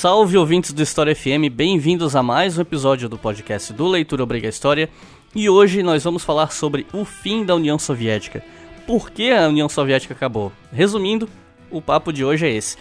Salve 0.00 0.38
ouvintes 0.38 0.72
do 0.72 0.80
História 0.80 1.12
FM, 1.12 1.50
bem-vindos 1.52 2.14
a 2.14 2.22
mais 2.22 2.56
um 2.56 2.60
episódio 2.60 3.08
do 3.08 3.18
podcast 3.18 3.72
do 3.72 3.88
Leitura 3.88 4.22
Obriga 4.22 4.46
História. 4.46 4.88
E 5.34 5.50
hoje 5.50 5.82
nós 5.82 6.04
vamos 6.04 6.22
falar 6.22 6.52
sobre 6.52 6.86
o 6.92 7.04
fim 7.04 7.44
da 7.44 7.56
União 7.56 7.76
Soviética. 7.80 8.40
Por 8.86 9.10
que 9.10 9.32
a 9.32 9.48
União 9.48 9.68
Soviética 9.68 10.14
acabou? 10.14 10.52
Resumindo, 10.72 11.28
o 11.68 11.82
papo 11.82 12.12
de 12.12 12.24
hoje 12.24 12.46
é 12.46 12.50
esse. 12.52 12.76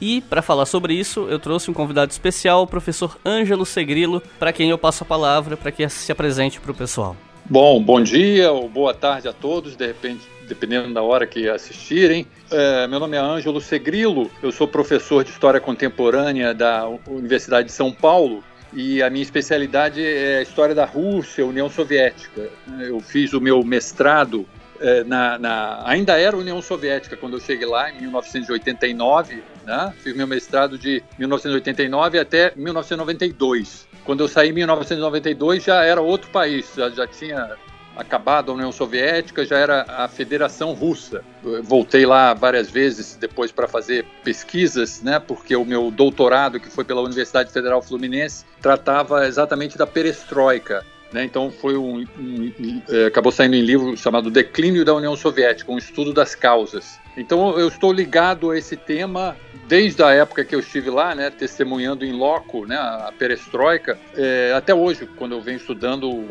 E 0.00 0.20
para 0.20 0.42
falar 0.42 0.64
sobre 0.64 0.94
isso, 0.94 1.26
eu 1.28 1.40
trouxe 1.40 1.68
um 1.72 1.74
convidado 1.74 2.12
especial, 2.12 2.62
o 2.62 2.68
professor 2.68 3.18
Ângelo 3.26 3.66
Segrilo, 3.66 4.22
para 4.38 4.52
quem 4.52 4.70
eu 4.70 4.78
passo 4.78 5.02
a 5.02 5.06
palavra, 5.06 5.56
para 5.56 5.72
que 5.72 5.88
se 5.88 6.12
apresente 6.12 6.60
para 6.60 6.70
o 6.70 6.74
pessoal. 6.74 7.16
Bom, 7.46 7.82
bom 7.82 8.00
dia 8.00 8.52
ou 8.52 8.68
boa 8.68 8.94
tarde 8.94 9.26
a 9.26 9.32
todos, 9.32 9.74
de 9.74 9.88
repente, 9.88 10.20
dependendo 10.50 10.92
da 10.92 11.00
hora 11.00 11.26
que 11.26 11.48
assistirem. 11.48 12.26
É, 12.50 12.86
meu 12.88 12.98
nome 12.98 13.16
é 13.16 13.20
Ângelo 13.20 13.60
Segrilo, 13.60 14.28
eu 14.42 14.50
sou 14.50 14.66
professor 14.66 15.22
de 15.22 15.30
História 15.30 15.60
Contemporânea 15.60 16.52
da 16.52 16.86
Universidade 17.06 17.68
de 17.68 17.72
São 17.72 17.92
Paulo 17.92 18.42
e 18.72 19.02
a 19.02 19.08
minha 19.08 19.22
especialidade 19.22 20.04
é 20.04 20.38
a 20.38 20.42
História 20.42 20.74
da 20.74 20.84
Rússia, 20.84 21.46
União 21.46 21.70
Soviética. 21.70 22.50
Eu 22.80 23.00
fiz 23.00 23.32
o 23.32 23.40
meu 23.40 23.62
mestrado 23.64 24.46
é, 24.80 25.04
na, 25.04 25.38
na, 25.38 25.82
ainda 25.86 26.18
era 26.18 26.36
União 26.36 26.60
Soviética 26.60 27.16
quando 27.16 27.36
eu 27.36 27.40
cheguei 27.40 27.66
lá, 27.66 27.90
em 27.90 28.00
1989, 28.00 29.42
né? 29.64 29.92
Fiz 30.02 30.16
meu 30.16 30.26
mestrado 30.26 30.78
de 30.78 31.02
1989 31.18 32.18
até 32.18 32.52
1992. 32.56 33.86
Quando 34.04 34.24
eu 34.24 34.28
saí 34.28 34.48
em 34.48 34.52
1992 34.52 35.62
já 35.62 35.84
era 35.84 36.00
outro 36.00 36.30
país, 36.30 36.72
já, 36.74 36.88
já 36.88 37.06
tinha 37.06 37.56
acabado 38.00 38.50
a 38.50 38.54
União 38.54 38.72
Soviética, 38.72 39.44
já 39.44 39.58
era 39.58 39.84
a 39.88 40.08
Federação 40.08 40.72
Russa. 40.72 41.22
Eu 41.44 41.62
voltei 41.62 42.06
lá 42.06 42.32
várias 42.34 42.70
vezes 42.70 43.16
depois 43.16 43.52
para 43.52 43.68
fazer 43.68 44.04
pesquisas, 44.24 45.02
né, 45.02 45.20
porque 45.20 45.54
o 45.54 45.64
meu 45.64 45.90
doutorado, 45.90 46.58
que 46.58 46.70
foi 46.70 46.84
pela 46.84 47.02
Universidade 47.02 47.52
Federal 47.52 47.82
Fluminense, 47.82 48.44
tratava 48.60 49.26
exatamente 49.26 49.76
da 49.76 49.86
perestroika, 49.86 50.84
né? 51.12 51.24
Então 51.24 51.50
foi 51.50 51.76
um, 51.76 52.06
um, 52.18 52.52
um, 52.58 52.82
é, 52.88 53.06
acabou 53.06 53.32
saindo 53.32 53.56
em 53.56 53.62
livro 53.62 53.96
chamado 53.96 54.30
Declínio 54.30 54.84
da 54.84 54.94
União 54.94 55.16
Soviética, 55.16 55.70
um 55.70 55.78
estudo 55.78 56.12
das 56.12 56.34
causas. 56.34 56.98
Então 57.16 57.58
eu 57.58 57.68
estou 57.68 57.92
ligado 57.92 58.50
a 58.50 58.58
esse 58.58 58.76
tema 58.76 59.36
desde 59.70 60.02
a 60.02 60.10
época 60.10 60.44
que 60.44 60.52
eu 60.52 60.58
estive 60.58 60.90
lá, 60.90 61.14
né, 61.14 61.30
testemunhando 61.30 62.04
em 62.04 62.12
loco, 62.12 62.66
né, 62.66 62.76
a 62.76 63.12
perestroika, 63.16 63.96
é, 64.16 64.52
até 64.52 64.74
hoje, 64.74 65.08
quando 65.16 65.32
eu 65.32 65.40
venho 65.40 65.58
estudando 65.58 66.24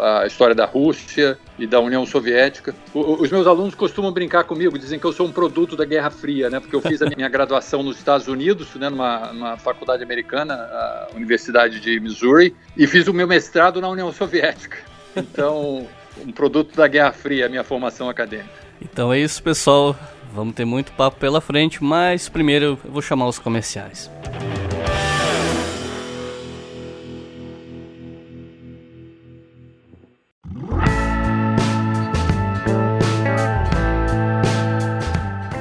a 0.00 0.24
história 0.24 0.54
da 0.54 0.66
Rússia 0.66 1.36
e 1.58 1.66
da 1.66 1.80
União 1.80 2.06
Soviética. 2.06 2.72
O, 2.94 3.22
os 3.22 3.30
meus 3.30 3.44
alunos 3.44 3.74
costumam 3.74 4.12
brincar 4.12 4.44
comigo, 4.44 4.78
dizem 4.78 5.00
que 5.00 5.04
eu 5.04 5.12
sou 5.12 5.26
um 5.26 5.32
produto 5.32 5.74
da 5.74 5.84
Guerra 5.84 6.10
Fria, 6.10 6.48
né, 6.48 6.60
porque 6.60 6.76
eu 6.76 6.80
fiz 6.80 7.02
a 7.02 7.06
minha 7.06 7.26
graduação 7.28 7.82
nos 7.82 7.96
Estados 7.96 8.28
Unidos, 8.28 8.72
né, 8.76 8.88
numa, 8.88 9.32
numa 9.32 9.56
faculdade 9.56 10.04
americana, 10.04 10.54
a 10.54 11.08
Universidade 11.16 11.80
de 11.80 11.98
Missouri, 11.98 12.54
e 12.76 12.86
fiz 12.86 13.08
o 13.08 13.12
meu 13.12 13.26
mestrado 13.26 13.80
na 13.80 13.88
União 13.88 14.12
Soviética. 14.12 14.78
Então, 15.16 15.88
um 16.24 16.30
produto 16.30 16.76
da 16.76 16.86
Guerra 16.86 17.10
Fria, 17.10 17.46
a 17.46 17.48
minha 17.48 17.64
formação 17.64 18.08
acadêmica. 18.08 18.66
Então 18.80 19.12
é 19.12 19.18
isso, 19.18 19.42
pessoal. 19.42 19.96
Vamos 20.36 20.54
ter 20.54 20.66
muito 20.66 20.92
papo 20.92 21.18
pela 21.18 21.40
frente, 21.40 21.82
mas 21.82 22.28
primeiro 22.28 22.64
eu 22.66 22.76
vou 22.92 23.00
chamar 23.00 23.26
os 23.26 23.38
comerciais. 23.38 24.10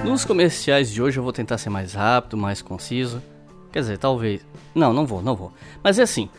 Nos 0.03 0.25
comerciais 0.25 0.91
de 0.91 1.01
hoje 1.01 1.19
eu 1.19 1.23
vou 1.23 1.31
tentar 1.31 1.57
ser 1.57 1.69
mais 1.69 1.93
rápido, 1.93 2.35
mais 2.35 2.61
conciso. 2.61 3.23
Quer 3.71 3.79
dizer, 3.79 3.97
talvez. 3.97 4.45
Não, 4.75 4.91
não 4.91 5.05
vou, 5.05 5.21
não 5.21 5.37
vou. 5.37 5.53
Mas 5.81 5.99
é 5.99 6.03
assim. 6.03 6.29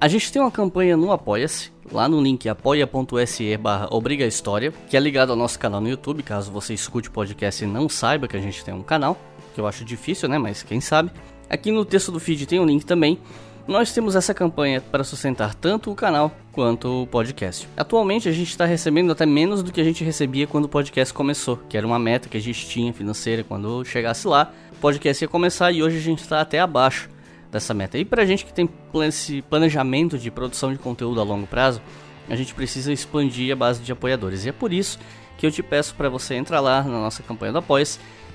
A 0.00 0.08
gente 0.08 0.32
tem 0.32 0.40
uma 0.40 0.50
campanha 0.50 0.96
no 0.96 1.12
Apoia-se, 1.12 1.70
lá 1.92 2.08
no 2.08 2.22
link 2.22 2.48
apoia.se 2.48 3.54
barra 3.58 3.86
Obriga 3.90 4.24
História, 4.24 4.72
que 4.88 4.96
é 4.96 5.00
ligado 5.00 5.28
ao 5.28 5.36
nosso 5.36 5.58
canal 5.58 5.78
no 5.78 5.90
YouTube, 5.90 6.22
caso 6.22 6.50
você 6.50 6.72
escute 6.72 7.10
o 7.10 7.12
podcast 7.12 7.62
e 7.62 7.66
não 7.66 7.86
saiba 7.86 8.26
que 8.26 8.34
a 8.34 8.40
gente 8.40 8.64
tem 8.64 8.72
um 8.72 8.82
canal, 8.82 9.14
que 9.54 9.60
eu 9.60 9.66
acho 9.66 9.84
difícil, 9.84 10.26
né, 10.26 10.38
mas 10.38 10.62
quem 10.62 10.80
sabe. 10.80 11.10
Aqui 11.50 11.70
no 11.70 11.84
texto 11.84 12.10
do 12.10 12.18
feed 12.18 12.46
tem 12.46 12.58
um 12.58 12.64
link 12.64 12.86
também. 12.86 13.18
Nós 13.68 13.92
temos 13.92 14.16
essa 14.16 14.32
campanha 14.32 14.80
para 14.80 15.04
sustentar 15.04 15.54
tanto 15.54 15.90
o 15.90 15.94
canal 15.94 16.32
quanto 16.50 17.02
o 17.02 17.06
podcast. 17.06 17.68
Atualmente 17.76 18.26
a 18.26 18.32
gente 18.32 18.48
está 18.48 18.64
recebendo 18.64 19.12
até 19.12 19.26
menos 19.26 19.62
do 19.62 19.70
que 19.70 19.82
a 19.82 19.84
gente 19.84 20.02
recebia 20.02 20.46
quando 20.46 20.64
o 20.64 20.68
podcast 20.68 21.12
começou, 21.12 21.58
que 21.68 21.76
era 21.76 21.86
uma 21.86 21.98
meta 21.98 22.26
que 22.26 22.38
a 22.38 22.40
gente 22.40 22.66
tinha 22.66 22.90
financeira 22.90 23.44
quando 23.44 23.84
chegasse 23.84 24.26
lá, 24.26 24.50
o 24.72 24.76
podcast 24.76 25.22
ia 25.22 25.28
começar 25.28 25.70
e 25.72 25.82
hoje 25.82 25.98
a 25.98 26.00
gente 26.00 26.22
está 26.22 26.40
até 26.40 26.58
abaixo 26.58 27.10
dessa 27.50 27.74
meta. 27.74 27.98
E 27.98 28.04
pra 28.04 28.24
gente 28.24 28.44
que 28.44 28.52
tem 28.52 28.68
esse 29.06 29.42
planejamento 29.42 30.18
de 30.18 30.30
produção 30.30 30.72
de 30.72 30.78
conteúdo 30.78 31.20
a 31.20 31.24
longo 31.24 31.46
prazo, 31.46 31.80
a 32.28 32.36
gente 32.36 32.54
precisa 32.54 32.92
expandir 32.92 33.52
a 33.52 33.56
base 33.56 33.80
de 33.80 33.90
apoiadores. 33.90 34.44
E 34.44 34.50
é 34.50 34.52
por 34.52 34.72
isso 34.72 34.98
que 35.36 35.46
eu 35.46 35.50
te 35.50 35.62
peço 35.62 35.94
para 35.94 36.08
você 36.08 36.34
entrar 36.34 36.60
lá 36.60 36.82
na 36.82 37.00
nossa 37.00 37.22
campanha 37.22 37.52
do 37.52 37.58
apoia 37.58 37.84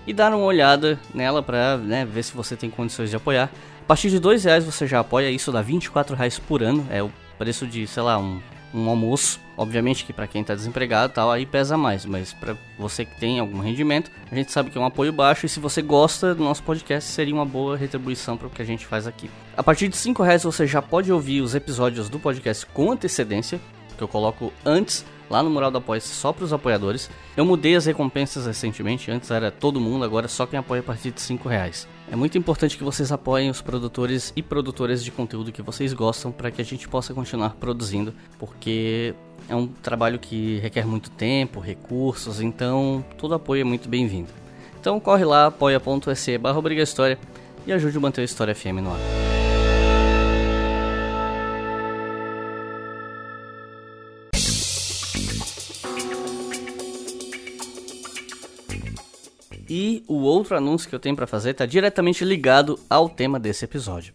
e 0.08 0.14
dar 0.14 0.34
uma 0.34 0.44
olhada 0.44 1.00
nela 1.14 1.42
para 1.42 1.78
né, 1.78 2.06
ver 2.06 2.24
se 2.24 2.34
você 2.34 2.56
tem 2.56 2.70
condições 2.70 3.10
de 3.10 3.16
apoiar. 3.16 3.50
A 3.82 3.86
partir 3.86 4.10
de 4.10 4.20
dois 4.20 4.44
reais 4.44 4.66
você 4.66 4.88
já 4.88 5.00
apoia, 5.00 5.30
isso 5.30 5.52
dá 5.52 5.62
24 5.62 6.16
reais 6.16 6.40
por 6.40 6.62
ano, 6.62 6.86
é 6.90 7.02
o 7.02 7.12
preço 7.38 7.68
de, 7.68 7.86
sei 7.88 8.04
lá, 8.04 8.18
um 8.18 8.40
um 8.80 8.90
almoço. 8.90 9.40
Obviamente 9.58 10.04
que 10.04 10.12
para 10.12 10.28
quem 10.28 10.42
está 10.42 10.54
desempregado 10.54 11.14
tal, 11.14 11.32
aí 11.32 11.46
pesa 11.46 11.78
mais, 11.78 12.06
mas 12.06 12.34
para 12.34 12.58
você 12.78 13.06
que 13.06 13.18
tem 13.18 13.40
algum 13.40 13.60
rendimento, 13.60 14.12
a 14.30 14.36
gente 14.36 14.52
sabe 14.52 14.70
que 14.70 14.78
é 14.78 14.82
um 14.82 14.86
apoio 14.86 15.14
baixo 15.14 15.46
e 15.46 15.50
se 15.50 15.60
você 15.60 15.82
gosta 15.82 16.36
do 16.36 16.44
nosso 16.44 16.62
podcast, 16.62 17.10
seria 17.10 17.34
uma 17.34 17.46
boa 17.46 17.78
retribuição 17.78 18.36
para 18.36 18.48
o 18.48 18.50
que 18.50 18.62
a 18.62 18.66
gente 18.66 18.86
faz 18.86 19.08
aqui. 19.08 19.30
A 19.56 19.64
partir 19.64 19.88
de 19.88 19.96
5 19.96 20.22
reais 20.22 20.44
você 20.44 20.68
já 20.68 20.82
pode 20.82 21.12
ouvir 21.12 21.42
os 21.42 21.56
episódios 21.56 22.10
do 22.10 22.20
podcast 22.20 22.66
com 22.66 22.92
antecedência, 22.92 23.62
que 23.98 24.04
eu 24.04 24.08
coloco 24.10 24.52
antes 24.66 25.06
lá 25.30 25.42
no 25.42 25.50
mural 25.50 25.72
do 25.72 25.78
apoia 25.78 26.02
só 26.02 26.34
para 26.34 26.46
os 26.46 26.54
apoiadores. 26.54 27.10
Eu 27.36 27.46
mudei 27.46 27.76
as 27.76 27.86
recompensas 27.86 28.46
recentemente, 28.46 29.10
antes 29.10 29.32
era 29.32 29.52
todo 29.52 29.80
mundo, 29.80 30.04
agora 30.04 30.28
só 30.28 30.46
quem 30.46 30.60
apoia 30.60 30.82
a 30.82 30.84
partir 30.84 31.12
de 31.12 31.22
5 31.22 31.48
reais. 31.48 31.88
É 32.12 32.16
muito 32.16 32.38
importante 32.38 32.78
que 32.78 32.84
vocês 32.84 33.12
apoiem 33.12 33.50
os 33.50 33.62
produtores 33.62 34.32
e 34.36 34.44
produtoras 34.44 35.04
de 35.04 35.12
conteúdo 35.12 35.52
que 35.52 35.62
vocês 35.62 35.92
gostam 35.92 36.32
para 36.32 36.52
que 36.52 36.62
a 36.62 36.66
gente 36.66 36.88
possa 36.88 37.14
continuar 37.14 37.56
produzindo, 37.56 38.14
porque 38.38 39.16
é 39.50 39.56
um 39.56 39.68
trabalho 39.68 40.20
que 40.20 40.60
requer 40.60 40.86
muito 40.86 41.10
tempo, 41.10 41.60
recursos, 41.60 42.40
então 42.42 43.04
todo 43.18 43.34
apoio 43.34 43.62
é 43.62 43.64
muito 43.64 43.90
bem-vindo. 43.90 44.30
Então 44.80 45.00
corre 45.00 45.26
lá, 45.26 45.48
apoia.se 45.48 46.38
barra 46.38 46.62
e 47.66 47.74
ajude 47.74 47.98
a 47.98 48.00
manter 48.00 48.22
a 48.22 48.26
História 48.26 48.54
FM 48.54 48.82
no 48.84 48.92
ar. 48.92 49.35
E 59.70 60.04
o 60.08 60.16
outro 60.16 60.56
anúncio 60.56 60.88
que 60.88 60.96
eu 60.96 61.00
tenho 61.00 61.16
para 61.16 61.28
fazer 61.28 61.52
está 61.52 61.66
diretamente 61.66 62.24
ligado 62.24 62.80
ao 62.90 63.10
tema 63.10 63.40
desse 63.40 63.66
episódio. 63.66 64.14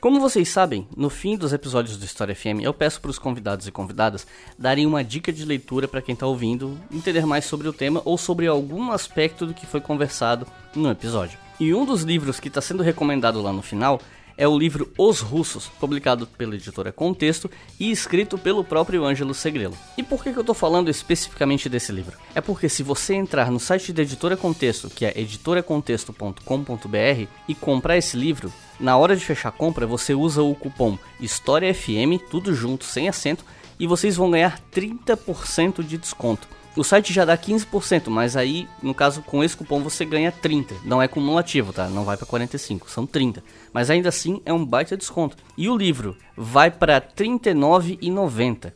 Como 0.00 0.20
vocês 0.20 0.48
sabem, 0.48 0.86
no 0.96 1.10
fim 1.10 1.36
dos 1.36 1.52
episódios 1.52 1.96
do 1.96 2.04
História 2.04 2.32
FM, 2.32 2.62
eu 2.62 2.72
peço 2.72 3.00
para 3.00 3.10
os 3.10 3.18
convidados 3.18 3.66
e 3.66 3.72
convidadas 3.72 4.24
darem 4.56 4.86
uma 4.86 5.02
dica 5.02 5.32
de 5.32 5.44
leitura 5.44 5.88
para 5.88 6.00
quem 6.00 6.12
está 6.12 6.24
ouvindo, 6.24 6.78
entender 6.92 7.26
mais 7.26 7.44
sobre 7.44 7.66
o 7.66 7.72
tema 7.72 8.00
ou 8.04 8.16
sobre 8.16 8.46
algum 8.46 8.92
aspecto 8.92 9.44
do 9.44 9.52
que 9.52 9.66
foi 9.66 9.80
conversado 9.80 10.46
no 10.72 10.88
episódio. 10.88 11.36
E 11.58 11.74
um 11.74 11.84
dos 11.84 12.02
livros 12.02 12.38
que 12.38 12.46
está 12.46 12.60
sendo 12.60 12.84
recomendado 12.84 13.42
lá 13.42 13.52
no 13.52 13.60
final 13.60 14.00
é 14.38 14.46
o 14.46 14.56
livro 14.56 14.90
Os 14.96 15.20
Russos, 15.20 15.66
publicado 15.80 16.26
pela 16.26 16.54
editora 16.54 16.92
Contexto 16.92 17.50
e 17.78 17.90
escrito 17.90 18.38
pelo 18.38 18.62
próprio 18.62 19.04
Ângelo 19.04 19.34
Segrelo. 19.34 19.76
E 19.96 20.02
por 20.02 20.22
que, 20.22 20.30
eu 20.30 20.40
estou 20.40 20.54
falando 20.54 20.88
especificamente 20.88 21.68
desse 21.68 21.90
livro? 21.90 22.16
É 22.36 22.40
porque 22.40 22.68
se 22.68 22.84
você 22.84 23.14
entrar 23.14 23.50
no 23.50 23.58
site 23.58 23.92
da 23.92 24.02
editora 24.02 24.36
Contexto, 24.36 24.88
que 24.88 25.04
é 25.04 25.12
editoracontexto.com.br, 25.20 27.26
e 27.48 27.54
comprar 27.56 27.98
esse 27.98 28.16
livro, 28.16 28.52
na 28.78 28.96
hora 28.96 29.16
de 29.16 29.24
fechar 29.24 29.48
a 29.48 29.52
compra 29.52 29.86
você 29.86 30.14
usa 30.14 30.40
o 30.40 30.54
cupom 30.54 30.96
HISTORIAFM, 31.20 32.18
tudo 32.30 32.54
junto, 32.54 32.84
sem 32.84 33.08
acento, 33.08 33.44
e 33.80 33.86
vocês 33.86 34.16
vão 34.16 34.30
ganhar 34.30 34.60
30% 34.72 35.82
de 35.82 35.98
desconto. 35.98 36.46
O 36.78 36.84
site 36.84 37.12
já 37.12 37.24
dá 37.24 37.36
15%, 37.36 38.08
mas 38.08 38.36
aí, 38.36 38.68
no 38.80 38.94
caso, 38.94 39.20
com 39.22 39.42
esse 39.42 39.56
cupom 39.56 39.82
você 39.82 40.04
ganha 40.04 40.30
30. 40.30 40.76
Não 40.84 41.02
é 41.02 41.08
cumulativo, 41.08 41.72
tá? 41.72 41.88
Não 41.88 42.04
vai 42.04 42.16
para 42.16 42.24
45, 42.24 42.88
são 42.88 43.04
30. 43.04 43.42
Mas 43.72 43.90
ainda 43.90 44.08
assim 44.08 44.40
é 44.46 44.52
um 44.52 44.64
baita 44.64 44.96
desconto. 44.96 45.36
E 45.56 45.68
o 45.68 45.76
livro 45.76 46.16
vai 46.36 46.70
para 46.70 46.94
R$ 46.94 47.02
39,90. 47.16 48.72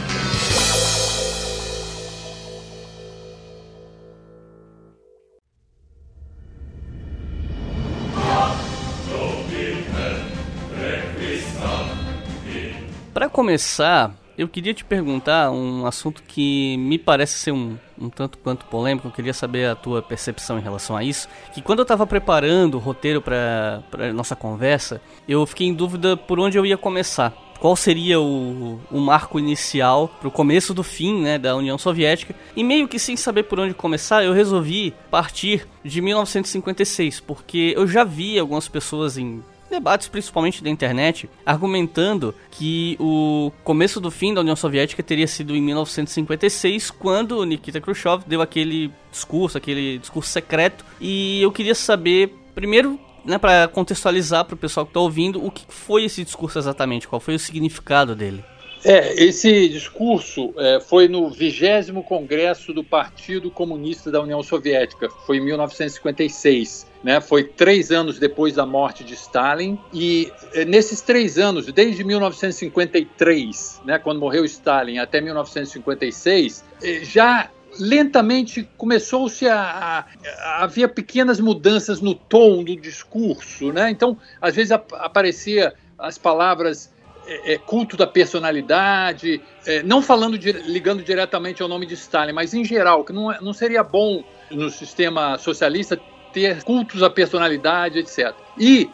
começar, 13.44 14.16
eu 14.38 14.48
queria 14.48 14.74
te 14.74 14.86
perguntar 14.86 15.52
um 15.52 15.86
assunto 15.86 16.24
que 16.24 16.78
me 16.78 16.98
parece 16.98 17.34
ser 17.34 17.52
um, 17.52 17.78
um 18.00 18.10
tanto 18.10 18.38
quanto 18.38 18.66
polêmico. 18.68 19.06
Eu 19.06 19.12
queria 19.12 19.34
saber 19.34 19.66
a 19.66 19.76
tua 19.76 20.02
percepção 20.02 20.58
em 20.58 20.62
relação 20.62 20.96
a 20.96 21.04
isso. 21.04 21.28
Que 21.54 21.62
quando 21.62 21.80
eu 21.80 21.84
estava 21.84 22.08
preparando 22.08 22.76
o 22.76 22.80
roteiro 22.80 23.22
para 23.22 23.84
nossa 24.14 24.34
conversa, 24.34 25.02
eu 25.28 25.46
fiquei 25.46 25.68
em 25.68 25.74
dúvida 25.74 26.16
por 26.16 26.40
onde 26.40 26.58
eu 26.58 26.66
ia 26.66 26.78
começar. 26.78 27.34
Qual 27.60 27.76
seria 27.76 28.18
o, 28.18 28.80
o 28.90 29.00
marco 29.02 29.38
inicial 29.38 30.08
para 30.08 30.30
o 30.30 30.32
começo 30.32 30.74
do 30.74 30.84
fim 30.84 31.22
né, 31.22 31.38
da 31.38 31.58
União 31.58 31.78
Soviética? 31.78 32.34
E 32.56 32.64
meio 32.64 32.88
que 32.88 32.98
sem 32.98 33.18
saber 33.18 33.44
por 33.44 33.60
onde 33.60 33.74
começar, 33.74 34.24
eu 34.24 34.32
resolvi 34.32 34.94
partir 35.12 35.68
de 35.84 36.00
1956, 36.02 37.20
porque 37.20 37.74
eu 37.76 37.86
já 37.86 38.06
vi 38.06 38.40
algumas 38.40 38.70
pessoas 38.70 39.18
em 39.18 39.44
debates, 39.74 40.08
principalmente 40.08 40.64
da 40.64 40.70
internet, 40.70 41.30
argumentando 41.46 42.34
que 42.52 42.96
o 43.00 43.52
começo 43.64 44.00
do 44.00 44.12
fim 44.12 44.34
da 44.34 44.42
União 44.42 44.56
Soviética 44.56 45.02
teria 45.02 45.28
sido 45.28 45.56
em 45.56 45.62
1956, 45.62 46.92
quando 46.92 47.44
Nikita 47.44 47.82
Khrushchev 47.82 48.24
deu 48.28 48.42
aquele 48.42 48.92
discurso, 49.12 49.58
aquele 49.58 49.98
discurso 49.98 50.30
secreto. 50.30 50.86
E 51.02 51.42
eu 51.42 51.52
queria 51.52 51.76
saber, 51.76 52.34
primeiro, 52.54 53.00
né, 53.26 53.38
para 53.38 53.68
contextualizar 53.68 54.46
para 54.46 54.56
o 54.56 54.58
pessoal 54.58 54.86
que 54.86 54.92
está 54.92 55.00
ouvindo, 55.00 55.44
o 55.44 55.50
que 55.50 55.66
foi 55.68 56.06
esse 56.06 56.24
discurso 56.24 56.60
exatamente, 56.60 57.08
qual 57.08 57.20
foi 57.20 57.36
o 57.36 57.40
significado 57.40 58.16
dele. 58.16 58.44
É, 58.86 59.24
esse 59.24 59.70
discurso 59.70 60.54
é, 60.58 60.80
foi 60.82 61.08
no 61.08 61.30
vigésimo 61.30 62.04
congresso 62.04 62.74
do 62.74 62.84
Partido 62.84 63.50
Comunista 63.50 64.12
da 64.12 64.22
União 64.22 64.44
Soviética, 64.44 65.10
foi 65.26 65.38
em 65.38 65.46
1956. 65.46 66.93
Né, 67.04 67.20
foi 67.20 67.44
três 67.44 67.92
anos 67.92 68.18
depois 68.18 68.54
da 68.54 68.66
morte 68.66 69.04
de 69.04 69.14
Stalin, 69.14 69.78
e 69.92 70.32
é, 70.54 70.64
nesses 70.64 71.02
três 71.02 71.38
anos, 71.38 71.66
desde 71.66 72.02
1953, 72.02 73.82
né, 73.84 74.00
quando 74.00 74.22
morreu 74.22 74.46
Stalin, 74.46 75.00
até 75.00 75.20
1956, 75.20 76.64
é, 76.82 77.04
já 77.04 77.50
lentamente 77.78 78.70
começou-se 78.78 79.48
a, 79.48 79.60
a, 79.60 80.00
a, 80.00 80.64
havia 80.64 80.88
pequenas 80.88 81.40
mudanças 81.40 82.02
no 82.02 82.16
tom 82.16 82.64
do 82.64 82.76
discurso, 82.76 83.72
né? 83.72 83.90
Então, 83.90 84.18
às 84.40 84.56
vezes 84.56 84.72
ap 84.72 84.94
aparecia 84.94 85.74
as 85.98 86.18
palavras 86.18 86.94
é, 87.26 87.54
é, 87.54 87.58
culto 87.58 87.96
da 87.96 88.06
personalidade, 88.06 89.42
é, 89.66 89.82
não 89.82 90.02
falando 90.02 90.38
de, 90.38 90.52
ligando 90.52 91.02
diretamente 91.02 91.62
ao 91.62 91.70
nome 91.70 91.86
de 91.86 91.94
Stalin, 91.94 92.34
mas 92.34 92.54
em 92.54 92.66
geral, 92.66 93.04
que 93.06 93.14
não, 93.14 93.32
é, 93.32 93.40
não 93.42 93.54
seria 93.54 93.82
bom 93.82 94.24
no 94.52 94.70
sistema 94.70 95.38
socialista 95.38 95.98
ter 96.34 96.64
cultos 96.64 97.04
à 97.04 97.10
personalidade, 97.10 98.00
etc. 98.00 98.34
E 98.58 98.90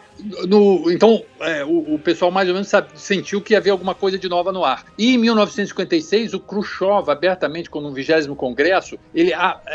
no, 0.46 0.90
então 0.90 1.22
é, 1.40 1.64
o, 1.64 1.94
o, 1.94 1.98
pessoal 1.98 2.30
mais 2.30 2.48
ou 2.48 2.54
menos 2.54 2.68
sabe, 2.68 2.88
sentiu 2.94 3.40
que 3.40 3.54
havia 3.54 3.72
alguma 3.72 3.94
coisa 3.94 4.18
de 4.18 4.28
nova 4.28 4.52
no 4.52 4.64
ar. 4.64 4.84
E 4.98 5.14
em 5.14 5.18
1956 5.18 6.34
o 6.34 6.40
Khrushchev 6.40 7.10
abertamente, 7.10 7.70
no 7.72 7.92
vigésimo 7.92 8.36
congresso, 8.36 8.98
ele, 9.14 9.32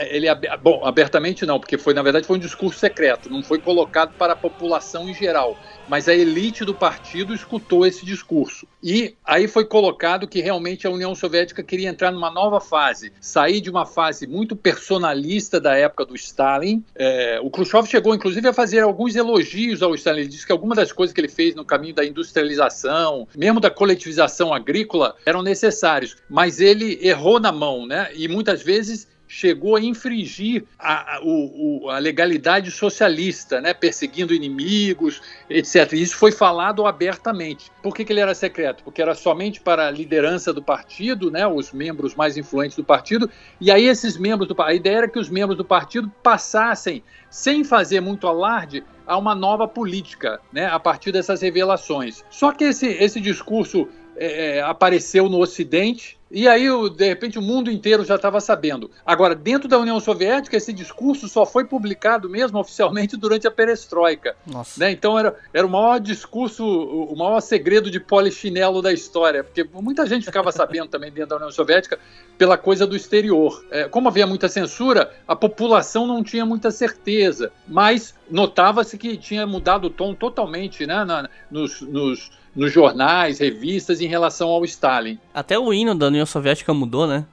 ele 0.09 0.27
bom 0.61 0.85
abertamente 0.85 1.45
não, 1.45 1.59
porque 1.59 1.77
foi 1.77 1.93
na 1.93 2.03
verdade 2.03 2.27
foi 2.27 2.37
um 2.37 2.39
discurso 2.39 2.79
secreto, 2.79 3.29
não 3.29 3.43
foi 3.43 3.59
colocado 3.59 4.13
para 4.17 4.33
a 4.33 4.35
população 4.35 5.09
em 5.09 5.13
geral 5.13 5.57
mas 5.87 6.07
a 6.07 6.13
elite 6.13 6.65
do 6.65 6.73
partido 6.73 7.33
escutou 7.33 7.85
esse 7.85 8.05
discurso. 8.05 8.67
E 8.81 9.15
aí 9.23 9.47
foi 9.47 9.65
colocado 9.65 10.27
que 10.27 10.41
realmente 10.41 10.85
a 10.85 10.89
União 10.89 11.13
Soviética 11.15 11.63
queria 11.63 11.89
entrar 11.89 12.11
numa 12.11 12.31
nova 12.31 12.59
fase, 12.59 13.11
sair 13.19 13.61
de 13.61 13.69
uma 13.69 13.85
fase 13.85 14.27
muito 14.27 14.55
personalista 14.55 15.59
da 15.59 15.75
época 15.75 16.05
do 16.05 16.15
Stalin. 16.15 16.83
É, 16.95 17.39
o 17.41 17.49
Khrushchev 17.49 17.87
chegou, 17.87 18.13
inclusive, 18.13 18.47
a 18.47 18.53
fazer 18.53 18.79
alguns 18.79 19.15
elogios 19.15 19.74
ao 19.81 19.95
Stalin. 19.95 20.21
Ele 20.21 20.29
disse 20.29 20.45
que 20.45 20.51
algumas 20.51 20.77
das 20.77 20.91
coisas 20.91 21.13
que 21.13 21.21
ele 21.21 21.27
fez 21.27 21.55
no 21.55 21.65
caminho 21.65 21.95
da 21.95 22.05
industrialização, 22.05 23.27
mesmo 23.35 23.59
da 23.59 23.69
coletivização 23.69 24.53
agrícola, 24.53 25.15
eram 25.25 25.41
necessários, 25.41 26.17
mas 26.29 26.59
ele 26.59 26.99
errou 27.01 27.39
na 27.39 27.51
mão, 27.51 27.85
né? 27.85 28.09
E 28.13 28.27
muitas 28.27 28.61
vezes 28.61 29.07
chegou 29.27 29.75
a 29.75 29.81
infringir 29.81 30.65
a, 30.77 31.15
a, 31.15 31.21
o, 31.23 31.89
a, 31.89 31.99
legalidade 31.99 32.71
socialista, 32.71 33.59
né, 33.59 33.73
perseguindo 33.73 34.33
inimigos, 34.33 35.21
etc. 35.49 35.93
E 35.93 36.01
isso 36.01 36.15
foi 36.15 36.31
falado 36.31 36.85
abertamente. 36.85 37.71
Por 37.81 37.95
que, 37.95 38.05
que, 38.05 38.13
ele 38.13 38.19
era 38.19 38.35
secreto? 38.35 38.83
Porque 38.83 39.01
era 39.01 39.15
somente 39.15 39.59
para 39.59 39.87
a 39.87 39.91
liderança 39.91 40.53
do 40.53 40.61
partido, 40.61 41.31
né, 41.31 41.47
os 41.47 41.71
membros 41.71 42.15
mais 42.15 42.37
influentes 42.37 42.77
do 42.77 42.83
partido, 42.83 43.29
e 43.59 43.71
aí 43.71 43.85
esses 43.85 44.17
membros 44.17 44.47
do 44.47 44.55
a 44.61 44.73
ideia 44.73 44.97
era 44.97 45.07
que 45.07 45.19
os 45.19 45.29
membros 45.29 45.57
do 45.57 45.65
partido 45.65 46.11
passassem, 46.23 47.03
sem 47.29 47.63
fazer 47.63 47.99
muito 47.99 48.27
alarde, 48.27 48.83
a 49.05 49.17
uma 49.17 49.35
nova 49.35 49.67
política, 49.67 50.39
né, 50.51 50.65
a 50.65 50.79
partir 50.79 51.11
dessas 51.11 51.41
revelações. 51.41 52.23
Só 52.29 52.51
que 52.51 52.63
esse, 52.63 52.87
esse 52.87 53.19
discurso 53.19 53.87
é, 54.15 54.57
é 54.57 54.61
apareceu 54.61 55.29
no 55.29 55.39
Ocidente, 55.39 56.17
e 56.29 56.47
aí, 56.47 56.67
de 56.89 57.05
repente, 57.05 57.37
o 57.37 57.41
mundo 57.41 57.71
inteiro 57.71 58.03
já 58.03 58.15
estava 58.15 58.41
sabendo. 58.41 58.89
Agora, 59.05 59.35
dentro 59.35 59.69
da 59.69 59.77
União 59.77 59.99
Soviética, 59.99 60.57
esse 60.57 60.73
discurso 60.73 61.29
só 61.29 61.45
foi 61.45 61.63
publicado 61.63 62.27
mesmo 62.27 62.59
oficialmente 62.59 63.15
durante 63.17 63.47
a 63.47 63.51
perestroika. 63.51 64.35
Né? 64.75 64.91
Então, 64.91 65.17
era, 65.17 65.37
era 65.53 65.65
o 65.65 65.69
maior 65.69 65.99
discurso, 65.99 66.65
o 66.65 67.15
maior 67.15 67.39
segredo 67.41 67.91
de 67.91 67.99
polichinelo 67.99 68.81
da 68.81 68.91
história, 68.91 69.43
porque 69.43 69.63
muita 69.71 70.05
gente 70.07 70.25
ficava 70.25 70.51
sabendo 70.51 70.89
também 70.89 71.11
dentro 71.11 71.29
da 71.29 71.35
União 71.37 71.51
Soviética 71.51 71.99
pela 72.37 72.57
coisa 72.57 72.87
do 72.87 72.95
exterior. 72.95 73.63
É, 73.69 73.87
como 73.87 74.07
havia 74.07 74.25
muita 74.25 74.49
censura, 74.49 75.13
a 75.27 75.35
população 75.35 76.07
não 76.07 76.23
tinha 76.23 76.45
muita 76.45 76.71
certeza, 76.71 77.51
mas 77.67 78.15
notava-se 78.29 78.97
que 78.97 79.15
tinha 79.15 79.45
mudado 79.45 79.85
o 79.85 79.89
tom 79.89 80.13
totalmente 80.13 80.87
né, 80.87 81.05
na, 81.05 81.29
nos, 81.51 81.81
nos 81.81 82.31
nos 82.55 82.71
jornais, 82.71 83.39
revistas 83.39 84.01
em 84.01 84.07
relação 84.07 84.49
ao 84.49 84.63
Stalin. 84.63 85.19
Até 85.33 85.59
o 85.59 85.73
hino 85.73 85.93
da 85.93 86.07
União 86.07 86.25
Soviética 86.25 86.73
mudou, 86.73 87.05
né? 87.05 87.25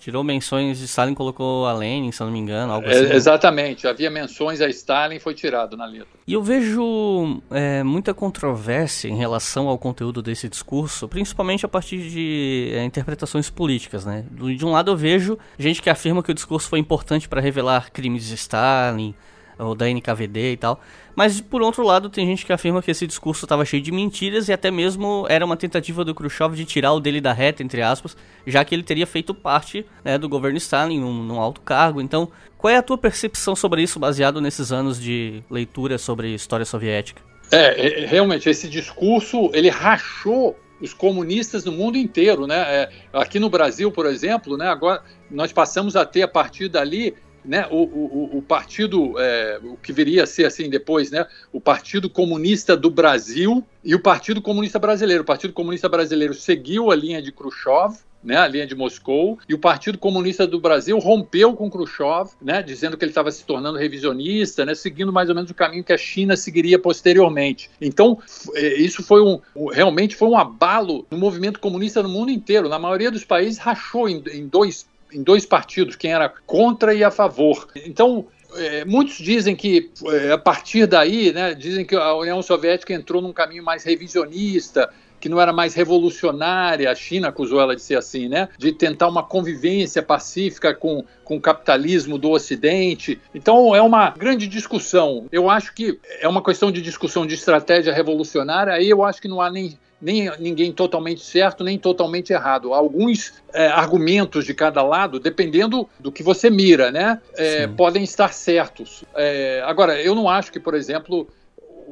Tirou 0.00 0.24
menções 0.24 0.78
de 0.78 0.86
Stalin, 0.86 1.12
colocou 1.12 1.66
a 1.66 1.74
Lenin, 1.74 2.10
se 2.10 2.22
eu 2.22 2.24
não 2.24 2.32
me 2.32 2.38
engano, 2.38 2.72
algo 2.72 2.88
assim. 2.88 3.04
É, 3.04 3.14
exatamente, 3.14 3.86
havia 3.86 4.10
menções 4.10 4.62
a 4.62 4.68
Stalin 4.70 5.16
e 5.16 5.20
foi 5.20 5.34
tirado 5.34 5.76
na 5.76 5.84
letra. 5.84 6.08
E 6.26 6.32
eu 6.32 6.42
vejo 6.42 7.42
é, 7.50 7.82
muita 7.82 8.14
controvérsia 8.14 9.08
em 9.08 9.16
relação 9.16 9.68
ao 9.68 9.76
conteúdo 9.76 10.22
desse 10.22 10.48
discurso, 10.48 11.06
principalmente 11.06 11.66
a 11.66 11.68
partir 11.68 11.98
de 11.98 12.72
é, 12.72 12.82
interpretações 12.82 13.50
políticas, 13.50 14.06
né? 14.06 14.24
De 14.32 14.64
um 14.64 14.70
lado 14.70 14.90
eu 14.90 14.96
vejo 14.96 15.38
gente 15.58 15.82
que 15.82 15.90
afirma 15.90 16.22
que 16.22 16.30
o 16.30 16.34
discurso 16.34 16.70
foi 16.70 16.78
importante 16.78 17.28
para 17.28 17.42
revelar 17.42 17.92
crimes 17.92 18.26
de 18.26 18.36
Stalin, 18.36 19.14
ou 19.60 19.74
da 19.74 19.88
NKVD 19.88 20.52
e 20.52 20.56
tal. 20.56 20.80
Mas 21.14 21.40
por 21.40 21.60
outro 21.62 21.84
lado, 21.84 22.08
tem 22.08 22.26
gente 22.26 22.46
que 22.46 22.52
afirma 22.52 22.82
que 22.82 22.90
esse 22.90 23.06
discurso 23.06 23.44
estava 23.44 23.64
cheio 23.64 23.82
de 23.82 23.92
mentiras 23.92 24.48
e 24.48 24.52
até 24.52 24.70
mesmo 24.70 25.26
era 25.28 25.44
uma 25.44 25.56
tentativa 25.56 26.04
do 26.04 26.14
Khrushchev 26.14 26.54
de 26.54 26.64
tirar 26.64 26.92
o 26.92 27.00
dele 27.00 27.20
da 27.20 27.32
reta, 27.32 27.62
entre 27.62 27.82
aspas, 27.82 28.16
já 28.46 28.64
que 28.64 28.74
ele 28.74 28.82
teria 28.82 29.06
feito 29.06 29.34
parte 29.34 29.84
né, 30.04 30.16
do 30.16 30.28
governo 30.28 30.56
Stalin 30.58 31.00
num, 31.00 31.38
alto 31.40 31.60
cargo. 31.60 32.00
Então, 32.00 32.30
qual 32.56 32.72
é 32.72 32.76
a 32.76 32.82
tua 32.82 32.96
percepção 32.96 33.54
sobre 33.54 33.82
isso, 33.82 33.98
baseado 33.98 34.40
nesses 34.40 34.72
anos 34.72 35.00
de 35.00 35.42
leitura 35.50 35.98
sobre 35.98 36.34
história 36.34 36.64
soviética? 36.64 37.22
É, 37.52 38.02
é 38.04 38.06
realmente, 38.06 38.48
esse 38.48 38.68
discurso, 38.68 39.50
ele 39.52 39.68
rachou 39.68 40.56
os 40.80 40.94
comunistas 40.94 41.64
no 41.64 41.72
mundo 41.72 41.98
inteiro, 41.98 42.46
né? 42.46 42.56
É, 42.58 42.90
aqui 43.12 43.38
no 43.38 43.50
Brasil, 43.50 43.92
por 43.92 44.06
exemplo, 44.06 44.56
né? 44.56 44.68
Agora 44.68 45.02
nós 45.30 45.52
passamos 45.52 45.94
a 45.94 46.04
ter 46.06 46.22
a 46.22 46.28
partir 46.28 46.68
dali 46.68 47.14
né, 47.44 47.66
o, 47.70 47.82
o, 47.82 48.38
o 48.38 48.42
partido, 48.42 49.14
é, 49.18 49.60
o 49.62 49.76
que 49.76 49.92
viria 49.92 50.24
a 50.24 50.26
ser 50.26 50.44
assim 50.44 50.68
depois, 50.68 51.10
né, 51.10 51.26
o 51.52 51.60
Partido 51.60 52.08
Comunista 52.08 52.76
do 52.76 52.90
Brasil 52.90 53.64
e 53.84 53.94
o 53.94 54.00
Partido 54.00 54.42
Comunista 54.42 54.78
Brasileiro. 54.78 55.22
O 55.22 55.26
Partido 55.26 55.52
Comunista 55.52 55.88
Brasileiro 55.88 56.34
seguiu 56.34 56.90
a 56.90 56.96
linha 56.96 57.22
de 57.22 57.32
Khrushchev, 57.32 57.96
né, 58.22 58.36
a 58.36 58.46
linha 58.46 58.66
de 58.66 58.74
Moscou, 58.74 59.38
e 59.48 59.54
o 59.54 59.58
Partido 59.58 59.96
Comunista 59.96 60.46
do 60.46 60.60
Brasil 60.60 60.98
rompeu 60.98 61.54
com 61.54 61.70
Khrushchev, 61.70 62.30
né, 62.40 62.62
dizendo 62.62 62.96
que 62.96 63.04
ele 63.04 63.10
estava 63.10 63.30
se 63.30 63.44
tornando 63.44 63.78
revisionista, 63.78 64.64
né, 64.64 64.74
seguindo 64.74 65.12
mais 65.12 65.30
ou 65.30 65.34
menos 65.34 65.50
o 65.50 65.54
caminho 65.54 65.82
que 65.82 65.92
a 65.92 65.98
China 65.98 66.36
seguiria 66.36 66.78
posteriormente. 66.78 67.70
Então, 67.80 68.18
é, 68.54 68.74
isso 68.74 69.02
foi 69.02 69.22
um, 69.22 69.40
realmente 69.70 70.14
foi 70.14 70.28
um 70.28 70.36
abalo 70.36 71.06
no 71.10 71.16
movimento 71.16 71.58
comunista 71.58 72.02
no 72.02 72.08
mundo 72.08 72.30
inteiro. 72.30 72.68
Na 72.68 72.78
maioria 72.78 73.10
dos 73.10 73.24
países 73.24 73.58
rachou 73.58 74.08
em, 74.08 74.22
em 74.32 74.46
dois 74.46 74.86
em 75.12 75.22
dois 75.22 75.44
partidos, 75.44 75.96
quem 75.96 76.12
era 76.12 76.28
contra 76.46 76.94
e 76.94 77.02
a 77.02 77.10
favor. 77.10 77.68
Então, 77.86 78.26
é, 78.56 78.84
muitos 78.84 79.16
dizem 79.16 79.54
que 79.54 79.90
é, 80.06 80.32
a 80.32 80.38
partir 80.38 80.86
daí, 80.86 81.32
né, 81.32 81.54
dizem 81.54 81.84
que 81.84 81.94
a 81.94 82.14
União 82.14 82.42
Soviética 82.42 82.92
entrou 82.92 83.22
num 83.22 83.32
caminho 83.32 83.62
mais 83.62 83.84
revisionista, 83.84 84.90
que 85.20 85.28
não 85.28 85.40
era 85.40 85.52
mais 85.52 85.74
revolucionária, 85.74 86.90
a 86.90 86.94
China 86.94 87.28
acusou 87.28 87.60
ela 87.60 87.76
de 87.76 87.82
ser 87.82 87.96
assim, 87.96 88.28
né? 88.28 88.48
De 88.58 88.72
tentar 88.72 89.08
uma 89.08 89.22
convivência 89.22 90.02
pacífica 90.02 90.74
com, 90.74 91.04
com 91.22 91.36
o 91.36 91.40
capitalismo 91.40 92.16
do 92.16 92.30
Ocidente. 92.30 93.20
Então 93.34 93.74
é 93.74 93.82
uma 93.82 94.10
grande 94.10 94.48
discussão. 94.48 95.26
Eu 95.30 95.50
acho 95.50 95.74
que 95.74 96.00
é 96.20 96.26
uma 96.26 96.42
questão 96.42 96.72
de 96.72 96.80
discussão 96.80 97.26
de 97.26 97.34
estratégia 97.34 97.92
revolucionária, 97.92 98.72
aí 98.72 98.88
eu 98.88 99.04
acho 99.04 99.20
que 99.20 99.28
não 99.28 99.40
há 99.40 99.50
nem 99.50 99.78
nem 100.00 100.30
ninguém 100.38 100.72
totalmente 100.72 101.22
certo, 101.22 101.62
nem 101.62 101.78
totalmente 101.78 102.32
errado. 102.32 102.72
Há 102.72 102.78
alguns 102.78 103.34
é, 103.52 103.66
argumentos 103.66 104.46
de 104.46 104.54
cada 104.54 104.82
lado, 104.82 105.20
dependendo 105.20 105.88
do 105.98 106.10
que 106.10 106.22
você 106.22 106.48
mira, 106.48 106.90
né? 106.90 107.20
É, 107.36 107.66
podem 107.66 108.02
estar 108.02 108.32
certos. 108.32 109.04
É, 109.14 109.62
agora, 109.66 110.00
eu 110.00 110.14
não 110.14 110.28
acho 110.28 110.50
que, 110.50 110.58
por 110.58 110.74
exemplo, 110.74 111.28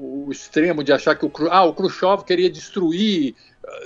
o 0.01 0.31
extremo 0.31 0.85
de 0.85 0.93
achar 0.93 1.17
que 1.17 1.27
o, 1.27 1.33
ah, 1.51 1.65
o 1.65 1.75
Khrushchev 1.75 2.25
queria 2.25 2.51
destruir. 2.51 3.35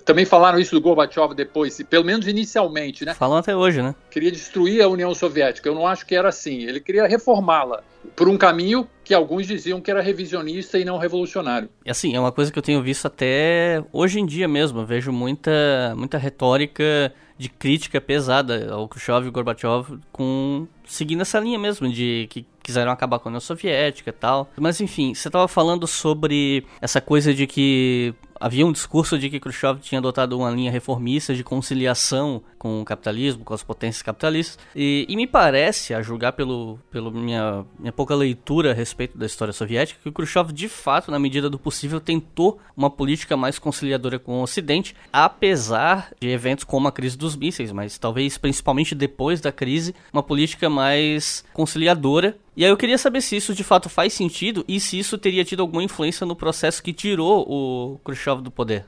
Também 0.04 0.24
falaram 0.24 0.58
isso 0.58 0.74
do 0.74 0.80
Gorbachev 0.80 1.34
depois, 1.34 1.80
pelo 1.88 2.04
menos 2.04 2.26
inicialmente, 2.26 3.04
né? 3.04 3.14
Falam 3.14 3.38
até 3.38 3.54
hoje, 3.54 3.82
né? 3.82 3.94
Queria 4.10 4.30
destruir 4.30 4.82
a 4.82 4.88
União 4.88 5.14
Soviética. 5.14 5.68
Eu 5.68 5.74
não 5.74 5.86
acho 5.86 6.06
que 6.06 6.14
era 6.14 6.28
assim. 6.28 6.62
Ele 6.62 6.80
queria 6.80 7.06
reformá-la 7.06 7.82
por 8.16 8.28
um 8.28 8.36
caminho 8.36 8.86
que 9.04 9.14
alguns 9.14 9.46
diziam 9.46 9.80
que 9.80 9.90
era 9.90 10.00
revisionista 10.00 10.78
e 10.78 10.84
não 10.84 10.98
revolucionário. 10.98 11.68
Assim, 11.86 12.14
é 12.14 12.20
uma 12.20 12.32
coisa 12.32 12.52
que 12.52 12.58
eu 12.58 12.62
tenho 12.62 12.82
visto 12.82 13.06
até 13.06 13.82
hoje 13.92 14.20
em 14.20 14.26
dia 14.26 14.48
mesmo. 14.48 14.80
Eu 14.80 14.86
vejo 14.86 15.12
muita, 15.12 15.94
muita 15.96 16.18
retórica 16.18 17.12
de 17.38 17.48
crítica 17.48 18.00
pesada 18.00 18.72
ao 18.72 18.88
Khrushchev 18.88 19.26
e 19.26 19.30
Gorbachev 19.30 19.98
com 20.12 20.66
seguindo 20.84 21.22
essa 21.22 21.40
linha 21.40 21.58
mesmo 21.58 21.90
de 21.90 22.26
que 22.30 22.46
quiseram 22.62 22.92
acabar 22.92 23.18
com 23.18 23.28
a 23.28 23.30
União 23.30 23.40
Soviética 23.40 24.10
e 24.10 24.12
tal. 24.12 24.48
Mas 24.56 24.80
enfim, 24.80 25.14
você 25.14 25.28
estava 25.28 25.48
falando 25.48 25.86
sobre 25.86 26.64
essa 26.80 27.00
coisa 27.00 27.34
de 27.34 27.46
que 27.46 28.14
havia 28.42 28.66
um 28.66 28.72
discurso 28.72 29.16
de 29.16 29.30
que 29.30 29.38
Khrushchev 29.38 29.78
tinha 29.80 30.00
adotado 30.00 30.36
uma 30.36 30.50
linha 30.50 30.70
reformista 30.70 31.32
de 31.32 31.44
conciliação 31.44 32.42
com 32.58 32.80
o 32.80 32.84
capitalismo, 32.84 33.44
com 33.44 33.54
as 33.54 33.62
potências 33.62 34.02
capitalistas. 34.02 34.58
E, 34.74 35.06
e 35.08 35.14
me 35.14 35.28
parece, 35.28 35.94
a 35.94 36.02
julgar 36.02 36.32
pelo, 36.32 36.76
pelo 36.90 37.12
minha, 37.12 37.64
minha 37.78 37.92
pouca 37.92 38.16
leitura 38.16 38.72
a 38.72 38.74
respeito 38.74 39.16
da 39.16 39.26
história 39.26 39.52
soviética, 39.52 40.00
que 40.02 40.10
Khrushchev, 40.10 40.52
de 40.52 40.68
fato, 40.68 41.08
na 41.08 41.20
medida 41.20 41.48
do 41.48 41.58
possível, 41.58 42.00
tentou 42.00 42.58
uma 42.76 42.90
política 42.90 43.36
mais 43.36 43.60
conciliadora 43.60 44.18
com 44.18 44.40
o 44.40 44.42
Ocidente, 44.42 44.96
apesar 45.12 46.10
de 46.20 46.28
eventos 46.28 46.64
como 46.64 46.88
a 46.88 46.92
crise 46.92 47.16
dos 47.16 47.36
mísseis, 47.36 47.70
mas 47.70 47.96
talvez 47.96 48.36
principalmente 48.36 48.92
depois 48.92 49.40
da 49.40 49.52
crise, 49.52 49.94
uma 50.12 50.22
política 50.22 50.68
mais 50.68 51.44
conciliadora 51.52 52.36
e 52.54 52.64
aí 52.64 52.70
eu 52.70 52.76
queria 52.76 52.98
saber 52.98 53.22
se 53.22 53.36
isso 53.36 53.54
de 53.54 53.64
fato 53.64 53.88
faz 53.88 54.12
sentido 54.12 54.64
e 54.68 54.78
se 54.78 54.98
isso 54.98 55.16
teria 55.16 55.44
tido 55.44 55.60
alguma 55.60 55.82
influência 55.82 56.26
no 56.26 56.36
processo 56.36 56.82
que 56.82 56.92
tirou 56.92 57.46
o 57.48 57.98
Khrushchev 58.04 58.42
do 58.42 58.50
poder. 58.50 58.84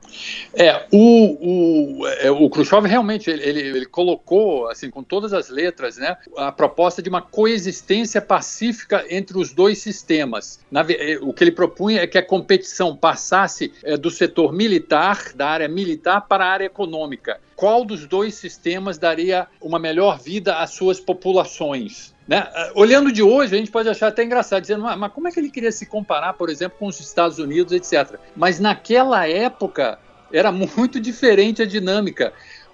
É, 0.55 0.87
o, 0.93 2.01
o, 2.01 2.07
é, 2.07 2.31
o 2.31 2.49
Khrushchev 2.51 2.87
realmente 2.87 3.31
ele, 3.31 3.61
ele, 3.61 3.87
colocou, 3.87 4.69
assim, 4.69 4.91
com 4.91 5.03
todas 5.03 5.33
as 5.33 5.49
letras, 5.49 5.97
né, 5.97 6.17
a 6.37 6.53
proposta 6.53 7.01
de 7.01 7.09
uma 7.09 7.23
coexistência 7.23 8.21
pacífica 8.21 9.05
entre 9.09 9.39
os 9.39 9.53
dois 9.53 9.79
sistemas. 9.79 10.61
Na, 10.71 10.85
é, 10.91 11.19
o 11.21 11.33
que 11.33 11.45
ele 11.45 11.53
propunha 11.53 12.03
é 12.03 12.07
que 12.07 12.19
a 12.19 12.23
competição 12.23 12.95
passasse 12.95 13.73
é, 13.83 13.97
do 13.97 14.11
setor 14.11 14.53
militar, 14.53 15.33
da 15.35 15.49
área 15.49 15.69
militar, 15.69 16.23
para 16.23 16.45
a 16.45 16.49
área 16.49 16.65
econômica. 16.67 17.41
Qual 17.57 17.85
dos 17.85 18.07
dois 18.07 18.35
sistemas 18.35 18.99
daria 18.99 19.47
uma 19.61 19.79
melhor 19.79 20.19
vida 20.19 20.57
às 20.57 20.71
suas 20.71 21.01
populações? 21.01 22.14
Né? 22.27 22.49
Olhando 22.75 23.13
de 23.13 23.23
hoje, 23.23 23.55
a 23.55 23.59
gente 23.59 23.71
pode 23.71 23.89
achar 23.89 24.09
até 24.09 24.25
engraçado, 24.25 24.63
dizendo, 24.63 24.83
mas 24.83 25.13
como 25.13 25.29
é 25.29 25.31
que 25.31 25.39
ele 25.39 25.51
queria 25.51 25.71
se 25.71 25.87
comparar, 25.87 26.33
por 26.33 26.49
exemplo, 26.49 26.79
com 26.79 26.87
os 26.87 26.99
Estados 26.99 27.39
Unidos, 27.39 27.73
etc. 27.73 28.19
Mas 28.35 28.59
naquela 28.59 29.29
época 29.29 29.99
era 30.33 30.51
muito 30.53 30.99
diferente 30.99 31.63
a 31.63 31.67
dinâmica. 31.67 32.33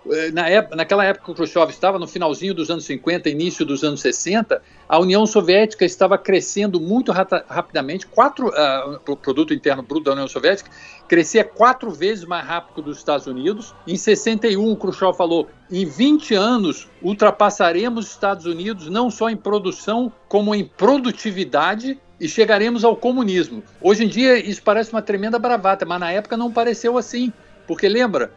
Eh, 0.09 0.30
na 0.30 0.49
época, 0.49 0.76
naquela 0.76 1.04
época 1.04 1.26
que 1.26 1.30
o 1.33 1.35
Khrushchev 1.35 1.71
estava, 1.71 1.99
no 1.99 2.07
finalzinho 2.07 2.54
dos 2.54 2.71
anos 2.71 2.85
50, 2.85 3.28
início 3.28 3.64
dos 3.66 3.85
anos 3.85 4.00
60, 4.00 4.62
a 4.88 4.99
União 4.99 5.26
Soviética 5.26 5.85
estava 5.85 6.16
crescendo 6.16 6.80
muito 6.80 7.12
rapidamente, 7.12 8.07
quatro, 8.07 8.49
uh, 8.49 9.00
o 9.09 9.16
produto 9.16 9.52
interno 9.52 9.83
bruto 9.83 10.04
da 10.04 10.12
União 10.12 10.28
Soviética 10.28 10.71
crescia 11.07 11.45
quatro 11.45 11.90
vezes 11.90 12.25
mais 12.25 12.47
rápido 12.47 12.76
que 12.76 12.83
dos 12.83 12.99
Estados 12.99 13.26
Unidos. 13.26 13.75
Em 13.87 13.97
61, 13.97 14.71
o 14.71 14.76
Khrushchev 14.76 15.14
falou: 15.14 15.49
em 15.71 15.85
20 15.85 16.35
anos 16.35 16.88
ultrapassaremos 17.02 18.07
os 18.07 18.11
Estados 18.12 18.47
Unidos 18.47 18.88
não 18.88 19.11
só 19.11 19.28
em 19.28 19.37
produção, 19.37 20.12
como 20.28 20.54
em 20.54 20.64
produtividade 20.64 21.99
e 22.19 22.28
chegaremos 22.28 22.85
ao 22.85 22.95
comunismo. 22.97 23.62
Hoje 23.80 24.04
em 24.04 24.09
dia 24.09 24.37
isso 24.38 24.62
parece 24.62 24.92
uma 24.92 25.02
tremenda 25.02 25.38
bravata, 25.38 25.85
mas 25.85 26.00
na 26.00 26.12
época 26.12 26.37
não 26.37 26.52
pareceu 26.52 26.99
assim, 26.99 27.33
porque 27.66 27.88
lembra, 27.88 28.33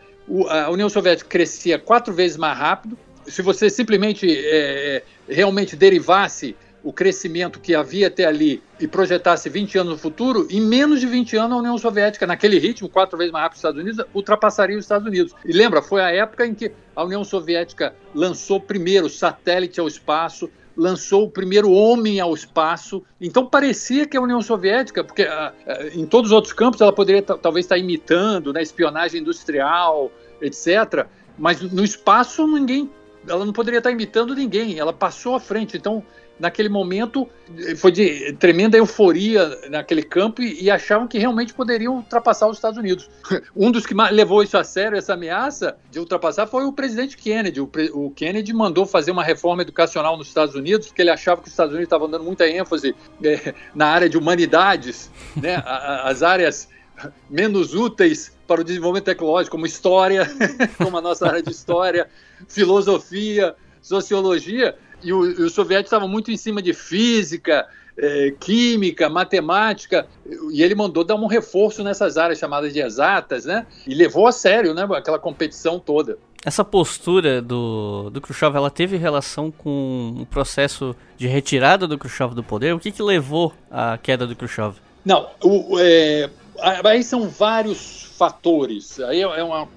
a 0.49 0.69
União 0.69 0.89
Soviética 0.89 1.29
crescia 1.29 1.77
quatro 1.77 2.13
vezes 2.13 2.37
mais 2.37 2.57
rápido. 2.57 2.97
Se 3.25 3.41
você 3.41 3.69
simplesmente 3.69 4.27
é, 4.29 5.03
é 5.27 5.33
realmente 5.33 5.75
derivasse 5.75 6.55
o 6.83 6.91
crescimento 6.91 7.61
que 7.61 7.73
havia 7.73 8.07
até 8.07 8.25
ali 8.25 8.61
e 8.79 8.87
projetasse 8.87 9.49
20 9.49 9.77
anos 9.77 9.93
no 9.93 9.97
futuro, 9.97 10.45
em 10.49 10.59
menos 10.59 10.99
de 10.99 11.07
20 11.07 11.37
anos 11.37 11.53
a 11.53 11.59
União 11.59 11.77
Soviética, 11.77 12.27
naquele 12.27 12.59
ritmo, 12.59 12.89
quatro 12.89 13.17
vezes 13.17 13.31
mais 13.31 13.43
rápido 13.43 13.53
que 13.53 13.55
os 13.55 13.59
Estados 13.59 13.81
Unidos, 13.81 14.05
ultrapassaria 14.13 14.77
os 14.77 14.83
Estados 14.83 15.07
Unidos. 15.07 15.33
E 15.45 15.53
lembra, 15.53 15.81
foi 15.81 16.01
a 16.01 16.11
época 16.11 16.45
em 16.45 16.53
que 16.53 16.73
a 16.93 17.03
União 17.03 17.23
Soviética 17.23 17.95
lançou 18.13 18.59
primeiro 18.59 19.09
satélite 19.09 19.79
ao 19.79 19.87
espaço, 19.87 20.49
lançou 20.75 21.25
o 21.25 21.29
primeiro 21.29 21.71
homem 21.71 22.19
ao 22.19 22.33
espaço. 22.33 23.03
Então 23.21 23.45
parecia 23.45 24.07
que 24.07 24.17
a 24.17 24.21
União 24.21 24.41
Soviética, 24.41 25.03
porque 25.03 25.23
uh, 25.23 25.51
em 25.93 26.05
todos 26.05 26.31
os 26.31 26.35
outros 26.35 26.53
campos 26.53 26.81
ela 26.81 26.93
poderia 26.93 27.21
talvez 27.21 27.65
estar 27.65 27.77
imitando, 27.77 28.51
né, 28.51 28.61
espionagem 28.61 29.21
industrial, 29.21 30.11
etc. 30.41 31.05
Mas 31.37 31.61
no 31.61 31.83
espaço 31.83 32.45
ninguém, 32.47 32.89
ela 33.27 33.45
não 33.45 33.53
poderia 33.53 33.77
estar 33.77 33.91
imitando 33.91 34.35
ninguém. 34.35 34.79
Ela 34.79 34.93
passou 34.93 35.35
à 35.35 35.39
frente. 35.39 35.77
Então 35.77 36.03
naquele 36.39 36.69
momento 36.69 37.27
foi 37.77 37.91
de 37.91 38.33
tremenda 38.33 38.77
euforia 38.77 39.69
naquele 39.69 40.01
campo 40.01 40.41
e, 40.41 40.63
e, 40.63 40.71
achavam 40.71 41.07
que 41.07 41.17
realmente 41.17 41.53
poderiam 41.53 41.95
ultrapassar 41.95 42.47
os 42.47 42.57
Estados 42.57 42.77
Unidos. 42.77 43.09
Um 43.55 43.71
dos 43.71 43.85
que 43.85 43.93
levou 43.93 44.41
isso 44.41 44.57
a 44.57 44.63
sério, 44.63 44.97
essa 44.97 45.13
ameaça 45.13 45.77
de 45.91 45.99
ultrapassar, 45.99 46.47
foi 46.47 46.65
o 46.65 46.73
presidente 46.73 47.15
Kennedy. 47.15 47.61
O, 47.61 47.69
o 47.93 48.11
Kennedy 48.11 48.51
mandou 48.51 48.85
fazer 48.85 49.11
uma 49.11 49.23
reforma 49.23 49.61
educacional 49.61 50.17
nos 50.17 50.27
Estados 50.27 50.55
Unidos 50.55 50.87
porque 50.87 51.01
ele 51.01 51.11
achava 51.11 51.41
que 51.41 51.47
os 51.47 51.53
Estados 51.53 51.71
Unidos 51.71 51.85
estavam 51.85 52.09
dando 52.09 52.23
muita 52.23 52.47
ênfase 52.47 52.95
é, 53.23 53.53
na 53.75 53.87
área 53.87 54.09
de 54.09 54.17
humanidades, 54.17 55.11
né, 55.35 55.61
as 55.65 56.23
áreas 56.23 56.67
menos 57.29 57.73
úteis 57.73 58.35
para 58.47 58.61
o 58.61 58.63
desenvolvimento 58.63 59.05
tecnológico, 59.05 59.55
como 59.55 59.65
história, 59.65 60.29
como 60.77 60.97
a 60.97 61.01
nossa 61.01 61.27
área 61.27 61.41
de 61.41 61.51
história, 61.51 62.07
filosofia, 62.47 63.55
sociologia 63.81 64.75
e, 65.03 65.13
o, 65.13 65.25
e 65.25 65.43
os 65.43 65.53
soviéticos 65.53 65.87
estavam 65.87 66.07
muito 66.07 66.31
em 66.31 66.37
cima 66.37 66.61
de 66.61 66.73
física, 66.73 67.67
é, 67.97 68.33
química, 68.39 69.09
matemática, 69.09 70.07
e 70.51 70.63
ele 70.63 70.75
mandou 70.75 71.03
dar 71.03 71.15
um 71.15 71.27
reforço 71.27 71.83
nessas 71.83 72.17
áreas 72.17 72.39
chamadas 72.39 72.73
de 72.73 72.79
exatas, 72.79 73.45
né? 73.45 73.65
E 73.85 73.93
levou 73.93 74.27
a 74.27 74.31
sério, 74.31 74.73
né? 74.73 74.87
Aquela 74.95 75.19
competição 75.19 75.79
toda. 75.79 76.17
Essa 76.45 76.65
postura 76.65 77.41
do, 77.41 78.09
do 78.09 78.19
Khrushchev, 78.19 78.55
ela 78.55 78.69
teve 78.69 78.97
relação 78.97 79.49
com 79.49 80.15
o 80.19 80.25
processo 80.25 80.95
de 81.15 81.27
retirada 81.27 81.87
do 81.87 81.97
Khrushchev 81.97 82.33
do 82.33 82.43
poder? 82.43 82.73
O 82.73 82.79
que, 82.79 82.91
que 82.91 83.01
levou 83.01 83.53
à 83.71 83.97
queda 83.97 84.27
do 84.27 84.35
Khrushchev? 84.35 84.75
Não, 85.05 85.29
o, 85.41 85.77
é, 85.79 86.29
aí 86.83 87.03
são 87.03 87.29
vários 87.29 88.12
fatores. 88.23 89.01
Aí 89.01 89.19
é, 89.19 89.23
é 89.23 89.43
uma 89.43 89.67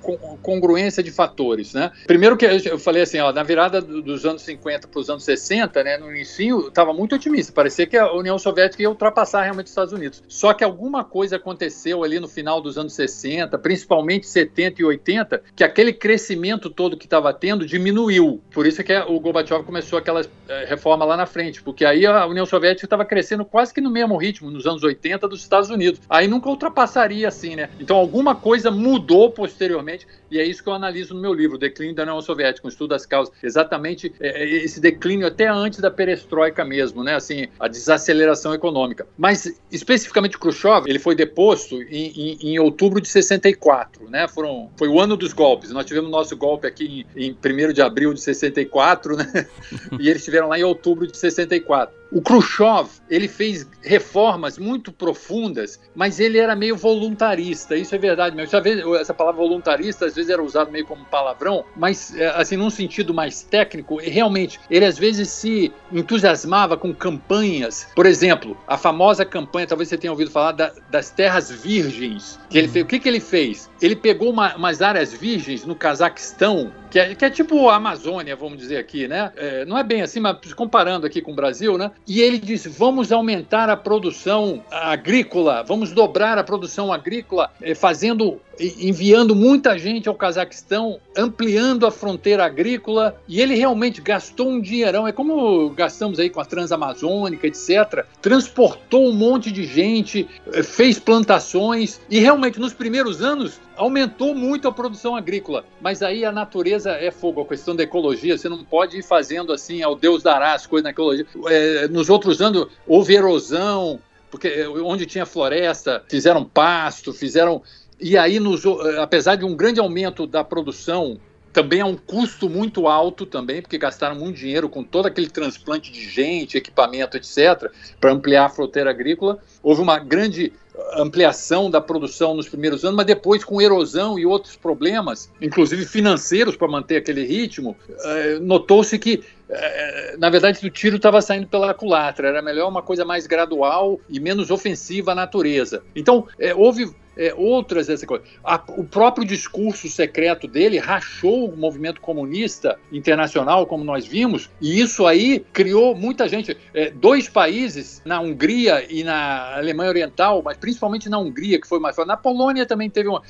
congruência 0.41 1.03
de 1.03 1.11
fatores, 1.11 1.75
né? 1.75 1.91
Primeiro 2.07 2.37
que 2.37 2.47
eu 2.47 2.79
falei 2.79 3.03
assim, 3.03 3.19
ó, 3.19 3.33
na 3.33 3.43
virada 3.43 3.81
dos 3.81 4.25
anos 4.25 4.43
50 4.43 4.87
para 4.87 5.01
os 5.01 5.11
anos 5.11 5.25
60, 5.25 5.83
né, 5.83 5.99
no 5.99 6.09
início, 6.15 6.69
estava 6.69 6.93
muito 6.93 7.17
otimista, 7.17 7.53
parecia 7.53 7.87
que 7.87 7.97
a 7.97 8.13
União 8.13 8.39
Soviética 8.39 8.83
ia 8.83 8.89
ultrapassar 8.89 9.43
realmente 9.43 9.67
os 9.67 9.73
Estados 9.73 9.93
Unidos. 9.93 10.23
Só 10.29 10.55
que 10.55 10.63
alguma 10.63 11.03
coisa 11.03 11.37
aconteceu 11.37 12.05
ali 12.05 12.21
no 12.21 12.29
final 12.29 12.61
dos 12.61 12.79
anos 12.79 12.93
60, 12.93 13.59
principalmente 13.59 14.29
70 14.29 14.81
e 14.81 14.85
80, 14.85 15.43
que 15.57 15.65
aquele 15.65 15.93
crescimento 15.93 16.71
todo 16.71 16.97
que 16.97 17.07
estava 17.07 17.35
tendo 17.35 17.67
diminuiu. 17.67 18.41
Por 18.53 18.65
isso 18.65 18.85
que 18.85 18.97
o 18.97 19.19
Gorbachev 19.19 19.65
começou 19.65 19.99
aquela 19.99 20.21
eh, 20.49 20.67
reforma 20.69 21.05
lá 21.05 21.17
na 21.17 21.27
frente, 21.27 21.61
porque 21.63 21.85
aí 21.85 22.07
a 22.07 22.27
União 22.27 22.47
Soviética 22.47 22.87
estava 22.87 23.05
crescendo 23.05 23.45
quase 23.45 23.75
que 23.75 23.81
no 23.81 23.91
mesmo 23.91 24.17
ritmo 24.17 24.51
nos 24.51 24.67
anos 24.67 24.85
80 24.85 25.27
dos 25.27 25.41
Estados 25.41 25.69
Unidos. 25.69 26.01
Aí 26.09 26.29
nunca 26.29 26.49
ultrapassaria 26.49 27.27
assim, 27.27 27.57
né? 27.57 27.69
Então 27.81 27.97
alguma 27.97 28.36
coisa 28.37 28.71
mudou 28.71 29.31
posteriormente, 29.31 30.07
e 30.31 30.39
é 30.39 30.45
isso 30.45 30.63
que 30.63 30.69
eu 30.69 30.73
analiso 30.73 31.15
no 31.15 31.21
meu 31.21 31.33
livro, 31.33 31.59
Declínio 31.59 31.95
da 31.95 32.03
União 32.03 32.21
Soviética, 32.21 32.67
um 32.67 32.71
estudo 32.71 32.91
das 32.91 33.07
causas. 33.07 33.35
Exatamente 33.43 34.13
é, 34.21 34.43
é, 34.43 34.65
esse 34.65 34.81
declínio 34.81 35.27
até 35.27 35.47
antes 35.49 35.81
da 35.81 35.91
perestroika 35.91 36.65
mesmo, 36.65 37.03
né? 37.03 37.15
Assim, 37.15 37.49
a 37.59 37.69
desaceleração 37.69 38.55
econômica. 38.55 39.07
Mas, 39.17 39.61
especificamente, 39.71 40.39
Khrushchev, 40.39 40.89
ele 40.89 40.99
foi 40.99 41.15
deposto 41.15 41.81
em, 41.83 42.13
em, 42.17 42.39
em 42.51 42.59
outubro 42.59 43.01
de 43.01 43.09
64, 43.09 44.09
né? 44.11 44.27
Foram, 44.29 44.71
foi 44.77 44.89
o 44.89 45.01
ano 45.01 45.17
dos 45.17 45.33
golpes. 45.33 45.71
Nós 45.71 45.85
tivemos 45.85 46.11
nosso 46.11 46.37
golpe 46.37 46.67
aqui 46.67 47.07
em, 47.17 47.29
em 47.29 47.69
1 47.69 47.73
de 47.73 47.83
abril 47.83 48.13
de 48.13 48.21
64, 48.21 49.17
né? 49.17 49.47
e 49.99 50.09
eles 50.09 50.23
estiveram 50.23 50.49
lá 50.49 50.59
em 50.59 50.65
outubro 50.65 51.07
de 51.07 51.17
64. 51.17 52.06
O 52.17 52.23
Khrushchev, 52.23 52.89
ele 53.11 53.29
fez 53.29 53.69
reformas 53.83 54.57
muito 54.57 54.91
profundas, 54.91 55.79
mas 55.95 56.19
ele 56.19 56.39
era 56.39 56.57
meio 56.57 56.75
voluntarista, 56.75 57.77
isso 57.77 57.95
é 57.95 57.99
verdade 57.99 58.35
mesmo. 58.35 58.97
Essa 58.97 59.13
palavra 59.13 59.39
voluntarista 59.43 60.07
às 60.07 60.15
vezes 60.15 60.31
era 60.31 60.43
usada 60.43 60.71
meio 60.71 60.87
como 60.87 61.05
palavrão, 61.05 61.67
mas 61.77 62.17
é, 62.17 62.29
assim, 62.29 62.57
num 62.57 62.71
sentido 62.71 63.13
mais 63.13 63.43
técnico, 63.43 63.99
realmente, 63.99 64.59
ele 64.71 64.87
às 64.87 64.97
vezes 64.97 65.29
se 65.29 65.71
entusiasmava 65.93 66.75
com 66.75 66.95
campanhas. 66.95 67.87
Por 67.95 68.07
exemplo, 68.07 68.57
a 68.67 68.79
famosa 68.79 69.23
campanha, 69.23 69.67
talvez 69.67 69.91
você 69.91 69.99
tenha 69.99 70.11
ouvido 70.11 70.31
falar, 70.31 70.53
da, 70.53 70.73
das 70.91 71.11
terras 71.11 71.51
virgens. 71.51 72.41
Que 72.49 72.57
ele 72.57 72.69
uhum. 72.69 72.73
fez. 72.73 72.85
O 72.87 72.89
que, 72.89 72.99
que 72.99 73.09
ele 73.11 73.21
fez? 73.21 73.71
Ele 73.83 73.95
pegou 73.95 74.31
uma, 74.31 74.57
umas 74.57 74.81
áreas 74.81 75.13
virgens 75.13 75.67
no 75.67 75.75
Cazaquistão, 75.75 76.73
que 76.97 77.01
é, 77.01 77.15
que 77.15 77.25
é 77.27 77.31
tipo 77.31 77.69
a 77.69 77.77
Amazônia, 77.77 78.35
vamos 78.35 78.57
dizer 78.57 78.79
aqui, 78.79 79.07
né? 79.07 79.31
É, 79.37 79.67
não 79.67 79.77
é 79.77 79.85
bem 79.85 80.01
assim, 80.01 80.19
mas 80.19 80.55
comparando 80.55 81.07
aqui 81.07 81.21
com 81.21 81.33
o 81.33 81.35
Brasil, 81.35 81.77
né? 81.77 81.91
E 82.07 82.23
ele 82.23 82.39
disse: 82.39 82.71
vamos 82.71 83.13
aumentar 83.13 83.69
a 83.69 83.77
produção 83.77 84.65
agrícola, 84.71 85.63
vamos 85.63 85.93
dobrar 85.93 86.39
a 86.39 86.45
produção 86.45 86.91
agrícola, 86.91 87.51
é, 87.61 87.75
fazendo 87.75 88.41
enviando 88.59 89.35
muita 89.35 89.79
gente 89.79 90.09
ao 90.09 90.15
Cazaquistão, 90.15 90.99
ampliando 91.17 91.87
a 91.87 91.91
fronteira 91.91 92.45
agrícola, 92.45 93.15
e 93.29 93.41
ele 93.41 93.55
realmente 93.55 94.01
gastou 94.01 94.49
um 94.49 94.61
dinheirão. 94.61 95.07
É 95.07 95.13
como 95.13 95.69
gastamos 95.71 96.19
aí 96.19 96.31
com 96.31 96.41
a 96.41 96.45
Transamazônica, 96.45 97.47
etc. 97.47 98.07
Transportou 98.23 99.09
um 99.09 99.13
monte 99.13 99.53
de 99.53 99.65
gente, 99.65 100.27
eh, 100.53 100.63
fez 100.63 100.99
plantações, 100.99 102.01
e 102.09 102.19
realmente 102.19 102.59
nos 102.59 102.73
primeiros 102.73 103.21
anos 103.23 103.61
aumentou 103.77 104.35
muito 104.35 104.67
a 104.67 104.73
produção 104.73 105.15
agrícola. 105.15 105.65
Mas 105.81 106.03
aí 106.03 106.25
a 106.25 106.33
natureza 106.33 106.93
é 106.93 107.11
fogo, 107.11 107.43
a 107.43 107.47
questão 107.47 107.77
da 107.77 107.83
ecologia, 107.83 108.37
você 108.37 108.49
não 108.49 108.65
pode 108.65 108.99
ir 108.99 109.03
fazendo 109.03 109.53
assim, 109.53 109.83
ao 109.83 109.95
Deus 109.95 110.23
dará 110.23 110.55
as 110.55 110.67
coisas 110.67 110.85
na 110.85 110.91
ecologia. 110.91 111.27
É, 111.47 111.89
nos 111.89 112.09
outros 112.09 112.41
anos 112.41 112.67
houve 112.87 113.15
erosão, 113.15 114.01
porque 114.31 114.49
eh, 114.49 114.69
onde 114.69 115.07
tinha 115.07 115.25
floresta, 115.25 116.03
fizeram 116.09 116.45
pasto, 116.45 117.13
fizeram 117.13 117.63
e 117.99 118.17
aí, 118.17 118.39
nos, 118.39 118.65
eh, 118.65 118.99
apesar 119.01 119.37
de 119.37 119.45
um 119.45 119.55
grande 119.57 119.81
aumento 119.81 120.27
da 120.27 120.45
produção, 120.45 121.19
também 121.53 121.81
é 121.81 121.85
um 121.85 121.97
custo 121.97 122.51
muito 122.51 122.87
alto 122.87 123.25
também, 123.25 123.63
porque 123.63 123.79
gastaram 123.79 124.15
muito 124.15 124.37
dinheiro 124.37 124.69
com 124.69 124.85
todo 124.85 125.07
aquele 125.07 125.31
transplante 125.31 125.91
de 125.91 126.07
gente, 126.07 126.59
equipamento, 126.59 127.17
etc., 127.17 127.71
para 127.99 128.13
ampliar 128.13 128.45
a 128.45 128.49
fronteira 128.51 128.91
agrícola. 128.91 129.39
Houve 129.63 129.81
uma 129.81 129.99
grande 129.99 130.53
ampliação 130.95 131.71
da 131.71 131.81
produção 131.81 132.35
nos 132.35 132.49
primeiros 132.49 132.85
anos, 132.85 132.97
mas 132.97 133.07
depois 133.07 133.45
com 133.45 133.61
erosão 133.61 134.19
e 134.19 134.27
outros 134.27 134.57
problemas, 134.57 135.31
inclusive 135.41 135.85
financeiros 135.87 136.57
para 136.57 136.69
manter 136.69 136.97
aquele 136.97 137.25
ritmo, 137.25 137.77
eh, 137.89 138.39
notou-se 138.41 138.99
que 138.99 139.23
eh, 139.49 140.17
na 140.19 140.29
verdade, 140.29 140.67
o 140.67 140.71
tiro 140.71 140.97
estava 140.97 141.21
saindo 141.23 141.47
pela 141.47 141.73
culatra. 141.73 142.29
Era 142.29 142.43
melhor 142.43 142.69
uma 142.69 142.83
coisa 142.83 143.05
mais 143.05 143.27
gradual 143.27 144.01
e 144.09 144.19
menos 144.19 144.51
ofensiva 144.51 145.13
à 145.13 145.15
natureza. 145.15 145.83
Então, 145.95 146.27
houve 146.57 146.91
é, 147.17 147.35
outras 147.35 147.87
dessa 147.87 148.07
coisa. 148.07 148.25
A, 148.45 148.63
o 148.69 148.85
próprio 148.85 149.27
discurso 149.27 149.89
secreto 149.89 150.47
dele 150.47 150.79
rachou 150.79 151.49
o 151.49 151.57
movimento 151.57 152.01
comunista 152.01 152.79
internacional, 152.93 153.67
como 153.67 153.85
nós 153.85 154.07
vimos, 154.07 154.51
e 154.61 154.81
isso 154.81 155.07
aí 155.07 155.45
criou 155.53 155.95
muita 155.95 156.29
gente. 156.29 156.57
É, 156.75 156.91
dois 156.91 157.29
países, 157.29 158.03
na 158.05 158.21
Hungria 158.21 158.87
e 158.91 159.03
na 159.03 159.57
Alemanha 159.57 159.91
Oriental, 159.91 160.43
mas 160.43 160.57
principalmente 160.57 161.09
na 161.09 161.19
Hungria, 161.19 161.61
que 161.61 161.67
foi 161.67 161.81
mais 161.81 161.97
forte. 161.97 162.09
Na 162.09 162.17
Polônia 162.17 162.67
também 162.67 162.91
teve 162.91 163.09
uma 163.09 163.23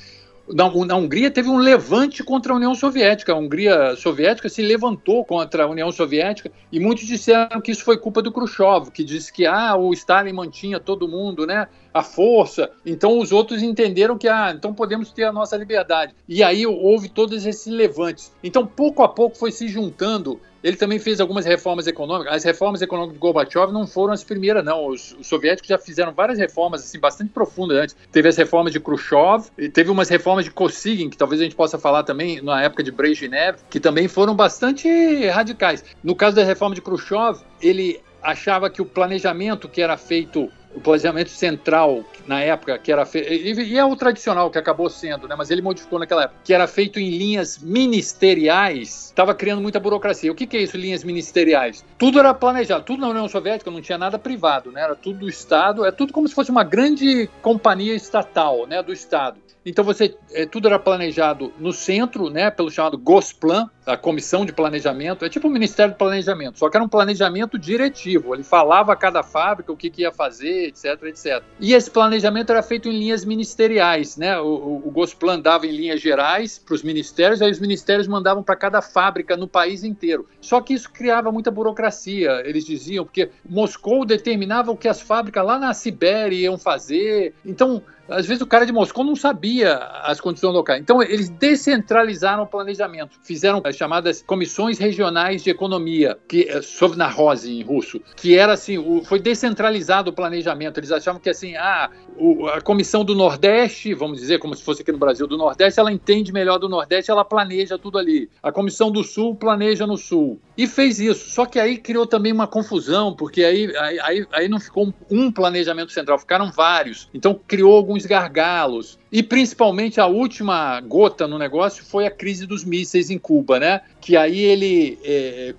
na, 0.53 0.95
Hungria 0.95 1.29
teve 1.29 1.49
um 1.49 1.57
levante 1.57 2.23
contra 2.23 2.53
a 2.53 2.55
União 2.55 2.73
Soviética. 2.73 3.33
A 3.33 3.35
Hungria 3.35 3.95
soviética 3.95 4.47
se 4.47 4.61
levantou 4.61 5.25
contra 5.25 5.63
a 5.63 5.67
União 5.67 5.91
Soviética 5.91 6.51
e 6.71 6.79
muitos 6.79 7.05
disseram 7.05 7.59
que 7.59 7.71
isso 7.71 7.83
foi 7.83 7.97
culpa 7.97 8.21
do 8.21 8.31
Khrushchev, 8.31 8.91
que 8.91 9.03
disse 9.03 9.31
que 9.31 9.45
ah, 9.45 9.75
o 9.75 9.93
Stalin 9.93 10.33
mantinha 10.33 10.79
todo 10.79 11.07
mundo, 11.07 11.45
né? 11.45 11.67
A 11.93 12.01
força. 12.01 12.69
Então 12.85 13.19
os 13.19 13.31
outros 13.31 13.61
entenderam 13.61 14.17
que 14.17 14.27
ah, 14.27 14.53
então 14.55 14.73
podemos 14.73 15.11
ter 15.11 15.23
a 15.23 15.33
nossa 15.33 15.57
liberdade. 15.57 16.15
E 16.27 16.41
aí 16.43 16.65
houve 16.65 17.09
todos 17.09 17.45
esses 17.45 17.71
levantes. 17.71 18.33
Então 18.43 18.65
pouco 18.65 19.03
a 19.03 19.09
pouco 19.09 19.37
foi 19.37 19.51
se 19.51 19.67
juntando 19.67 20.39
ele 20.67 20.75
também 20.75 20.99
fez 20.99 21.21
algumas 21.21 21.45
reformas 21.45 21.87
econômicas. 21.87 22.33
As 22.33 22.43
reformas 22.43 22.81
econômicas 22.81 23.13
de 23.13 23.19
Gorbachev 23.19 23.71
não 23.71 23.87
foram 23.87 24.11
as 24.11 24.21
primeiras, 24.21 24.65
não. 24.65 24.87
Os, 24.87 25.15
os 25.17 25.25
soviéticos 25.25 25.69
já 25.69 25.77
fizeram 25.77 26.11
várias 26.11 26.37
reformas 26.37 26.83
assim 26.83 26.99
bastante 26.99 27.31
profundas 27.31 27.77
antes. 27.77 27.95
Teve 28.11 28.27
as 28.27 28.35
reformas 28.35 28.73
de 28.73 28.79
Khrushchev, 28.81 29.45
teve 29.71 29.89
umas 29.89 30.09
reformas 30.09 30.43
de 30.43 30.51
Kosygin, 30.51 31.09
que 31.09 31.15
talvez 31.15 31.39
a 31.39 31.45
gente 31.45 31.55
possa 31.55 31.77
falar 31.77 32.03
também 32.03 32.41
na 32.41 32.61
época 32.61 32.83
de 32.83 32.91
Brezhnev, 32.91 33.59
que 33.69 33.79
também 33.79 34.09
foram 34.09 34.35
bastante 34.35 35.25
radicais. 35.27 35.85
No 36.03 36.13
caso 36.13 36.35
da 36.35 36.43
reforma 36.43 36.75
de 36.75 36.81
Khrushchev, 36.81 37.39
ele 37.61 38.01
achava 38.21 38.69
que 38.69 38.81
o 38.81 38.85
planejamento 38.85 39.69
que 39.69 39.81
era 39.81 39.95
feito 39.95 40.51
o 40.77 40.79
planejamento 40.79 41.31
central 41.31 42.05
na 42.27 42.39
época 42.39 42.77
que 42.77 42.91
era 42.91 43.03
feito 43.03 43.31
e 43.31 43.77
é 43.77 43.83
o 43.83 43.95
tradicional 43.95 44.51
que 44.51 44.59
acabou 44.59 44.89
sendo, 44.89 45.27
né? 45.27 45.35
Mas 45.35 45.49
ele 45.49 45.61
modificou 45.61 45.97
naquela 45.97 46.25
época 46.25 46.39
que 46.43 46.53
era 46.53 46.67
feito 46.67 46.99
em 46.99 47.09
linhas 47.09 47.57
ministeriais, 47.57 49.07
estava 49.07 49.33
criando 49.33 49.59
muita 49.59 49.79
burocracia. 49.79 50.31
O 50.31 50.35
que, 50.35 50.45
que 50.45 50.55
é 50.55 50.61
isso, 50.61 50.77
linhas 50.77 51.03
ministeriais? 51.03 51.83
Tudo 51.97 52.19
era 52.19 52.31
planejado, 52.31 52.83
tudo 52.83 53.01
na 53.01 53.09
União 53.09 53.27
Soviética 53.27 53.71
não 53.71 53.81
tinha 53.81 53.97
nada 53.97 54.19
privado, 54.19 54.71
né? 54.71 54.81
Era 54.81 54.95
tudo 54.95 55.19
do 55.19 55.29
Estado, 55.29 55.83
é 55.83 55.91
tudo 55.91 56.13
como 56.13 56.27
se 56.27 56.35
fosse 56.35 56.51
uma 56.51 56.63
grande 56.63 57.27
companhia 57.41 57.95
estatal, 57.95 58.67
né? 58.67 58.83
Do 58.83 58.93
Estado. 58.93 59.39
Então 59.67 59.83
você 59.83 60.15
é, 60.31 60.45
tudo 60.45 60.69
era 60.69 60.79
planejado 60.79 61.51
no 61.59 61.73
centro, 61.73 62.29
né, 62.29 62.49
pelo 62.49 62.71
chamado 62.71 62.97
Gosplan, 62.97 63.69
a 63.85 63.97
comissão 63.97 64.45
de 64.45 64.53
planejamento, 64.53 65.25
é 65.25 65.29
tipo 65.29 65.47
o 65.47 65.51
Ministério 65.51 65.93
do 65.93 65.97
Planejamento, 65.97 66.57
só 66.57 66.69
que 66.69 66.77
era 66.77 66.83
um 66.83 66.87
planejamento 66.87 67.59
diretivo. 67.59 68.33
Ele 68.33 68.43
falava 68.43 68.93
a 68.93 68.95
cada 68.95 69.23
fábrica 69.23 69.71
o 69.71 69.75
que, 69.75 69.89
que 69.89 70.03
ia 70.03 70.11
fazer, 70.11 70.67
etc, 70.67 71.03
etc. 71.03 71.43
E 71.59 71.73
esse 71.73 71.91
planejamento 71.91 72.49
era 72.49 72.63
feito 72.63 72.87
em 72.87 72.97
linhas 72.97 73.25
ministeriais, 73.25 74.15
né? 74.15 74.39
O, 74.39 74.45
o, 74.45 74.87
o 74.87 74.91
Gosplan 74.91 75.39
dava 75.39 75.67
em 75.67 75.71
linhas 75.71 75.99
gerais 75.99 76.57
para 76.57 76.73
os 76.73 76.81
ministérios, 76.81 77.41
aí 77.41 77.51
os 77.51 77.59
ministérios 77.59 78.07
mandavam 78.07 78.43
para 78.43 78.55
cada 78.55 78.81
fábrica 78.81 79.35
no 79.35 79.49
país 79.49 79.83
inteiro. 79.83 80.27
Só 80.39 80.61
que 80.61 80.73
isso 80.73 80.89
criava 80.89 81.29
muita 81.29 81.51
burocracia. 81.51 82.41
Eles 82.45 82.65
diziam 82.65 83.03
porque 83.03 83.31
Moscou 83.47 84.05
determinava 84.05 84.71
o 84.71 84.77
que 84.77 84.87
as 84.87 85.01
fábricas 85.01 85.45
lá 85.45 85.59
na 85.59 85.73
Sibéria 85.73 86.37
iam 86.37 86.57
fazer. 86.57 87.33
Então 87.45 87.83
às 88.09 88.25
vezes 88.25 88.41
o 88.41 88.47
cara 88.47 88.65
de 88.65 88.71
Moscou 88.71 89.03
não 89.03 89.15
sabia 89.15 89.77
as 90.03 90.19
condições 90.19 90.53
locais. 90.53 90.81
Então, 90.81 91.01
eles 91.01 91.29
descentralizaram 91.29 92.43
o 92.43 92.47
planejamento, 92.47 93.19
fizeram 93.23 93.61
as 93.63 93.75
chamadas 93.75 94.23
comissões 94.25 94.77
regionais 94.77 95.43
de 95.43 95.49
economia, 95.49 96.17
que 96.27 96.47
é 96.49 96.61
Sovnarose 96.61 97.51
em 97.51 97.63
russo, 97.63 98.01
que 98.15 98.37
era 98.37 98.53
assim, 98.53 98.77
o, 98.77 99.03
foi 99.03 99.19
descentralizado 99.19 100.09
o 100.09 100.13
planejamento. 100.13 100.79
Eles 100.79 100.91
achavam 100.91 101.19
que 101.19 101.29
assim, 101.29 101.55
ah, 101.55 101.89
o, 102.17 102.47
a 102.47 102.61
comissão 102.61 103.03
do 103.03 103.15
Nordeste, 103.15 103.93
vamos 103.93 104.19
dizer, 104.19 104.39
como 104.39 104.55
se 104.55 104.63
fosse 104.63 104.81
aqui 104.81 104.91
no 104.91 104.97
Brasil, 104.97 105.27
do 105.27 105.37
Nordeste, 105.37 105.79
ela 105.79 105.91
entende 105.91 106.31
melhor 106.31 106.57
do 106.57 106.69
Nordeste, 106.69 107.11
ela 107.11 107.23
planeja 107.23 107.77
tudo 107.77 107.97
ali. 107.97 108.29
A 108.41 108.51
comissão 108.51 108.91
do 108.91 109.03
Sul 109.03 109.35
planeja 109.35 109.85
no 109.85 109.97
Sul. 109.97 110.39
E 110.57 110.67
fez 110.67 110.99
isso. 110.99 111.29
Só 111.29 111.45
que 111.45 111.59
aí 111.59 111.77
criou 111.77 112.05
também 112.05 112.31
uma 112.31 112.47
confusão, 112.47 113.15
porque 113.15 113.43
aí, 113.43 113.71
aí, 114.01 114.25
aí 114.31 114.47
não 114.47 114.59
ficou 114.59 114.93
um 115.09 115.31
planejamento 115.31 115.91
central, 115.91 116.17
ficaram 116.17 116.51
vários. 116.51 117.09
Então 117.13 117.39
criou 117.47 117.77
alguns 117.97 118.05
gargalos. 118.05 118.99
E 119.11 119.23
principalmente 119.23 119.99
a 119.99 120.05
última 120.05 120.79
gota 120.81 121.27
no 121.27 121.39
negócio 121.39 121.83
foi 121.83 122.05
a 122.05 122.11
crise 122.11 122.45
dos 122.45 122.63
mísseis 122.63 123.09
em 123.09 123.17
Cuba, 123.17 123.59
né? 123.59 123.81
Que 123.99 124.15
aí 124.15 124.39
ele 124.39 124.99
é, 125.03 125.55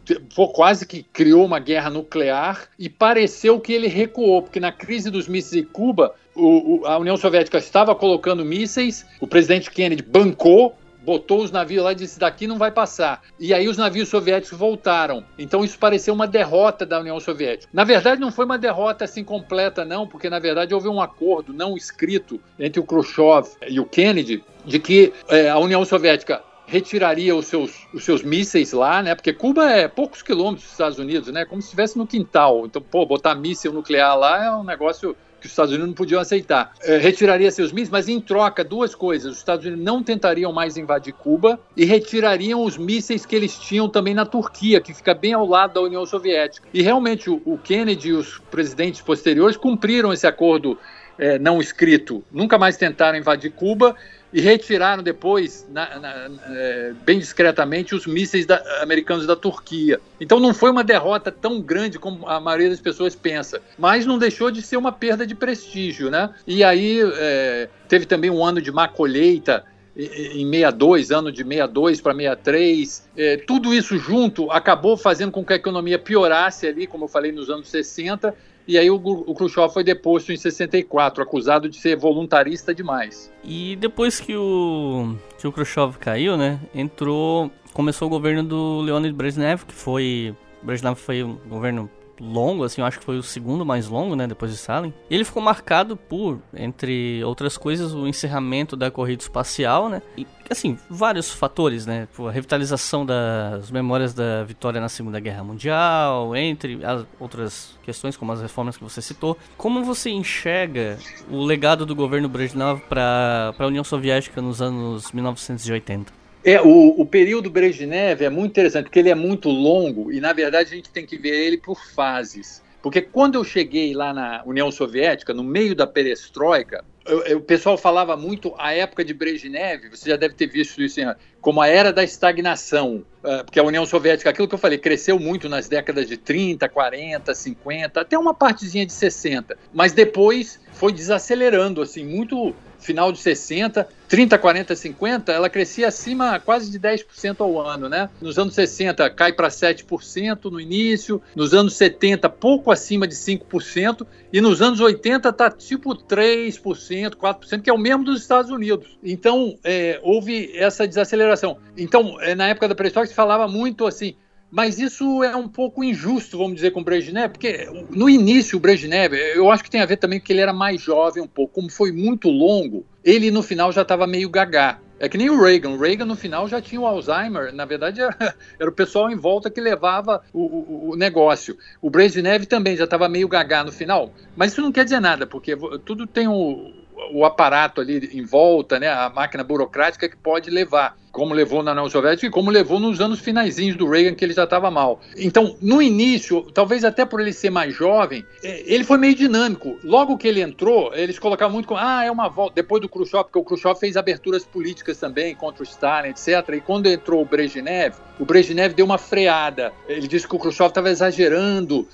quase 0.54 0.86
que 0.86 1.02
criou 1.02 1.44
uma 1.44 1.58
guerra 1.58 1.90
nuclear 1.90 2.68
e 2.78 2.88
pareceu 2.88 3.58
que 3.58 3.72
ele 3.72 3.88
recuou, 3.88 4.42
porque 4.42 4.60
na 4.60 4.70
crise 4.70 5.10
dos 5.10 5.26
mísseis 5.26 5.62
em 5.62 5.66
Cuba, 5.66 6.14
o, 6.34 6.80
o, 6.80 6.86
a 6.86 6.98
União 6.98 7.16
Soviética 7.16 7.58
estava 7.58 7.94
colocando 7.94 8.44
mísseis, 8.44 9.06
o 9.20 9.26
presidente 9.26 9.70
Kennedy 9.70 10.02
bancou 10.02 10.76
botou 11.08 11.42
os 11.42 11.50
navios 11.50 11.82
lá 11.82 11.92
e 11.92 11.94
disse: 11.94 12.20
daqui 12.20 12.46
não 12.46 12.58
vai 12.58 12.70
passar. 12.70 13.22
E 13.40 13.54
aí 13.54 13.66
os 13.66 13.78
navios 13.78 14.10
soviéticos 14.10 14.58
voltaram. 14.58 15.24
Então 15.38 15.64
isso 15.64 15.78
pareceu 15.78 16.12
uma 16.12 16.26
derrota 16.26 16.84
da 16.84 17.00
União 17.00 17.18
Soviética. 17.18 17.70
Na 17.72 17.82
verdade, 17.82 18.20
não 18.20 18.30
foi 18.30 18.44
uma 18.44 18.58
derrota 18.58 19.06
assim 19.06 19.24
completa, 19.24 19.86
não, 19.86 20.06
porque 20.06 20.28
na 20.28 20.38
verdade 20.38 20.74
houve 20.74 20.86
um 20.86 21.00
acordo 21.00 21.50
não 21.50 21.78
escrito 21.78 22.38
entre 22.58 22.78
o 22.78 22.84
Khrushchev 22.84 23.48
e 23.66 23.80
o 23.80 23.86
Kennedy 23.86 24.44
de 24.66 24.78
que 24.78 25.14
é, 25.30 25.48
a 25.48 25.58
União 25.58 25.82
Soviética 25.82 26.42
retiraria 26.66 27.34
os 27.34 27.46
seus, 27.46 27.86
os 27.94 28.04
seus 28.04 28.22
mísseis 28.22 28.74
lá, 28.74 29.02
né? 29.02 29.14
Porque 29.14 29.32
Cuba 29.32 29.70
é 29.70 29.88
poucos 29.88 30.20
quilômetros 30.20 30.64
dos 30.64 30.72
Estados 30.72 30.98
Unidos, 30.98 31.32
né? 31.32 31.46
Como 31.46 31.62
se 31.62 31.68
estivesse 31.68 31.96
no 31.96 32.06
quintal. 32.06 32.66
Então, 32.66 32.82
pô, 32.82 33.06
botar 33.06 33.34
míssil 33.34 33.72
nuclear 33.72 34.16
lá 34.18 34.44
é 34.44 34.50
um 34.50 34.62
negócio 34.62 35.16
que 35.40 35.46
os 35.46 35.52
Estados 35.52 35.72
Unidos 35.72 35.88
não 35.88 35.94
podiam 35.94 36.20
aceitar. 36.20 36.72
É, 36.82 36.98
retiraria 36.98 37.50
seus 37.50 37.72
mísseis, 37.72 37.90
mas 37.90 38.08
em 38.08 38.20
troca, 38.20 38.64
duas 38.64 38.94
coisas. 38.94 39.32
Os 39.32 39.38
Estados 39.38 39.64
Unidos 39.66 39.84
não 39.84 40.02
tentariam 40.02 40.52
mais 40.52 40.76
invadir 40.76 41.12
Cuba 41.12 41.58
e 41.76 41.84
retirariam 41.84 42.64
os 42.64 42.76
mísseis 42.76 43.24
que 43.24 43.36
eles 43.36 43.56
tinham 43.58 43.88
também 43.88 44.14
na 44.14 44.26
Turquia, 44.26 44.80
que 44.80 44.92
fica 44.92 45.14
bem 45.14 45.32
ao 45.32 45.46
lado 45.46 45.74
da 45.74 45.80
União 45.80 46.04
Soviética. 46.04 46.66
E 46.72 46.82
realmente 46.82 47.30
o, 47.30 47.40
o 47.44 47.56
Kennedy 47.58 48.08
e 48.08 48.12
os 48.12 48.38
presidentes 48.50 49.00
posteriores 49.00 49.56
cumpriram 49.56 50.12
esse 50.12 50.26
acordo 50.26 50.78
é, 51.18 51.38
não 51.38 51.60
escrito, 51.60 52.24
nunca 52.30 52.56
mais 52.56 52.76
tentaram 52.76 53.18
invadir 53.18 53.50
Cuba 53.50 53.96
e 54.32 54.40
retiraram 54.40 55.02
depois, 55.02 55.66
na, 55.70 55.98
na, 55.98 56.30
é, 56.50 56.92
bem 57.04 57.18
discretamente, 57.18 57.94
os 57.94 58.06
mísseis 58.06 58.44
da, 58.46 58.62
americanos 58.82 59.26
da 59.26 59.34
Turquia. 59.34 60.00
Então 60.20 60.38
não 60.38 60.52
foi 60.52 60.70
uma 60.70 60.84
derrota 60.84 61.32
tão 61.32 61.60
grande 61.60 61.98
como 61.98 62.26
a 62.28 62.38
maioria 62.38 62.70
das 62.70 62.80
pessoas 62.80 63.14
pensa, 63.14 63.60
mas 63.78 64.04
não 64.04 64.18
deixou 64.18 64.50
de 64.50 64.60
ser 64.60 64.76
uma 64.76 64.92
perda 64.92 65.26
de 65.26 65.34
prestígio, 65.34 66.10
né? 66.10 66.30
E 66.46 66.62
aí 66.62 67.00
é, 67.00 67.68
teve 67.88 68.06
também 68.06 68.30
um 68.30 68.44
ano 68.44 68.60
de 68.60 68.70
má 68.70 68.86
colheita 68.86 69.64
em 69.98 70.48
62, 70.48 71.10
ano 71.10 71.32
de 71.32 71.42
62 71.42 72.00
para 72.00 72.14
63, 72.14 73.08
é, 73.16 73.36
tudo 73.36 73.74
isso 73.74 73.98
junto 73.98 74.48
acabou 74.50 74.96
fazendo 74.96 75.32
com 75.32 75.44
que 75.44 75.52
a 75.52 75.56
economia 75.56 75.98
piorasse 75.98 76.68
ali, 76.68 76.86
como 76.86 77.04
eu 77.04 77.08
falei, 77.08 77.32
nos 77.32 77.50
anos 77.50 77.68
60, 77.68 78.32
e 78.68 78.76
aí 78.76 78.90
o, 78.90 78.96
o 78.96 79.34
Khrushchev 79.34 79.72
foi 79.72 79.82
deposto 79.82 80.30
em 80.30 80.36
64, 80.36 81.22
acusado 81.22 81.70
de 81.70 81.76
ser 81.78 81.96
voluntarista 81.96 82.74
demais. 82.74 83.32
E 83.42 83.74
depois 83.76 84.20
que 84.20 84.36
o, 84.36 85.16
que 85.38 85.48
o 85.48 85.52
Khrushchev 85.52 85.96
caiu, 85.98 86.36
né, 86.36 86.60
entrou, 86.74 87.50
começou 87.72 88.08
o 88.08 88.10
governo 88.10 88.44
do 88.44 88.82
Leonid 88.82 89.14
Brezhnev, 89.14 89.64
que 89.64 89.72
foi, 89.72 90.34
Brezhnev 90.62 90.96
foi 90.96 91.24
um 91.24 91.36
governo 91.48 91.90
longo, 92.20 92.64
assim, 92.64 92.80
eu 92.80 92.86
acho 92.86 92.98
que 92.98 93.04
foi 93.04 93.18
o 93.18 93.22
segundo 93.22 93.64
mais 93.64 93.88
longo, 93.88 94.14
né, 94.14 94.26
depois 94.26 94.50
de 94.50 94.58
Stalin. 94.58 94.92
E 95.08 95.14
ele 95.14 95.24
ficou 95.24 95.42
marcado 95.42 95.96
por, 95.96 96.40
entre 96.54 97.22
outras 97.24 97.56
coisas, 97.56 97.94
o 97.94 98.06
encerramento 98.06 98.76
da 98.76 98.90
corrida 98.90 99.22
espacial, 99.22 99.88
né, 99.88 100.02
e, 100.16 100.26
assim, 100.50 100.78
vários 100.88 101.30
fatores, 101.30 101.86
né, 101.86 102.06
tipo, 102.06 102.26
a 102.26 102.32
revitalização 102.32 103.04
das 103.04 103.70
memórias 103.70 104.14
da 104.14 104.44
vitória 104.44 104.80
na 104.80 104.88
Segunda 104.88 105.20
Guerra 105.20 105.44
Mundial, 105.44 106.34
entre 106.36 106.84
as 106.84 107.06
outras 107.18 107.78
questões, 107.82 108.16
como 108.16 108.32
as 108.32 108.40
reformas 108.40 108.76
que 108.76 108.84
você 108.84 109.00
citou. 109.00 109.36
Como 109.56 109.84
você 109.84 110.10
enxerga 110.10 110.98
o 111.30 111.42
legado 111.44 111.86
do 111.86 111.94
governo 111.94 112.28
Brezhnev 112.28 112.80
para 112.88 113.54
a 113.58 113.66
União 113.66 113.84
Soviética 113.84 114.42
nos 114.42 114.60
anos 114.60 115.10
1980? 115.12 116.17
É, 116.44 116.60
o, 116.60 117.00
o 117.00 117.04
período 117.04 117.50
Brezhnev 117.50 118.22
é 118.22 118.30
muito 118.30 118.52
interessante, 118.52 118.84
porque 118.84 118.98
ele 118.98 119.10
é 119.10 119.14
muito 119.14 119.48
longo 119.48 120.12
e, 120.12 120.20
na 120.20 120.32
verdade, 120.32 120.72
a 120.72 120.76
gente 120.76 120.90
tem 120.90 121.04
que 121.04 121.18
ver 121.18 121.34
ele 121.34 121.58
por 121.58 121.84
fases. 121.84 122.62
Porque 122.80 123.02
quando 123.02 123.34
eu 123.34 123.44
cheguei 123.44 123.92
lá 123.92 124.14
na 124.14 124.42
União 124.46 124.70
Soviética, 124.70 125.34
no 125.34 125.42
meio 125.42 125.74
da 125.74 125.86
perestroika, 125.86 126.84
eu, 127.04 127.22
eu, 127.24 127.38
o 127.38 127.42
pessoal 127.42 127.76
falava 127.76 128.16
muito 128.16 128.54
a 128.56 128.72
época 128.72 129.04
de 129.04 129.12
Brezhnev, 129.12 129.90
você 129.90 130.10
já 130.10 130.16
deve 130.16 130.34
ter 130.34 130.46
visto 130.46 130.80
isso 130.80 131.00
como 131.40 131.60
a 131.60 131.66
era 131.66 131.92
da 131.92 132.04
estagnação, 132.04 133.04
é, 133.24 133.42
porque 133.42 133.58
a 133.58 133.64
União 133.64 133.84
Soviética, 133.84 134.30
aquilo 134.30 134.46
que 134.46 134.54
eu 134.54 134.58
falei, 134.58 134.78
cresceu 134.78 135.18
muito 135.18 135.48
nas 135.48 135.68
décadas 135.68 136.06
de 136.06 136.16
30, 136.16 136.68
40, 136.68 137.34
50, 137.34 138.00
até 138.00 138.16
uma 138.16 138.32
partezinha 138.32 138.86
de 138.86 138.92
60, 138.92 139.58
mas 139.72 139.92
depois 139.92 140.60
foi 140.72 140.92
desacelerando, 140.92 141.82
assim, 141.82 142.04
muito 142.04 142.54
final 142.78 143.10
de 143.10 143.18
60, 143.18 143.88
30, 144.08 144.38
40, 144.38 144.74
50, 144.74 145.32
ela 145.32 145.50
crescia 145.50 145.88
acima 145.88 146.40
quase 146.40 146.70
de 146.70 146.80
10% 146.80 147.40
ao 147.40 147.60
ano, 147.60 147.88
né? 147.88 148.08
Nos 148.20 148.38
anos 148.38 148.54
60 148.54 149.08
cai 149.10 149.32
para 149.32 149.48
7% 149.48 150.50
no 150.50 150.58
início, 150.58 151.20
nos 151.36 151.52
anos 151.52 151.74
70 151.74 152.28
pouco 152.30 152.70
acima 152.70 153.06
de 153.06 153.14
5% 153.14 154.06
e 154.32 154.40
nos 154.40 154.62
anos 154.62 154.80
80 154.80 155.32
tá 155.32 155.50
tipo 155.50 155.94
3%, 155.94 157.14
4%, 157.14 157.62
que 157.62 157.68
é 157.68 157.72
o 157.72 157.78
mesmo 157.78 158.04
dos 158.04 158.22
Estados 158.22 158.50
Unidos. 158.50 158.98
Então, 159.02 159.58
é, 159.62 160.00
houve 160.02 160.56
essa 160.56 160.88
desaceleração. 160.88 161.58
Então, 161.76 162.20
é, 162.20 162.34
na 162.34 162.48
época 162.48 162.68
da 162.68 162.74
pré-história 162.74 163.08
se 163.08 163.14
falava 163.14 163.46
muito 163.46 163.86
assim, 163.86 164.16
mas 164.50 164.78
isso 164.78 165.22
é 165.22 165.36
um 165.36 165.48
pouco 165.48 165.84
injusto, 165.84 166.38
vamos 166.38 166.56
dizer, 166.56 166.70
com 166.70 166.80
o 166.80 166.84
Brezhnev, 166.84 167.32
porque 167.32 167.68
no 167.90 168.08
início 168.08 168.56
o 168.56 168.60
Brezhnev, 168.60 169.14
eu 169.14 169.50
acho 169.50 169.62
que 169.62 169.70
tem 169.70 169.80
a 169.80 169.86
ver 169.86 169.98
também 169.98 170.20
que 170.20 170.32
ele 170.32 170.40
era 170.40 170.52
mais 170.52 170.80
jovem 170.80 171.22
um 171.22 171.26
pouco, 171.26 171.54
como 171.54 171.70
foi 171.70 171.92
muito 171.92 172.28
longo, 172.30 172.84
ele 173.04 173.30
no 173.30 173.42
final 173.42 173.70
já 173.72 173.82
estava 173.82 174.06
meio 174.06 174.28
gagá. 174.28 174.78
É 175.00 175.08
que 175.08 175.16
nem 175.16 175.30
o 175.30 175.40
Reagan. 175.40 175.70
O 175.70 175.78
Reagan 175.78 176.06
no 176.06 176.16
final 176.16 176.48
já 176.48 176.60
tinha 176.60 176.80
o 176.80 176.86
Alzheimer. 176.86 177.54
Na 177.54 177.64
verdade, 177.64 178.00
era, 178.00 178.16
era 178.58 178.68
o 178.68 178.72
pessoal 178.72 179.08
em 179.08 179.14
volta 179.14 179.48
que 179.48 179.60
levava 179.60 180.22
o, 180.32 180.40
o, 180.40 180.90
o 180.90 180.96
negócio. 180.96 181.56
O 181.80 181.88
Brezhnev 181.88 182.46
também 182.46 182.76
já 182.76 182.82
estava 182.82 183.08
meio 183.08 183.28
gagá 183.28 183.62
no 183.62 183.70
final. 183.70 184.12
Mas 184.34 184.50
isso 184.50 184.60
não 184.60 184.72
quer 184.72 184.82
dizer 184.82 184.98
nada, 184.98 185.24
porque 185.24 185.56
tudo 185.84 186.04
tem 186.04 186.26
o, 186.26 186.72
o 187.12 187.24
aparato 187.24 187.80
ali 187.80 188.10
em 188.12 188.24
volta, 188.24 188.78
né, 188.78 188.88
a 188.88 189.08
máquina 189.08 189.44
burocrática 189.44 190.08
que 190.08 190.16
pode 190.16 190.50
levar, 190.50 190.96
como 191.18 191.34
levou 191.34 191.64
na 191.64 191.72
União 191.72 191.90
Soviética 191.90 192.28
e 192.28 192.30
como 192.30 192.48
levou 192.48 192.78
nos 192.78 193.00
anos 193.00 193.18
finaizinhos 193.18 193.76
do 193.76 193.88
Reagan, 193.90 194.14
que 194.14 194.24
ele 194.24 194.32
já 194.32 194.44
estava 194.44 194.70
mal. 194.70 195.00
Então, 195.16 195.56
no 195.60 195.82
início, 195.82 196.42
talvez 196.54 196.84
até 196.84 197.04
por 197.04 197.20
ele 197.20 197.32
ser 197.32 197.50
mais 197.50 197.74
jovem, 197.74 198.24
é, 198.42 198.62
ele 198.72 198.84
foi 198.84 198.98
meio 198.98 199.16
dinâmico. 199.16 199.78
Logo 199.82 200.16
que 200.16 200.28
ele 200.28 200.40
entrou, 200.40 200.94
eles 200.94 201.18
colocavam 201.18 201.54
muito 201.54 201.66
como, 201.66 201.80
ah, 201.80 202.04
é 202.04 202.10
uma 202.10 202.28
volta, 202.28 202.54
depois 202.54 202.80
do 202.80 202.88
Khrushchev, 202.88 203.24
porque 203.24 203.38
o 203.38 203.44
Khrushchev 203.44 203.76
fez 203.80 203.96
aberturas 203.96 204.44
políticas 204.44 204.96
também 204.96 205.34
contra 205.34 205.62
o 205.62 205.66
Stalin, 205.66 206.10
etc. 206.10 206.28
E 206.54 206.60
quando 206.60 206.86
entrou 206.86 207.20
o 207.20 207.24
Brezhnev, 207.24 207.96
o 208.20 208.24
Brezhnev 208.24 208.72
deu 208.72 208.86
uma 208.86 208.98
freada. 208.98 209.72
Ele 209.88 210.06
disse 210.06 210.28
que 210.28 210.36
o 210.36 210.38
Khrushchev 210.38 210.68
estava 210.68 210.88
exagerando 210.88 211.88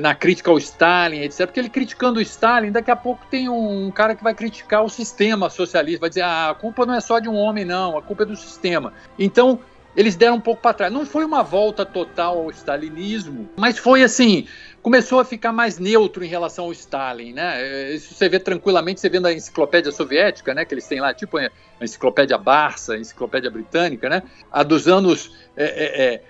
na 0.00 0.14
crítica 0.14 0.50
ao 0.50 0.58
Stalin, 0.58 1.20
etc. 1.20 1.46
Porque 1.46 1.60
ele 1.60 1.68
criticando 1.68 2.18
o 2.18 2.22
Stalin, 2.22 2.70
daqui 2.70 2.90
a 2.90 2.96
pouco 2.96 3.26
tem 3.30 3.48
um 3.48 3.90
cara 3.90 4.14
que 4.14 4.22
vai 4.22 4.34
criticar 4.34 4.84
o 4.84 4.88
sistema 4.88 5.50
socialista, 5.50 6.00
vai 6.00 6.08
dizer, 6.08 6.22
ah, 6.22 6.50
a 6.50 6.54
culpa 6.54 6.86
não 6.86 6.94
é 6.94 7.00
só 7.00 7.18
de 7.18 7.28
um 7.28 7.34
homem, 7.34 7.64
não, 7.64 7.98
a 7.98 8.02
culpa 8.02 8.22
é 8.22 8.26
do 8.26 8.36
sistema. 8.36 8.92
Então, 9.18 9.58
eles 9.96 10.16
deram 10.16 10.36
um 10.36 10.40
pouco 10.40 10.62
para 10.62 10.72
trás. 10.72 10.92
Não 10.92 11.04
foi 11.04 11.24
uma 11.24 11.42
volta 11.42 11.84
total 11.84 12.38
ao 12.38 12.50
stalinismo, 12.50 13.48
mas 13.56 13.78
foi 13.78 14.02
assim, 14.02 14.46
começou 14.80 15.20
a 15.20 15.24
ficar 15.24 15.52
mais 15.52 15.78
neutro 15.78 16.24
em 16.24 16.28
relação 16.28 16.66
ao 16.66 16.72
Stalin, 16.72 17.32
né? 17.32 17.60
Eh, 17.60 17.94
isso 17.94 18.14
você 18.14 18.28
vê 18.28 18.38
tranquilamente, 18.38 19.00
você 19.00 19.08
vê 19.08 19.20
na 19.20 19.32
enciclopédia 19.32 19.92
soviética, 19.92 20.54
né? 20.54 20.64
Que 20.64 20.74
eles 20.74 20.86
têm 20.86 21.00
lá, 21.00 21.12
tipo 21.12 21.36
a 21.36 21.50
enciclopédia 21.80 22.38
Barça, 22.38 22.94
a 22.94 22.98
enciclopédia 22.98 23.50
britânica, 23.50 24.08
né? 24.08 24.22
A 24.50 24.62
dos 24.62 24.88
anos 24.88 25.36
é, 25.56 25.64
é, 25.64 26.04
é, 26.04 26.22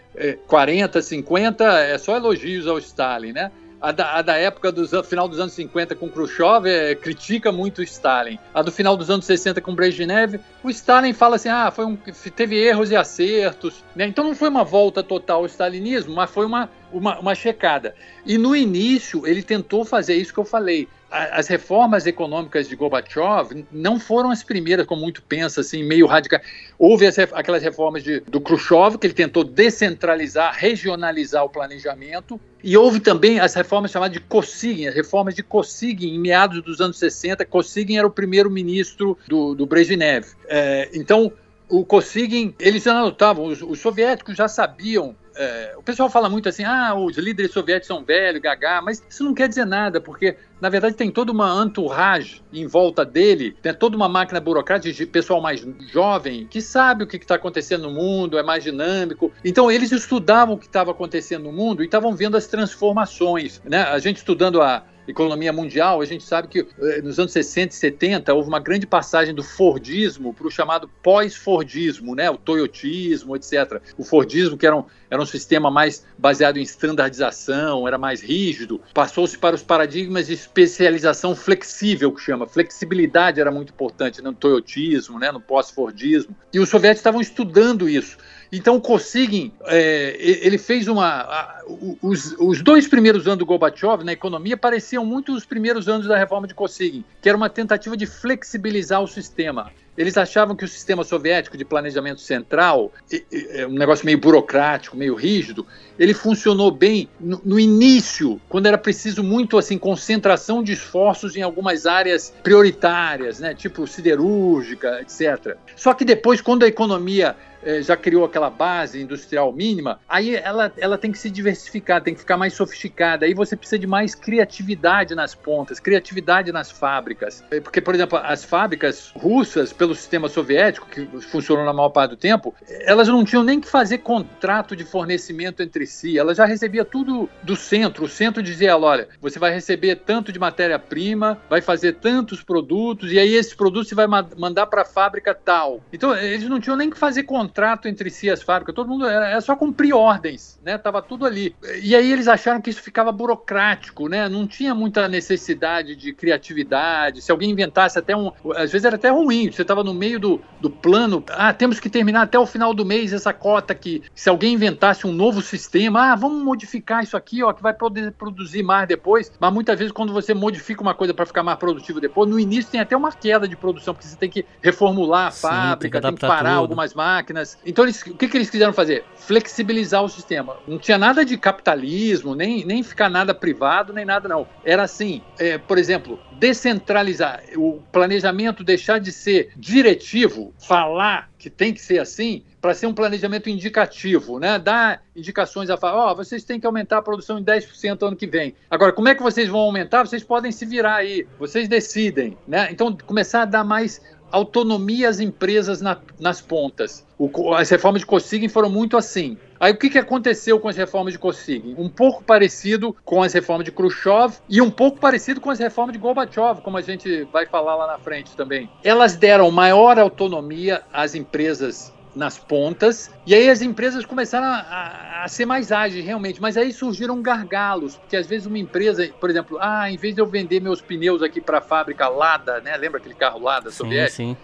40, 0.46 1.00
50, 1.00 1.64
é 1.64 1.98
só 1.98 2.16
elogios 2.16 2.66
ao 2.66 2.78
Stalin, 2.78 3.32
né? 3.32 3.50
A 3.82 3.90
da, 3.90 4.12
a 4.12 4.22
da 4.22 4.36
época 4.36 4.70
do 4.70 5.02
final 5.02 5.26
dos 5.26 5.40
anos 5.40 5.54
50 5.54 5.96
com 5.96 6.08
Khrushchev 6.08 6.68
é, 6.68 6.94
critica 6.94 7.50
muito 7.50 7.80
o 7.80 7.82
Stalin. 7.82 8.38
A 8.54 8.62
do 8.62 8.70
final 8.70 8.96
dos 8.96 9.10
anos 9.10 9.24
60 9.24 9.60
com 9.60 9.74
Brezhnev, 9.74 10.38
o 10.62 10.70
Stalin 10.70 11.12
fala 11.12 11.34
assim: 11.34 11.48
ah, 11.48 11.68
foi 11.68 11.86
um, 11.86 11.96
teve 11.96 12.56
erros 12.56 12.92
e 12.92 12.96
acertos. 12.96 13.82
Né? 13.96 14.06
Então 14.06 14.22
não 14.22 14.36
foi 14.36 14.48
uma 14.48 14.62
volta 14.62 15.02
total 15.02 15.40
ao 15.40 15.46
stalinismo, 15.46 16.14
mas 16.14 16.30
foi 16.30 16.46
uma, 16.46 16.70
uma, 16.92 17.18
uma 17.18 17.34
checada. 17.34 17.94
E 18.24 18.38
no 18.38 18.54
início 18.54 19.26
ele 19.26 19.42
tentou 19.42 19.84
fazer 19.84 20.14
isso 20.14 20.32
que 20.32 20.40
eu 20.40 20.44
falei 20.44 20.88
as 21.12 21.46
reformas 21.46 22.06
econômicas 22.06 22.66
de 22.66 22.74
Gorbachev 22.74 23.66
não 23.70 24.00
foram 24.00 24.30
as 24.30 24.42
primeiras, 24.42 24.86
como 24.86 25.02
muito 25.02 25.22
pensa, 25.22 25.60
assim, 25.60 25.84
meio 25.84 26.06
radical. 26.06 26.40
Houve 26.78 27.06
as, 27.06 27.18
aquelas 27.18 27.62
reformas 27.62 28.02
de, 28.02 28.20
do 28.20 28.40
Khrushchev, 28.40 28.96
que 28.96 29.06
ele 29.06 29.14
tentou 29.14 29.44
descentralizar, 29.44 30.54
regionalizar 30.56 31.44
o 31.44 31.50
planejamento, 31.50 32.40
e 32.64 32.76
houve 32.76 32.98
também 32.98 33.38
as 33.38 33.52
reformas 33.52 33.90
chamadas 33.90 34.14
de 34.14 34.20
Kosygin, 34.20 34.86
as 34.86 34.94
reformas 34.94 35.34
de 35.34 35.42
Kosygin, 35.42 36.14
em 36.14 36.18
meados 36.18 36.62
dos 36.62 36.80
anos 36.80 36.98
60. 36.98 37.44
Kosygin 37.44 37.98
era 37.98 38.06
o 38.06 38.10
primeiro-ministro 38.10 39.18
do, 39.28 39.54
do 39.54 39.66
Brezhnev. 39.66 40.24
É, 40.48 40.88
então, 40.94 41.30
o 41.68 41.84
Kosygin, 41.84 42.54
eles 42.58 42.84
já 42.84 42.98
notavam, 42.98 43.44
os, 43.44 43.60
os 43.60 43.80
soviéticos 43.80 44.34
já 44.34 44.48
sabiam 44.48 45.14
é, 45.36 45.74
o 45.76 45.82
pessoal 45.82 46.10
fala 46.10 46.28
muito 46.28 46.48
assim, 46.48 46.64
ah, 46.64 46.94
os 46.94 47.16
líderes 47.16 47.52
soviéticos 47.52 47.88
são 47.88 48.04
velhos, 48.04 48.40
gagá, 48.40 48.80
mas 48.82 49.02
isso 49.08 49.24
não 49.24 49.34
quer 49.34 49.48
dizer 49.48 49.64
nada, 49.64 50.00
porque 50.00 50.36
na 50.60 50.68
verdade 50.68 50.94
tem 50.94 51.10
toda 51.10 51.32
uma 51.32 51.62
entourage 51.64 52.42
em 52.52 52.66
volta 52.66 53.04
dele, 53.04 53.56
tem 53.62 53.72
toda 53.74 53.96
uma 53.96 54.08
máquina 54.08 54.40
burocrática 54.40 54.92
de 54.92 55.06
pessoal 55.06 55.40
mais 55.40 55.66
jovem 55.90 56.46
que 56.48 56.60
sabe 56.60 57.04
o 57.04 57.06
que 57.06 57.16
está 57.16 57.36
acontecendo 57.36 57.82
no 57.82 57.90
mundo, 57.90 58.38
é 58.38 58.42
mais 58.42 58.62
dinâmico. 58.62 59.32
Então 59.44 59.70
eles 59.70 59.90
estudavam 59.92 60.54
o 60.54 60.58
que 60.58 60.66
estava 60.66 60.90
acontecendo 60.90 61.44
no 61.44 61.52
mundo 61.52 61.82
e 61.82 61.86
estavam 61.86 62.14
vendo 62.14 62.36
as 62.36 62.46
transformações. 62.46 63.60
Né? 63.64 63.82
A 63.82 63.98
gente 63.98 64.18
estudando 64.18 64.60
a, 64.60 64.84
economia 65.06 65.52
mundial, 65.52 66.00
a 66.00 66.04
gente 66.04 66.24
sabe 66.24 66.48
que 66.48 66.60
eh, 66.60 67.02
nos 67.02 67.18
anos 67.18 67.32
60 67.32 67.72
e 67.72 67.76
70 67.76 68.34
houve 68.34 68.48
uma 68.48 68.60
grande 68.60 68.86
passagem 68.86 69.34
do 69.34 69.42
Fordismo 69.42 70.32
para 70.32 70.46
o 70.46 70.50
chamado 70.50 70.88
pós-Fordismo, 71.02 72.14
né? 72.14 72.30
o 72.30 72.36
Toyotismo, 72.36 73.36
etc. 73.36 73.80
O 73.98 74.04
Fordismo, 74.04 74.56
que 74.56 74.66
era 74.66 74.76
um, 74.76 74.84
era 75.10 75.20
um 75.20 75.26
sistema 75.26 75.70
mais 75.70 76.06
baseado 76.16 76.56
em 76.56 76.62
standardização, 76.62 77.86
era 77.86 77.98
mais 77.98 78.22
rígido, 78.22 78.80
passou-se 78.94 79.36
para 79.36 79.54
os 79.54 79.62
paradigmas 79.62 80.28
de 80.28 80.34
especialização 80.34 81.34
flexível, 81.34 82.12
que 82.12 82.20
chama. 82.20 82.46
Flexibilidade 82.46 83.40
era 83.40 83.50
muito 83.50 83.72
importante 83.72 84.22
no 84.22 84.32
Toyotismo, 84.32 85.18
né? 85.18 85.32
no 85.32 85.40
pós-Fordismo. 85.40 86.36
E 86.52 86.60
os 86.60 86.68
soviéticos 86.68 87.00
estavam 87.00 87.20
estudando 87.20 87.88
isso. 87.88 88.16
Então, 88.52 88.76
o 88.76 88.80
Kosygin, 88.82 89.50
é, 89.64 90.14
ele 90.18 90.58
fez 90.58 90.86
uma. 90.86 91.06
A, 91.06 91.62
os, 92.02 92.36
os, 92.38 92.60
dois 92.60 92.86
primeiros 92.86 93.26
anos 93.26 93.38
do 93.38 93.46
Gorbachev 93.46 94.04
na 94.04 94.12
economia 94.12 94.58
pareciam 94.58 95.06
muito 95.06 95.32
os 95.32 95.46
primeiros 95.46 95.88
anos 95.88 96.06
da 96.06 96.18
reforma 96.18 96.46
de 96.46 96.52
Kosygin, 96.52 97.02
que 97.22 97.30
era 97.30 97.36
uma 97.36 97.48
tentativa 97.48 97.96
de 97.96 98.04
flexibilizar 98.04 99.02
o 99.02 99.08
sistema. 99.08 99.72
Eles 99.96 100.16
achavam 100.16 100.56
que 100.56 100.64
o 100.64 100.68
sistema 100.68 101.04
soviético 101.04 101.56
de 101.56 101.64
planejamento 101.66 102.20
central, 102.20 102.92
é 103.30 103.66
um 103.66 103.74
negócio 103.74 104.06
meio 104.06 104.18
burocrático, 104.18 104.96
meio 104.96 105.14
rígido, 105.14 105.66
ele 105.98 106.14
funcionou 106.14 106.70
bem 106.70 107.10
no, 107.20 107.40
no, 107.44 107.60
início, 107.60 108.40
quando 108.48 108.66
era 108.66 108.78
preciso 108.78 109.22
muito 109.22 109.58
assim 109.58 109.76
concentração 109.76 110.62
de 110.62 110.72
esforços 110.72 111.36
em 111.36 111.42
algumas 111.42 111.84
áreas 111.84 112.32
prioritárias, 112.42 113.38
né, 113.38 113.54
tipo 113.54 113.86
siderúrgica, 113.86 115.02
etc. 115.02 115.56
Só 115.76 115.92
que 115.92 116.06
depois, 116.06 116.40
quando 116.40 116.62
a 116.62 116.68
economia 116.68 117.36
já 117.82 117.96
criou 117.96 118.24
aquela 118.24 118.50
base 118.50 119.00
industrial 119.00 119.52
mínima, 119.52 120.00
aí 120.08 120.34
ela, 120.36 120.72
ela 120.76 120.98
tem 120.98 121.12
que 121.12 121.18
se 121.18 121.30
diversificar, 121.30 122.02
tem 122.02 122.14
que 122.14 122.20
ficar 122.20 122.36
mais 122.36 122.54
sofisticada. 122.54 123.26
Aí 123.26 123.34
você 123.34 123.56
precisa 123.56 123.78
de 123.78 123.86
mais 123.86 124.14
criatividade 124.14 125.14
nas 125.14 125.34
pontas, 125.34 125.78
criatividade 125.78 126.50
nas 126.52 126.70
fábricas. 126.70 127.44
É, 127.50 127.60
porque, 127.60 127.80
por 127.80 127.94
exemplo, 127.94 128.18
as 128.18 128.44
fábricas 128.44 129.12
russas, 129.14 129.72
pelo 129.72 129.94
sistema 129.94 130.28
soviético, 130.28 130.86
que 130.86 131.06
funcionou 131.22 131.64
na 131.64 131.72
maior 131.72 131.90
parte 131.90 132.10
do 132.10 132.16
tempo, 132.16 132.54
elas 132.68 133.08
não 133.08 133.24
tinham 133.24 133.44
nem 133.44 133.60
que 133.60 133.68
fazer 133.68 133.98
contrato 133.98 134.74
de 134.74 134.84
fornecimento 134.84 135.62
entre 135.62 135.86
si, 135.86 136.18
elas 136.18 136.36
já 136.36 136.44
recebia 136.44 136.84
tudo 136.84 137.28
do 137.42 137.56
centro. 137.56 138.04
O 138.04 138.08
centro 138.08 138.42
dizia: 138.42 138.76
olha, 138.76 139.08
você 139.20 139.38
vai 139.38 139.52
receber 139.52 139.96
tanto 139.96 140.32
de 140.32 140.38
matéria-prima, 140.38 141.40
vai 141.48 141.60
fazer 141.60 141.94
tantos 141.94 142.42
produtos, 142.42 143.12
e 143.12 143.18
aí 143.18 143.34
esses 143.34 143.54
produtos 143.54 143.88
você 143.88 143.94
vai 143.94 144.06
mandar 144.06 144.66
para 144.66 144.82
a 144.82 144.84
fábrica 144.84 145.34
tal. 145.34 145.80
Então, 145.92 146.16
eles 146.16 146.48
não 146.48 146.60
tinham 146.60 146.76
nem 146.76 146.90
que 146.90 146.98
fazer 146.98 147.22
contrato 147.22 147.51
contrato 147.52 147.86
entre 147.86 148.08
si 148.08 148.30
as 148.30 148.42
fábricas, 148.42 148.74
todo 148.74 148.88
mundo 148.88 149.06
era, 149.06 149.38
só 149.42 149.54
cumprir 149.54 149.92
ordens, 149.92 150.58
né? 150.64 150.78
Tava 150.78 151.02
tudo 151.02 151.26
ali. 151.26 151.54
E 151.82 151.94
aí 151.94 152.10
eles 152.10 152.26
acharam 152.26 152.62
que 152.62 152.70
isso 152.70 152.80
ficava 152.80 153.12
burocrático, 153.12 154.08
né? 154.08 154.26
Não 154.26 154.46
tinha 154.46 154.74
muita 154.74 155.06
necessidade 155.06 155.94
de 155.94 156.14
criatividade. 156.14 157.20
Se 157.20 157.30
alguém 157.30 157.50
inventasse 157.50 157.98
até 157.98 158.16
um, 158.16 158.32
às 158.56 158.72
vezes 158.72 158.86
era 158.86 158.96
até 158.96 159.10
ruim. 159.10 159.52
Você 159.52 159.62
estava 159.62 159.84
no 159.84 159.92
meio 159.92 160.18
do, 160.18 160.40
do 160.60 160.70
plano, 160.70 161.22
ah, 161.28 161.52
temos 161.52 161.78
que 161.78 161.90
terminar 161.90 162.22
até 162.22 162.38
o 162.38 162.46
final 162.46 162.72
do 162.72 162.86
mês 162.86 163.12
essa 163.12 163.34
cota 163.34 163.74
aqui. 163.74 164.02
Se 164.14 164.30
alguém 164.30 164.54
inventasse 164.54 165.06
um 165.06 165.12
novo 165.12 165.42
sistema, 165.42 166.12
ah, 166.12 166.16
vamos 166.16 166.42
modificar 166.42 167.02
isso 167.02 167.16
aqui, 167.16 167.42
ó, 167.42 167.52
que 167.52 167.62
vai 167.62 167.74
poder 167.74 168.12
produzir 168.12 168.62
mais 168.62 168.88
depois. 168.88 169.30
Mas 169.38 169.52
muitas 169.52 169.78
vezes 169.78 169.92
quando 169.92 170.12
você 170.12 170.32
modifica 170.32 170.80
uma 170.80 170.94
coisa 170.94 171.12
para 171.12 171.26
ficar 171.26 171.42
mais 171.42 171.58
produtivo 171.58 172.00
depois, 172.00 172.30
no 172.30 172.40
início 172.40 172.70
tem 172.70 172.80
até 172.80 172.96
uma 172.96 173.12
queda 173.12 173.46
de 173.46 173.56
produção, 173.56 173.92
porque 173.92 174.08
você 174.08 174.16
tem 174.16 174.30
que 174.30 174.46
reformular 174.62 175.26
a 175.26 175.30
Sim, 175.30 175.40
fábrica, 175.42 176.00
tem 176.00 176.14
que, 176.14 176.20
tem 176.20 176.28
que 176.28 176.34
parar 176.34 176.50
tudo. 176.50 176.60
algumas 176.60 176.94
máquinas 176.94 177.41
então, 177.64 177.84
eles, 177.84 178.02
o 178.02 178.14
que, 178.14 178.28
que 178.28 178.36
eles 178.36 178.50
quiseram 178.50 178.72
fazer? 178.72 179.04
Flexibilizar 179.16 180.02
o 180.02 180.08
sistema. 180.08 180.56
Não 180.66 180.78
tinha 180.78 180.98
nada 180.98 181.24
de 181.24 181.36
capitalismo, 181.36 182.34
nem, 182.34 182.64
nem 182.64 182.82
ficar 182.82 183.08
nada 183.08 183.34
privado, 183.34 183.92
nem 183.92 184.04
nada, 184.04 184.28
não. 184.28 184.46
Era 184.64 184.82
assim, 184.82 185.22
é, 185.38 185.58
por 185.58 185.78
exemplo, 185.78 186.18
descentralizar 186.38 187.42
o 187.56 187.80
planejamento, 187.92 188.64
deixar 188.64 188.98
de 188.98 189.12
ser 189.12 189.52
diretivo, 189.56 190.52
falar 190.58 191.30
que 191.38 191.50
tem 191.50 191.74
que 191.74 191.80
ser 191.80 191.98
assim, 191.98 192.44
para 192.60 192.72
ser 192.72 192.86
um 192.86 192.94
planejamento 192.94 193.50
indicativo, 193.50 194.38
né? 194.38 194.56
Dar 194.60 195.02
indicações 195.16 195.68
a 195.68 195.76
falar, 195.76 195.96
ó, 195.96 196.12
oh, 196.12 196.14
vocês 196.14 196.44
têm 196.44 196.60
que 196.60 196.66
aumentar 196.66 196.98
a 196.98 197.02
produção 197.02 197.36
em 197.36 197.44
10% 197.44 198.06
ano 198.06 198.16
que 198.16 198.28
vem. 198.28 198.54
Agora, 198.70 198.92
como 198.92 199.08
é 199.08 199.14
que 199.16 199.22
vocês 199.22 199.48
vão 199.48 199.58
aumentar? 199.58 200.06
Vocês 200.06 200.22
podem 200.22 200.52
se 200.52 200.64
virar 200.64 200.96
aí, 200.96 201.26
vocês 201.40 201.68
decidem, 201.68 202.38
né? 202.46 202.68
Então, 202.70 202.96
começar 203.04 203.42
a 203.42 203.44
dar 203.44 203.64
mais 203.64 204.00
autonomia 204.32 205.08
às 205.08 205.20
empresas 205.20 205.80
na, 205.80 205.96
nas 206.18 206.40
pontas. 206.40 207.06
O, 207.18 207.54
as 207.54 207.70
reformas 207.70 208.00
de 208.00 208.06
Kosygin 208.06 208.48
foram 208.48 208.70
muito 208.70 208.96
assim. 208.96 209.36
Aí 209.60 209.72
o 209.72 209.76
que, 209.76 209.90
que 209.90 209.98
aconteceu 209.98 210.58
com 210.58 210.68
as 210.68 210.76
reformas 210.76 211.12
de 211.12 211.18
Kosygin? 211.18 211.76
Um 211.78 211.88
pouco 211.88 212.24
parecido 212.24 212.96
com 213.04 213.22
as 213.22 213.32
reformas 213.32 213.64
de 213.64 213.70
Khrushchev 213.70 214.34
e 214.48 214.60
um 214.60 214.70
pouco 214.70 214.98
parecido 214.98 215.40
com 215.40 215.50
as 215.50 215.58
reformas 215.60 215.92
de 215.92 215.98
Gorbachev, 216.00 216.62
como 216.62 216.76
a 216.76 216.80
gente 216.80 217.24
vai 217.24 217.46
falar 217.46 217.76
lá 217.76 217.86
na 217.86 217.98
frente 217.98 218.34
também. 218.34 218.68
Elas 218.82 219.14
deram 219.14 219.50
maior 219.50 219.98
autonomia 219.98 220.82
às 220.92 221.14
empresas 221.14 221.92
nas 222.14 222.38
pontas. 222.38 223.10
E 223.26 223.34
aí 223.34 223.48
as 223.48 223.62
empresas 223.62 224.04
começaram 224.04 224.46
a, 224.46 224.58
a, 224.58 225.24
a, 225.24 225.28
ser 225.28 225.46
mais 225.46 225.72
ágeis, 225.72 226.04
realmente. 226.04 226.40
Mas 226.40 226.56
aí 226.56 226.72
surgiram 226.72 227.20
gargalos, 227.22 227.96
porque 227.96 228.16
às 228.16 228.26
vezes 228.26 228.46
uma 228.46 228.58
empresa, 228.58 229.08
por 229.20 229.30
exemplo, 229.30 229.58
ah, 229.60 229.90
em 229.90 229.96
vez 229.96 230.14
de 230.14 230.20
eu 230.20 230.26
vender 230.26 230.60
meus 230.60 230.80
pneus 230.80 231.22
aqui 231.22 231.40
para 231.40 231.58
a 231.58 231.62
fábrica 231.62 232.08
Lada, 232.08 232.60
né? 232.60 232.76
Lembra 232.76 232.98
aquele 232.98 233.14
carro 233.14 233.40
Lada 233.40 233.70
soviético? 233.70 234.16
Sim, 234.16 234.34
sim. 234.34 234.36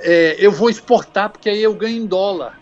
É, 0.00 0.36
eu 0.38 0.50
vou 0.50 0.70
exportar 0.70 1.28
porque 1.28 1.50
aí 1.50 1.62
eu 1.62 1.74
ganho 1.74 2.02
em 2.02 2.06
dólar. 2.06 2.58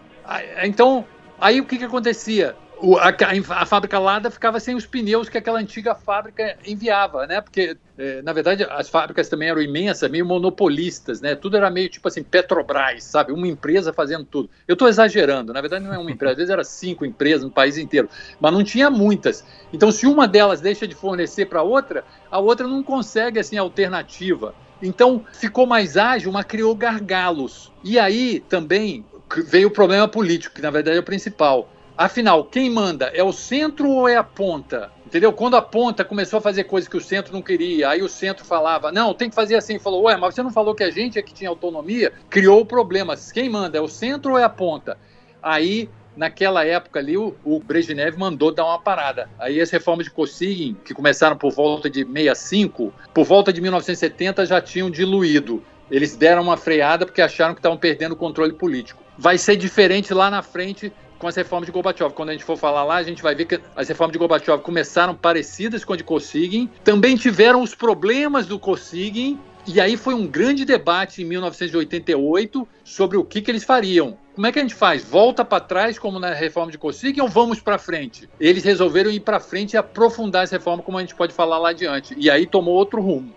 Então, 0.63 1.05
aí 1.41 1.61
o 1.61 1.65
que, 1.65 1.79
que 1.79 1.85
acontecia? 1.85 2.57
O, 2.81 2.97
a, 2.97 3.15
a, 3.61 3.67
fábrica 3.67 3.99
Lada 3.99 4.31
ficava 4.31 4.61
sem 4.61 4.75
os 4.75 4.87
pneus 4.87 5.29
que 5.29 5.39
aquela 5.39 5.59
antiga 5.59 5.95
fábrica 5.95 6.57
enviava, 6.67 7.27
né? 7.27 7.41
Porque, 7.41 7.77
é, 7.97 8.23
na 8.23 8.33
verdade, 8.33 8.65
as 8.71 8.89
fábricas 8.89 9.29
também 9.29 9.49
eram 9.49 9.61
imensas, 9.61 10.11
meio 10.11 10.25
monopolistas, 10.25 11.21
né? 11.21 11.35
Tudo 11.35 11.57
era 11.57 11.71
meio 11.71 11.89
tipo 11.89 12.07
assim, 12.07 12.23
Petrobras, 12.23 13.05
sabe? 13.05 13.33
Uma 13.33 13.47
empresa 13.47 13.93
fazendo 13.93 14.25
tudo. 14.25 14.49
Eu 14.67 14.75
estou 14.75 14.89
exagerando, 14.89 15.53
na 15.53 15.61
verdade 15.61 15.85
não 15.85 15.93
é 15.93 15.99
uma 15.99 16.11
empresa, 16.11 16.33
às 16.33 16.39
vezes 16.39 16.51
era 16.51 16.65
cinco 16.65 17.05
empresas 17.05 17.45
no 17.45 17.51
país 17.51 17.77
inteiro, 17.79 18.09
mas 18.41 18.53
não 18.53 18.63
tinha 18.63 18.91
muitas. 18.91 19.45
Então, 19.73 19.91
se 19.91 20.07
uma 20.07 20.29
delas 20.29 20.61
deixa 20.61 20.87
de 20.87 20.95
fornecer 20.95 21.47
para 21.47 21.63
outra, 21.63 22.05
a 22.31 22.39
outra 22.39 22.67
não 22.67 22.83
consegue, 22.83 23.39
assim, 23.39 23.57
alternativa. 23.57 24.55
Então, 24.81 25.25
ficou 25.33 25.67
mais 25.67 25.97
ágil, 25.97 26.31
mas 26.31 26.45
criou 26.45 26.75
gargalos. 26.75 27.73
E 27.83 27.99
aí, 27.99 28.41
também, 28.49 29.05
veio 29.47 29.69
o 29.69 29.71
problema 29.71 30.07
político, 30.07 30.55
que 30.55 30.63
na 30.63 30.71
verdade 30.71 30.97
é 30.97 31.01
o 31.01 31.05
principal 31.05 31.69
Afinal, 31.99 32.45
quem 32.45 32.71
manda 32.71 33.07
é 33.07 33.25
o 33.25 33.33
centro 33.33 33.91
ou 33.91 34.09
é 34.09 34.15
a 34.15 34.23
ponta? 34.23 34.93
Entendeu? 35.05 35.33
Quando 35.33 35.57
a 35.57 35.63
ponta 35.63 36.05
começou 36.05 36.39
a 36.39 36.41
fazer 36.41 36.63
coisas 36.63 36.89
que 36.89 36.97
o 36.97 37.01
centro 37.01 37.33
não 37.33 37.43
queria, 37.43 37.89
aí 37.89 38.03
o 38.03 38.09
centro 38.09 38.45
falava, 38.45 38.93
não, 38.93 39.13
tem 39.13 39.29
que 39.29 39.35
fazer 39.35 39.57
assim. 39.57 39.81
Falou, 39.81 40.05
ué, 40.05 40.17
mas 40.17 40.33
você 40.33 40.41
não 40.41 40.53
falou 40.53 40.77
que 40.77 40.85
a 40.85 40.91
gente 40.93 41.19
é 41.19 41.23
que 41.23 41.35
tinha 41.35 41.51
autonomia? 41.51 42.13
Criou 42.31 42.61
o 42.61 42.65
problema. 42.65 43.17
Quem 43.35 43.51
manda 43.51 43.79
é 43.79 43.81
o 43.81 43.89
centro 43.89 44.33
ou 44.33 44.39
é 44.39 44.45
a 44.45 44.49
ponta? 44.49 44.97
Aí, 45.43 45.91
naquela 46.17 46.65
época 46.65 47.01
ali, 47.01 47.17
o, 47.17 47.35
o 47.43 47.59
Brezhnev 47.59 48.17
mandou 48.17 48.55
dar 48.55 48.67
uma 48.67 48.79
parada. 48.79 49.29
Aí 49.37 49.61
as 49.61 49.69
reformas 49.69 50.07
de 50.07 50.13
Kosygin, 50.13 50.77
que 50.85 50.95
começaram 50.95 51.37
por 51.37 51.51
volta 51.51 51.91
de 51.91 52.05
65, 52.05 52.93
por 53.13 53.25
volta 53.25 53.53
de 53.53 53.61
1970 53.61 54.47
já 54.47 54.61
tinham 54.61 54.89
diluído. 54.89 55.65
Eles 55.91 56.15
deram 56.15 56.43
uma 56.43 56.57
freada 56.57 57.05
porque 57.05 57.21
acharam 57.21 57.55
que 57.55 57.59
estavam 57.59 57.79
perdendo 57.79 58.13
o 58.13 58.17
controle 58.17 58.53
político. 58.53 59.03
Vai 59.17 59.37
ser 59.37 59.57
diferente 59.57 60.15
lá 60.15 60.31
na 60.31 60.43
frente 60.43 60.93
com 61.19 61.27
as 61.27 61.37
reformas 61.37 61.67
de 61.67 61.73
Gorbachev. 61.73 62.13
Quando 62.15 62.31
a 62.31 62.33
gente 62.33 62.45
for 62.45 62.57
falar 62.57 62.85
lá, 62.85 62.97
a 62.97 63.03
gente 63.03 63.23
vai 63.23 63.35
ver 63.35 63.47
que 63.47 63.61
as 63.75 63.89
reformas 63.89 64.13
de 64.13 64.19
Gorbachev 64.19 64.63
começaram 64.63 65.15
parecidas 65.15 65.85
com 65.85 65.93
a 65.93 65.97
de 65.97 66.05
Kosygin, 66.05 66.71
também 66.85 67.17
tiveram 67.17 67.63
os 67.63 67.75
problemas 67.75 68.47
do 68.47 68.59
Kosygin, 68.59 69.39
e 69.67 69.81
aí 69.81 69.97
foi 69.97 70.15
um 70.15 70.27
grande 70.27 70.65
debate 70.65 71.21
em 71.21 71.27
1988 71.27 72.67
sobre 72.83 73.19
o 73.19 73.25
que, 73.25 73.43
que 73.43 73.51
eles 73.51 73.65
fariam. 73.65 74.17
Como 74.35 74.47
é 74.47 74.53
que 74.53 74.59
a 74.59 74.63
gente 74.63 74.75
faz? 74.75 75.05
Volta 75.05 75.45
para 75.45 75.61
trás, 75.61 75.99
como 75.99 76.19
na 76.19 76.33
reforma 76.33 76.73
de 76.73 76.79
Kosygin, 76.79 77.21
ou 77.21 77.29
vamos 77.29 77.61
para 77.61 77.77
frente? 77.77 78.29
Eles 78.41 78.65
resolveram 78.65 79.11
ir 79.11 79.21
para 79.21 79.41
frente 79.41 79.75
e 79.75 79.77
aprofundar 79.77 80.45
essa 80.45 80.57
reforma, 80.57 80.83
como 80.83 80.97
a 80.97 81.01
gente 81.01 81.15
pode 81.15 81.35
falar 81.35 81.59
lá 81.59 81.71
adiante. 81.71 82.15
E 82.17 82.31
aí 82.31 82.47
tomou 82.47 82.75
outro 82.75 83.03
rumo. 83.03 83.35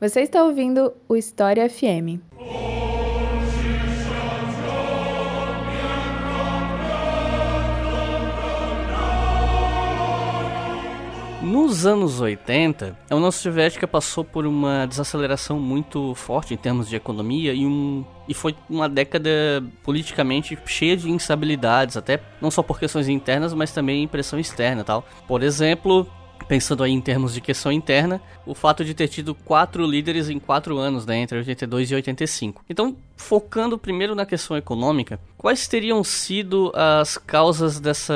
Você 0.00 0.22
está 0.22 0.42
ouvindo 0.42 0.94
o 1.06 1.14
História 1.14 1.68
FM. 1.68 2.79
Nos 11.60 11.84
anos 11.84 12.22
80, 12.22 12.96
a 13.10 13.14
União 13.14 13.30
Soviética 13.30 13.86
passou 13.86 14.24
por 14.24 14.46
uma 14.46 14.86
desaceleração 14.86 15.60
muito 15.60 16.14
forte 16.14 16.54
em 16.54 16.56
termos 16.56 16.88
de 16.88 16.96
economia 16.96 17.52
e, 17.52 17.66
um, 17.66 18.02
e 18.26 18.32
foi 18.32 18.56
uma 18.66 18.88
década 18.88 19.30
politicamente 19.82 20.58
cheia 20.64 20.96
de 20.96 21.10
instabilidades, 21.10 21.98
até 21.98 22.18
não 22.40 22.50
só 22.50 22.62
por 22.62 22.80
questões 22.80 23.10
internas, 23.10 23.52
mas 23.52 23.72
também 23.72 24.08
pressão 24.08 24.40
externa 24.40 24.82
tal. 24.82 25.06
Por 25.28 25.42
exemplo, 25.42 26.10
pensando 26.48 26.82
aí 26.82 26.92
em 26.92 27.00
termos 27.00 27.34
de 27.34 27.42
questão 27.42 27.70
interna, 27.70 28.22
o 28.46 28.54
fato 28.54 28.82
de 28.82 28.94
ter 28.94 29.08
tido 29.08 29.34
quatro 29.34 29.84
líderes 29.84 30.30
em 30.30 30.38
quatro 30.38 30.78
anos, 30.78 31.04
né, 31.04 31.18
entre 31.18 31.36
82 31.36 31.90
e 31.90 31.94
85. 31.94 32.64
Então, 32.70 32.96
focando 33.20 33.78
primeiro 33.78 34.14
na 34.14 34.24
questão 34.24 34.56
econômica, 34.56 35.20
quais 35.36 35.68
teriam 35.68 36.02
sido 36.02 36.72
as 36.74 37.18
causas 37.18 37.78
dessa 37.78 38.14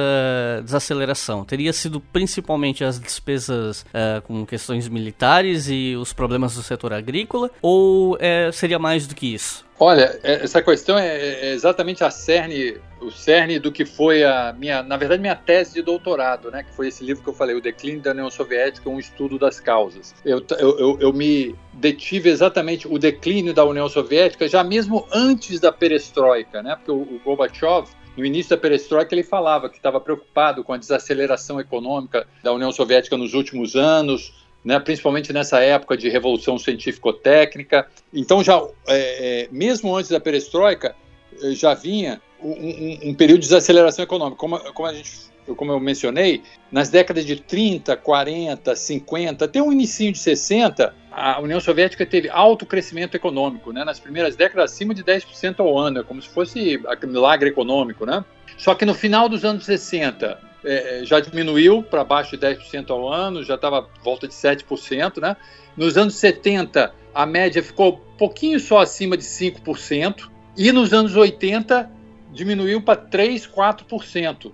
desaceleração? 0.64 1.44
Teria 1.44 1.72
sido 1.72 2.00
principalmente 2.00 2.82
as 2.82 2.98
despesas 2.98 3.82
uh, 3.82 4.22
com 4.22 4.46
questões 4.46 4.88
militares 4.88 5.68
e 5.68 5.94
os 5.94 6.12
problemas 6.12 6.54
do 6.54 6.62
setor 6.62 6.92
agrícola, 6.92 7.50
ou 7.60 8.14
uh, 8.14 8.52
seria 8.52 8.78
mais 8.78 9.06
do 9.06 9.14
que 9.14 9.34
isso? 9.34 9.64
Olha, 9.78 10.18
é, 10.22 10.44
essa 10.44 10.62
questão 10.62 10.98
é, 10.98 11.16
é 11.16 11.52
exatamente 11.52 12.02
a 12.02 12.10
cerne, 12.10 12.78
o 13.00 13.10
cerne 13.10 13.58
do 13.58 13.70
que 13.70 13.84
foi 13.84 14.24
a 14.24 14.54
minha, 14.56 14.82
na 14.82 14.96
verdade, 14.96 15.20
minha 15.20 15.36
tese 15.36 15.74
de 15.74 15.82
doutorado, 15.82 16.50
né? 16.50 16.62
Que 16.62 16.74
foi 16.74 16.88
esse 16.88 17.04
livro 17.04 17.22
que 17.22 17.28
eu 17.28 17.34
falei, 17.34 17.54
O 17.56 17.60
Declínio 17.60 18.00
da 18.00 18.12
União 18.12 18.30
Soviética, 18.30 18.88
um 18.88 18.98
estudo 18.98 19.38
das 19.38 19.60
causas. 19.60 20.14
Eu, 20.24 20.44
eu, 20.58 20.98
eu 21.00 21.12
me 21.12 21.54
detive 21.74 22.28
exatamente 22.28 22.86
o 22.88 22.98
declínio 22.98 23.52
da 23.52 23.64
União 23.64 23.88
Soviética 23.88 24.48
já 24.48 24.62
mesmo 24.62 25.06
antes 25.12 25.60
da 25.60 25.72
perestroika, 25.72 26.62
né? 26.62 26.76
Porque 26.76 26.90
o, 26.90 27.02
o 27.02 27.20
Gorbachev, 27.24 27.88
no 28.16 28.24
início 28.24 28.50
da 28.50 28.56
perestroika, 28.56 29.14
ele 29.14 29.22
falava 29.22 29.68
que 29.68 29.76
estava 29.76 30.00
preocupado 30.00 30.62
com 30.62 30.72
a 30.72 30.76
desaceleração 30.76 31.60
econômica 31.60 32.26
da 32.42 32.52
União 32.52 32.70
Soviética 32.70 33.16
nos 33.16 33.34
últimos 33.34 33.74
anos, 33.74 34.32
né, 34.64 34.80
principalmente 34.80 35.32
nessa 35.32 35.60
época 35.60 35.96
de 35.96 36.08
revolução 36.08 36.58
científico-técnica. 36.58 37.86
Então, 38.12 38.42
já 38.42 38.62
é, 38.88 39.42
é 39.44 39.48
mesmo 39.52 39.94
antes 39.94 40.10
da 40.10 40.18
perestroika, 40.18 40.96
eh, 41.42 41.50
já 41.50 41.74
vinha 41.74 42.20
um, 42.40 42.50
um, 42.50 42.98
um, 43.10 43.14
período 43.14 43.40
de 43.40 43.48
desaceleração 43.48 44.02
econômica. 44.02 44.36
Como, 44.36 44.58
como, 44.72 44.88
a 44.88 44.94
gente, 44.94 45.10
como 45.56 45.72
eu 45.72 45.80
mencionei, 45.80 46.42
nas 46.72 46.88
décadas 46.88 47.26
de 47.26 47.36
30, 47.36 47.96
40, 47.96 48.74
50, 48.74 49.44
até 49.44 49.62
o 49.62 49.72
início 49.72 50.10
de 50.10 50.18
60, 50.18 50.94
a 51.16 51.40
União 51.40 51.60
Soviética 51.60 52.04
teve 52.04 52.28
alto 52.28 52.66
crescimento 52.66 53.14
econômico, 53.14 53.72
né? 53.72 53.84
nas 53.84 54.00
primeiras 54.00 54.34
décadas 54.34 54.72
acima 54.72 54.92
de 54.92 55.04
10% 55.04 55.60
ao 55.60 55.78
ano, 55.78 56.00
é 56.00 56.02
como 56.02 56.20
se 56.20 56.28
fosse 56.28 56.82
milagre 57.06 57.48
econômico. 57.48 58.04
Né? 58.04 58.24
Só 58.58 58.74
que 58.74 58.84
no 58.84 58.94
final 58.94 59.28
dos 59.28 59.44
anos 59.44 59.64
60, 59.64 60.38
é, 60.64 61.00
já 61.04 61.20
diminuiu 61.20 61.82
para 61.82 62.02
baixo 62.02 62.36
de 62.36 62.44
10% 62.44 62.90
ao 62.90 63.08
ano, 63.12 63.44
já 63.44 63.54
estava 63.54 63.88
volta 64.02 64.26
de 64.26 64.34
7%. 64.34 65.20
Né? 65.20 65.36
Nos 65.76 65.96
anos 65.96 66.16
70, 66.16 66.92
a 67.14 67.24
média 67.24 67.62
ficou 67.62 68.02
um 68.14 68.16
pouquinho 68.16 68.58
só 68.58 68.78
acima 68.78 69.16
de 69.16 69.24
5%, 69.24 70.28
e 70.56 70.70
nos 70.72 70.92
anos 70.92 71.16
80 71.16 71.90
diminuiu 72.32 72.80
para 72.82 72.96
3, 72.96 73.46
4%. 73.46 74.52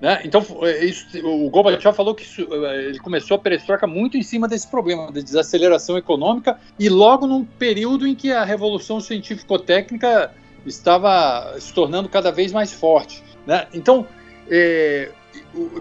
Né? 0.00 0.20
Então, 0.24 0.44
é, 0.62 0.84
isso, 0.84 1.06
o 1.26 1.48
Gorbachev 1.48 1.96
falou 1.96 2.14
que 2.14 2.22
isso, 2.22 2.46
é, 2.66 2.84
ele 2.86 2.98
começou 2.98 3.36
a 3.36 3.38
perestroika 3.38 3.86
muito 3.86 4.16
em 4.16 4.22
cima 4.22 4.46
desse 4.46 4.68
problema 4.68 5.10
de 5.10 5.22
desaceleração 5.22 5.96
econômica 5.96 6.58
e 6.78 6.88
logo 6.88 7.26
num 7.26 7.44
período 7.44 8.06
em 8.06 8.14
que 8.14 8.30
a 8.30 8.44
revolução 8.44 9.00
científico-técnica 9.00 10.32
estava 10.66 11.56
se 11.58 11.72
tornando 11.72 12.08
cada 12.08 12.30
vez 12.30 12.52
mais 12.52 12.72
forte. 12.72 13.22
Né? 13.46 13.66
Então, 13.72 14.06
é, 14.50 15.10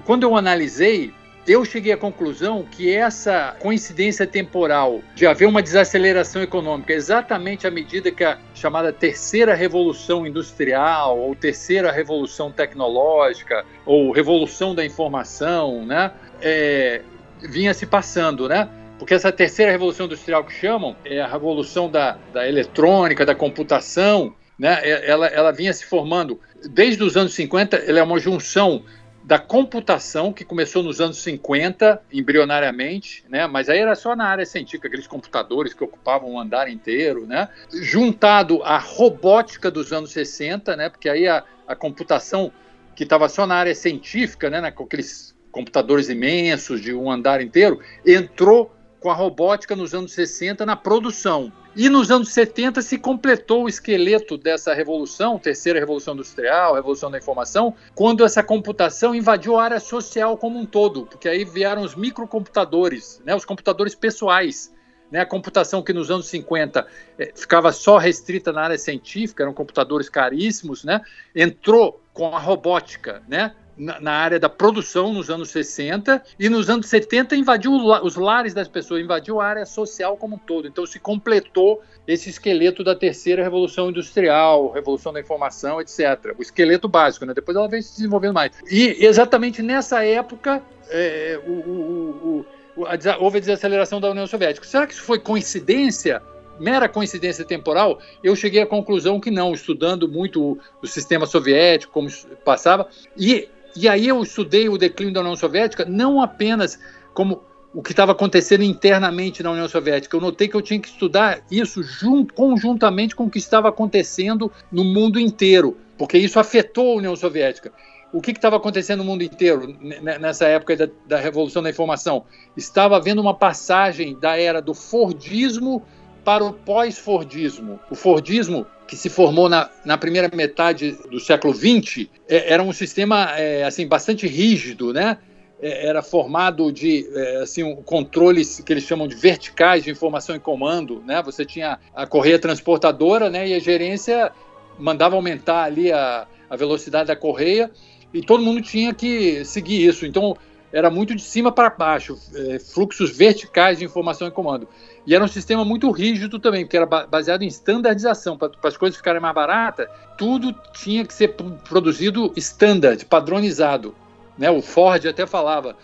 quando 0.06 0.23
eu 0.23 0.36
analisei, 0.36 1.13
eu 1.47 1.63
cheguei 1.63 1.93
à 1.93 1.97
conclusão 1.97 2.63
que 2.63 2.93
essa 2.93 3.55
coincidência 3.60 4.25
temporal 4.25 5.01
de 5.13 5.27
haver 5.27 5.47
uma 5.47 5.62
desaceleração 5.62 6.41
econômica 6.41 6.91
exatamente 6.91 7.67
à 7.67 7.71
medida 7.71 8.12
que 8.12 8.23
a 8.23 8.39
chamada 8.53 8.91
terceira 8.91 9.53
revolução 9.53 10.25
industrial 10.25 11.19
ou 11.19 11.36
terceira 11.36 11.91
revolução 11.91 12.51
tecnológica 12.51 13.63
ou 13.86 14.12
revolução 14.12 14.73
da 14.73 14.84
informação, 14.84 15.86
né, 15.86 16.12
é, 16.41 17.01
vinha 17.41 17.73
se 17.73 17.86
passando, 17.86 18.49
né? 18.49 18.67
Porque 18.97 19.13
essa 19.13 19.31
terceira 19.31 19.71
revolução 19.71 20.05
industrial 20.05 20.43
que 20.43 20.53
chamam 20.53 20.95
é 21.03 21.19
a 21.19 21.27
revolução 21.27 21.89
da, 21.89 22.17
da 22.34 22.47
eletrônica, 22.47 23.25
da 23.25 23.36
computação, 23.36 24.34
né? 24.58 24.79
Ela, 24.84 25.27
ela 25.27 25.51
vinha 25.51 25.73
se 25.73 25.86
formando 25.86 26.39
desde 26.69 27.03
os 27.03 27.15
anos 27.17 27.34
50, 27.34 27.75
ela 27.77 27.99
é 27.99 28.03
uma 28.03 28.19
junção 28.19 28.84
da 29.25 29.39
computação, 29.39 30.31
que 30.31 30.45
começou 30.45 30.83
nos 30.83 31.01
anos 31.01 31.17
50, 31.17 31.99
embrionariamente, 32.13 33.25
né? 33.27 33.47
mas 33.47 33.69
aí 33.69 33.79
era 33.79 33.95
só 33.95 34.15
na 34.15 34.27
área 34.27 34.45
científica, 34.45 34.88
aqueles 34.88 35.07
computadores 35.07 35.73
que 35.73 35.83
ocupavam 35.83 36.33
o 36.33 36.39
andar 36.39 36.69
inteiro, 36.69 37.25
né? 37.25 37.49
juntado 37.81 38.61
à 38.61 38.77
robótica 38.77 39.71
dos 39.71 39.91
anos 39.91 40.11
60, 40.11 40.75
né? 40.75 40.89
porque 40.89 41.09
aí 41.09 41.27
a, 41.27 41.43
a 41.67 41.75
computação 41.75 42.51
que 42.95 43.03
estava 43.03 43.27
só 43.27 43.47
na 43.47 43.55
área 43.55 43.73
científica, 43.73 44.47
né? 44.47 44.69
com 44.69 44.83
aqueles 44.83 45.35
computadores 45.51 46.07
imensos 46.07 46.79
de 46.79 46.93
um 46.93 47.09
andar 47.09 47.41
inteiro, 47.41 47.79
entrou 48.05 48.75
com 48.99 49.09
a 49.09 49.13
robótica 49.15 49.75
nos 49.75 49.95
anos 49.95 50.13
60 50.13 50.67
na 50.67 50.75
produção. 50.75 51.51
E 51.77 51.89
nos 51.89 52.09
anos 52.09 52.29
70 52.29 52.81
se 52.81 52.97
completou 52.97 53.65
o 53.65 53.67
esqueleto 53.67 54.38
dessa 54.38 54.73
revolução, 54.73 55.38
terceira 55.38 55.77
revolução 55.77 56.13
industrial, 56.13 56.73
revolução 56.73 57.11
da 57.11 57.17
informação, 57.17 57.75
quando 57.93 58.23
essa 58.23 58.41
computação 58.41 59.13
invadiu 59.13 59.57
a 59.57 59.63
área 59.65 59.79
social 59.81 60.38
como 60.38 60.57
um 60.57 60.65
todo, 60.65 61.05
porque 61.05 61.27
aí 61.27 61.43
vieram 61.43 61.81
os 61.81 61.93
microcomputadores, 61.93 63.21
né, 63.25 63.35
os 63.35 63.43
computadores 63.43 63.93
pessoais. 63.93 64.73
Né, 65.11 65.19
a 65.19 65.25
computação 65.25 65.83
que 65.83 65.93
nos 65.93 66.09
anos 66.09 66.25
50 66.27 66.88
eh, 67.19 67.31
ficava 67.35 67.71
só 67.71 67.97
restrita 67.97 68.51
na 68.51 68.63
área 68.63 68.77
científica, 68.77 69.43
eram 69.43 69.53
computadores 69.53 70.09
caríssimos, 70.09 70.83
né, 70.83 70.99
entrou 71.35 72.01
com 72.11 72.35
a 72.35 72.39
robótica, 72.39 73.21
né, 73.27 73.53
na, 73.77 74.11
área 74.11 74.39
da 74.39 74.47
produção 74.47 75.13
nos 75.13 75.29
anos 75.29 75.49
60 75.49 76.23
e 76.39 76.49
nos 76.49 76.69
anos 76.69 76.88
70 76.88 77.35
invadiu 77.35 77.73
os 77.73 78.15
lares 78.15 78.53
das 78.53 78.67
pessoas, 78.67 79.03
invadiu 79.03 79.41
a 79.41 79.45
área 79.45 79.65
social 79.65 80.15
como 80.17 80.35
um 80.35 80.39
todo. 80.39 80.67
Então 80.67 80.85
se 80.85 80.99
completou 80.99 81.81
esse 82.07 82.29
esqueleto 82.29 82.83
da 82.83 82.95
terceira 82.95 83.43
revolução 83.43 83.89
industrial, 83.89 84.71
revolução 84.71 85.11
da 85.11 85.19
informação, 85.19 85.81
etc. 85.81 86.33
O 86.38 86.41
esqueleto 86.41 86.88
básico, 86.88 87.25
né? 87.25 87.33
Depois 87.33 87.57
ela 87.57 87.67
vem 87.67 87.81
se 87.81 87.97
desenvolvendo 87.97 88.33
mais. 88.33 88.51
E 88.69 89.05
exatamente 89.05 89.61
nessa 89.61 90.03
época 90.03 90.61
é, 90.89 91.39
o, 91.45 91.51
o, 91.51 92.45
o, 92.77 92.85
a, 92.85 93.17
houve 93.19 93.38
a 93.38 93.41
desaceleração 93.41 93.99
da 93.99 94.09
União 94.09 94.27
Soviética. 94.27 94.65
Será 94.65 94.88
que 94.88 94.93
isso 94.93 95.03
foi 95.03 95.19
coincidência? 95.19 96.21
mera 96.57 96.88
coincidência 96.88 97.43
temporal, 97.43 97.99
eu 98.23 98.33
cheguei 98.33 98.61
à 98.61 98.65
conclusão 98.65 99.19
que 99.19 99.29
não, 99.29 99.53
estudando 99.53 100.07
muito 100.07 100.41
o, 100.41 100.59
o 100.81 100.88
sistema 100.88 101.25
soviético, 101.25 101.91
como 101.91 102.07
passava, 102.45 102.88
e 103.17 103.49
e 103.75 103.88
aí 103.88 104.07
eu 104.07 104.21
estudei 104.23 104.69
o 104.69 104.77
declínio 104.77 105.13
da 105.13 105.21
União 105.21 105.35
Soviética 105.35 105.85
não 105.85 106.21
apenas 106.21 106.79
como 107.13 107.41
o 107.73 107.83
que 107.83 107.91
estava 107.91 108.13
acontecendo 108.13 108.63
internamente 108.63 109.43
na 109.43 109.51
União 109.51 109.67
Soviética. 109.67 110.15
Eu 110.15 110.21
notei 110.21 110.47
que 110.47 110.55
eu 110.55 110.61
tinha 110.61 110.79
que 110.79 110.88
estudar 110.88 111.41
isso 111.51 111.83
junto, 111.83 112.33
conjuntamente 112.33 113.13
com 113.13 113.25
o 113.25 113.29
que 113.29 113.38
estava 113.38 113.67
acontecendo 113.67 114.49
no 114.71 114.85
mundo 114.85 115.19
inteiro, 115.19 115.77
porque 115.97 116.17
isso 116.17 116.39
afetou 116.39 116.93
a 116.93 116.95
União 116.95 117.15
Soviética. 117.17 117.73
O 118.13 118.21
que 118.21 118.31
estava 118.31 118.55
acontecendo 118.55 118.99
no 118.99 119.03
mundo 119.03 119.23
inteiro 119.23 119.75
nessa 120.21 120.47
época 120.47 120.77
da, 120.77 120.88
da 121.05 121.19
Revolução 121.19 121.61
da 121.61 121.69
Informação? 121.69 122.23
Estava 122.55 122.95
havendo 122.95 123.19
uma 123.19 123.33
passagem 123.33 124.17
da 124.17 124.39
era 124.39 124.61
do 124.61 124.73
Fordismo 124.73 125.85
para 126.25 126.43
o 126.43 126.51
pós-Fordismo. 126.51 127.79
O 127.89 127.95
Fordismo, 127.95 128.65
que 128.88 128.97
se 128.97 129.09
formou 129.09 129.47
na, 129.47 129.69
na 129.85 129.95
primeira 129.95 130.27
metade 130.35 130.97
do 131.09 131.19
século 131.19 131.53
XX, 131.53 132.07
é, 132.27 132.51
era 132.51 132.63
um 132.63 132.73
sistema 132.73 133.38
é, 133.38 133.63
assim 133.63 133.88
bastante 133.88 134.27
rígido, 134.27 134.91
né? 134.91 135.19
É, 135.61 135.88
era 135.88 136.01
formado 136.01 136.71
de 136.71 137.07
é, 137.13 137.38
assim 137.43 137.63
um, 137.63 137.75
controles 137.75 138.59
que 138.59 138.73
eles 138.73 138.83
chamam 138.83 139.07
de 139.07 139.15
verticais 139.15 139.83
de 139.83 139.91
informação 139.91 140.35
e 140.35 140.39
comando, 140.39 141.01
né? 141.05 141.21
Você 141.21 141.45
tinha 141.45 141.79
a 141.95 142.07
correia 142.07 142.39
transportadora, 142.39 143.29
né? 143.29 143.47
E 143.47 143.53
a 143.53 143.59
gerência 143.59 144.31
mandava 144.79 145.15
aumentar 145.15 145.63
ali 145.63 145.91
a, 145.91 146.25
a 146.49 146.55
velocidade 146.55 147.07
da 147.07 147.15
correia 147.15 147.69
e 148.11 148.21
todo 148.21 148.43
mundo 148.43 148.61
tinha 148.61 148.93
que 148.93 149.45
seguir 149.45 149.85
isso. 149.85 150.07
Então 150.07 150.35
era 150.73 150.89
muito 150.89 151.15
de 151.15 151.21
cima 151.21 151.51
para 151.51 151.69
baixo, 151.69 152.17
é, 152.35 152.59
fluxos 152.59 153.15
verticais 153.15 153.77
de 153.77 153.85
informação 153.85 154.27
e 154.27 154.31
comando. 154.31 154.67
E 155.06 155.13
era 155.13 155.24
um 155.24 155.28
sistema 155.28 155.63
muito 155.63 155.91
rígido 155.91 156.39
também, 156.39 156.65
porque 156.65 156.78
era 156.78 156.86
baseado 156.86 157.44
em 157.44 157.48
standardização. 157.48 158.38
Para 158.38 158.52
as 158.63 158.76
coisas 158.76 158.98
ficarem 158.98 159.22
mais 159.22 159.36
baratas, 159.36 159.88
tudo 160.18 160.54
tinha 160.74 161.06
que 161.06 161.13
ser 161.13 161.36
produzido 161.70 162.34
standard, 162.36 163.06
padronizado. 163.06 163.94
Né? 164.38 164.50
O 164.50 164.62
Ford 164.62 165.06
até 165.06 165.28
falava, 165.28 165.78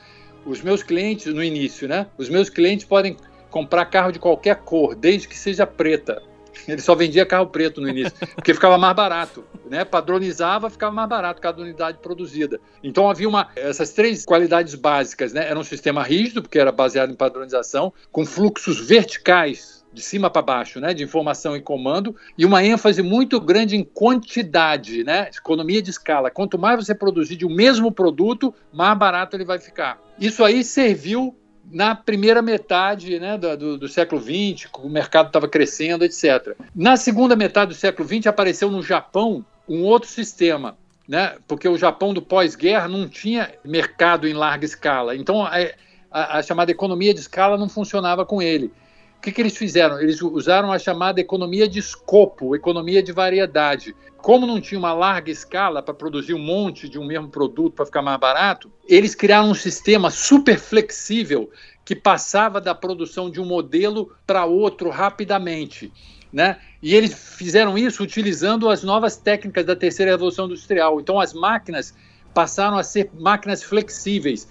os 0.45 0.61
meus 0.61 0.81
clientes, 0.81 1.31
no 1.33 1.43
início, 1.43 1.87
né? 1.87 2.07
os 2.17 2.29
meus 2.29 2.49
clientes 2.49 2.85
podem 2.85 3.15
comprar 3.51 3.85
carro 3.85 4.11
de 4.11 4.17
qualquer 4.17 4.55
cor, 4.55 4.95
desde 4.95 5.27
que 5.27 5.37
seja 5.37 5.67
preta. 5.67 6.23
Ele 6.67 6.81
só 6.81 6.95
vendia 6.95 7.25
carro 7.25 7.47
preto 7.47 7.81
no 7.81 7.89
início, 7.89 8.13
porque 8.35 8.53
ficava 8.53 8.77
mais 8.77 8.95
barato, 8.95 9.43
né? 9.69 9.85
Padronizava, 9.85 10.69
ficava 10.69 10.93
mais 10.93 11.09
barato 11.09 11.41
cada 11.41 11.61
unidade 11.61 11.97
produzida. 11.99 12.59
Então 12.83 13.09
havia 13.09 13.27
uma 13.27 13.49
essas 13.55 13.91
três 13.91 14.25
qualidades 14.25 14.75
básicas, 14.75 15.33
né? 15.33 15.47
Era 15.47 15.59
um 15.59 15.63
sistema 15.63 16.03
rígido, 16.03 16.41
porque 16.41 16.59
era 16.59 16.71
baseado 16.71 17.11
em 17.11 17.15
padronização, 17.15 17.93
com 18.11 18.25
fluxos 18.25 18.79
verticais 18.79 19.81
de 19.93 20.01
cima 20.01 20.29
para 20.29 20.41
baixo, 20.41 20.79
né, 20.79 20.93
de 20.93 21.03
informação 21.03 21.55
e 21.55 21.61
comando, 21.61 22.15
e 22.37 22.45
uma 22.45 22.63
ênfase 22.63 23.01
muito 23.01 23.39
grande 23.41 23.75
em 23.75 23.83
quantidade, 23.83 25.03
né, 25.03 25.29
economia 25.37 25.81
de 25.81 25.89
escala. 25.89 26.31
Quanto 26.31 26.57
mais 26.57 26.85
você 26.85 26.95
produzir 26.95 27.35
de 27.35 27.45
um 27.45 27.53
mesmo 27.53 27.91
produto, 27.91 28.53
mais 28.71 28.97
barato 28.97 29.35
ele 29.35 29.43
vai 29.43 29.59
ficar. 29.59 30.01
Isso 30.17 30.43
aí 30.43 30.63
serviu 30.63 31.35
na 31.71 31.95
primeira 31.95 32.41
metade 32.41 33.19
né, 33.19 33.37
do, 33.37 33.77
do, 33.77 33.87
século 33.87 34.21
XX, 34.21 34.69
o 34.77 34.89
mercado 34.89 35.27
estava 35.27 35.47
crescendo, 35.47 36.03
etc. 36.03 36.55
Na 36.75 36.97
segunda 36.97 37.35
metade 37.35 37.69
do 37.69 37.77
século 37.77 38.07
XX, 38.07 38.27
apareceu 38.27 38.69
no 38.69 38.83
Japão 38.83 39.45
um 39.67 39.83
outro 39.83 40.09
sistema, 40.09 40.77
né, 41.07 41.35
porque 41.47 41.67
o 41.67 41.77
Japão 41.77 42.13
do 42.13 42.21
pós-guerra 42.21 42.87
não 42.87 43.07
tinha 43.07 43.51
mercado 43.63 44.27
em 44.27 44.33
larga 44.33 44.65
escala. 44.65 45.15
Então, 45.15 45.45
a, 45.45 45.51
a, 46.11 46.37
a 46.39 46.43
chamada 46.43 46.71
economia 46.71 47.13
de 47.13 47.21
escala 47.21 47.57
não 47.57 47.69
funcionava 47.69 48.25
com 48.25 48.41
ele. 48.41 48.71
O 49.21 49.23
que, 49.23 49.31
que 49.31 49.39
eles 49.39 49.55
fizeram? 49.55 50.01
Eles 50.01 50.19
usaram 50.19 50.71
a 50.71 50.79
chamada 50.79 51.21
economia 51.21 51.67
de 51.67 51.77
escopo, 51.77 52.55
economia 52.55 53.03
de 53.03 53.11
variedade. 53.11 53.95
Como 54.17 54.47
não 54.47 54.59
tinha 54.59 54.79
uma 54.79 54.93
larga 54.93 55.29
escala 55.29 55.79
para 55.79 55.93
produzir 55.93 56.33
um 56.33 56.39
monte 56.39 56.89
de 56.89 56.97
um 56.97 57.05
mesmo 57.05 57.29
produto 57.29 57.75
para 57.75 57.85
ficar 57.85 58.01
mais 58.01 58.19
barato, 58.19 58.71
eles 58.89 59.13
criaram 59.13 59.51
um 59.51 59.53
sistema 59.53 60.09
super 60.09 60.57
flexível 60.57 61.51
que 61.85 61.95
passava 61.95 62.59
da 62.59 62.73
produção 62.73 63.29
de 63.29 63.39
um 63.39 63.45
modelo 63.45 64.11
para 64.25 64.45
outro 64.45 64.89
rapidamente. 64.89 65.93
Né? 66.33 66.57
E 66.81 66.95
eles 66.95 67.13
fizeram 67.13 67.77
isso 67.77 68.01
utilizando 68.01 68.69
as 68.69 68.81
novas 68.81 69.17
técnicas 69.17 69.63
da 69.63 69.75
terceira 69.75 70.13
revolução 70.13 70.45
industrial. 70.45 70.99
Então, 70.99 71.19
as 71.19 71.31
máquinas 71.31 71.93
passaram 72.33 72.75
a 72.75 72.81
ser 72.83 73.11
máquinas 73.13 73.61
flexíveis 73.61 74.47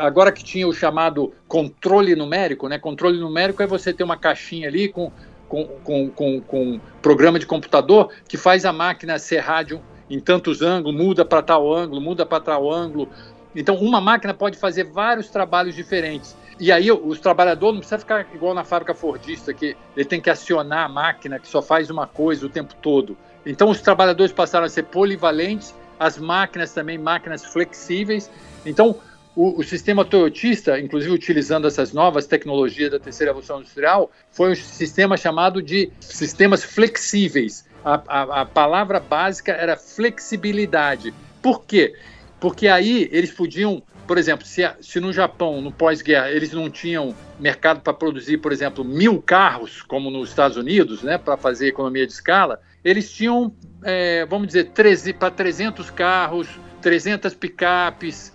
agora 0.00 0.32
que 0.32 0.42
tinha 0.42 0.66
o 0.66 0.72
chamado 0.72 1.32
controle 1.48 2.14
numérico, 2.14 2.68
né? 2.68 2.78
Controle 2.78 3.18
numérico 3.18 3.62
é 3.62 3.66
você 3.66 3.92
ter 3.92 4.04
uma 4.04 4.16
caixinha 4.16 4.68
ali 4.68 4.88
com, 4.88 5.10
com, 5.48 5.64
com, 5.82 6.10
com, 6.10 6.40
com 6.40 6.80
programa 7.02 7.38
de 7.38 7.46
computador 7.46 8.10
que 8.28 8.36
faz 8.36 8.64
a 8.64 8.72
máquina 8.72 9.18
ser 9.18 9.38
rádio 9.38 9.80
em 10.08 10.20
tantos 10.20 10.62
ângulos, 10.62 11.00
muda 11.00 11.24
para 11.24 11.42
tal 11.42 11.72
ângulo, 11.72 12.00
muda 12.00 12.26
para 12.26 12.40
tal 12.40 12.70
ângulo. 12.70 13.08
Então, 13.54 13.76
uma 13.76 14.00
máquina 14.00 14.34
pode 14.34 14.58
fazer 14.58 14.84
vários 14.84 15.28
trabalhos 15.28 15.74
diferentes. 15.74 16.36
E 16.58 16.70
aí, 16.70 16.90
os 16.90 17.18
trabalhadores 17.20 17.74
não 17.74 17.80
precisa 17.80 17.98
ficar 17.98 18.26
igual 18.34 18.54
na 18.54 18.64
fábrica 18.64 18.94
Fordista, 18.94 19.52
que 19.52 19.76
ele 19.96 20.04
tem 20.04 20.20
que 20.20 20.30
acionar 20.30 20.84
a 20.84 20.88
máquina 20.88 21.38
que 21.38 21.48
só 21.48 21.62
faz 21.62 21.90
uma 21.90 22.06
coisa 22.06 22.46
o 22.46 22.48
tempo 22.48 22.74
todo. 22.80 23.16
Então, 23.46 23.70
os 23.70 23.80
trabalhadores 23.80 24.32
passaram 24.32 24.66
a 24.66 24.68
ser 24.68 24.84
polivalentes, 24.84 25.74
as 25.98 26.18
máquinas 26.18 26.72
também, 26.72 26.98
máquinas 26.98 27.44
flexíveis. 27.44 28.30
Então, 28.66 28.96
o, 29.36 29.60
o, 29.60 29.64
sistema 29.64 30.04
toyotista, 30.04 30.78
inclusive 30.78 31.12
utilizando 31.12 31.66
essas 31.66 31.92
novas 31.92 32.26
tecnologias 32.26 32.90
da 32.90 33.00
terceira 33.00 33.30
revolução 33.30 33.58
industrial, 33.58 34.10
foi 34.30 34.52
um 34.52 34.54
sistema 34.54 35.16
chamado 35.16 35.60
de 35.60 35.90
sistemas 36.00 36.62
flexíveis. 36.62 37.66
A, 37.84 38.02
a, 38.06 38.40
a 38.42 38.46
palavra 38.46 39.00
básica 39.00 39.52
era 39.52 39.76
flexibilidade. 39.76 41.12
Por 41.42 41.64
quê? 41.64 41.94
Porque 42.38 42.68
aí 42.68 43.08
eles 43.10 43.32
podiam, 43.32 43.82
por 44.06 44.18
exemplo, 44.18 44.46
se, 44.46 44.62
se 44.80 45.00
no 45.00 45.12
Japão, 45.12 45.60
no 45.60 45.72
pós-guerra, 45.72 46.30
eles 46.30 46.52
não 46.52 46.70
tinham 46.70 47.14
mercado 47.40 47.80
para 47.80 47.92
produzir, 47.92 48.38
por 48.38 48.52
exemplo, 48.52 48.84
mil 48.84 49.20
carros, 49.20 49.82
como 49.82 50.10
nos 50.10 50.28
Estados 50.28 50.56
Unidos, 50.56 51.02
né, 51.02 51.18
para 51.18 51.36
fazer 51.36 51.68
economia 51.68 52.06
de 52.06 52.12
escala, 52.12 52.60
eles 52.84 53.10
tinham, 53.10 53.52
é, 53.82 54.24
vamos 54.26 54.48
dizer, 54.48 54.70
para 55.18 55.30
300 55.30 55.90
carros, 55.90 56.48
300 56.80 57.34
picapes, 57.34 58.33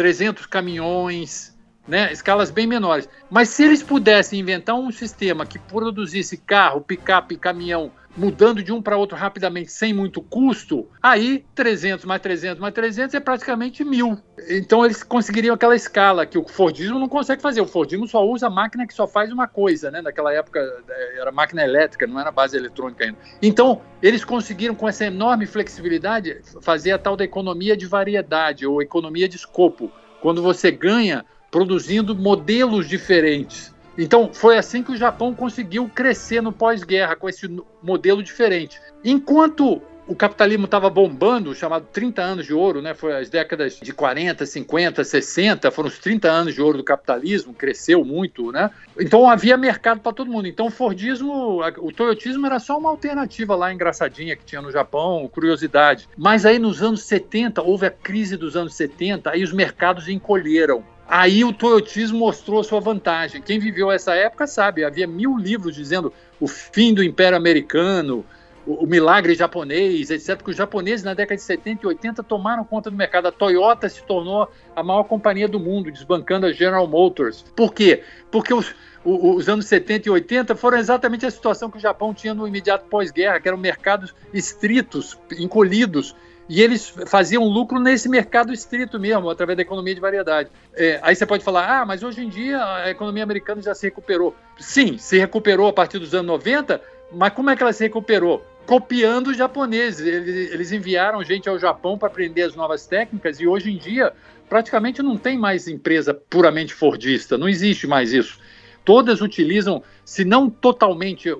300 0.00 0.46
caminhões, 0.46 1.54
né, 1.86 2.10
escalas 2.10 2.50
bem 2.50 2.66
menores. 2.66 3.06
Mas 3.28 3.50
se 3.50 3.64
eles 3.64 3.82
pudessem 3.82 4.40
inventar 4.40 4.74
um 4.74 4.90
sistema 4.90 5.44
que 5.44 5.58
produzisse 5.58 6.38
carro, 6.38 6.80
picape, 6.80 7.36
caminhão 7.36 7.92
mudando 8.16 8.62
de 8.62 8.72
um 8.72 8.82
para 8.82 8.96
outro 8.96 9.16
rapidamente, 9.16 9.70
sem 9.70 9.92
muito 9.92 10.20
custo, 10.20 10.88
aí 11.02 11.44
300 11.54 12.04
mais 12.04 12.20
300 12.20 12.58
mais 12.60 12.74
300 12.74 13.14
é 13.14 13.20
praticamente 13.20 13.84
mil. 13.84 14.18
Então 14.48 14.84
eles 14.84 15.02
conseguiriam 15.02 15.54
aquela 15.54 15.76
escala 15.76 16.26
que 16.26 16.38
o 16.38 16.46
Fordismo 16.46 16.98
não 16.98 17.08
consegue 17.08 17.40
fazer. 17.40 17.60
O 17.60 17.66
Fordismo 17.66 18.06
só 18.06 18.24
usa 18.26 18.50
máquina 18.50 18.86
que 18.86 18.94
só 18.94 19.06
faz 19.06 19.32
uma 19.32 19.46
coisa, 19.46 19.90
né? 19.90 20.02
Naquela 20.02 20.32
época 20.32 20.60
é, 20.88 21.20
era 21.20 21.30
máquina 21.30 21.62
elétrica, 21.62 22.06
não 22.06 22.20
era 22.20 22.30
base 22.30 22.56
eletrônica 22.56 23.04
ainda. 23.04 23.18
Então 23.40 23.80
eles 24.02 24.24
conseguiram 24.24 24.74
com 24.74 24.88
essa 24.88 25.04
enorme 25.04 25.46
flexibilidade 25.46 26.40
fazer 26.60 26.92
a 26.92 26.98
tal 26.98 27.16
da 27.16 27.24
economia 27.24 27.76
de 27.76 27.86
variedade 27.86 28.66
ou 28.66 28.82
economia 28.82 29.28
de 29.28 29.36
escopo, 29.36 29.90
quando 30.20 30.42
você 30.42 30.70
ganha 30.70 31.24
produzindo 31.50 32.14
modelos 32.14 32.88
diferentes. 32.88 33.74
Então, 33.96 34.30
foi 34.32 34.56
assim 34.56 34.82
que 34.82 34.92
o 34.92 34.96
Japão 34.96 35.34
conseguiu 35.34 35.88
crescer 35.88 36.40
no 36.40 36.52
pós-guerra, 36.52 37.16
com 37.16 37.28
esse 37.28 37.48
modelo 37.82 38.22
diferente. 38.22 38.80
Enquanto 39.04 39.82
o 40.10 40.14
capitalismo 40.16 40.64
estava 40.64 40.90
bombando, 40.90 41.54
chamado 41.54 41.86
30 41.92 42.20
anos 42.20 42.46
de 42.46 42.52
ouro, 42.52 42.82
né? 42.82 42.94
Foi 42.94 43.16
as 43.16 43.30
décadas 43.30 43.78
de 43.80 43.92
40, 43.92 44.44
50, 44.44 45.04
60, 45.04 45.70
foram 45.70 45.88
os 45.88 46.00
30 46.00 46.28
anos 46.28 46.52
de 46.52 46.60
ouro 46.60 46.78
do 46.78 46.82
capitalismo, 46.82 47.54
cresceu 47.54 48.04
muito, 48.04 48.50
né? 48.50 48.70
Então 48.98 49.30
havia 49.30 49.56
mercado 49.56 50.00
para 50.00 50.12
todo 50.12 50.28
mundo. 50.28 50.48
Então 50.48 50.66
o 50.66 50.70
Fordismo, 50.70 51.62
o 51.78 51.92
Toyotismo 51.92 52.44
era 52.44 52.58
só 52.58 52.76
uma 52.76 52.90
alternativa 52.90 53.54
lá 53.54 53.72
engraçadinha 53.72 54.34
que 54.34 54.44
tinha 54.44 54.60
no 54.60 54.72
Japão, 54.72 55.30
curiosidade. 55.32 56.08
Mas 56.18 56.44
aí 56.44 56.58
nos 56.58 56.82
anos 56.82 57.04
70, 57.04 57.62
houve 57.62 57.86
a 57.86 57.90
crise 57.90 58.36
dos 58.36 58.56
anos 58.56 58.74
70, 58.74 59.30
aí 59.30 59.44
os 59.44 59.52
mercados 59.52 60.08
encolheram. 60.08 60.82
Aí 61.12 61.44
o 61.44 61.52
toyotismo 61.52 62.20
mostrou 62.20 62.62
sua 62.62 62.78
vantagem. 62.78 63.42
Quem 63.42 63.58
viveu 63.58 63.90
essa 63.90 64.14
época 64.14 64.46
sabe, 64.46 64.84
havia 64.84 65.08
mil 65.08 65.36
livros 65.36 65.74
dizendo 65.74 66.12
o 66.38 66.46
fim 66.46 66.94
do 66.94 67.02
Império 67.02 67.36
Americano, 67.36 68.24
o, 68.64 68.84
o 68.84 68.86
milagre 68.86 69.34
japonês, 69.34 70.08
etc. 70.08 70.40
Os 70.46 70.54
japoneses 70.54 71.04
na 71.04 71.12
década 71.12 71.34
de 71.34 71.42
70 71.42 71.80
e 71.82 71.88
80 71.88 72.22
tomaram 72.22 72.64
conta 72.64 72.92
do 72.92 72.96
mercado. 72.96 73.26
A 73.26 73.32
Toyota 73.32 73.88
se 73.88 74.00
tornou 74.04 74.48
a 74.76 74.84
maior 74.84 75.02
companhia 75.02 75.48
do 75.48 75.58
mundo, 75.58 75.90
desbancando 75.90 76.46
a 76.46 76.52
General 76.52 76.86
Motors. 76.86 77.44
Por 77.56 77.74
quê? 77.74 78.04
Porque 78.30 78.54
os, 78.54 78.72
os 79.04 79.48
anos 79.48 79.66
70 79.66 80.06
e 80.06 80.10
80 80.12 80.54
foram 80.54 80.78
exatamente 80.78 81.26
a 81.26 81.30
situação 81.32 81.68
que 81.68 81.78
o 81.78 81.80
Japão 81.80 82.14
tinha 82.14 82.34
no 82.34 82.46
imediato 82.46 82.86
pós-guerra, 82.88 83.40
que 83.40 83.48
eram 83.48 83.58
mercados 83.58 84.14
estritos, 84.32 85.18
encolhidos, 85.36 86.14
e 86.50 86.60
eles 86.60 86.92
faziam 87.06 87.44
lucro 87.44 87.78
nesse 87.78 88.08
mercado 88.08 88.52
estrito 88.52 88.98
mesmo, 88.98 89.30
através 89.30 89.56
da 89.56 89.62
economia 89.62 89.94
de 89.94 90.00
variedade. 90.00 90.50
É, 90.74 90.98
aí 91.00 91.14
você 91.14 91.24
pode 91.24 91.44
falar, 91.44 91.82
ah, 91.82 91.86
mas 91.86 92.02
hoje 92.02 92.24
em 92.24 92.28
dia 92.28 92.60
a 92.60 92.90
economia 92.90 93.22
americana 93.22 93.62
já 93.62 93.72
se 93.72 93.86
recuperou. 93.86 94.34
Sim, 94.58 94.98
se 94.98 95.16
recuperou 95.16 95.68
a 95.68 95.72
partir 95.72 96.00
dos 96.00 96.12
anos 96.12 96.26
90, 96.26 96.82
mas 97.12 97.32
como 97.34 97.50
é 97.50 97.56
que 97.56 97.62
ela 97.62 97.72
se 97.72 97.84
recuperou? 97.84 98.44
Copiando 98.66 99.28
os 99.28 99.36
japoneses. 99.36 100.04
Eles, 100.04 100.52
eles 100.52 100.72
enviaram 100.72 101.22
gente 101.22 101.48
ao 101.48 101.56
Japão 101.56 101.96
para 101.96 102.08
aprender 102.08 102.42
as 102.42 102.56
novas 102.56 102.84
técnicas 102.84 103.38
e 103.38 103.46
hoje 103.46 103.70
em 103.70 103.76
dia 103.76 104.12
praticamente 104.48 105.00
não 105.04 105.16
tem 105.16 105.38
mais 105.38 105.68
empresa 105.68 106.12
puramente 106.12 106.74
fordista, 106.74 107.38
não 107.38 107.48
existe 107.48 107.86
mais 107.86 108.12
isso 108.12 108.40
todas 108.84 109.20
utilizam, 109.20 109.82
se 110.04 110.24
não 110.24 110.48
totalmente 110.48 111.30
o, 111.30 111.36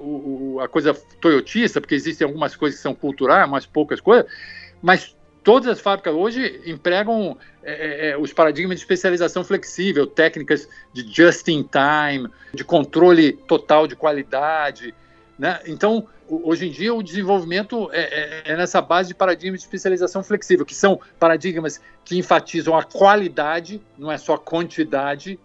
o, 0.55 0.61
a 0.61 0.69
coisa 0.69 0.95
toyotista, 1.21 1.81
porque 1.81 1.95
existem 1.95 2.25
algumas 2.25 2.55
coisas 2.55 2.79
que 2.79 2.83
são 2.83 2.95
culturais, 2.95 3.49
mas 3.49 3.67
poucas 3.67 4.01
coisas, 4.01 4.31
mas 4.83 5.17
todas 5.43 5.69
as 5.69 5.81
fábricas 5.81 6.15
hoje 6.15 6.61
empregam 6.67 7.37
é, 7.63 7.73
é, 7.73 8.11
é, 8.11 8.19
os 8.19 8.33
paradigmas 8.33 8.77
de 8.77 8.83
especialização 8.83 9.45
flexível, 9.45 10.07
técnicas 10.07 10.69
de 10.93 11.03
just 11.13 11.47
in 11.49 11.63
time, 11.63 12.29
de 12.53 12.65
controle 12.65 13.33
total 13.33 13.87
de 13.87 13.97
qualidade. 13.97 14.95
Né? 15.39 15.61
Então, 15.67 16.07
hoje 16.29 16.69
em 16.69 16.71
dia, 16.71 16.95
o 16.95 17.03
desenvolvimento 17.03 17.91
é, 17.93 18.01
é, 18.01 18.43
é, 18.53 18.57
nessa 18.57 18.81
base 18.81 19.09
de 19.09 19.15
paradigmas 19.15 19.61
de 19.61 19.67
especialização 19.67 20.23
flexível, 20.23 20.65
que 20.65 20.75
são 20.75 21.01
paradigmas 21.19 21.81
que 22.05 22.19
enfatizam 22.19 22.77
a 22.77 22.85
qualidade, 22.85 23.81
não 23.99 24.11
é 24.11 24.19
só 24.19 24.37
quantidade, 24.37 25.39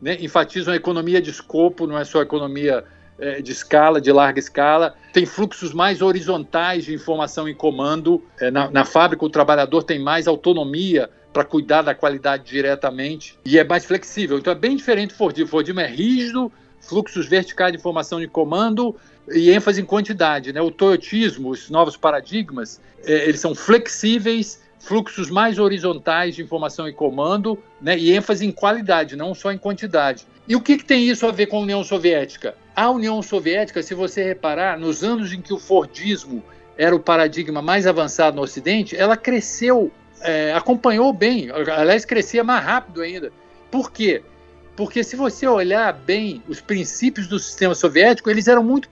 né? 0.00 0.16
enfatizam 0.20 0.72
a 0.72 0.76
economia 0.76 1.20
de 1.20 1.30
escopo, 1.30 1.86
não 1.86 1.98
é 1.98 2.04
só 2.04 2.20
a 2.20 2.22
economia 2.22 2.84
é, 3.18 3.42
de 3.42 3.52
escala, 3.52 4.00
de 4.00 4.12
larga 4.12 4.38
escala, 4.38 4.94
tem 5.12 5.26
fluxos 5.26 5.72
mais 5.72 6.00
horizontais 6.00 6.84
de 6.84 6.94
informação 6.94 7.48
em 7.48 7.54
comando. 7.54 8.22
É, 8.40 8.50
na, 8.50 8.70
na 8.70 8.84
fábrica, 8.84 9.24
o 9.24 9.30
trabalhador 9.30 9.82
tem 9.82 9.98
mais 9.98 10.26
autonomia 10.26 11.10
para 11.32 11.44
cuidar 11.44 11.82
da 11.82 11.94
qualidade 11.94 12.44
diretamente 12.44 13.38
e 13.44 13.58
é 13.58 13.64
mais 13.64 13.84
flexível. 13.84 14.38
Então 14.38 14.52
é 14.52 14.56
bem 14.56 14.76
diferente 14.76 15.10
do 15.10 15.16
Fordismo. 15.16 15.46
O 15.46 15.50
Fordismo 15.50 15.80
é 15.80 15.86
rígido, 15.86 16.50
fluxos 16.80 17.26
verticais 17.26 17.72
de 17.72 17.78
informação 17.78 18.20
de 18.20 18.26
comando 18.26 18.96
e 19.30 19.50
ênfase 19.50 19.80
em 19.80 19.84
quantidade. 19.84 20.52
Né? 20.52 20.60
O 20.60 20.70
toyotismo, 20.70 21.50
os 21.50 21.68
novos 21.70 21.96
paradigmas, 21.96 22.80
é, 23.04 23.28
eles 23.28 23.40
são 23.40 23.54
flexíveis, 23.54 24.62
fluxos 24.78 25.28
mais 25.28 25.58
horizontais 25.58 26.36
de 26.36 26.42
informação 26.42 26.88
e 26.88 26.92
comando 26.92 27.58
né? 27.80 27.98
e 27.98 28.12
ênfase 28.12 28.46
em 28.46 28.52
qualidade, 28.52 29.16
não 29.16 29.34
só 29.34 29.52
em 29.52 29.58
quantidade. 29.58 30.26
E 30.46 30.56
o 30.56 30.60
que, 30.60 30.78
que 30.78 30.84
tem 30.84 31.08
isso 31.08 31.26
a 31.26 31.30
ver 31.30 31.46
com 31.46 31.58
a 31.58 31.60
União 31.60 31.84
Soviética? 31.84 32.54
A 32.78 32.88
União 32.90 33.20
Soviética, 33.20 33.82
se 33.82 33.92
você 33.92 34.22
reparar, 34.22 34.78
nos 34.78 35.02
anos 35.02 35.32
em 35.32 35.40
que 35.42 35.52
o 35.52 35.58
Fordismo 35.58 36.44
era 36.76 36.94
o 36.94 37.00
paradigma 37.00 37.60
mais 37.60 37.88
avançado 37.88 38.36
no 38.36 38.42
Ocidente, 38.42 38.96
ela 38.96 39.16
cresceu, 39.16 39.90
é, 40.20 40.52
acompanhou 40.52 41.12
bem, 41.12 41.50
aliás, 41.50 42.04
crescia 42.04 42.44
mais 42.44 42.64
rápido 42.64 43.02
ainda. 43.02 43.32
Por 43.68 43.90
quê? 43.90 44.22
Porque 44.76 45.02
se 45.02 45.16
você 45.16 45.44
olhar 45.44 45.92
bem 45.92 46.40
os 46.46 46.60
princípios 46.60 47.26
do 47.26 47.40
sistema 47.40 47.74
soviético, 47.74 48.30
eles 48.30 48.46
eram 48.46 48.62
muito 48.62 48.88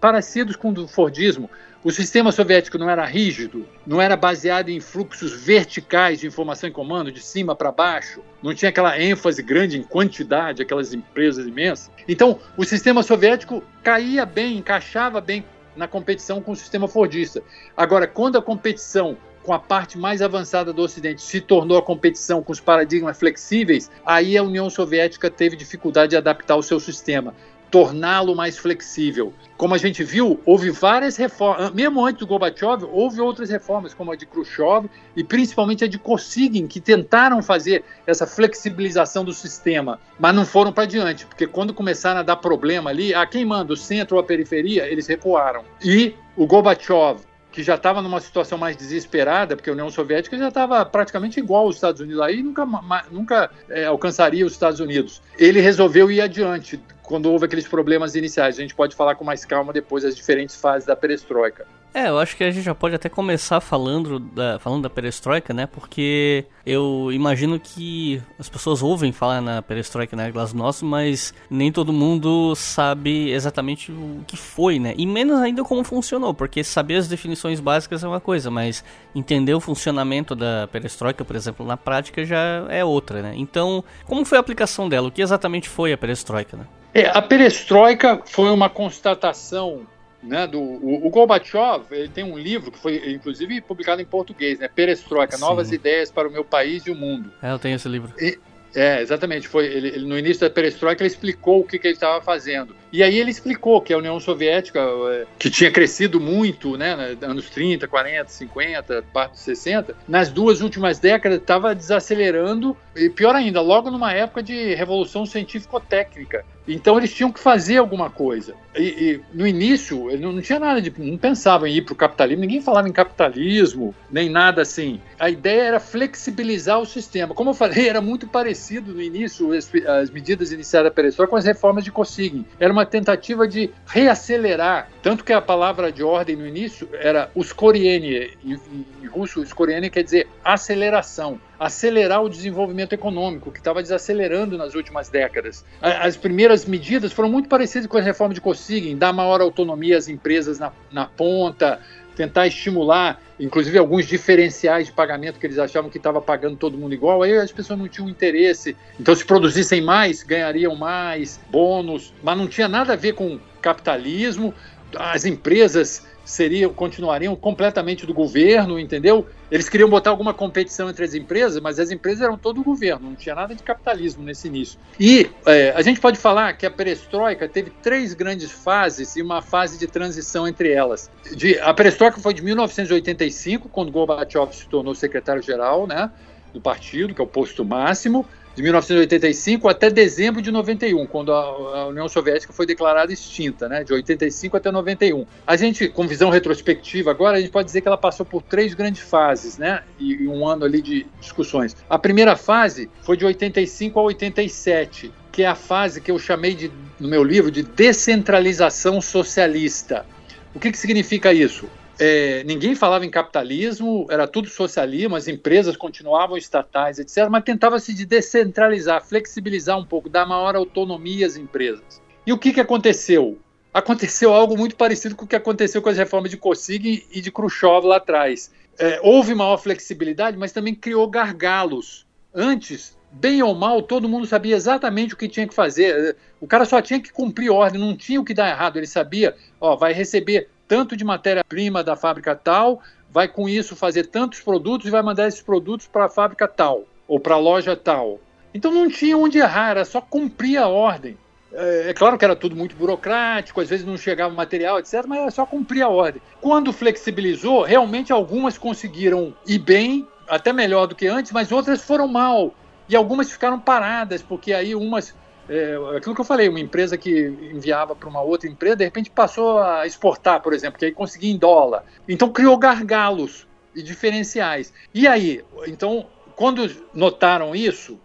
parecidos 0.00 0.54
com 0.54 0.68
o 0.68 0.72
do 0.72 0.86
Fordismo. 0.86 1.50
O 1.84 1.90
sistema 1.90 2.32
soviético 2.32 2.78
não 2.78 2.88
era 2.88 3.04
rígido, 3.04 3.68
não 3.86 4.00
era 4.00 4.16
baseado 4.16 4.70
em 4.70 4.80
fluxos 4.80 5.32
verticais 5.32 6.18
de 6.18 6.26
informação 6.26 6.66
em 6.66 6.72
comando, 6.72 7.12
de 7.12 7.20
cima 7.20 7.54
para 7.54 7.70
baixo, 7.70 8.22
não 8.42 8.54
tinha 8.54 8.70
aquela 8.70 8.98
ênfase 8.98 9.42
grande 9.42 9.78
em 9.78 9.82
quantidade, 9.82 10.62
aquelas 10.62 10.94
empresas 10.94 11.46
imensas. 11.46 11.90
Então, 12.08 12.38
o 12.56 12.64
sistema 12.64 13.02
soviético 13.02 13.62
caía 13.82 14.24
bem, 14.24 14.56
encaixava 14.56 15.20
bem 15.20 15.44
na 15.76 15.86
competição 15.86 16.40
com 16.40 16.52
o 16.52 16.56
sistema 16.56 16.88
fordista. 16.88 17.42
Agora, 17.76 18.06
quando 18.06 18.38
a 18.38 18.42
competição 18.42 19.14
com 19.42 19.52
a 19.52 19.58
parte 19.58 19.98
mais 19.98 20.22
avançada 20.22 20.72
do 20.72 20.80
Ocidente 20.80 21.20
se 21.20 21.38
tornou 21.38 21.76
a 21.76 21.82
competição 21.82 22.42
com 22.42 22.50
os 22.50 22.60
paradigmas 22.60 23.18
flexíveis, 23.18 23.90
aí 24.06 24.38
a 24.38 24.42
União 24.42 24.70
Soviética 24.70 25.30
teve 25.30 25.54
dificuldade 25.54 26.10
de 26.10 26.16
adaptar 26.16 26.56
o 26.56 26.62
seu 26.62 26.80
sistema 26.80 27.34
torná-lo 27.74 28.36
mais 28.36 28.56
flexível. 28.56 29.32
Como 29.56 29.74
a 29.74 29.78
gente 29.78 30.04
viu, 30.04 30.40
houve 30.46 30.70
várias 30.70 31.16
reformas, 31.16 31.72
mesmo 31.72 32.06
antes 32.06 32.20
do 32.20 32.26
Gorbachev, 32.26 32.84
houve 32.84 33.20
outras 33.20 33.50
reformas, 33.50 33.92
como 33.92 34.12
a 34.12 34.16
de 34.16 34.24
Khrushchev 34.24 34.88
e 35.16 35.24
principalmente 35.24 35.82
a 35.82 35.88
de 35.88 35.98
Kosygin, 35.98 36.68
que 36.68 36.80
tentaram 36.80 37.42
fazer 37.42 37.82
essa 38.06 38.28
flexibilização 38.28 39.24
do 39.24 39.32
sistema, 39.32 39.98
mas 40.20 40.32
não 40.32 40.46
foram 40.46 40.72
para 40.72 40.84
diante, 40.84 41.26
porque 41.26 41.48
quando 41.48 41.74
começaram 41.74 42.20
a 42.20 42.22
dar 42.22 42.36
problema 42.36 42.90
ali, 42.90 43.12
a 43.12 43.26
quem 43.26 43.44
manda, 43.44 43.72
o 43.72 43.76
centro 43.76 44.14
ou 44.14 44.22
a 44.22 44.24
periferia, 44.24 44.86
eles 44.86 45.08
recuaram. 45.08 45.64
E 45.82 46.14
o 46.36 46.46
Gorbachev 46.46 47.22
que 47.50 47.62
já 47.62 47.76
estava 47.76 48.02
numa 48.02 48.20
situação 48.20 48.58
mais 48.58 48.76
desesperada, 48.76 49.54
porque 49.54 49.70
a 49.70 49.72
União 49.72 49.88
Soviética 49.88 50.36
já 50.36 50.48
estava 50.48 50.84
praticamente 50.84 51.38
igual 51.38 51.66
aos 51.66 51.76
Estados 51.76 52.00
Unidos, 52.00 52.20
aí 52.20 52.42
nunca, 52.42 52.66
nunca 53.12 53.50
é, 53.68 53.84
alcançaria 53.84 54.44
os 54.44 54.52
Estados 54.52 54.80
Unidos. 54.80 55.22
Ele 55.38 55.60
resolveu 55.60 56.10
ir 56.10 56.20
adiante 56.20 56.80
quando 57.04 57.30
houve 57.30 57.44
aqueles 57.44 57.68
problemas 57.68 58.14
iniciais. 58.14 58.58
A 58.58 58.62
gente 58.62 58.74
pode 58.74 58.96
falar 58.96 59.14
com 59.14 59.24
mais 59.24 59.44
calma 59.44 59.72
depois 59.72 60.02
das 60.02 60.16
diferentes 60.16 60.56
fases 60.56 60.86
da 60.86 60.96
perestroika. 60.96 61.66
É, 61.96 62.08
eu 62.08 62.18
acho 62.18 62.36
que 62.36 62.42
a 62.42 62.50
gente 62.50 62.64
já 62.64 62.74
pode 62.74 62.92
até 62.96 63.08
começar 63.08 63.60
falando 63.60 64.18
da, 64.18 64.58
falando 64.58 64.82
da 64.82 64.90
perestroika, 64.90 65.54
né? 65.54 65.64
Porque 65.64 66.44
eu 66.66 67.10
imagino 67.12 67.60
que 67.60 68.20
as 68.36 68.48
pessoas 68.48 68.82
ouvem 68.82 69.12
falar 69.12 69.40
na 69.40 69.62
perestroika, 69.62 70.16
né, 70.16 70.28
Glasnost, 70.32 70.84
mas 70.84 71.32
nem 71.48 71.70
todo 71.70 71.92
mundo 71.92 72.52
sabe 72.56 73.30
exatamente 73.30 73.92
o 73.92 74.24
que 74.26 74.36
foi, 74.36 74.80
né? 74.80 74.92
E 74.98 75.06
menos 75.06 75.40
ainda 75.40 75.62
como 75.62 75.84
funcionou, 75.84 76.34
porque 76.34 76.64
saber 76.64 76.96
as 76.96 77.06
definições 77.06 77.60
básicas 77.60 78.02
é 78.02 78.08
uma 78.08 78.20
coisa, 78.20 78.50
mas 78.50 78.82
entender 79.14 79.54
o 79.54 79.60
funcionamento 79.60 80.34
da 80.34 80.66
perestroika, 80.72 81.24
por 81.24 81.36
exemplo, 81.36 81.64
na 81.64 81.76
prática 81.76 82.24
já 82.24 82.66
é 82.70 82.84
outra, 82.84 83.22
né? 83.22 83.34
Então, 83.36 83.84
como 84.04 84.24
foi 84.24 84.36
a 84.36 84.40
aplicação 84.40 84.88
dela? 84.88 85.06
O 85.06 85.12
que 85.12 85.22
exatamente 85.22 85.68
foi 85.68 85.92
a 85.92 85.96
perestroika, 85.96 86.56
né? 86.56 86.64
É, 86.94 87.06
a 87.08 87.20
perestroika 87.20 88.22
foi 88.24 88.50
uma 88.50 88.70
constatação 88.70 89.86
né, 90.22 90.46
do, 90.46 90.60
o, 90.60 91.06
o 91.06 91.10
Gorbachev 91.10 91.84
ele 91.90 92.08
tem 92.08 92.24
um 92.24 92.38
livro 92.38 92.70
que 92.70 92.78
foi 92.78 93.12
inclusive 93.12 93.60
publicado 93.60 94.00
em 94.00 94.06
português, 94.06 94.58
né, 94.58 94.68
Perestroika, 94.68 95.36
Sim. 95.36 95.42
Novas 95.42 95.70
Ideias 95.70 96.10
para 96.10 96.28
o 96.28 96.32
Meu 96.32 96.44
País 96.44 96.86
e 96.86 96.90
o 96.90 96.94
Mundo. 96.94 97.30
É, 97.42 97.52
eu 97.52 97.58
tenho 97.58 97.76
esse 97.76 97.88
livro. 97.88 98.12
E, 98.18 98.38
é, 98.74 99.00
exatamente. 99.00 99.46
Foi 99.46 99.66
ele, 99.66 99.88
ele, 99.88 100.06
no 100.06 100.18
início 100.18 100.40
da 100.40 100.50
perestroika 100.50 101.02
ele 101.02 101.08
explicou 101.08 101.60
o 101.60 101.64
que, 101.64 101.78
que 101.78 101.86
ele 101.86 101.94
estava 101.94 102.20
fazendo. 102.20 102.74
E 102.92 103.02
aí 103.02 103.18
ele 103.18 103.30
explicou 103.30 103.80
que 103.80 103.92
a 103.92 103.98
União 103.98 104.18
Soviética, 104.18 104.80
é, 104.80 105.26
que 105.38 105.48
tinha 105.48 105.70
crescido 105.70 106.20
muito, 106.20 106.76
né, 106.76 107.16
anos 107.22 107.48
30, 107.50 107.86
40, 107.86 108.28
50, 108.28 109.04
parte 109.12 109.32
dos 109.32 109.40
60, 109.40 109.96
nas 110.08 110.28
duas 110.28 110.60
últimas 110.60 110.98
décadas 110.98 111.38
estava 111.38 111.74
desacelerando 111.74 112.76
e 112.96 113.08
pior 113.08 113.34
ainda, 113.34 113.60
logo 113.60 113.90
numa 113.90 114.12
época 114.12 114.42
de 114.42 114.74
revolução 114.74 115.24
científico-técnica. 115.24 116.44
Então 116.66 116.96
eles 116.96 117.12
tinham 117.12 117.30
que 117.30 117.38
fazer 117.38 117.76
alguma 117.76 118.08
coisa. 118.08 118.54
E, 118.76 118.82
e 118.82 119.20
no 119.32 119.46
início, 119.46 120.08
não, 120.18 120.32
não, 120.32 120.42
tinha 120.42 120.58
nada 120.58 120.80
de. 120.80 120.92
não 120.98 121.16
pensavam 121.16 121.66
em 121.66 121.76
ir 121.76 121.82
para 121.82 121.92
o 121.92 121.96
capitalismo, 121.96 122.40
ninguém 122.40 122.60
falava 122.60 122.88
em 122.88 122.92
capitalismo, 122.92 123.94
nem 124.10 124.28
nada 124.28 124.62
assim. 124.62 125.00
A 125.18 125.30
ideia 125.30 125.62
era 125.62 125.80
flexibilizar 125.80 126.80
o 126.80 126.86
sistema. 126.86 127.34
Como 127.34 127.50
eu 127.50 127.54
falei, 127.54 127.88
era 127.88 128.00
muito 128.00 128.26
parecido 128.26 128.92
no 128.92 129.02
início, 129.02 129.52
as, 129.52 129.70
as 130.00 130.10
medidas 130.10 130.52
iniciadas 130.52 130.90
da 130.90 130.94
Perestroika 130.94 131.30
com 131.30 131.36
as 131.36 131.44
reformas 131.44 131.84
de 131.84 131.92
Kosygin. 131.92 132.44
Era 132.58 132.72
uma 132.72 132.86
tentativa 132.86 133.46
de 133.46 133.70
reacelerar. 133.86 134.88
Tanto 135.02 135.22
que 135.22 135.32
a 135.32 135.40
palavra 135.40 135.92
de 135.92 136.02
ordem 136.02 136.34
no 136.34 136.46
início 136.46 136.88
era 136.94 137.30
uskorienie, 137.34 138.36
em, 138.44 138.60
em 139.02 139.06
russo, 139.06 139.40
uskorienie 139.40 139.90
quer 139.90 140.02
dizer 140.02 140.26
aceleração 140.44 141.38
acelerar 141.58 142.22
o 142.22 142.28
desenvolvimento 142.28 142.92
econômico, 142.92 143.50
que 143.50 143.58
estava 143.58 143.82
desacelerando 143.82 144.58
nas 144.58 144.74
últimas 144.74 145.08
décadas. 145.08 145.64
As 145.80 146.16
primeiras 146.16 146.64
medidas 146.64 147.12
foram 147.12 147.30
muito 147.30 147.48
parecidas 147.48 147.86
com 147.86 147.96
a 147.96 148.00
reforma 148.00 148.34
de 148.34 148.40
Kosygin, 148.40 148.96
dar 148.96 149.12
maior 149.12 149.40
autonomia 149.40 149.96
às 149.96 150.08
empresas 150.08 150.58
na, 150.58 150.72
na 150.90 151.06
ponta, 151.06 151.80
tentar 152.14 152.46
estimular, 152.46 153.20
inclusive 153.38 153.76
alguns 153.76 154.06
diferenciais 154.06 154.86
de 154.86 154.92
pagamento 154.92 155.38
que 155.38 155.46
eles 155.46 155.58
achavam 155.58 155.90
que 155.90 155.98
estava 155.98 156.20
pagando 156.20 156.56
todo 156.56 156.78
mundo 156.78 156.94
igual, 156.94 157.22
aí 157.22 157.36
as 157.36 157.52
pessoas 157.52 157.78
não 157.78 157.88
tinham 157.88 158.08
interesse. 158.08 158.76
Então, 158.98 159.14
se 159.14 159.24
produzissem 159.24 159.82
mais, 159.82 160.22
ganhariam 160.22 160.74
mais, 160.76 161.40
bônus, 161.50 162.12
mas 162.22 162.38
não 162.38 162.46
tinha 162.46 162.68
nada 162.68 162.92
a 162.92 162.96
ver 162.96 163.14
com 163.14 163.38
capitalismo. 163.60 164.54
As 164.96 165.24
empresas 165.24 166.06
seriam 166.24 166.72
continuariam 166.72 167.36
completamente 167.36 168.06
do 168.06 168.14
governo, 168.14 168.78
entendeu? 168.78 169.26
Eles 169.50 169.68
queriam 169.68 169.88
botar 169.88 170.10
alguma 170.10 170.32
competição 170.32 170.88
entre 170.88 171.04
as 171.04 171.14
empresas, 171.14 171.60
mas 171.60 171.78
as 171.78 171.90
empresas 171.90 172.22
eram 172.22 172.38
todo 172.38 172.60
o 172.60 172.64
governo, 172.64 173.10
não 173.10 173.14
tinha 173.14 173.34
nada 173.34 173.54
de 173.54 173.62
capitalismo 173.62 174.24
nesse 174.24 174.48
início. 174.48 174.78
E 174.98 175.30
é, 175.46 175.70
a 175.70 175.82
gente 175.82 176.00
pode 176.00 176.18
falar 176.18 176.54
que 176.54 176.64
a 176.64 176.70
perestroika 176.70 177.48
teve 177.48 177.70
três 177.82 178.14
grandes 178.14 178.50
fases 178.50 179.16
e 179.16 179.22
uma 179.22 179.42
fase 179.42 179.78
de 179.78 179.86
transição 179.86 180.48
entre 180.48 180.72
elas. 180.72 181.10
De, 181.36 181.58
a 181.60 181.74
perestroika 181.74 182.18
foi 182.18 182.32
de 182.32 182.42
1985, 182.42 183.68
quando 183.68 183.92
Gorbachev 183.92 184.52
se 184.52 184.66
tornou 184.66 184.94
secretário-geral 184.94 185.86
né, 185.86 186.10
do 186.52 186.60
partido, 186.60 187.14
que 187.14 187.20
é 187.20 187.24
o 187.24 187.28
posto 187.28 187.64
máximo 187.64 188.26
de 188.54 188.62
1985 188.62 189.68
até 189.68 189.90
dezembro 189.90 190.40
de 190.40 190.50
91, 190.50 191.06
quando 191.06 191.32
a, 191.32 191.86
União 191.86 192.08
Soviética 192.08 192.52
foi 192.52 192.66
declarada 192.66 193.12
extinta, 193.12 193.68
né, 193.68 193.82
de 193.82 193.92
85 193.92 194.56
até 194.56 194.70
91. 194.70 195.26
A 195.46 195.56
gente, 195.56 195.88
com 195.88 196.06
visão 196.06 196.30
retrospectiva 196.30 197.10
agora, 197.10 197.36
a 197.38 197.40
gente 197.40 197.50
pode 197.50 197.66
dizer 197.66 197.80
que 197.80 197.88
ela 197.88 197.98
passou 197.98 198.24
por 198.24 198.42
três 198.42 198.74
grandes 198.74 199.02
fases, 199.02 199.58
né, 199.58 199.82
e 199.98 200.26
um 200.28 200.46
ano 200.46 200.64
ali 200.64 200.80
de 200.80 201.06
discussões. 201.20 201.76
A 201.88 201.98
primeira 201.98 202.36
fase 202.36 202.88
foi 203.02 203.16
de 203.16 203.24
85 203.24 203.98
a 203.98 204.02
87, 204.04 205.12
que 205.32 205.42
é 205.42 205.46
a 205.46 205.54
fase 205.54 206.00
que 206.00 206.10
eu 206.10 206.18
chamei 206.18 206.54
de, 206.54 206.70
no 207.00 207.08
meu 207.08 207.24
livro 207.24 207.50
de 207.50 207.62
descentralização 207.62 209.00
socialista. 209.00 210.06
O 210.54 210.60
que, 210.60 210.70
que 210.70 210.78
significa 210.78 211.32
isso? 211.32 211.68
É, 211.98 212.42
ninguém 212.44 212.74
falava 212.74 213.04
em 213.04 213.10
capitalismo, 213.10 214.06
era 214.10 214.26
tudo 214.26 214.48
socialismo, 214.48 215.14
as 215.14 215.28
empresas 215.28 215.76
continuavam 215.76 216.36
estatais, 216.36 216.98
etc., 216.98 217.28
mas 217.30 217.44
tentava-se 217.44 217.94
de 217.94 218.04
descentralizar, 218.04 219.04
flexibilizar 219.04 219.78
um 219.78 219.84
pouco, 219.84 220.08
dar 220.08 220.26
maior 220.26 220.56
autonomia 220.56 221.26
às 221.26 221.36
empresas. 221.36 222.02
E 222.26 222.32
o 222.32 222.38
que, 222.38 222.52
que 222.52 222.60
aconteceu? 222.60 223.38
Aconteceu 223.72 224.32
algo 224.32 224.56
muito 224.56 224.76
parecido 224.76 225.14
com 225.14 225.24
o 225.24 225.28
que 225.28 225.36
aconteceu 225.36 225.82
com 225.82 225.88
as 225.88 225.96
reformas 225.96 226.30
de 226.30 226.36
Kosygin 226.36 227.02
e 227.12 227.20
de 227.20 227.30
Khrushchev 227.30 227.86
lá 227.86 227.96
atrás. 227.96 228.50
É, 228.78 229.00
houve 229.02 229.34
maior 229.34 229.58
flexibilidade, 229.58 230.36
mas 230.36 230.52
também 230.52 230.74
criou 230.74 231.08
gargalos. 231.08 232.06
Antes, 232.32 232.96
bem 233.12 233.42
ou 233.42 233.54
mal, 233.54 233.82
todo 233.82 234.08
mundo 234.08 234.26
sabia 234.26 234.56
exatamente 234.56 235.14
o 235.14 235.16
que 235.16 235.28
tinha 235.28 235.46
que 235.46 235.54
fazer. 235.54 236.16
O 236.40 236.46
cara 236.46 236.64
só 236.64 236.80
tinha 236.80 237.00
que 237.00 237.12
cumprir 237.12 237.50
ordem, 237.50 237.80
não 237.80 237.96
tinha 237.96 238.20
o 238.20 238.24
que 238.24 238.34
dar 238.34 238.48
errado. 238.48 238.76
Ele 238.76 238.86
sabia, 238.86 239.36
ó, 239.60 239.76
vai 239.76 239.92
receber 239.92 240.48
tanto 240.74 240.96
de 240.96 241.04
matéria-prima 241.04 241.84
da 241.84 241.94
fábrica 241.94 242.34
tal, 242.34 242.82
vai 243.08 243.28
com 243.28 243.48
isso 243.48 243.76
fazer 243.76 244.06
tantos 244.06 244.40
produtos 244.40 244.88
e 244.88 244.90
vai 244.90 245.02
mandar 245.02 245.28
esses 245.28 245.40
produtos 245.40 245.86
para 245.86 246.06
a 246.06 246.08
fábrica 246.08 246.48
tal 246.48 246.82
ou 247.06 247.20
para 247.20 247.36
a 247.36 247.38
loja 247.38 247.76
tal. 247.76 248.18
Então 248.52 248.72
não 248.72 248.88
tinha 248.88 249.16
onde 249.16 249.38
errar, 249.38 249.70
era 249.70 249.84
só 249.84 250.00
cumprir 250.00 250.56
a 250.56 250.66
ordem. 250.66 251.16
É, 251.52 251.90
é 251.90 251.94
claro 251.94 252.18
que 252.18 252.24
era 252.24 252.34
tudo 252.34 252.56
muito 252.56 252.74
burocrático, 252.74 253.60
às 253.60 253.68
vezes 253.68 253.86
não 253.86 253.96
chegava 253.96 254.34
material, 254.34 254.80
etc., 254.80 255.04
mas 255.06 255.20
era 255.20 255.30
só 255.30 255.46
cumprir 255.46 255.82
a 255.82 255.88
ordem. 255.88 256.20
Quando 256.40 256.72
flexibilizou, 256.72 257.62
realmente 257.62 258.12
algumas 258.12 258.58
conseguiram 258.58 259.32
ir 259.46 259.60
bem, 259.60 260.08
até 260.26 260.52
melhor 260.52 260.88
do 260.88 260.96
que 260.96 261.06
antes, 261.06 261.30
mas 261.30 261.52
outras 261.52 261.84
foram 261.84 262.08
mal. 262.08 262.52
E 262.88 262.96
algumas 262.96 263.30
ficaram 263.30 263.60
paradas, 263.60 264.22
porque 264.22 264.52
aí 264.52 264.74
umas 264.74 265.14
é, 265.48 265.76
aquilo 265.96 266.14
que 266.14 266.20
eu 266.20 266.24
falei, 266.24 266.48
uma 266.48 266.60
empresa 266.60 266.96
que 266.96 267.26
enviava 267.52 267.94
para 267.94 268.08
uma 268.08 268.22
outra 268.22 268.48
empresa, 268.48 268.76
de 268.76 268.84
repente 268.84 269.10
passou 269.10 269.58
a 269.58 269.86
exportar, 269.86 270.40
por 270.40 270.52
exemplo, 270.52 270.78
que 270.78 270.86
aí 270.86 270.92
conseguia 270.92 271.32
em 271.32 271.38
dólar. 271.38 271.84
Então 272.08 272.30
criou 272.30 272.56
gargalos 272.56 273.46
e 273.74 273.82
diferenciais. 273.82 274.72
E 274.92 275.06
aí, 275.06 275.44
então, 275.66 276.06
quando 276.34 276.70
notaram 276.94 277.54
isso, 277.54 277.98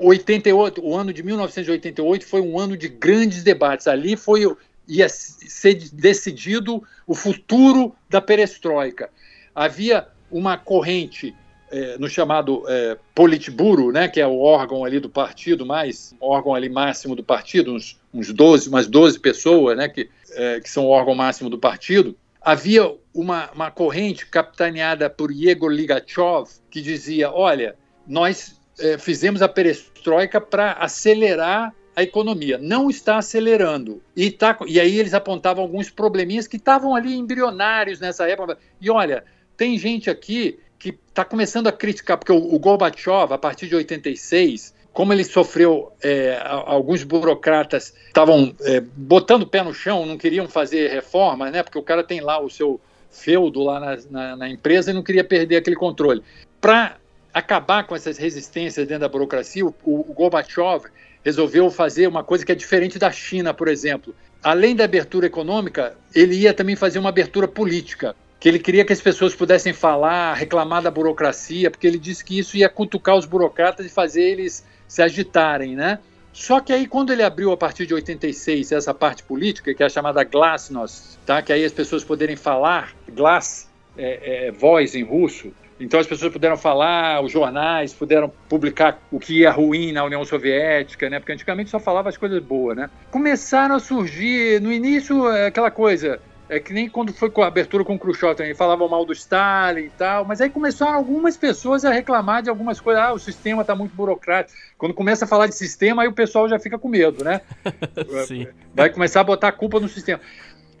88, 0.00 0.84
o 0.84 0.96
ano 0.96 1.12
de 1.12 1.22
1988 1.22 2.26
foi 2.26 2.40
um 2.40 2.58
ano 2.58 2.76
de 2.76 2.88
grandes 2.88 3.42
debates. 3.42 3.86
Ali 3.86 4.16
foi 4.16 4.44
ia 4.88 5.08
ser 5.08 5.74
decidido 5.92 6.82
o 7.06 7.14
futuro 7.14 7.94
da 8.08 8.20
perestroika. 8.20 9.10
Havia 9.54 10.08
uma 10.30 10.56
corrente 10.56 11.34
é, 11.72 11.96
no 11.98 12.08
chamado 12.08 12.62
é, 12.68 12.98
Politburo, 13.14 13.90
né, 13.90 14.06
que 14.06 14.20
é 14.20 14.26
o 14.26 14.38
órgão 14.38 14.84
ali 14.84 15.00
do 15.00 15.08
partido, 15.08 15.64
mais 15.64 16.14
órgão 16.20 16.54
ali 16.54 16.68
máximo 16.68 17.16
do 17.16 17.24
partido, 17.24 17.72
uns, 17.72 17.98
uns 18.12 18.32
12, 18.32 18.68
umas 18.68 18.86
12 18.86 19.18
pessoas, 19.18 19.76
né, 19.76 19.88
que, 19.88 20.08
é, 20.32 20.60
que 20.60 20.70
são 20.70 20.84
o 20.84 20.90
órgão 20.90 21.14
máximo 21.14 21.48
do 21.48 21.58
partido, 21.58 22.14
havia 22.40 22.94
uma, 23.14 23.50
uma 23.52 23.70
corrente 23.70 24.26
capitaneada 24.26 25.08
por 25.08 25.32
Igor 25.32 25.70
Ligachev 25.70 26.48
que 26.70 26.82
dizia, 26.82 27.30
olha, 27.32 27.74
nós 28.06 28.60
é, 28.78 28.98
fizemos 28.98 29.40
a 29.40 29.48
perestroika 29.48 30.40
para 30.40 30.72
acelerar 30.72 31.74
a 31.94 32.02
economia. 32.02 32.58
Não 32.58 32.88
está 32.88 33.18
acelerando. 33.18 34.02
E, 34.16 34.30
tá, 34.30 34.58
e 34.66 34.80
aí 34.80 34.98
eles 34.98 35.14
apontavam 35.14 35.62
alguns 35.62 35.90
probleminhas 35.90 36.46
que 36.46 36.56
estavam 36.56 36.94
ali 36.94 37.14
embrionários 37.14 38.00
nessa 38.00 38.28
época. 38.28 38.58
E 38.80 38.90
olha, 38.90 39.24
tem 39.56 39.78
gente 39.78 40.08
aqui 40.08 40.58
que 40.82 40.98
está 41.08 41.24
começando 41.24 41.68
a 41.68 41.72
criticar, 41.72 42.18
porque 42.18 42.32
o, 42.32 42.54
o 42.54 42.58
Gorbachev, 42.58 43.32
a 43.32 43.38
partir 43.38 43.68
de 43.68 43.76
86, 43.76 44.74
como 44.92 45.12
ele 45.12 45.22
sofreu, 45.22 45.92
é, 46.02 46.42
alguns 46.44 47.04
burocratas 47.04 47.94
estavam 48.08 48.52
é, 48.62 48.80
botando 48.80 49.42
o 49.42 49.46
pé 49.46 49.62
no 49.62 49.72
chão, 49.72 50.04
não 50.04 50.18
queriam 50.18 50.48
fazer 50.48 50.90
reforma, 50.90 51.52
né? 51.52 51.62
Porque 51.62 51.78
o 51.78 51.82
cara 51.84 52.02
tem 52.02 52.20
lá 52.20 52.40
o 52.40 52.50
seu 52.50 52.80
feudo 53.08 53.62
lá 53.62 53.78
na, 53.78 53.98
na, 54.10 54.36
na 54.36 54.48
empresa 54.48 54.90
e 54.90 54.94
não 54.94 55.04
queria 55.04 55.22
perder 55.22 55.58
aquele 55.58 55.76
controle. 55.76 56.20
Para 56.60 56.96
acabar 57.32 57.86
com 57.86 57.94
essas 57.94 58.18
resistências 58.18 58.84
dentro 58.84 59.02
da 59.02 59.08
burocracia, 59.08 59.64
o, 59.64 59.72
o 59.84 60.12
Gorbachev 60.12 60.86
resolveu 61.24 61.70
fazer 61.70 62.08
uma 62.08 62.24
coisa 62.24 62.44
que 62.44 62.50
é 62.50 62.56
diferente 62.56 62.98
da 62.98 63.12
China, 63.12 63.54
por 63.54 63.68
exemplo. 63.68 64.12
Além 64.42 64.74
da 64.74 64.82
abertura 64.82 65.26
econômica, 65.26 65.96
ele 66.12 66.34
ia 66.34 66.52
também 66.52 66.74
fazer 66.74 66.98
uma 66.98 67.10
abertura 67.10 67.46
política 67.46 68.16
que 68.42 68.48
ele 68.48 68.58
queria 68.58 68.84
que 68.84 68.92
as 68.92 69.00
pessoas 69.00 69.36
pudessem 69.36 69.72
falar, 69.72 70.34
reclamar 70.34 70.82
da 70.82 70.90
burocracia, 70.90 71.70
porque 71.70 71.86
ele 71.86 71.96
disse 71.96 72.24
que 72.24 72.36
isso 72.36 72.56
ia 72.56 72.68
cutucar 72.68 73.16
os 73.16 73.24
burocratas 73.24 73.86
e 73.86 73.88
fazer 73.88 74.20
eles 74.24 74.66
se 74.88 75.00
agitarem, 75.00 75.76
né? 75.76 76.00
Só 76.32 76.58
que 76.58 76.72
aí, 76.72 76.88
quando 76.88 77.12
ele 77.12 77.22
abriu 77.22 77.52
a 77.52 77.56
partir 77.56 77.86
de 77.86 77.94
86 77.94 78.72
essa 78.72 78.92
parte 78.92 79.22
política, 79.22 79.72
que 79.72 79.80
é 79.80 79.86
a 79.86 79.88
chamada 79.88 80.24
glasnost, 80.24 81.18
tá? 81.24 81.40
que 81.40 81.52
aí 81.52 81.64
as 81.64 81.70
pessoas 81.70 82.02
poderem 82.02 82.34
falar, 82.34 82.92
glass 83.08 83.70
é, 83.96 84.48
é, 84.48 84.50
voz 84.50 84.96
em 84.96 85.04
russo, 85.04 85.52
então 85.78 86.00
as 86.00 86.06
pessoas 86.08 86.32
puderam 86.32 86.56
falar, 86.56 87.22
os 87.22 87.30
jornais 87.30 87.92
puderam 87.94 88.32
publicar 88.48 89.00
o 89.12 89.20
que 89.20 89.38
ia 89.38 89.52
ruim 89.52 89.92
na 89.92 90.02
União 90.02 90.24
Soviética, 90.24 91.08
né? 91.08 91.20
Porque 91.20 91.32
antigamente 91.32 91.70
só 91.70 91.78
falava 91.78 92.08
as 92.08 92.16
coisas 92.16 92.42
boas, 92.42 92.76
né? 92.76 92.90
Começaram 93.12 93.76
a 93.76 93.78
surgir, 93.78 94.60
no 94.60 94.72
início, 94.72 95.28
é 95.28 95.46
aquela 95.46 95.70
coisa, 95.70 96.20
é 96.48 96.60
que 96.60 96.72
nem 96.72 96.88
quando 96.88 97.12
foi 97.12 97.30
com 97.30 97.42
a 97.42 97.46
abertura 97.46 97.84
com 97.84 97.94
o 97.94 97.98
Khrushchev 97.98 98.34
também, 98.34 98.54
falavam 98.54 98.88
mal 98.88 99.04
do 99.04 99.12
Stalin 99.12 99.84
e 99.84 99.90
tal, 99.90 100.24
mas 100.24 100.40
aí 100.40 100.50
começaram 100.50 100.94
algumas 100.94 101.36
pessoas 101.36 101.84
a 101.84 101.90
reclamar 101.90 102.42
de 102.42 102.50
algumas 102.50 102.80
coisas, 102.80 103.02
ah, 103.02 103.12
o 103.12 103.18
sistema 103.18 103.62
está 103.62 103.74
muito 103.74 103.94
burocrático. 103.94 104.58
Quando 104.76 104.94
começa 104.94 105.24
a 105.24 105.28
falar 105.28 105.46
de 105.46 105.54
sistema, 105.54 106.02
aí 106.02 106.08
o 106.08 106.12
pessoal 106.12 106.48
já 106.48 106.58
fica 106.58 106.78
com 106.78 106.88
medo, 106.88 107.24
né? 107.24 107.40
Vai 108.74 108.90
começar 108.90 109.20
a 109.20 109.24
botar 109.24 109.48
a 109.48 109.52
culpa 109.52 109.80
no 109.80 109.88
sistema. 109.88 110.20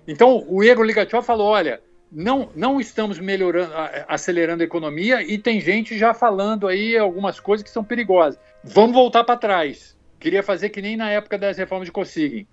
Então, 0.06 0.44
o 0.48 0.62
Igor 0.62 0.84
Ligachev 0.84 1.24
falou, 1.24 1.48
olha, 1.48 1.80
não, 2.10 2.50
não 2.54 2.78
estamos 2.78 3.18
melhorando, 3.18 3.72
acelerando 4.06 4.62
a 4.62 4.66
economia 4.66 5.22
e 5.22 5.38
tem 5.38 5.60
gente 5.60 5.96
já 5.96 6.12
falando 6.12 6.68
aí 6.68 6.98
algumas 6.98 7.40
coisas 7.40 7.64
que 7.64 7.70
são 7.70 7.82
perigosas. 7.82 8.38
Vamos 8.62 8.94
voltar 8.94 9.24
para 9.24 9.38
trás. 9.38 9.96
Queria 10.20 10.42
fazer 10.42 10.68
que 10.68 10.82
nem 10.82 10.96
na 10.96 11.10
época 11.10 11.38
das 11.38 11.56
reformas 11.56 11.86
de 11.86 11.92
Kosygin. 11.92 12.46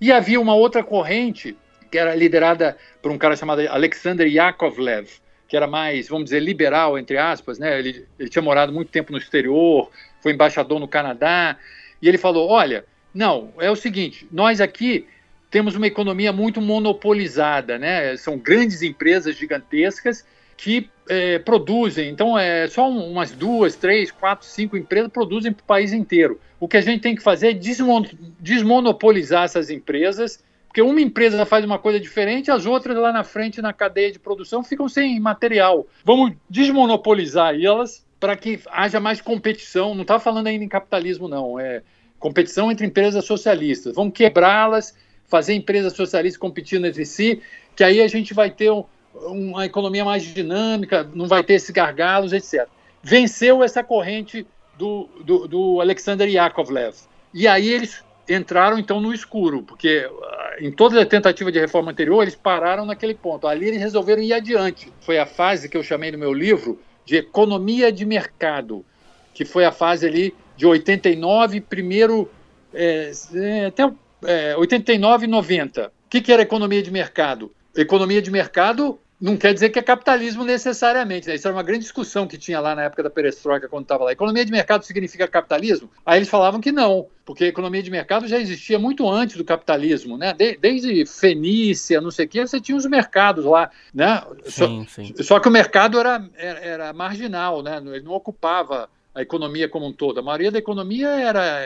E 0.00 0.12
havia 0.12 0.40
uma 0.40 0.54
outra 0.54 0.82
corrente 0.82 1.56
que 1.90 1.98
era 1.98 2.14
liderada 2.14 2.76
por 3.00 3.10
um 3.10 3.18
cara 3.18 3.36
chamado 3.36 3.60
Alexander 3.68 4.26
Yakovlev, 4.26 5.08
que 5.48 5.56
era 5.56 5.66
mais, 5.66 6.08
vamos 6.08 6.24
dizer, 6.24 6.40
liberal, 6.40 6.98
entre 6.98 7.18
aspas, 7.18 7.58
né? 7.58 7.78
Ele, 7.78 8.06
ele 8.18 8.28
tinha 8.28 8.42
morado 8.42 8.72
muito 8.72 8.90
tempo 8.90 9.12
no 9.12 9.18
exterior, 9.18 9.90
foi 10.20 10.32
embaixador 10.32 10.80
no 10.80 10.88
Canadá, 10.88 11.56
e 12.02 12.08
ele 12.08 12.18
falou: 12.18 12.48
olha, 12.48 12.84
não, 13.14 13.52
é 13.58 13.70
o 13.70 13.76
seguinte, 13.76 14.26
nós 14.30 14.60
aqui 14.60 15.06
temos 15.50 15.74
uma 15.76 15.86
economia 15.86 16.32
muito 16.32 16.60
monopolizada, 16.60 17.78
né? 17.78 18.16
São 18.16 18.36
grandes 18.36 18.82
empresas 18.82 19.36
gigantescas 19.36 20.26
que 20.56 20.90
é, 21.08 21.38
produzem. 21.38 22.08
Então, 22.08 22.38
é 22.38 22.66
só 22.68 22.88
umas 22.90 23.30
duas, 23.30 23.76
três, 23.76 24.10
quatro, 24.10 24.46
cinco 24.46 24.76
empresas 24.76 25.10
produzem 25.10 25.52
para 25.52 25.62
o 25.62 25.66
país 25.66 25.92
inteiro. 25.92 26.40
O 26.58 26.66
que 26.66 26.76
a 26.76 26.80
gente 26.80 27.00
tem 27.02 27.14
que 27.14 27.22
fazer 27.22 27.50
é 27.50 27.52
desmon 27.52 28.04
desmonopolizar 28.40 29.44
essas 29.44 29.70
empresas 29.70 30.42
porque 30.76 30.82
uma 30.82 31.00
empresa 31.00 31.46
faz 31.46 31.64
uma 31.64 31.78
coisa 31.78 31.98
diferente, 31.98 32.50
as 32.50 32.66
outras 32.66 32.94
lá 32.98 33.10
na 33.10 33.24
frente, 33.24 33.62
na 33.62 33.72
cadeia 33.72 34.12
de 34.12 34.18
produção, 34.18 34.62
ficam 34.62 34.86
sem 34.90 35.18
material. 35.18 35.86
Vamos 36.04 36.34
desmonopolizar 36.50 37.54
elas 37.58 38.04
para 38.20 38.36
que 38.36 38.60
haja 38.66 39.00
mais 39.00 39.22
competição. 39.22 39.94
Não 39.94 40.02
está 40.02 40.18
falando 40.18 40.48
ainda 40.48 40.62
em 40.62 40.68
capitalismo, 40.68 41.28
não. 41.28 41.58
É 41.58 41.82
competição 42.18 42.70
entre 42.70 42.84
empresas 42.84 43.24
socialistas. 43.24 43.94
Vamos 43.94 44.12
quebrá-las, 44.12 44.94
fazer 45.26 45.54
empresas 45.54 45.94
socialistas 45.94 46.38
competindo 46.38 46.84
entre 46.84 47.06
si, 47.06 47.40
que 47.74 47.82
aí 47.82 48.02
a 48.02 48.08
gente 48.08 48.34
vai 48.34 48.50
ter 48.50 48.70
um, 48.70 48.84
uma 49.14 49.64
economia 49.64 50.04
mais 50.04 50.24
dinâmica, 50.24 51.08
não 51.14 51.26
vai 51.26 51.42
ter 51.42 51.54
esses 51.54 51.70
gargalos, 51.70 52.34
etc. 52.34 52.68
Venceu 53.02 53.64
essa 53.64 53.82
corrente 53.82 54.46
do, 54.76 55.08
do, 55.24 55.48
do 55.48 55.80
Alexander 55.80 56.28
Yakovlev. 56.28 56.94
E 57.32 57.48
aí 57.48 57.66
eles 57.66 58.04
entraram 58.28 58.78
então 58.78 59.00
no 59.00 59.12
escuro, 59.12 59.62
porque 59.62 60.08
ah, 60.22 60.56
em 60.60 60.70
toda 60.70 61.00
a 61.00 61.06
tentativa 61.06 61.50
de 61.52 61.58
reforma 61.58 61.90
anterior 61.90 62.22
eles 62.22 62.34
pararam 62.34 62.84
naquele 62.84 63.14
ponto. 63.14 63.46
Ali 63.46 63.68
eles 63.68 63.80
resolveram 63.80 64.22
ir 64.22 64.32
adiante. 64.32 64.92
Foi 65.00 65.18
a 65.18 65.26
fase 65.26 65.68
que 65.68 65.76
eu 65.76 65.82
chamei 65.82 66.10
no 66.10 66.18
meu 66.18 66.32
livro 66.32 66.80
de 67.04 67.16
economia 67.16 67.92
de 67.92 68.04
mercado, 68.04 68.84
que 69.32 69.44
foi 69.44 69.64
a 69.64 69.72
fase 69.72 70.06
ali 70.06 70.34
de 70.56 70.66
89, 70.66 71.60
primeiro 71.60 72.30
é, 72.74 73.12
é 73.34 73.66
até 73.66 73.92
é, 74.24 74.56
89 74.56 75.24
e 75.24 75.28
90. 75.28 75.86
O 75.86 75.90
que, 76.08 76.20
que 76.20 76.32
era 76.32 76.42
economia 76.42 76.82
de 76.82 76.90
mercado? 76.90 77.52
Economia 77.76 78.22
de 78.22 78.30
mercado 78.30 78.98
não 79.20 79.36
quer 79.36 79.54
dizer 79.54 79.70
que 79.70 79.78
é 79.78 79.82
capitalismo 79.82 80.44
necessariamente. 80.44 81.26
Né? 81.26 81.34
Isso 81.34 81.48
era 81.48 81.56
uma 81.56 81.62
grande 81.62 81.80
discussão 81.80 82.26
que 82.26 82.36
tinha 82.36 82.60
lá 82.60 82.74
na 82.74 82.84
época 82.84 83.02
da 83.02 83.10
perestroika, 83.10 83.68
quando 83.68 83.84
estava 83.84 84.04
lá. 84.04 84.12
Economia 84.12 84.44
de 84.44 84.52
mercado 84.52 84.84
significa 84.84 85.26
capitalismo? 85.26 85.90
Aí 86.04 86.18
eles 86.18 86.28
falavam 86.28 86.60
que 86.60 86.70
não, 86.70 87.06
porque 87.24 87.44
a 87.44 87.48
economia 87.48 87.82
de 87.82 87.90
mercado 87.90 88.28
já 88.28 88.38
existia 88.38 88.78
muito 88.78 89.08
antes 89.08 89.36
do 89.36 89.44
capitalismo. 89.44 90.18
Né? 90.18 90.34
De, 90.34 90.56
desde 90.58 91.06
Fenícia, 91.06 92.00
não 92.00 92.10
sei 92.10 92.26
o 92.26 92.28
quê, 92.28 92.46
você 92.46 92.60
tinha 92.60 92.76
os 92.76 92.86
mercados 92.86 93.44
lá. 93.44 93.70
Né? 93.94 94.22
Sim, 94.44 94.86
só, 94.88 95.02
sim. 95.02 95.14
só 95.22 95.40
que 95.40 95.48
o 95.48 95.52
mercado 95.52 95.98
era, 95.98 96.28
era, 96.36 96.60
era, 96.60 96.92
marginal, 96.92 97.62
né? 97.62 97.78
ele 97.78 98.04
não 98.04 98.12
ocupava 98.12 98.88
a 99.14 99.22
economia 99.22 99.66
como 99.66 99.86
um 99.86 99.92
todo. 99.92 100.20
A 100.20 100.22
maioria 100.22 100.50
da 100.50 100.58
economia 100.58 101.08
era 101.08 101.64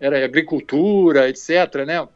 era 0.00 0.24
agricultura, 0.24 1.28
etc. 1.28 1.84
Né? 1.86 2.06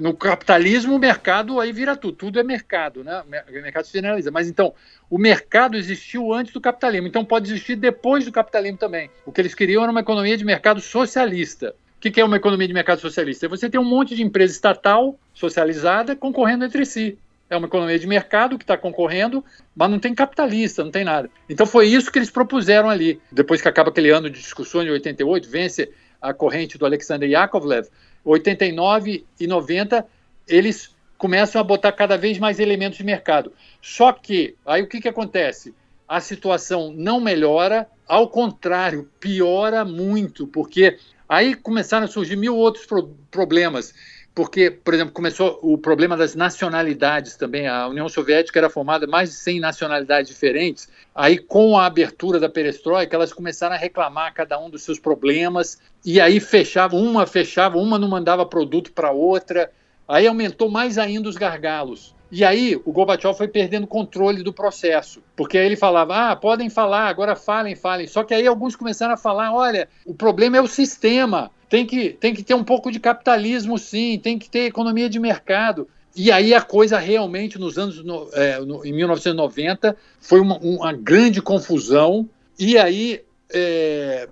No 0.00 0.14
capitalismo, 0.14 0.96
o 0.96 0.98
mercado 0.98 1.60
aí 1.60 1.72
vira 1.72 1.96
tudo, 1.96 2.14
tudo 2.14 2.40
é 2.40 2.42
mercado, 2.42 3.02
né? 3.02 3.22
o 3.48 3.52
mercado 3.52 3.86
se 3.86 3.92
generaliza. 3.92 4.30
Mas 4.30 4.48
então, 4.48 4.74
o 5.08 5.18
mercado 5.18 5.76
existiu 5.76 6.32
antes 6.32 6.52
do 6.52 6.60
capitalismo, 6.60 7.06
então 7.06 7.24
pode 7.24 7.50
existir 7.50 7.76
depois 7.76 8.24
do 8.24 8.32
capitalismo 8.32 8.78
também. 8.78 9.10
O 9.24 9.32
que 9.32 9.40
eles 9.40 9.54
queriam 9.54 9.82
era 9.82 9.90
uma 9.90 10.00
economia 10.00 10.36
de 10.36 10.44
mercado 10.44 10.80
socialista. 10.80 11.74
O 11.96 12.00
que 12.00 12.20
é 12.20 12.24
uma 12.24 12.36
economia 12.36 12.66
de 12.66 12.72
mercado 12.72 13.00
socialista? 13.00 13.44
É 13.46 13.48
você 13.48 13.68
ter 13.68 13.78
um 13.78 13.84
monte 13.84 14.14
de 14.14 14.22
empresa 14.22 14.52
estatal 14.52 15.18
socializada 15.34 16.16
concorrendo 16.16 16.64
entre 16.64 16.84
si. 16.86 17.18
É 17.50 17.56
uma 17.56 17.66
economia 17.66 17.98
de 17.98 18.06
mercado 18.06 18.56
que 18.56 18.62
está 18.62 18.76
concorrendo, 18.78 19.44
mas 19.74 19.90
não 19.90 19.98
tem 19.98 20.14
capitalista, 20.14 20.84
não 20.84 20.90
tem 20.90 21.04
nada. 21.04 21.28
Então 21.48 21.66
foi 21.66 21.88
isso 21.88 22.10
que 22.10 22.18
eles 22.18 22.30
propuseram 22.30 22.88
ali. 22.88 23.20
Depois 23.30 23.60
que 23.60 23.68
acaba 23.68 23.90
aquele 23.90 24.08
ano 24.08 24.30
de 24.30 24.38
discussões 24.38 24.84
de 24.84 24.92
88, 24.92 25.50
vence 25.50 25.90
a 26.20 26.32
corrente 26.34 26.78
do 26.78 26.84
Alexander 26.84 27.28
Yakovlev, 27.28 27.88
89 28.24 29.24
e 29.38 29.46
90, 29.46 30.06
eles 30.46 30.94
começam 31.16 31.60
a 31.60 31.64
botar 31.64 31.92
cada 31.92 32.16
vez 32.16 32.38
mais 32.38 32.58
elementos 32.58 32.98
de 32.98 33.04
mercado. 33.04 33.52
Só 33.80 34.12
que, 34.12 34.56
aí 34.64 34.82
o 34.82 34.88
que, 34.88 35.00
que 35.00 35.08
acontece? 35.08 35.74
A 36.08 36.20
situação 36.20 36.92
não 36.96 37.20
melhora, 37.20 37.86
ao 38.06 38.28
contrário, 38.28 39.08
piora 39.20 39.84
muito, 39.84 40.46
porque 40.46 40.98
aí 41.28 41.54
começaram 41.54 42.06
a 42.06 42.08
surgir 42.08 42.36
mil 42.36 42.56
outros 42.56 42.84
pro 42.86 43.14
problemas 43.30 43.94
porque, 44.40 44.70
por 44.70 44.94
exemplo, 44.94 45.12
começou 45.12 45.58
o 45.60 45.76
problema 45.76 46.16
das 46.16 46.34
nacionalidades 46.34 47.36
também. 47.36 47.68
A 47.68 47.86
União 47.86 48.08
Soviética 48.08 48.58
era 48.58 48.70
formada 48.70 49.06
mais 49.06 49.28
de 49.28 49.36
100 49.36 49.60
nacionalidades 49.60 50.30
diferentes. 50.30 50.88
Aí, 51.14 51.36
com 51.36 51.76
a 51.76 51.84
abertura 51.84 52.40
da 52.40 52.48
perestroika, 52.48 53.14
elas 53.14 53.34
começaram 53.34 53.74
a 53.74 53.78
reclamar 53.78 54.32
cada 54.32 54.58
um 54.58 54.70
dos 54.70 54.82
seus 54.82 54.98
problemas. 54.98 55.78
E 56.06 56.18
aí 56.18 56.40
fechava, 56.40 56.96
uma 56.96 57.26
fechava, 57.26 57.76
uma 57.76 57.98
não 57.98 58.08
mandava 58.08 58.46
produto 58.46 58.92
para 58.92 59.10
outra. 59.10 59.70
Aí 60.08 60.26
aumentou 60.26 60.70
mais 60.70 60.96
ainda 60.96 61.28
os 61.28 61.36
gargalos. 61.36 62.14
E 62.32 62.42
aí 62.42 62.80
o 62.82 62.92
Gorbachev 62.92 63.36
foi 63.36 63.46
perdendo 63.46 63.86
controle 63.86 64.42
do 64.42 64.54
processo, 64.54 65.22
porque 65.36 65.58
aí 65.58 65.66
ele 65.66 65.76
falava: 65.76 66.30
ah, 66.30 66.34
podem 66.34 66.70
falar, 66.70 67.08
agora 67.08 67.36
falem, 67.36 67.76
falem. 67.76 68.06
Só 68.06 68.24
que 68.24 68.32
aí 68.32 68.46
alguns 68.46 68.74
começaram 68.74 69.12
a 69.12 69.18
falar: 69.18 69.52
olha, 69.52 69.86
o 70.06 70.14
problema 70.14 70.56
é 70.56 70.62
o 70.62 70.66
sistema 70.66 71.50
tem 71.70 71.86
que, 71.86 72.10
tem 72.10 72.34
que 72.34 72.42
ter 72.42 72.54
um 72.54 72.64
pouco 72.64 72.90
de 72.90 72.98
capitalismo, 72.98 73.78
sim, 73.78 74.18
tem 74.18 74.36
que 74.36 74.50
ter 74.50 74.66
economia 74.66 75.08
de 75.08 75.20
mercado. 75.20 75.88
E 76.16 76.32
aí 76.32 76.52
a 76.52 76.60
coisa 76.60 76.98
realmente, 76.98 77.60
nos 77.60 77.78
anos 77.78 78.04
no, 78.04 78.28
é, 78.32 78.58
no, 78.58 78.84
em 78.84 78.92
1990, 78.92 79.96
foi 80.20 80.40
uma, 80.40 80.58
uma, 80.58 80.92
grande 80.92 81.40
confusão. 81.40 82.28
E 82.58 82.76
aí, 82.76 83.22
é, 83.54 84.28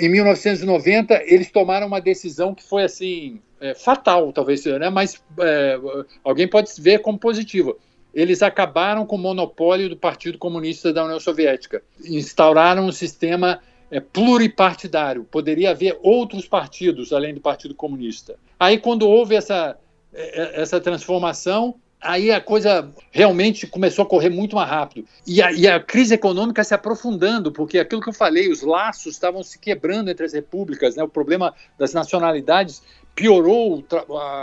em 0.00 0.08
1990, 0.08 1.22
eles 1.24 1.52
tomaram 1.52 1.86
uma 1.86 2.00
decisão 2.00 2.52
que 2.52 2.64
foi 2.64 2.82
assim 2.82 3.40
é, 3.60 3.72
fatal, 3.72 4.32
talvez, 4.32 4.64
né? 4.64 4.90
mas 4.90 5.22
é, 5.38 5.78
alguém 6.24 6.48
pode 6.48 6.68
ver 6.80 6.98
como 6.98 7.16
positiva. 7.16 7.76
Eles 8.12 8.42
acabaram 8.42 9.06
com 9.06 9.14
o 9.14 9.20
monopólio 9.20 9.88
do 9.88 9.96
Partido 9.96 10.36
Comunista 10.36 10.92
da 10.92 11.04
União 11.04 11.20
Soviética, 11.20 11.80
instauraram 12.04 12.86
um 12.86 12.92
sistema 12.92 13.60
é, 13.90 14.00
pluripartidário. 14.00 15.24
Poderia 15.24 15.70
haver 15.70 15.98
outros 16.02 16.46
partidos 16.46 17.12
além 17.12 17.34
do 17.34 17.40
Partido 17.40 17.74
Comunista. 17.74 18.36
Aí, 18.58 18.78
quando 18.78 19.08
houve 19.08 19.34
essa, 19.34 19.76
é, 20.12 20.42
é, 20.42 20.62
essa 20.62 20.80
transformação, 20.80 21.74
aí 22.00 22.30
a 22.30 22.40
coisa 22.40 22.90
realmente 23.10 23.66
começou 23.66 24.04
a 24.04 24.08
correr 24.08 24.30
muito 24.30 24.56
mais 24.56 24.68
rápido. 24.68 25.06
E 25.26 25.42
a, 25.42 25.52
e 25.52 25.66
a, 25.66 25.80
crise 25.80 26.14
econômica 26.14 26.64
se 26.64 26.74
aprofundando, 26.74 27.52
porque 27.52 27.78
aquilo 27.78 28.00
que 28.00 28.08
eu 28.08 28.14
falei, 28.14 28.50
os 28.50 28.62
laços 28.62 29.14
estavam 29.14 29.42
se 29.42 29.58
quebrando 29.58 30.10
entre 30.10 30.24
as 30.24 30.32
repúblicas, 30.32 30.96
né? 30.96 31.02
o 31.02 31.08
problema 31.08 31.54
das 31.78 31.92
nacionalidades 31.92 32.82
piorou 33.14 33.84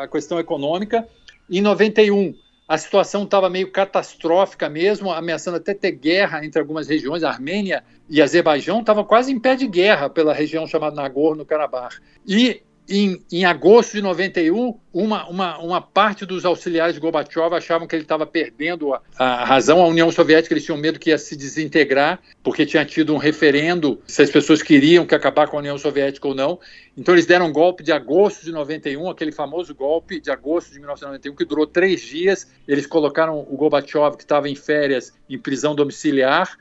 a 0.02 0.08
questão 0.12 0.40
econômica. 0.40 1.08
Em 1.50 1.62
91, 1.62 2.36
a 2.68 2.78
situação 2.78 3.24
estava 3.24 3.50
meio 3.50 3.72
catastrófica 3.72 4.68
mesmo, 4.68 5.12
ameaçando 5.12 5.58
até 5.58 5.74
ter 5.74 5.92
guerra 5.92 6.46
entre 6.46 6.60
algumas 6.60 6.88
regiões. 6.88 7.24
A 7.24 7.30
Armênia 7.30 7.84
e 8.10 8.22
Azerbaijão 8.22 8.82
estavam 8.82 9.06
quase 9.06 9.32
em 9.32 9.40
pé 9.40 9.56
de 9.56 9.68
guerra 9.68 10.10
pela 10.10 10.34
região 10.34 10.68
chamada 10.68 10.96
Nagorno-Karabakh. 10.96 12.02
E 12.26 12.62
em, 12.90 13.22
em 13.32 13.44
agosto 13.44 13.94
de 13.94 14.02
91, 14.02 14.80
uma, 14.94 15.28
uma, 15.28 15.58
uma 15.60 15.82
parte 15.82 16.26
dos 16.26 16.46
auxiliares 16.46 16.96
de 16.96 17.02
Gorbachev 17.02 17.54
achavam 17.54 17.86
que 17.86 17.96
ele 17.96 18.04
estava 18.04 18.26
perdendo 18.26 18.94
a, 18.94 19.02
a, 19.18 19.44
razão. 19.44 19.82
A 19.82 19.88
União 19.88 20.10
Soviética, 20.12 20.54
eles 20.54 20.64
tinham 20.64 20.78
medo 20.78 20.98
que 20.98 21.10
ia 21.10 21.18
se 21.18 21.36
desintegrar, 21.36 22.20
porque 22.42 22.66
tinha 22.66 22.86
tido 22.86 23.14
um 23.14 23.18
referendo 23.18 24.02
se 24.08 24.22
as 24.22 24.30
pessoas 24.30 24.62
queriam 24.62 25.06
que 25.06 25.14
acabar 25.14 25.48
com 25.48 25.58
a 25.58 25.60
União 25.60 25.78
Soviética 25.78 26.28
ou 26.28 26.34
não. 26.34 26.60
Então, 26.98 27.14
eles 27.14 27.26
deram 27.26 27.48
um 27.48 27.52
golpe 27.52 27.84
de 27.84 27.92
agosto 27.92 28.46
de 28.46 28.52
91, 28.52 29.10
aquele 29.10 29.32
famoso 29.32 29.76
golpe 29.76 30.20
de 30.20 30.32
agosto 30.32 30.72
de 30.72 30.80
1991, 30.80 31.36
que 31.36 31.46
durou 31.46 31.68
três 31.68 32.02
dias. 32.02 32.48
Eles 32.68 32.88
colocaram 32.88 33.40
o 33.40 33.58
Gorbachev, 33.58 34.16
que 34.16 34.24
estava 34.24 34.50
em 34.50 34.56
férias, 34.56 35.14
em 35.30 35.38
prisão 35.38 35.76
domiciliar 35.76 36.58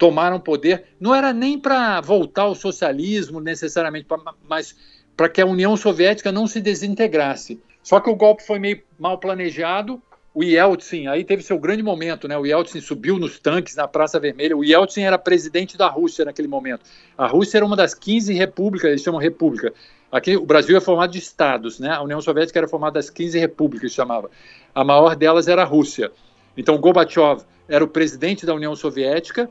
tomaram 0.00 0.40
poder. 0.40 0.84
Não 0.98 1.14
era 1.14 1.30
nem 1.30 1.58
para 1.58 2.00
voltar 2.00 2.44
ao 2.44 2.54
socialismo 2.54 3.38
necessariamente, 3.38 4.06
mas 4.48 4.74
para 5.20 5.28
que 5.28 5.42
a 5.42 5.44
União 5.44 5.76
Soviética 5.76 6.32
não 6.32 6.46
se 6.46 6.62
desintegrasse. 6.62 7.60
Só 7.82 8.00
que 8.00 8.08
o 8.08 8.16
golpe 8.16 8.42
foi 8.42 8.58
meio 8.58 8.80
mal 8.98 9.18
planejado. 9.18 10.00
O 10.32 10.42
Yeltsin, 10.42 11.08
aí 11.08 11.24
teve 11.24 11.42
seu 11.42 11.58
grande 11.58 11.82
momento, 11.82 12.26
né? 12.26 12.38
O 12.38 12.46
Yeltsin 12.46 12.80
subiu 12.80 13.18
nos 13.18 13.38
tanques 13.38 13.76
na 13.76 13.86
Praça 13.86 14.18
Vermelha. 14.18 14.56
O 14.56 14.64
Yeltsin 14.64 15.02
era 15.02 15.18
presidente 15.18 15.76
da 15.76 15.88
Rússia 15.88 16.24
naquele 16.24 16.48
momento. 16.48 16.86
A 17.18 17.26
Rússia 17.26 17.58
era 17.58 17.66
uma 17.66 17.76
das 17.76 17.92
15 17.92 18.32
repúblicas, 18.32 18.88
eles 18.88 19.02
chamam 19.02 19.20
república. 19.20 19.74
Aqui 20.10 20.38
o 20.38 20.46
Brasil 20.46 20.74
é 20.74 20.80
formado 20.80 21.12
de 21.12 21.18
estados, 21.18 21.78
né? 21.78 21.90
A 21.90 22.00
União 22.00 22.22
Soviética 22.22 22.58
era 22.58 22.66
formada 22.66 22.94
das 22.94 23.10
15 23.10 23.38
repúblicas, 23.38 23.92
chamava. 23.92 24.30
A 24.74 24.82
maior 24.82 25.14
delas 25.14 25.48
era 25.48 25.60
a 25.60 25.66
Rússia. 25.66 26.10
Então 26.56 26.78
Gorbachev 26.78 27.42
era 27.68 27.84
o 27.84 27.88
presidente 27.88 28.46
da 28.46 28.54
União 28.54 28.74
Soviética 28.74 29.50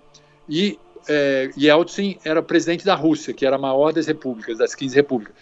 e 0.50 0.80
é, 1.08 1.50
Yeltsin 1.58 2.18
era 2.24 2.42
presidente 2.42 2.86
da 2.86 2.96
Rússia, 2.96 3.34
que 3.34 3.46
era 3.46 3.56
a 3.56 3.60
maior 3.60 3.94
das 3.94 4.08
repúblicas, 4.08 4.58
das 4.58 4.76
15 4.76 4.96
repúblicas. 4.96 5.36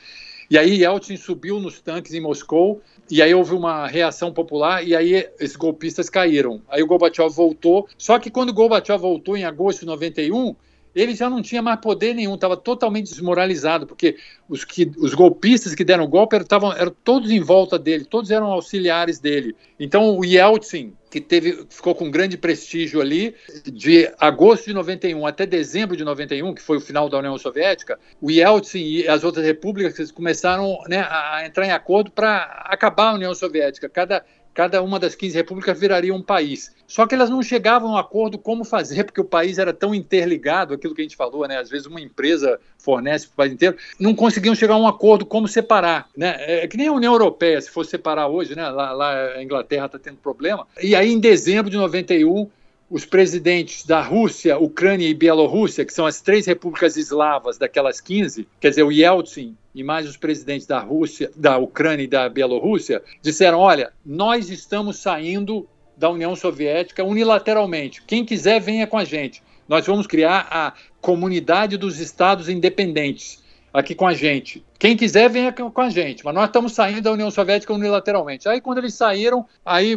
E 0.49 0.57
aí 0.57 0.81
Yeltsin 0.81 1.17
subiu 1.17 1.59
nos 1.59 1.81
tanques 1.81 2.13
em 2.13 2.21
Moscou, 2.21 2.81
e 3.11 3.21
aí 3.21 3.33
houve 3.33 3.53
uma 3.53 3.87
reação 3.87 4.31
popular, 4.31 4.85
e 4.85 4.95
aí 4.95 5.27
esses 5.39 5.55
golpistas 5.55 6.09
caíram. 6.09 6.61
Aí 6.69 6.81
o 6.81 6.87
Gorbachev 6.87 7.29
voltou, 7.29 7.87
só 7.97 8.17
que 8.17 8.29
quando 8.29 8.49
o 8.49 8.53
Gorbachev 8.53 9.01
voltou 9.01 9.35
em 9.35 9.43
agosto 9.43 9.81
de 9.81 9.87
91, 9.87 10.55
ele 10.97 11.13
já 11.13 11.29
não 11.29 11.43
tinha 11.43 11.61
mais 11.61 11.79
poder 11.79 12.15
nenhum, 12.15 12.33
estava 12.33 12.57
totalmente 12.57 13.11
desmoralizado, 13.11 13.85
porque 13.85 14.17
os, 14.49 14.65
que, 14.65 14.91
os 14.97 15.13
golpistas 15.13 15.75
que 15.75 15.83
deram 15.83 16.05
o 16.05 16.07
golpe 16.07 16.35
eram, 16.35 16.73
eram 16.73 16.95
todos 17.03 17.29
em 17.29 17.39
volta 17.39 17.77
dele, 17.77 18.03
todos 18.03 18.31
eram 18.31 18.47
auxiliares 18.47 19.19
dele. 19.19 19.55
Então 19.79 20.17
o 20.17 20.25
Yeltsin, 20.25 20.93
que 21.11 21.21
teve, 21.21 21.65
ficou 21.69 21.93
com 21.93 22.09
grande 22.09 22.35
prestígio 22.35 22.99
ali, 22.99 23.35
de 23.71 24.11
agosto 24.19 24.65
de 24.65 24.73
91 24.73 25.25
até 25.27 25.45
dezembro 25.45 25.95
de 25.95 26.03
91, 26.03 26.55
que 26.55 26.63
foi 26.63 26.77
o 26.77 26.81
final 26.81 27.07
da 27.07 27.19
União 27.19 27.37
Soviética, 27.37 27.99
o 28.19 28.31
Yeltsin 28.31 28.79
e 28.79 29.07
as 29.07 29.23
outras 29.23 29.45
repúblicas 29.45 30.11
começaram 30.11 30.79
né, 30.89 31.07
a 31.07 31.45
entrar 31.45 31.67
em 31.67 31.71
acordo 31.71 32.09
para 32.09 32.37
acabar 32.65 33.11
a 33.11 33.13
União 33.13 33.35
Soviética. 33.35 33.87
Cada 33.87 34.25
cada 34.57 34.81
uma 34.81 34.97
das 34.97 35.13
15 35.13 35.35
repúblicas 35.37 35.79
viraria 35.79 36.11
um 36.11 36.21
país. 36.21 36.73
Só 36.87 37.05
que 37.05 37.13
elas 37.13 37.29
não 37.29 37.43
chegavam 37.43 37.91
a 37.91 37.93
um 37.93 37.97
acordo 37.97 38.39
como 38.39 38.63
fazer, 38.63 39.03
porque 39.03 39.21
o 39.21 39.23
país 39.23 39.59
era 39.59 39.71
tão 39.71 39.93
interligado, 39.93 40.73
aquilo 40.73 40.95
que 40.95 41.01
a 41.01 41.03
gente 41.03 41.15
falou, 41.15 41.47
né? 41.47 41.59
Às 41.59 41.69
vezes 41.69 41.85
uma 41.85 42.01
empresa 42.01 42.59
fornece 42.75 43.27
para 43.27 43.33
o 43.33 43.35
país 43.35 43.53
inteiro, 43.53 43.77
não 43.99 44.15
conseguiam 44.15 44.55
chegar 44.55 44.73
a 44.73 44.77
um 44.77 44.87
acordo 44.87 45.27
como 45.27 45.47
separar, 45.47 46.09
né? 46.17 46.37
É 46.39 46.67
que 46.67 46.75
nem 46.75 46.87
a 46.87 46.91
União 46.91 47.13
Europeia, 47.13 47.61
se 47.61 47.69
fosse 47.69 47.91
separar 47.91 48.29
hoje, 48.29 48.55
né? 48.55 48.67
Lá, 48.67 48.93
lá 48.93 49.35
a 49.35 49.43
Inglaterra 49.43 49.85
está 49.85 49.99
tendo 49.99 50.17
problema. 50.17 50.65
E 50.81 50.95
aí, 50.95 51.11
em 51.11 51.19
dezembro 51.19 51.69
de 51.69 51.77
91, 51.77 52.49
os 52.89 53.05
presidentes 53.05 53.85
da 53.85 54.01
Rússia, 54.01 54.57
Ucrânia 54.57 55.07
e 55.07 55.13
Bielorrússia, 55.13 55.85
que 55.85 55.93
são 55.93 56.07
as 56.07 56.19
três 56.19 56.47
repúblicas 56.47 56.97
eslavas 56.97 57.59
daquelas 57.59 58.01
15, 58.01 58.47
quer 58.59 58.69
dizer, 58.69 58.81
o 58.81 58.91
Yeltsin 58.91 59.55
e 59.77 59.83
mais 59.83 60.09
os 60.09 60.17
presidentes 60.17 60.65
da 60.65 60.79
Rússia, 60.79 61.31
da 61.35 61.59
Ucrânia 61.59 62.03
e 62.03 62.07
da 62.07 62.27
Bielorrússia, 62.27 63.03
disseram: 63.21 63.59
olha, 63.59 63.93
nós 64.03 64.49
estamos 64.49 64.97
saindo 64.97 65.69
da 65.95 66.09
União 66.09 66.35
Soviética 66.35 67.03
unilateralmente. 67.03 68.01
Quem 68.01 68.25
quiser, 68.25 68.59
venha 68.59 68.87
com 68.87 68.97
a 68.97 69.05
gente. 69.05 69.43
Nós 69.69 69.85
vamos 69.85 70.07
criar 70.07 70.47
a 70.49 70.73
Comunidade 70.99 71.77
dos 71.77 71.99
Estados 71.99 72.49
Independentes 72.49 73.43
aqui 73.77 73.93
com 73.93 74.07
a 74.07 74.13
gente. 74.13 74.65
Quem 74.79 74.97
quiser, 74.97 75.29
venha 75.29 75.53
com 75.53 75.81
a 75.81 75.89
gente. 75.89 76.25
Mas 76.25 76.33
nós 76.33 76.45
estamos 76.45 76.71
saindo 76.73 77.01
da 77.01 77.11
União 77.11 77.29
Soviética 77.29 77.71
unilateralmente. 77.71 78.49
Aí, 78.49 78.59
quando 78.59 78.79
eles 78.79 78.95
saíram, 78.95 79.45
aí 79.63 79.93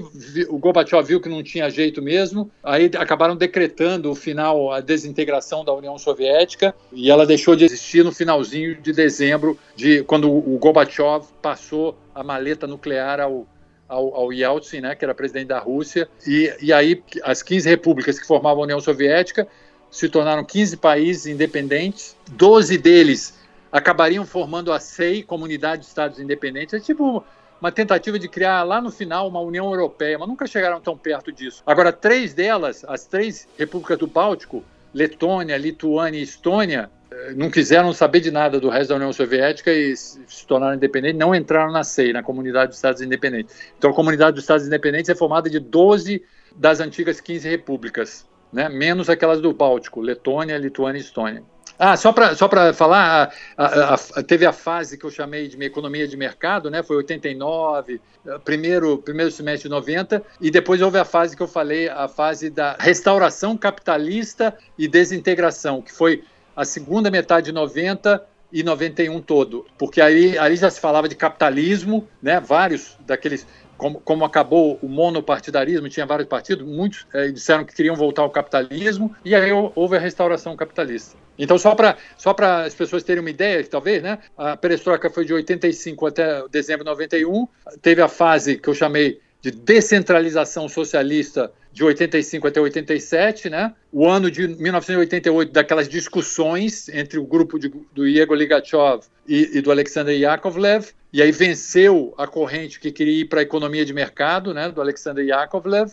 o 0.48 0.58
Gorbachev 0.58 1.02
viu 1.02 1.18
que 1.18 1.30
não 1.30 1.42
tinha 1.42 1.70
jeito 1.70 2.02
mesmo. 2.02 2.50
Aí 2.62 2.90
acabaram 2.98 3.34
decretando 3.34 4.10
o 4.10 4.14
final, 4.14 4.70
a 4.70 4.80
desintegração 4.80 5.64
da 5.64 5.72
União 5.72 5.96
Soviética. 5.96 6.74
E 6.92 7.10
ela 7.10 7.24
deixou 7.24 7.56
de 7.56 7.64
existir 7.64 8.04
no 8.04 8.12
finalzinho 8.12 8.74
de 8.74 8.92
dezembro, 8.92 9.58
de 9.74 10.02
quando 10.04 10.30
o 10.30 10.58
Gorbachev 10.58 11.24
passou 11.40 11.96
a 12.14 12.22
maleta 12.22 12.66
nuclear 12.66 13.18
ao, 13.18 13.46
ao, 13.88 14.14
ao, 14.14 14.32
Yeltsin, 14.32 14.82
né, 14.82 14.94
que 14.94 15.06
era 15.06 15.14
presidente 15.14 15.48
da 15.48 15.58
Rússia, 15.58 16.06
e, 16.26 16.52
e 16.60 16.70
aí 16.70 17.02
as 17.22 17.42
15 17.42 17.66
repúblicas 17.66 18.18
que 18.18 18.26
formavam 18.26 18.60
a 18.60 18.64
União 18.64 18.80
Soviética 18.80 19.48
se 19.90 20.08
tornaram 20.08 20.44
15 20.44 20.76
países 20.76 21.26
independentes, 21.26 22.14
12 22.30 22.76
deles 22.76 23.39
acabariam 23.72 24.26
formando 24.26 24.72
a 24.72 24.80
SEI, 24.80 25.22
Comunidade 25.22 25.82
de 25.82 25.88
Estados 25.88 26.18
Independentes. 26.18 26.74
É 26.74 26.80
tipo 26.80 27.24
uma 27.60 27.70
tentativa 27.70 28.18
de 28.18 28.28
criar 28.28 28.62
lá 28.62 28.80
no 28.80 28.90
final 28.90 29.28
uma 29.28 29.40
União 29.40 29.66
Europeia, 29.70 30.18
mas 30.18 30.28
nunca 30.28 30.46
chegaram 30.46 30.80
tão 30.80 30.96
perto 30.96 31.30
disso. 31.30 31.62
Agora, 31.66 31.92
três 31.92 32.32
delas, 32.32 32.84
as 32.88 33.04
três 33.04 33.46
repúblicas 33.58 33.98
do 33.98 34.06
Báltico, 34.06 34.64
Letônia, 34.94 35.56
Lituânia 35.58 36.18
e 36.18 36.22
Estônia, 36.22 36.90
eh, 37.10 37.34
não 37.36 37.50
quiseram 37.50 37.92
saber 37.92 38.20
de 38.20 38.30
nada 38.30 38.58
do 38.58 38.70
resto 38.70 38.88
da 38.88 38.96
União 38.96 39.12
Soviética 39.12 39.70
e 39.72 39.94
se 39.96 40.46
tornaram 40.46 40.74
independentes, 40.74 41.18
não 41.18 41.34
entraram 41.34 41.70
na 41.70 41.84
SEI, 41.84 42.12
na 42.12 42.22
Comunidade 42.22 42.68
dos 42.68 42.76
Estados 42.76 43.02
Independentes. 43.02 43.54
Então, 43.76 43.90
a 43.90 43.94
Comunidade 43.94 44.34
dos 44.34 44.44
Estados 44.44 44.66
Independentes 44.66 45.10
é 45.10 45.14
formada 45.14 45.50
de 45.50 45.60
12 45.60 46.24
das 46.56 46.80
antigas 46.80 47.20
15 47.20 47.48
repúblicas, 47.48 48.26
né? 48.52 48.68
menos 48.68 49.10
aquelas 49.10 49.40
do 49.40 49.52
Báltico, 49.52 50.00
Letônia, 50.00 50.56
Lituânia 50.56 50.98
e 50.98 51.02
Estônia. 51.02 51.44
Ah, 51.82 51.96
só 51.96 52.12
para 52.12 52.34
só 52.34 52.46
falar, 52.74 53.32
a, 53.56 53.64
a, 53.64 53.94
a, 53.94 54.22
teve 54.22 54.44
a 54.44 54.52
fase 54.52 54.98
que 54.98 55.06
eu 55.06 55.10
chamei 55.10 55.48
de 55.48 55.56
economia 55.64 56.06
de 56.06 56.14
mercado, 56.14 56.70
né? 56.70 56.82
Foi 56.82 56.96
89, 56.96 57.98
eh, 58.26 58.38
primeiro, 58.44 58.98
primeiro 58.98 59.30
semestre 59.30 59.62
de 59.62 59.74
90, 59.74 60.22
e 60.42 60.50
depois 60.50 60.82
houve 60.82 60.98
a 60.98 61.06
fase 61.06 61.34
que 61.34 61.42
eu 61.42 61.48
falei, 61.48 61.88
a 61.88 62.06
fase 62.06 62.50
da 62.50 62.76
restauração 62.78 63.56
capitalista 63.56 64.54
e 64.76 64.86
desintegração, 64.86 65.80
que 65.80 65.90
foi 65.90 66.22
a 66.54 66.66
segunda 66.66 67.10
metade 67.10 67.46
de 67.46 67.52
90 67.52 68.26
e 68.52 68.62
91 68.62 69.22
todo, 69.22 69.64
porque 69.78 70.02
aí, 70.02 70.36
aí 70.36 70.56
já 70.56 70.68
se 70.68 70.80
falava 70.80 71.08
de 71.08 71.14
capitalismo, 71.14 72.06
né? 72.20 72.40
Vários 72.40 72.94
daqueles 73.06 73.46
como, 73.80 74.00
como, 74.00 74.24
acabou 74.26 74.78
o 74.82 74.88
monopartidarismo, 74.88 75.88
tinha 75.88 76.04
vários 76.04 76.28
partidos, 76.28 76.66
muitos 76.66 77.06
é, 77.14 77.28
disseram 77.28 77.64
que 77.64 77.74
queriam 77.74 77.96
voltar 77.96 78.22
ao 78.22 78.30
capitalismo, 78.30 79.16
e 79.24 79.34
aí 79.34 79.50
houve 79.74 79.96
a 79.96 79.98
restauração 79.98 80.54
capitalista. 80.54 81.16
Então, 81.38 81.58
só 81.58 81.74
para 81.74 81.96
só 82.18 82.36
as 82.38 82.74
pessoas 82.74 83.02
terem 83.02 83.22
uma 83.22 83.30
ideia, 83.30 83.66
talvez, 83.66 84.02
né? 84.02 84.18
A 84.36 84.54
perestroika 84.54 85.08
foi 85.08 85.24
de 85.24 85.32
85 85.32 86.06
até 86.06 86.46
dezembro 86.48 86.84
de 86.84 86.90
91, 86.90 87.48
teve 87.80 88.02
a 88.02 88.08
fase 88.08 88.58
que 88.58 88.68
eu 88.68 88.74
chamei 88.74 89.18
de 89.42 89.50
descentralização 89.50 90.68
socialista 90.68 91.52
de 91.72 91.84
85 91.84 92.48
até 92.48 92.60
87, 92.60 93.48
né? 93.48 93.74
O 93.92 94.06
ano 94.06 94.30
de 94.30 94.46
1988 94.48 95.52
daquelas 95.52 95.88
discussões 95.88 96.88
entre 96.88 97.18
o 97.18 97.24
grupo 97.24 97.58
de, 97.58 97.72
do 97.92 98.06
Igor 98.06 98.36
Ligachev 98.36 99.02
e, 99.26 99.58
e, 99.58 99.60
do 99.60 99.70
Alexander 99.70 100.14
Yakovlev, 100.14 100.88
e 101.12 101.22
aí 101.22 101.32
venceu 101.32 102.12
a 102.18 102.26
corrente 102.26 102.80
que 102.80 102.90
queria 102.90 103.20
ir 103.20 103.26
para 103.26 103.40
a 103.40 103.42
economia 103.42 103.84
de 103.84 103.92
mercado, 103.92 104.52
né? 104.52 104.70
Do 104.70 104.80
Alexander 104.80 105.24
Yakovlev 105.24 105.92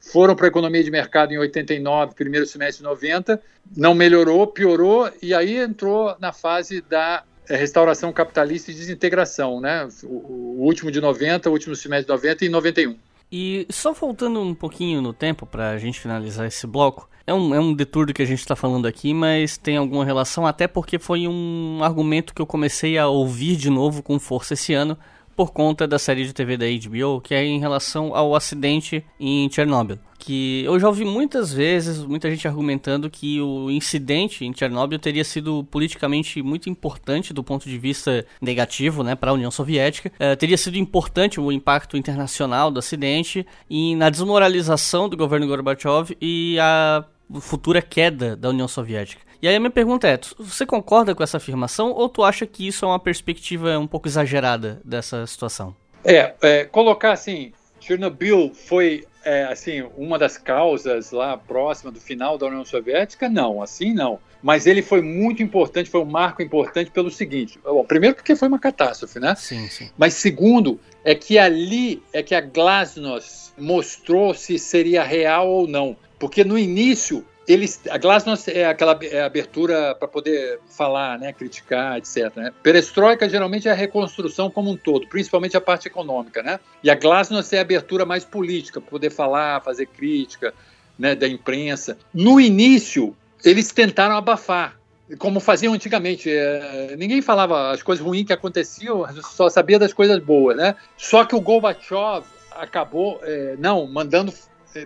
foram 0.00 0.34
para 0.34 0.46
a 0.46 0.48
economia 0.48 0.82
de 0.82 0.90
mercado 0.90 1.32
em 1.32 1.38
89, 1.38 2.14
primeiro 2.14 2.46
semestre 2.46 2.78
de 2.78 2.84
90, 2.84 3.40
não 3.76 3.94
melhorou, 3.94 4.46
piorou, 4.46 5.10
e 5.22 5.34
aí 5.34 5.58
entrou 5.58 6.16
na 6.18 6.32
fase 6.32 6.80
da 6.80 7.22
eh, 7.50 7.56
restauração 7.56 8.12
capitalista 8.12 8.70
e 8.70 8.74
desintegração, 8.74 9.60
né? 9.60 9.88
O, 10.04 10.60
o 10.60 10.64
último 10.64 10.90
de 10.90 11.00
90, 11.00 11.50
o 11.50 11.52
último 11.52 11.74
semestre 11.74 12.06
de 12.06 12.12
90 12.12 12.44
e 12.44 12.48
91. 12.48 12.96
E 13.32 13.66
só 13.70 13.92
voltando 13.92 14.40
um 14.40 14.54
pouquinho 14.54 15.00
no 15.00 15.12
tempo 15.12 15.46
para 15.46 15.70
a 15.70 15.78
gente 15.78 16.00
finalizar 16.00 16.46
esse 16.46 16.66
bloco, 16.66 17.08
é 17.26 17.34
um, 17.34 17.54
é 17.54 17.60
um 17.60 17.76
que 18.12 18.22
a 18.22 18.26
gente 18.26 18.40
está 18.40 18.56
falando 18.56 18.86
aqui, 18.86 19.14
mas 19.14 19.56
tem 19.56 19.76
alguma 19.76 20.04
relação, 20.04 20.46
até 20.46 20.66
porque 20.66 20.98
foi 20.98 21.28
um 21.28 21.78
argumento 21.82 22.34
que 22.34 22.42
eu 22.42 22.46
comecei 22.46 22.98
a 22.98 23.06
ouvir 23.06 23.56
de 23.56 23.70
novo 23.70 24.02
com 24.02 24.18
força 24.18 24.54
esse 24.54 24.74
ano, 24.74 24.98
por 25.36 25.52
conta 25.52 25.86
da 25.86 25.98
série 25.98 26.24
de 26.24 26.32
TV 26.32 26.56
da 26.56 26.66
HBO, 26.66 27.20
que 27.20 27.34
é 27.34 27.44
em 27.44 27.60
relação 27.60 28.14
ao 28.16 28.34
acidente 28.34 29.04
em 29.18 29.48
Chernobyl. 29.50 29.98
Que 30.20 30.62
eu 30.64 30.78
já 30.78 30.86
ouvi 30.86 31.04
muitas 31.04 31.52
vezes 31.52 32.04
muita 32.04 32.30
gente 32.30 32.46
argumentando 32.46 33.08
que 33.08 33.40
o 33.40 33.70
incidente 33.70 34.44
em 34.44 34.54
Chernobyl 34.54 34.98
teria 34.98 35.24
sido 35.24 35.64
politicamente 35.64 36.42
muito 36.42 36.68
importante 36.68 37.32
do 37.32 37.42
ponto 37.42 37.68
de 37.68 37.78
vista 37.78 38.26
negativo, 38.40 39.02
né, 39.02 39.14
para 39.14 39.30
a 39.30 39.34
União 39.34 39.50
Soviética. 39.50 40.12
Uh, 40.14 40.36
teria 40.36 40.58
sido 40.58 40.76
importante 40.76 41.40
o 41.40 41.50
impacto 41.50 41.96
internacional 41.96 42.70
do 42.70 42.78
acidente 42.78 43.46
e 43.68 43.96
na 43.96 44.10
desmoralização 44.10 45.08
do 45.08 45.16
governo 45.16 45.46
Gorbachev 45.46 46.16
e 46.20 46.58
a 46.60 47.02
futura 47.40 47.80
queda 47.80 48.36
da 48.36 48.50
União 48.50 48.68
Soviética. 48.68 49.22
E 49.42 49.48
aí 49.48 49.56
a 49.56 49.60
minha 49.60 49.70
pergunta 49.70 50.06
é, 50.06 50.18
você 50.38 50.66
concorda 50.66 51.14
com 51.14 51.22
essa 51.22 51.38
afirmação 51.38 51.92
ou 51.92 52.10
tu 52.10 52.22
acha 52.22 52.46
que 52.46 52.66
isso 52.66 52.84
é 52.84 52.88
uma 52.88 52.98
perspectiva 52.98 53.78
um 53.78 53.86
pouco 53.86 54.06
exagerada 54.06 54.82
dessa 54.84 55.26
situação? 55.26 55.74
É, 56.04 56.34
é 56.42 56.64
colocar 56.64 57.12
assim, 57.12 57.52
Chernobyl 57.80 58.52
foi 58.54 59.06
é, 59.24 59.44
assim 59.44 59.82
uma 59.96 60.18
das 60.18 60.38
causas 60.38 61.10
lá 61.10 61.36
próxima 61.36 61.90
do 61.90 62.00
final 62.00 62.38
da 62.38 62.46
União 62.46 62.64
Soviética? 62.64 63.28
Não, 63.28 63.62
assim 63.62 63.92
não. 63.92 64.18
Mas 64.42 64.66
ele 64.66 64.80
foi 64.80 65.02
muito 65.02 65.42
importante, 65.42 65.90
foi 65.90 66.00
um 66.00 66.06
marco 66.06 66.42
importante 66.42 66.90
pelo 66.90 67.10
seguinte: 67.10 67.58
bom, 67.62 67.84
primeiro 67.84 68.16
porque 68.16 68.34
foi 68.34 68.48
uma 68.48 68.58
catástrofe, 68.58 69.18
né? 69.18 69.34
Sim, 69.36 69.68
sim. 69.68 69.90
Mas 69.98 70.14
segundo 70.14 70.80
é 71.04 71.14
que 71.14 71.38
ali 71.38 72.02
é 72.12 72.22
que 72.22 72.34
a 72.34 72.40
Glasnost 72.40 73.52
mostrou 73.58 74.32
se 74.32 74.58
seria 74.58 75.02
real 75.02 75.48
ou 75.48 75.66
não, 75.66 75.96
porque 76.18 76.44
no 76.44 76.58
início 76.58 77.24
eles, 77.52 77.80
a 77.90 77.98
Glasnost 77.98 78.48
é 78.50 78.66
aquela 78.66 78.98
é 79.02 79.22
abertura 79.22 79.94
para 79.94 80.06
poder 80.06 80.60
falar, 80.68 81.18
né, 81.18 81.32
criticar, 81.32 81.98
etc. 81.98 82.34
Né? 82.36 82.52
Perestroika 82.62 83.28
geralmente 83.28 83.66
é 83.66 83.70
a 83.72 83.74
reconstrução 83.74 84.50
como 84.50 84.70
um 84.70 84.76
todo, 84.76 85.06
principalmente 85.08 85.56
a 85.56 85.60
parte 85.60 85.88
econômica, 85.88 86.42
né? 86.42 86.60
E 86.82 86.90
a 86.90 86.94
Glasnost 86.94 87.54
é 87.54 87.58
a 87.58 87.62
abertura 87.62 88.04
mais 88.04 88.24
política, 88.24 88.80
para 88.80 88.90
poder 88.90 89.10
falar, 89.10 89.60
fazer 89.62 89.86
crítica, 89.86 90.54
né, 90.98 91.14
da 91.14 91.26
imprensa. 91.26 91.96
No 92.12 92.40
início, 92.40 93.16
eles 93.44 93.72
tentaram 93.72 94.16
abafar, 94.16 94.78
como 95.18 95.40
faziam 95.40 95.72
antigamente. 95.72 96.30
É, 96.30 96.94
ninguém 96.96 97.22
falava 97.22 97.70
as 97.70 97.82
coisas 97.82 98.04
ruins 98.04 98.26
que 98.26 98.32
aconteciam, 98.32 99.04
só 99.22 99.48
sabia 99.48 99.78
das 99.78 99.92
coisas 99.92 100.18
boas, 100.18 100.56
né? 100.56 100.76
Só 100.96 101.24
que 101.24 101.34
o 101.34 101.40
Gorbachev 101.40 102.24
acabou, 102.50 103.18
é, 103.22 103.56
não, 103.58 103.86
mandando 103.86 104.32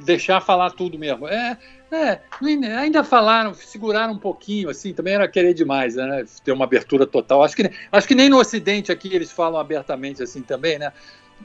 deixar 0.05 0.41
falar 0.41 0.71
tudo 0.71 0.99
mesmo. 0.99 1.29
É, 1.29 1.59
é, 1.93 2.21
ainda 2.79 3.05
falaram, 3.05 3.55
seguraram 3.55 4.15
um 4.15 4.19
pouquinho, 4.19 4.69
assim, 4.69 4.93
também 4.93 5.15
era 5.15 5.29
querer 5.29 5.55
demais, 5.55 5.95
né? 5.97 6.25
Ter 6.45 6.53
uma 6.53 6.65
abertura 6.65 7.07
total. 7.07 7.43
Acho 7.43 7.57
que, 7.57 7.71
acho 7.93 8.09
que 8.09 8.15
nem 8.15 8.29
no 8.29 8.39
Ocidente 8.39 8.91
aqui 8.91 9.15
eles 9.15 9.31
falam 9.31 9.61
abertamente 9.61 10.23
assim 10.23 10.43
também, 10.43 10.79
né? 10.79 10.93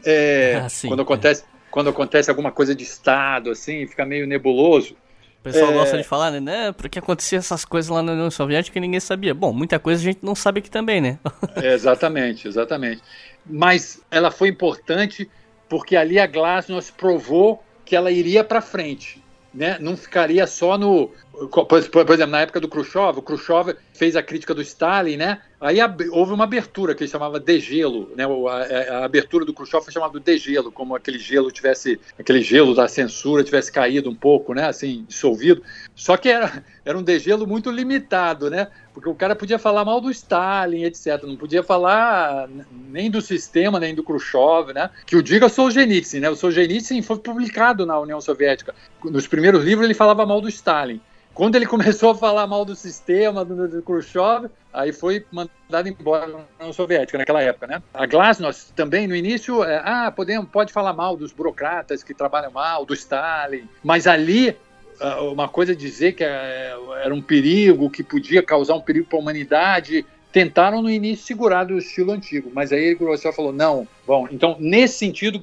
É, 0.05 0.61
ah, 0.63 0.69
sim, 0.69 0.87
quando, 0.87 1.01
acontece, 1.01 1.43
é. 1.43 1.45
quando 1.69 1.89
acontece 1.89 2.29
alguma 2.29 2.51
coisa 2.51 2.73
de 2.73 2.83
Estado, 2.83 3.51
assim, 3.51 3.85
fica 3.85 4.05
meio 4.05 4.25
nebuloso. 4.25 4.95
O 5.39 5.43
pessoal 5.43 5.71
é... 5.71 5.73
gosta 5.73 5.97
de 5.97 6.03
falar, 6.03 6.31
né? 6.31 6.71
Porque 6.73 6.99
acontecia 6.99 7.37
essas 7.37 7.63
coisas 7.63 7.89
lá 7.89 8.01
na 8.01 8.11
União 8.13 8.31
Soviética 8.31 8.77
e 8.77 8.81
ninguém 8.81 8.99
sabia. 8.99 9.33
Bom, 9.33 9.53
muita 9.53 9.79
coisa 9.79 10.01
a 10.01 10.03
gente 10.03 10.19
não 10.21 10.35
sabe 10.35 10.59
aqui 10.59 10.69
também, 10.69 10.99
né? 10.99 11.19
é, 11.55 11.73
exatamente, 11.73 12.47
exatamente. 12.47 13.01
Mas 13.45 14.01
ela 14.11 14.31
foi 14.31 14.49
importante 14.49 15.29
porque 15.69 15.95
ali 15.95 16.19
a 16.19 16.27
Glasnost 16.27 16.91
provou 16.93 17.63
que 17.89 17.95
ela 17.95 18.11
iria 18.11 18.43
para 18.43 18.61
frente 18.61 19.19
né, 19.53 19.77
não 19.79 19.97
ficaria 19.97 20.45
só 20.45 20.77
no. 20.77 21.11
Por, 21.47 21.77
exemplo, 21.77 22.31
na 22.31 22.41
época 22.41 22.59
do 22.59 22.67
Khrushchev, 22.67 23.19
o 23.19 23.21
Khrushchev 23.21 23.75
fez 23.93 24.15
a 24.15 24.23
crítica 24.23 24.53
do 24.53 24.61
Stalin, 24.61 25.15
né? 25.15 25.41
Aí 25.61 25.77
houve 26.11 26.33
uma 26.33 26.43
abertura 26.43 26.93
que 26.93 27.03
ele 27.03 27.11
chamava 27.11 27.39
degelo, 27.39 28.11
né? 28.15 28.25
A, 28.25 28.97
a, 28.97 29.05
abertura 29.05 29.45
do 29.45 29.53
Khrushchev 29.53 29.83
foi 29.83 29.93
chamada 29.93 30.19
de 30.19 30.25
degelo, 30.25 30.71
como 30.71 30.95
aquele 30.95 31.17
gelo 31.17 31.51
tivesse, 31.51 31.99
aquele 32.17 32.41
gelo 32.41 32.75
da 32.75 32.87
censura 32.87 33.43
tivesse 33.43 33.71
caído 33.71 34.09
um 34.09 34.15
pouco, 34.15 34.53
né? 34.53 34.67
Assim, 34.67 35.05
dissolvido. 35.07 35.63
Só 35.95 36.17
que 36.17 36.29
era, 36.29 36.63
era 36.83 36.97
um 36.97 37.03
degelo 37.03 37.47
muito 37.47 37.71
limitado, 37.71 38.49
né? 38.49 38.67
Porque 38.93 39.09
o 39.09 39.15
cara 39.15 39.35
podia 39.35 39.57
falar 39.57 39.85
mal 39.85 40.01
do 40.01 40.11
Stalin, 40.11 40.83
etc. 40.83 41.23
Não 41.23 41.37
podia 41.37 41.63
falar 41.63 42.49
nem 42.89 43.09
do 43.09 43.21
sistema, 43.21 43.79
nem 43.79 43.95
do 43.95 44.03
Khrushchev, 44.03 44.73
né? 44.73 44.89
Que 45.05 45.15
o 45.15 45.23
diga 45.23 45.47
Solzhenitsyn, 45.47 46.19
né? 46.19 46.29
O 46.29 46.35
Solzhenitsyn 46.35 47.01
foi 47.01 47.17
publicado 47.19 47.85
na 47.85 47.97
União 47.97 48.19
Soviética. 48.19 48.75
Nos 49.03 49.27
primeiros 49.27 49.63
livros 49.63 49.85
ele 49.85 49.93
falava 49.93 50.25
mal 50.25 50.41
do 50.41 50.49
Stalin. 50.49 50.99
Quando 51.39 51.55
ele 51.55 51.65
começou 51.65 52.09
a 52.09 52.15
falar 52.15 52.45
mal 52.47 52.65
do 52.65 52.75
sistema, 52.75 53.45
do, 53.45 53.65
do 53.65 53.81
Khrushchev, 53.81 54.49
aí 54.73 54.91
foi 54.91 55.25
mandado 55.31 55.87
embora 55.87 56.27
na 56.27 56.39
União 56.59 56.73
Soviética 56.73 57.17
naquela 57.17 57.41
época, 57.41 57.65
né? 57.65 57.81
A 57.93 58.05
Glasnost 58.05 58.73
também 58.73 59.07
no 59.07 59.15
início, 59.15 59.63
é, 59.63 59.81
ah, 59.85 60.11
podemos, 60.13 60.49
pode 60.49 60.73
falar 60.73 60.91
mal 60.91 61.15
dos 61.15 61.31
burocratas 61.31 62.03
que 62.03 62.13
trabalham 62.13 62.51
mal, 62.51 62.85
do 62.85 62.93
Stalin, 62.93 63.69
mas 63.81 64.05
ali 64.05 64.53
ah, 64.99 65.21
uma 65.21 65.47
coisa 65.47 65.73
dizer 65.73 66.11
que 66.11 66.25
é, 66.25 66.75
era 67.01 67.15
um 67.15 67.21
perigo, 67.21 67.89
que 67.89 68.03
podia 68.03 68.43
causar 68.43 68.75
um 68.75 68.81
perigo 68.81 69.07
para 69.07 69.17
a 69.17 69.21
humanidade. 69.21 70.05
Tentaram 70.31 70.83
no 70.83 70.89
início 70.91 71.25
segurar 71.25 71.63
do 71.63 71.77
estilo 71.77 72.11
antigo, 72.11 72.51
mas 72.53 72.71
aí 72.71 72.93
Gorbachev 72.93 73.35
falou: 73.35 73.51
não. 73.51 73.87
Bom, 74.05 74.27
então 74.31 74.55
nesse 74.59 74.99
sentido, 74.99 75.41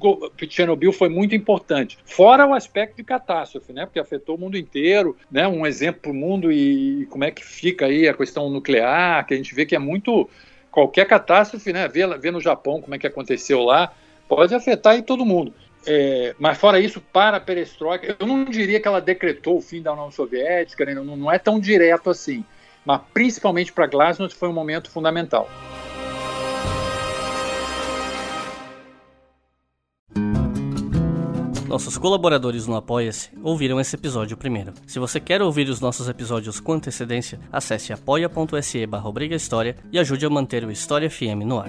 Chernobyl 0.49 0.93
foi 0.93 1.09
muito 1.09 1.35
importante. 1.35 1.99
Fora 2.05 2.47
o 2.47 2.55
aspecto 2.55 2.97
de 2.97 3.03
catástrofe, 3.03 3.73
né? 3.73 3.85
Porque 3.85 3.99
afetou 3.99 4.37
o 4.37 4.39
mundo 4.39 4.57
inteiro, 4.57 5.17
né? 5.31 5.49
Um 5.49 5.67
exemplo 5.67 6.03
para 6.03 6.11
o 6.13 6.15
mundo 6.15 6.53
e, 6.53 7.03
e 7.03 7.07
como 7.07 7.25
é 7.25 7.33
que 7.33 7.45
fica 7.45 7.87
aí 7.87 8.09
a 8.09 8.15
questão 8.15 8.49
nuclear, 8.49 9.27
que 9.27 9.35
a 9.35 9.37
gente 9.37 9.55
vê 9.55 9.67
que 9.67 9.75
é 9.75 9.79
muito. 9.79 10.29
Qualquer 10.71 11.07
catástrofe, 11.07 11.73
né? 11.73 11.89
Vê, 11.89 12.07
vê 12.19 12.31
no 12.31 12.41
Japão 12.41 12.81
como 12.81 12.95
é 12.95 12.99
que 12.99 13.07
aconteceu 13.07 13.63
lá, 13.63 13.93
pode 14.29 14.55
afetar 14.55 14.93
aí 14.93 15.03
todo 15.03 15.25
mundo. 15.25 15.53
É, 15.87 16.35
mas 16.39 16.59
fora 16.59 16.81
isso, 16.81 17.01
para 17.01 17.37
a 17.37 17.41
perestroika, 17.41 18.17
eu 18.19 18.27
não 18.27 18.45
diria 18.45 18.81
que 18.81 18.89
ela 18.89 19.01
decretou 19.01 19.59
o 19.59 19.61
fim 19.61 19.81
da 19.81 19.93
União 19.93 20.11
Soviética, 20.11 20.85
né, 20.85 20.95
não, 20.95 21.17
não 21.17 21.33
é 21.33 21.39
tão 21.39 21.61
direto 21.61 22.11
assim, 22.11 22.45
mas 22.87 23.01
principalmente 23.13 23.73
para 23.73 23.87
Glasnost 23.87 24.39
foi 24.39 24.49
um 24.49 24.53
momento 24.53 24.91
fundamental. 24.91 25.51
Nossos 31.67 31.99
colaboradores 31.99 32.67
no 32.67 32.77
Apoia-se 32.77 33.31
ouviram 33.43 33.79
esse 33.79 33.97
episódio 33.97 34.37
primeiro. 34.37 34.73
Se 34.87 34.99
você 34.99 35.21
quer 35.21 35.43
ouvir 35.43 35.69
os 35.69 35.81
nossos 35.81 36.09
episódios 36.09 36.61
com 36.61 36.73
antecedência, 36.73 37.39
acesse 37.53 37.93
apoia.se 37.93 38.87
barra 38.87 39.13
e 39.93 39.99
ajude 39.99 40.25
a 40.25 40.31
manter 40.31 40.65
o 40.65 40.71
História 40.71 41.11
FM 41.11 41.45
no 41.45 41.59
ar. 41.59 41.69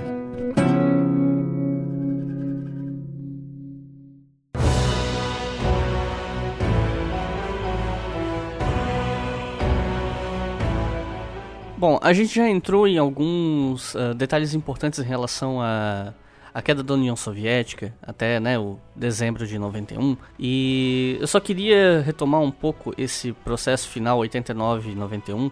Bom, 11.78 12.00
a 12.02 12.12
gente 12.12 12.34
já 12.34 12.50
entrou 12.50 12.88
em 12.88 12.98
alguns 12.98 13.94
uh, 13.94 14.14
detalhes 14.16 14.56
importantes 14.56 15.00
em 15.00 15.04
relação 15.04 15.62
a 15.62 16.14
a 16.58 16.62
queda 16.64 16.82
da 16.82 16.96
União 16.96 17.16
Soviética 17.16 17.94
até 18.02 18.40
né, 18.40 18.58
o 18.58 18.80
dezembro 18.96 19.46
de 19.46 19.60
91 19.60 20.18
e 20.40 21.16
eu 21.22 21.28
só 21.28 21.40
queria 21.40 22.02
retomar 22.02 22.42
um 22.42 22.50
pouco 22.50 22.96
esse 22.98 23.32
processo 23.32 23.88
final 23.88 24.18
89 24.18 24.90
e 24.90 24.96
91 24.96 25.52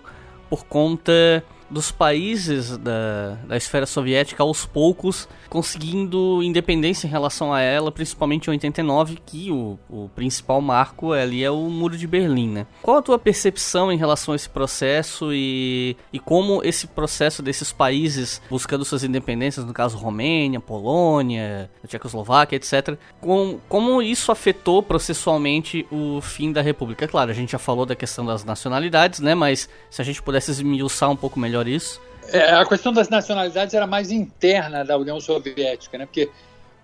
por 0.49 0.65
conta 0.65 1.43
dos 1.70 1.91
países 1.91 2.78
da, 2.78 3.38
da 3.47 3.57
esfera 3.57 3.86
soviética 3.86 4.43
aos 4.43 4.66
poucos 4.66 5.28
conseguindo 5.55 6.43
independência 6.43 7.07
em 7.07 7.09
relação 7.09 7.53
a 7.53 7.61
ela, 7.61 7.89
principalmente 7.89 8.47
em 8.47 8.51
89, 8.51 9.18
que 9.26 9.49
o, 9.49 9.80
o 9.89 10.09
principal 10.09 10.59
marco 10.59 11.13
ali 11.13 11.45
é 11.45 11.49
o 11.49 11.70
Muro 11.70 11.97
de 11.97 12.05
Berlim, 12.05 12.49
né? 12.49 12.68
Qual 12.82 12.97
a 12.97 13.01
tua 13.01 13.18
percepção 13.18 13.89
em 13.89 13.95
relação 13.95 14.34
a 14.34 14.36
esse 14.36 14.49
processo 14.49 15.30
e, 15.32 15.95
e 16.11 16.20
como 16.20 16.61
esse 16.61 16.88
processo 16.88 17.41
desses 17.41 17.72
países 17.72 18.41
buscando 18.49 18.84
suas 18.84 19.05
independências, 19.05 19.66
no 19.66 19.72
caso 19.72 19.95
Romênia, 19.95 20.59
Polônia, 20.59 21.72
Tchecoslováquia, 21.88 22.57
etc., 22.57 22.97
com, 23.22 23.57
como 23.70 24.01
isso 24.01 24.34
afetou 24.34 24.84
processualmente 24.84 25.88
o 25.89 26.20
fim 26.20 26.51
da 26.51 26.61
República? 26.61 27.07
Claro, 27.07 27.32
a 27.32 27.34
gente 27.34 27.53
já 27.53 27.59
falou 27.59 27.86
da 27.86 27.95
questão 27.95 28.26
das 28.26 28.43
nacionalidades, 28.43 29.22
né? 29.22 29.34
Mas 29.34 29.70
se 29.89 30.01
a 30.01 30.05
gente 30.05 30.22
pudesse 30.22 30.51
esmiuçar 30.51 31.09
um 31.09 31.16
pouco 31.16 31.39
melhor 31.39 31.55
isso. 31.68 32.01
É, 32.30 32.51
a 32.56 32.66
questão 32.66 32.91
das 32.91 33.10
nacionalidades 33.10 33.74
era 33.74 33.86
mais 33.86 34.12
interna 34.12 34.84
da 34.84 34.97
União 34.97 35.20
Soviética, 35.20 35.97
né? 35.97 36.06
porque 36.06 36.30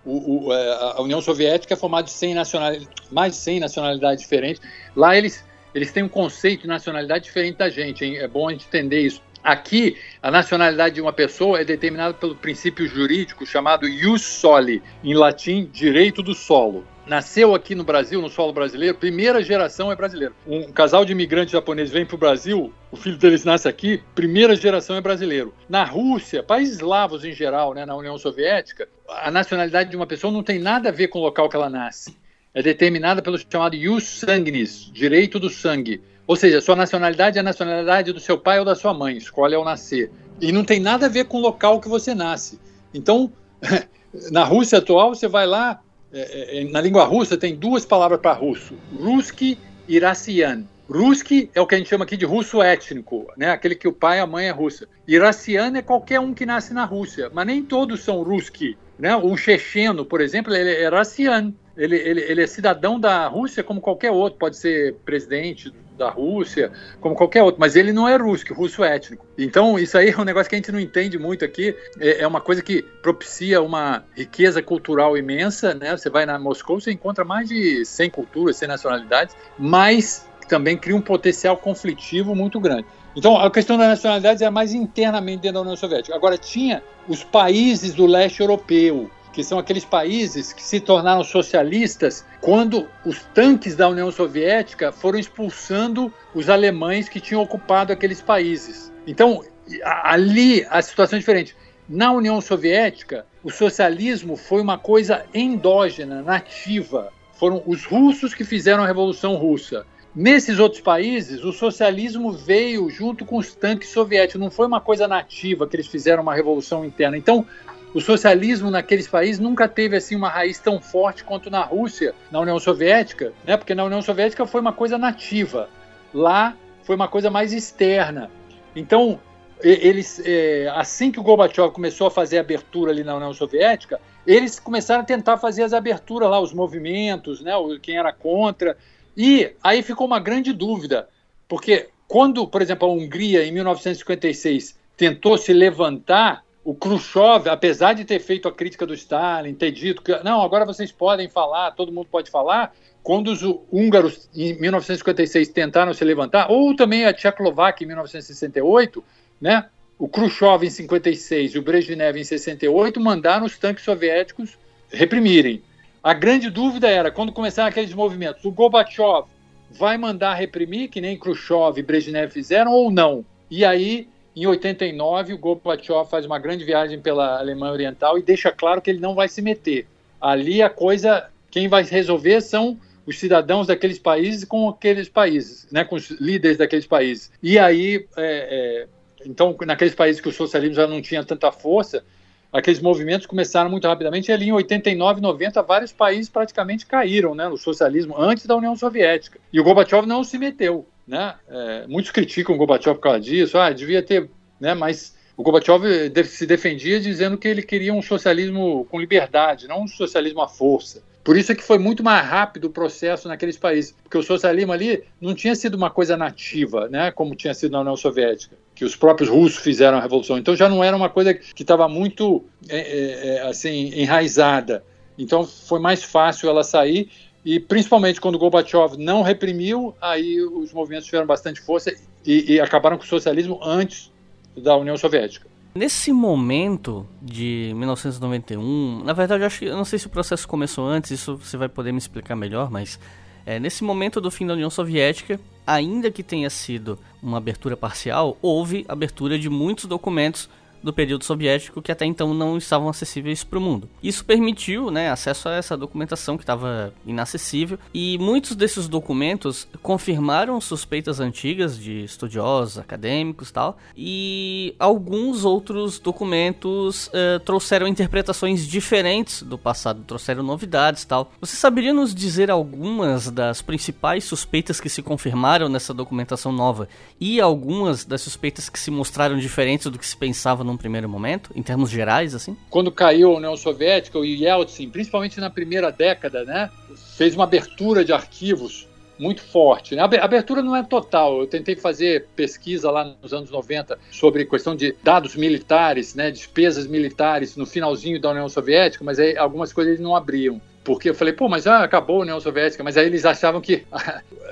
o, 0.04 0.46
o, 0.46 0.52
é, 0.52 0.94
a 0.96 1.00
União 1.00 1.20
Soviética 1.20 1.74
é 1.74 1.76
formada 1.76 2.04
de 2.04 2.12
100 2.12 2.34
nacionalidades, 2.34 2.88
mais 3.10 3.32
de 3.32 3.38
100 3.38 3.60
nacionalidades 3.60 4.22
diferentes. 4.22 4.62
Lá 4.94 5.16
eles, 5.16 5.44
eles 5.74 5.92
têm 5.92 6.02
um 6.02 6.08
conceito 6.08 6.62
de 6.62 6.68
nacionalidade 6.68 7.24
diferente 7.24 7.56
da 7.56 7.68
gente, 7.68 8.04
hein? 8.04 8.18
é 8.18 8.28
bom 8.28 8.48
a 8.48 8.52
gente 8.52 8.66
entender 8.66 9.00
isso. 9.00 9.20
Aqui, 9.42 9.96
a 10.22 10.30
nacionalidade 10.30 10.94
de 10.94 11.00
uma 11.00 11.12
pessoa 11.12 11.60
é 11.60 11.64
determinada 11.64 12.14
pelo 12.14 12.36
princípio 12.36 12.86
jurídico 12.86 13.44
chamado 13.44 13.88
ius 13.88 14.22
soli, 14.22 14.82
em 15.02 15.14
latim, 15.14 15.68
direito 15.72 16.22
do 16.22 16.34
solo 16.34 16.86
nasceu 17.06 17.54
aqui 17.54 17.74
no 17.74 17.84
Brasil, 17.84 18.20
no 18.20 18.28
solo 18.28 18.52
brasileiro, 18.52 18.96
primeira 18.96 19.42
geração 19.42 19.90
é 19.90 19.96
brasileiro. 19.96 20.34
Um 20.46 20.72
casal 20.72 21.04
de 21.04 21.12
imigrantes 21.12 21.52
japoneses 21.52 21.92
vem 21.92 22.06
para 22.06 22.14
o 22.14 22.18
Brasil, 22.18 22.72
o 22.90 22.96
filho 22.96 23.16
deles 23.16 23.44
nasce 23.44 23.68
aqui, 23.68 24.02
primeira 24.14 24.54
geração 24.54 24.96
é 24.96 25.00
brasileiro. 25.00 25.54
Na 25.68 25.84
Rússia, 25.84 26.42
países 26.42 26.76
eslavos 26.76 27.24
em 27.24 27.32
geral, 27.32 27.74
né, 27.74 27.84
na 27.84 27.96
União 27.96 28.16
Soviética, 28.18 28.88
a 29.08 29.30
nacionalidade 29.30 29.90
de 29.90 29.96
uma 29.96 30.06
pessoa 30.06 30.32
não 30.32 30.42
tem 30.42 30.58
nada 30.58 30.88
a 30.88 30.92
ver 30.92 31.08
com 31.08 31.18
o 31.18 31.22
local 31.22 31.48
que 31.48 31.56
ela 31.56 31.68
nasce. 31.68 32.16
É 32.54 32.62
determinada 32.62 33.22
pelo 33.22 33.38
chamado 33.38 33.74
ius 33.74 34.04
sanguinis, 34.04 34.90
direito 34.92 35.40
do 35.40 35.48
sangue. 35.48 36.02
Ou 36.26 36.36
seja, 36.36 36.60
sua 36.60 36.76
nacionalidade 36.76 37.38
é 37.38 37.40
a 37.40 37.44
nacionalidade 37.44 38.12
do 38.12 38.20
seu 38.20 38.38
pai 38.38 38.58
ou 38.58 38.64
da 38.64 38.74
sua 38.74 38.94
mãe, 38.94 39.16
escolhe 39.16 39.54
ao 39.54 39.64
nascer. 39.64 40.10
E 40.40 40.52
não 40.52 40.64
tem 40.64 40.80
nada 40.80 41.06
a 41.06 41.08
ver 41.08 41.24
com 41.24 41.38
o 41.38 41.40
local 41.40 41.80
que 41.80 41.88
você 41.88 42.14
nasce. 42.14 42.60
Então, 42.94 43.32
na 44.30 44.44
Rússia 44.44 44.78
atual, 44.78 45.14
você 45.14 45.26
vai 45.26 45.46
lá, 45.46 45.80
é, 46.12 46.20
é, 46.20 46.62
é, 46.62 46.70
na 46.70 46.80
língua 46.80 47.04
russa 47.04 47.36
tem 47.36 47.56
duas 47.56 47.84
palavras 47.84 48.20
para 48.20 48.32
russo, 48.32 48.74
ruski 48.94 49.58
e 49.88 49.98
rassian. 49.98 50.64
Ruski 50.88 51.50
é 51.54 51.60
o 51.60 51.66
que 51.66 51.74
a 51.74 51.78
gente 51.78 51.88
chama 51.88 52.04
aqui 52.04 52.16
de 52.16 52.26
russo 52.26 52.62
étnico, 52.62 53.26
né? 53.36 53.50
aquele 53.50 53.74
que 53.74 53.88
o 53.88 53.92
pai 53.92 54.18
e 54.18 54.20
a 54.20 54.26
mãe 54.26 54.46
é 54.46 54.50
russa. 54.50 54.86
Iraciano 55.08 55.78
é 55.78 55.82
qualquer 55.82 56.20
um 56.20 56.34
que 56.34 56.44
nasce 56.44 56.74
na 56.74 56.84
Rússia, 56.84 57.30
mas 57.32 57.46
nem 57.46 57.62
todos 57.62 58.00
são 58.00 58.22
Ruski. 58.22 58.76
Né? 58.98 59.16
Um 59.16 59.36
checheno, 59.36 60.04
por 60.04 60.20
exemplo, 60.20 60.54
ele 60.54 60.70
é 60.70 60.84
Iraciano. 60.84 61.54
Ele, 61.74 61.96
ele, 61.96 62.20
ele 62.20 62.42
é 62.42 62.46
cidadão 62.46 63.00
da 63.00 63.26
Rússia 63.26 63.62
como 63.62 63.80
qualquer 63.80 64.10
outro, 64.10 64.38
pode 64.38 64.58
ser 64.58 64.96
presidente 65.06 65.72
da 65.96 66.10
Rússia, 66.10 66.72
como 67.00 67.14
qualquer 67.14 67.42
outro, 67.42 67.60
mas 67.60 67.76
ele 67.76 67.92
não 67.92 68.08
é 68.08 68.16
russo, 68.16 68.52
russo 68.54 68.82
étnico. 68.82 69.26
Então, 69.36 69.78
isso 69.78 69.96
aí 69.96 70.10
é 70.10 70.18
um 70.18 70.24
negócio 70.24 70.48
que 70.48 70.54
a 70.54 70.58
gente 70.58 70.72
não 70.72 70.80
entende 70.80 71.18
muito 71.18 71.44
aqui, 71.44 71.76
é, 72.00 72.22
é 72.22 72.26
uma 72.26 72.40
coisa 72.40 72.62
que 72.62 72.82
propicia 73.02 73.62
uma 73.62 74.04
riqueza 74.14 74.62
cultural 74.62 75.16
imensa, 75.16 75.74
né? 75.74 75.96
Você 75.96 76.10
vai 76.10 76.26
na 76.26 76.38
Moscou, 76.38 76.80
você 76.80 76.92
encontra 76.92 77.24
mais 77.24 77.48
de 77.48 77.84
100 77.84 78.10
culturas, 78.10 78.56
100 78.56 78.68
nacionalidades, 78.68 79.36
mas 79.58 80.26
também 80.48 80.76
cria 80.76 80.96
um 80.96 81.00
potencial 81.00 81.56
conflitivo 81.56 82.34
muito 82.34 82.60
grande. 82.60 82.86
Então, 83.14 83.36
a 83.36 83.50
questão 83.50 83.76
das 83.76 83.88
nacionalidades 83.88 84.42
é 84.42 84.50
mais 84.50 84.72
internamente 84.72 85.42
dentro 85.42 85.54
da 85.54 85.60
União 85.60 85.76
Soviética. 85.76 86.16
Agora, 86.16 86.38
tinha 86.38 86.82
os 87.06 87.22
países 87.22 87.92
do 87.94 88.06
leste 88.06 88.40
europeu, 88.40 89.10
que 89.32 89.42
são 89.42 89.58
aqueles 89.58 89.84
países 89.84 90.52
que 90.52 90.62
se 90.62 90.78
tornaram 90.78 91.24
socialistas 91.24 92.24
quando 92.40 92.88
os 93.04 93.24
tanques 93.34 93.74
da 93.74 93.88
União 93.88 94.10
Soviética 94.10 94.92
foram 94.92 95.18
expulsando 95.18 96.12
os 96.34 96.48
alemães 96.48 97.08
que 97.08 97.20
tinham 97.20 97.42
ocupado 97.42 97.92
aqueles 97.92 98.20
países. 98.20 98.92
Então, 99.06 99.42
ali 99.82 100.66
a 100.68 100.82
situação 100.82 101.16
é 101.16 101.20
diferente. 101.20 101.56
Na 101.88 102.12
União 102.12 102.40
Soviética, 102.40 103.26
o 103.42 103.50
socialismo 103.50 104.36
foi 104.36 104.60
uma 104.60 104.78
coisa 104.78 105.24
endógena, 105.34 106.22
nativa. 106.22 107.12
Foram 107.34 107.62
os 107.66 107.84
russos 107.84 108.34
que 108.34 108.44
fizeram 108.44 108.84
a 108.84 108.86
Revolução 108.86 109.34
Russa. 109.34 109.84
Nesses 110.14 110.58
outros 110.58 110.82
países, 110.82 111.42
o 111.42 111.52
socialismo 111.52 112.30
veio 112.32 112.90
junto 112.90 113.24
com 113.24 113.38
os 113.38 113.54
tanques 113.54 113.88
soviéticos, 113.88 114.40
não 114.40 114.50
foi 114.50 114.66
uma 114.66 114.80
coisa 114.80 115.08
nativa 115.08 115.66
que 115.66 115.74
eles 115.74 115.86
fizeram 115.86 116.22
uma 116.22 116.34
revolução 116.34 116.84
interna. 116.84 117.16
Então, 117.16 117.46
o 117.94 118.00
socialismo 118.00 118.70
naqueles 118.70 119.06
países 119.06 119.38
nunca 119.38 119.68
teve 119.68 119.96
assim 119.96 120.16
uma 120.16 120.28
raiz 120.28 120.58
tão 120.58 120.80
forte 120.80 121.24
quanto 121.24 121.50
na 121.50 121.62
Rússia, 121.62 122.14
na 122.30 122.40
União 122.40 122.58
Soviética, 122.58 123.32
né? 123.44 123.56
Porque 123.56 123.74
na 123.74 123.84
União 123.84 124.00
Soviética 124.00 124.46
foi 124.46 124.60
uma 124.60 124.72
coisa 124.72 124.96
nativa, 124.96 125.68
lá 126.12 126.56
foi 126.84 126.96
uma 126.96 127.08
coisa 127.08 127.30
mais 127.30 127.52
externa. 127.52 128.30
Então, 128.74 129.20
eles, 129.62 130.20
é, 130.24 130.72
assim 130.74 131.12
que 131.12 131.20
o 131.20 131.22
Gorbachev 131.22 131.70
começou 131.70 132.06
a 132.06 132.10
fazer 132.10 132.38
a 132.38 132.40
abertura 132.40 132.90
ali 132.90 133.04
na 133.04 133.14
União 133.14 133.32
Soviética, 133.32 134.00
eles 134.26 134.58
começaram 134.58 135.02
a 135.02 135.04
tentar 135.04 135.36
fazer 135.36 135.62
as 135.62 135.72
aberturas 135.72 136.30
lá, 136.30 136.40
os 136.40 136.52
movimentos, 136.52 137.42
né? 137.42 137.52
Quem 137.80 137.98
era 137.98 138.12
contra. 138.12 138.76
E 139.16 139.52
aí 139.62 139.82
ficou 139.82 140.06
uma 140.06 140.18
grande 140.18 140.52
dúvida, 140.52 141.08
porque 141.46 141.90
quando, 142.08 142.46
por 142.46 142.62
exemplo, 142.62 142.88
a 142.88 142.92
Hungria, 142.92 143.44
em 143.44 143.52
1956, 143.52 144.78
tentou 144.96 145.36
se 145.36 145.52
levantar 145.52 146.42
o 146.64 146.74
Khrushchev, 146.74 147.48
apesar 147.48 147.92
de 147.92 148.04
ter 148.04 148.20
feito 148.20 148.46
a 148.46 148.52
crítica 148.52 148.86
do 148.86 148.94
Stalin, 148.94 149.54
ter 149.54 149.72
dito 149.72 150.00
que 150.00 150.16
não, 150.22 150.42
agora 150.42 150.64
vocês 150.64 150.92
podem 150.92 151.28
falar, 151.28 151.72
todo 151.72 151.92
mundo 151.92 152.06
pode 152.10 152.30
falar, 152.30 152.72
quando 153.02 153.28
os 153.28 153.42
húngaros 153.70 154.28
em 154.34 154.54
1956 154.60 155.48
tentaram 155.48 155.92
se 155.92 156.04
levantar, 156.04 156.50
ou 156.50 156.74
também 156.76 157.04
a 157.04 157.12
Tchecoslováquia 157.12 157.84
em 157.84 157.88
1968, 157.88 159.02
né? 159.40 159.66
O 159.98 160.08
Khrushchev 160.08 160.64
em 160.64 160.70
56 160.70 161.54
e 161.54 161.58
o 161.58 161.62
Brezhnev 161.62 162.16
em 162.16 162.24
68 162.24 163.00
mandaram 163.00 163.44
os 163.44 163.58
tanques 163.58 163.84
soviéticos 163.84 164.56
reprimirem. 164.90 165.62
A 166.02 166.14
grande 166.14 166.48
dúvida 166.48 166.88
era, 166.88 167.10
quando 167.10 167.32
começaram 167.32 167.68
aqueles 167.68 167.94
movimentos, 167.94 168.44
o 168.44 168.50
Gorbachev 168.50 169.26
vai 169.70 169.96
mandar 169.96 170.34
reprimir, 170.34 170.88
que 170.88 171.00
nem 171.00 171.18
Khrushchev 171.18 171.78
e 171.78 171.82
Brezhnev 171.82 172.32
fizeram, 172.32 172.72
ou 172.72 172.90
não? 172.90 173.24
E 173.50 173.64
aí 173.64 174.08
em 174.34 174.46
89, 174.46 175.34
o 175.34 175.38
Gorbachev 175.38 176.08
faz 176.08 176.24
uma 176.24 176.38
grande 176.38 176.64
viagem 176.64 177.00
pela 177.00 177.38
Alemanha 177.38 177.72
Oriental 177.72 178.18
e 178.18 178.22
deixa 178.22 178.50
claro 178.50 178.80
que 178.80 178.90
ele 178.90 179.00
não 179.00 179.14
vai 179.14 179.28
se 179.28 179.42
meter. 179.42 179.86
Ali 180.20 180.62
a 180.62 180.70
coisa, 180.70 181.28
quem 181.50 181.68
vai 181.68 181.82
resolver 181.82 182.40
são 182.40 182.78
os 183.06 183.18
cidadãos 183.18 183.66
daqueles 183.66 183.98
países 183.98 184.44
com 184.44 184.68
aqueles 184.68 185.08
países, 185.08 185.66
né, 185.70 185.84
com 185.84 185.96
os 185.96 186.10
líderes 186.10 186.56
daqueles 186.56 186.86
países. 186.86 187.30
E 187.42 187.58
aí, 187.58 188.06
é, 188.16 188.86
é, 188.86 188.86
então, 189.26 189.56
naqueles 189.66 189.94
países 189.94 190.20
que 190.20 190.28
o 190.28 190.32
socialismo 190.32 190.76
já 190.76 190.86
não 190.86 191.02
tinha 191.02 191.24
tanta 191.24 191.50
força, 191.52 192.04
aqueles 192.52 192.80
movimentos 192.80 193.26
começaram 193.26 193.70
muito 193.70 193.88
rapidamente. 193.88 194.30
E 194.30 194.32
ali 194.32 194.48
em 194.48 194.52
89, 194.52 195.20
90, 195.20 195.62
vários 195.62 195.92
países 195.92 196.30
praticamente 196.30 196.86
caíram 196.86 197.34
né, 197.34 197.48
no 197.48 197.56
socialismo 197.56 198.14
antes 198.16 198.46
da 198.46 198.56
União 198.56 198.76
Soviética. 198.76 199.38
E 199.52 199.60
o 199.60 199.64
Gorbachev 199.64 200.06
não 200.06 200.22
se 200.22 200.38
meteu. 200.38 200.86
Né? 201.12 201.34
É, 201.46 201.86
muitos 201.88 202.10
criticam 202.10 202.54
o 202.54 202.58
Gorbachev 202.58 202.94
por 202.94 203.02
causa 203.02 203.20
disso, 203.20 203.58
ah, 203.58 203.70
devia 203.70 204.02
ter, 204.02 204.30
né? 204.58 204.72
mas 204.72 205.14
o 205.36 205.42
Gorbachev 205.42 205.84
se 206.24 206.46
defendia 206.46 206.98
dizendo 206.98 207.36
que 207.36 207.46
ele 207.46 207.60
queria 207.60 207.92
um 207.92 208.00
socialismo 208.00 208.86
com 208.90 208.98
liberdade, 208.98 209.68
não 209.68 209.82
um 209.82 209.86
socialismo 209.86 210.40
à 210.40 210.48
força. 210.48 211.02
Por 211.22 211.36
isso 211.36 211.52
é 211.52 211.54
que 211.54 211.62
foi 211.62 211.76
muito 211.76 212.02
mais 212.02 212.26
rápido 212.26 212.64
o 212.64 212.70
processo 212.70 213.28
naqueles 213.28 213.58
países, 213.58 213.94
porque 214.02 214.16
o 214.16 214.22
socialismo 214.22 214.72
ali 214.72 215.04
não 215.20 215.34
tinha 215.34 215.54
sido 215.54 215.74
uma 215.74 215.90
coisa 215.90 216.16
nativa, 216.16 216.88
né, 216.88 217.10
como 217.10 217.36
tinha 217.36 217.52
sido 217.52 217.72
na 217.72 217.80
União 217.80 217.96
Soviética, 217.96 218.56
que 218.74 218.82
os 218.82 218.96
próprios 218.96 219.28
russos 219.28 219.62
fizeram 219.62 219.98
a 219.98 220.00
revolução. 220.00 220.38
Então 220.38 220.56
já 220.56 220.66
não 220.66 220.82
era 220.82 220.96
uma 220.96 221.10
coisa 221.10 221.34
que 221.34 221.62
estava 221.62 221.86
muito 221.90 222.42
é, 222.70 222.78
é, 222.78 223.36
é, 223.36 223.42
assim 223.42 223.92
enraizada. 223.94 224.82
Então 225.18 225.44
foi 225.44 225.78
mais 225.78 226.02
fácil 226.02 226.48
ela 226.48 226.64
sair 226.64 227.10
e 227.44 227.58
principalmente 227.58 228.20
quando 228.20 228.38
Gorbachev 228.38 228.96
não 228.96 229.22
reprimiu, 229.22 229.94
aí 230.00 230.40
os 230.40 230.72
movimentos 230.72 231.06
tiveram 231.06 231.26
bastante 231.26 231.60
força 231.60 231.92
e, 232.24 232.54
e 232.54 232.60
acabaram 232.60 232.96
com 232.96 233.04
o 233.04 233.06
socialismo 233.06 233.58
antes 233.62 234.12
da 234.56 234.76
União 234.76 234.96
Soviética. 234.96 235.46
Nesse 235.74 236.12
momento 236.12 237.06
de 237.20 237.72
1991, 237.74 239.02
na 239.04 239.12
verdade 239.14 239.42
eu 239.42 239.46
acho 239.46 239.58
que 239.60 239.64
eu 239.64 239.76
não 239.76 239.86
sei 239.86 239.98
se 239.98 240.06
o 240.06 240.10
processo 240.10 240.46
começou 240.46 240.86
antes, 240.86 241.10
isso 241.10 241.36
você 241.36 241.56
vai 241.56 241.68
poder 241.68 241.92
me 241.92 241.98
explicar 241.98 242.36
melhor, 242.36 242.70
mas 242.70 242.98
é, 243.46 243.58
nesse 243.58 243.82
momento 243.82 244.20
do 244.20 244.30
fim 244.30 244.46
da 244.46 244.52
União 244.52 244.70
Soviética, 244.70 245.40
ainda 245.66 246.10
que 246.10 246.22
tenha 246.22 246.50
sido 246.50 246.98
uma 247.22 247.38
abertura 247.38 247.76
parcial, 247.76 248.36
houve 248.42 248.84
abertura 248.86 249.38
de 249.38 249.48
muitos 249.48 249.86
documentos 249.86 250.48
do 250.82 250.92
período 250.92 251.24
soviético 251.24 251.82
que 251.82 251.92
até 251.92 252.04
então 252.04 252.34
não 252.34 252.56
estavam 252.56 252.88
acessíveis 252.88 253.44
para 253.44 253.58
o 253.58 253.62
mundo. 253.62 253.88
Isso 254.02 254.24
permitiu 254.24 254.90
né, 254.90 255.10
acesso 255.10 255.48
a 255.48 255.54
essa 255.54 255.76
documentação 255.76 256.36
que 256.36 256.42
estava 256.42 256.92
inacessível 257.06 257.78
e 257.92 258.18
muitos 258.18 258.56
desses 258.56 258.88
documentos 258.88 259.66
confirmaram 259.82 260.60
suspeitas 260.60 261.20
antigas 261.20 261.78
de 261.78 262.04
estudiosos, 262.04 262.78
acadêmicos 262.78 263.50
tal, 263.50 263.78
e 263.96 264.74
alguns 264.78 265.44
outros 265.44 265.98
documentos 265.98 267.08
uh, 267.08 267.40
trouxeram 267.44 267.86
interpretações 267.86 268.66
diferentes 268.66 269.42
do 269.42 269.58
passado, 269.58 270.02
trouxeram 270.06 270.42
novidades 270.42 271.04
tal. 271.04 271.32
Você 271.40 271.56
saberia 271.56 271.92
nos 271.92 272.14
dizer 272.14 272.50
algumas 272.50 273.30
das 273.30 273.62
principais 273.62 274.24
suspeitas 274.24 274.80
que 274.80 274.88
se 274.88 275.02
confirmaram 275.02 275.68
nessa 275.68 275.94
documentação 275.94 276.52
nova 276.52 276.88
e 277.20 277.40
algumas 277.40 278.04
das 278.04 278.20
suspeitas 278.22 278.68
que 278.68 278.78
se 278.78 278.90
mostraram 278.90 279.38
diferentes 279.38 279.86
do 279.86 279.98
que 279.98 280.06
se 280.06 280.16
pensava 280.16 280.64
no 280.64 280.71
num 280.72 280.76
primeiro 280.76 281.08
momento, 281.08 281.50
em 281.54 281.62
termos 281.62 281.90
gerais, 281.90 282.34
assim? 282.34 282.56
Quando 282.70 282.90
caiu 282.90 283.32
a 283.32 283.36
União 283.36 283.56
Soviética, 283.56 284.18
o 284.18 284.24
Yeltsin, 284.24 284.88
principalmente 284.90 285.38
na 285.38 285.50
primeira 285.50 285.92
década, 285.92 286.44
né, 286.44 286.70
fez 287.16 287.34
uma 287.34 287.44
abertura 287.44 288.04
de 288.04 288.12
arquivos 288.12 288.88
muito 289.18 289.42
forte. 289.42 289.94
Né? 289.94 290.02
A 290.02 290.24
abertura 290.24 290.62
não 290.62 290.74
é 290.74 290.82
total. 290.82 291.40
Eu 291.40 291.46
tentei 291.46 291.76
fazer 291.76 292.26
pesquisa 292.34 292.90
lá 292.90 293.14
nos 293.22 293.32
anos 293.32 293.50
90 293.50 293.98
sobre 294.10 294.44
questão 294.46 294.74
de 294.74 294.96
dados 295.02 295.36
militares, 295.36 296.14
né, 296.14 296.30
despesas 296.30 296.86
militares 296.86 297.56
no 297.56 297.66
finalzinho 297.66 298.20
da 298.20 298.30
União 298.30 298.48
Soviética, 298.48 299.04
mas 299.04 299.20
aí 299.20 299.36
algumas 299.36 299.72
coisas 299.72 299.92
eles 299.92 300.02
não 300.02 300.16
abriam 300.16 300.60
porque 300.84 301.10
eu 301.10 301.14
falei, 301.14 301.32
pô, 301.32 301.48
mas 301.48 301.64
já 301.64 301.82
acabou 301.82 302.18
a 302.18 302.22
União 302.22 302.40
Soviética, 302.40 302.82
mas 302.82 302.96
aí 302.96 303.06
eles 303.06 303.24
achavam 303.24 303.60
que 303.60 303.84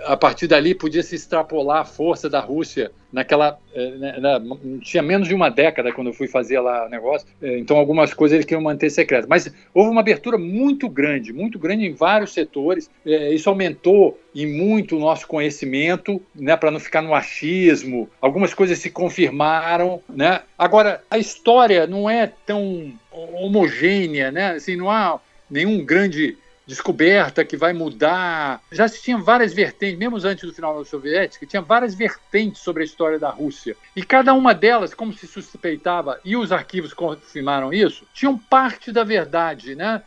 a 0.04 0.16
partir 0.16 0.46
dali 0.46 0.74
podia 0.74 1.02
se 1.02 1.16
extrapolar 1.16 1.80
a 1.80 1.84
força 1.84 2.28
da 2.28 2.40
Rússia 2.40 2.92
naquela. 3.12 3.58
Eh, 3.74 3.90
né, 4.20 4.40
tinha 4.82 5.02
menos 5.02 5.26
de 5.26 5.34
uma 5.34 5.48
década 5.48 5.92
quando 5.92 6.08
eu 6.08 6.12
fui 6.12 6.28
fazer 6.28 6.60
lá 6.60 6.86
o 6.86 6.88
negócio, 6.88 7.26
eh, 7.42 7.58
então 7.58 7.76
algumas 7.76 8.14
coisas 8.14 8.34
eles 8.34 8.46
queriam 8.46 8.62
manter 8.62 8.90
secretas. 8.90 9.26
Mas 9.28 9.52
houve 9.74 9.90
uma 9.90 10.00
abertura 10.00 10.38
muito 10.38 10.88
grande, 10.88 11.32
muito 11.32 11.58
grande 11.58 11.86
em 11.86 11.92
vários 11.92 12.32
setores, 12.32 12.88
eh, 13.04 13.34
isso 13.34 13.48
aumentou 13.48 14.18
em 14.32 14.46
muito 14.46 14.96
o 14.96 15.00
nosso 15.00 15.26
conhecimento, 15.26 16.22
né, 16.34 16.56
para 16.56 16.70
não 16.70 16.78
ficar 16.78 17.02
no 17.02 17.14
achismo, 17.14 18.08
algumas 18.20 18.54
coisas 18.54 18.78
se 18.78 18.90
confirmaram. 18.90 20.00
Né? 20.08 20.42
Agora, 20.56 21.02
a 21.10 21.18
história 21.18 21.86
não 21.88 22.08
é 22.08 22.32
tão 22.46 22.92
homogênea, 23.12 24.30
né? 24.30 24.52
assim, 24.52 24.76
não 24.76 24.88
há 24.88 25.20
nenhum 25.50 25.84
grande 25.84 26.36
descoberta 26.66 27.44
que 27.44 27.56
vai 27.56 27.72
mudar. 27.72 28.62
Já 28.70 28.86
se 28.86 29.02
tinha 29.02 29.18
várias 29.18 29.52
vertentes, 29.52 29.98
mesmo 29.98 30.16
antes 30.24 30.48
do 30.48 30.54
final 30.54 30.78
da 30.78 30.84
Soviética, 30.84 31.44
tinha 31.44 31.60
várias 31.60 31.94
vertentes 31.94 32.62
sobre 32.62 32.82
a 32.82 32.86
história 32.86 33.18
da 33.18 33.28
Rússia. 33.28 33.76
E 33.96 34.04
cada 34.04 34.32
uma 34.32 34.54
delas, 34.54 34.94
como 34.94 35.12
se 35.12 35.26
suspeitava, 35.26 36.20
e 36.24 36.36
os 36.36 36.52
arquivos 36.52 36.94
confirmaram 36.94 37.72
isso, 37.72 38.06
tinham 38.14 38.38
parte 38.38 38.92
da 38.92 39.02
verdade, 39.02 39.74
né? 39.74 40.02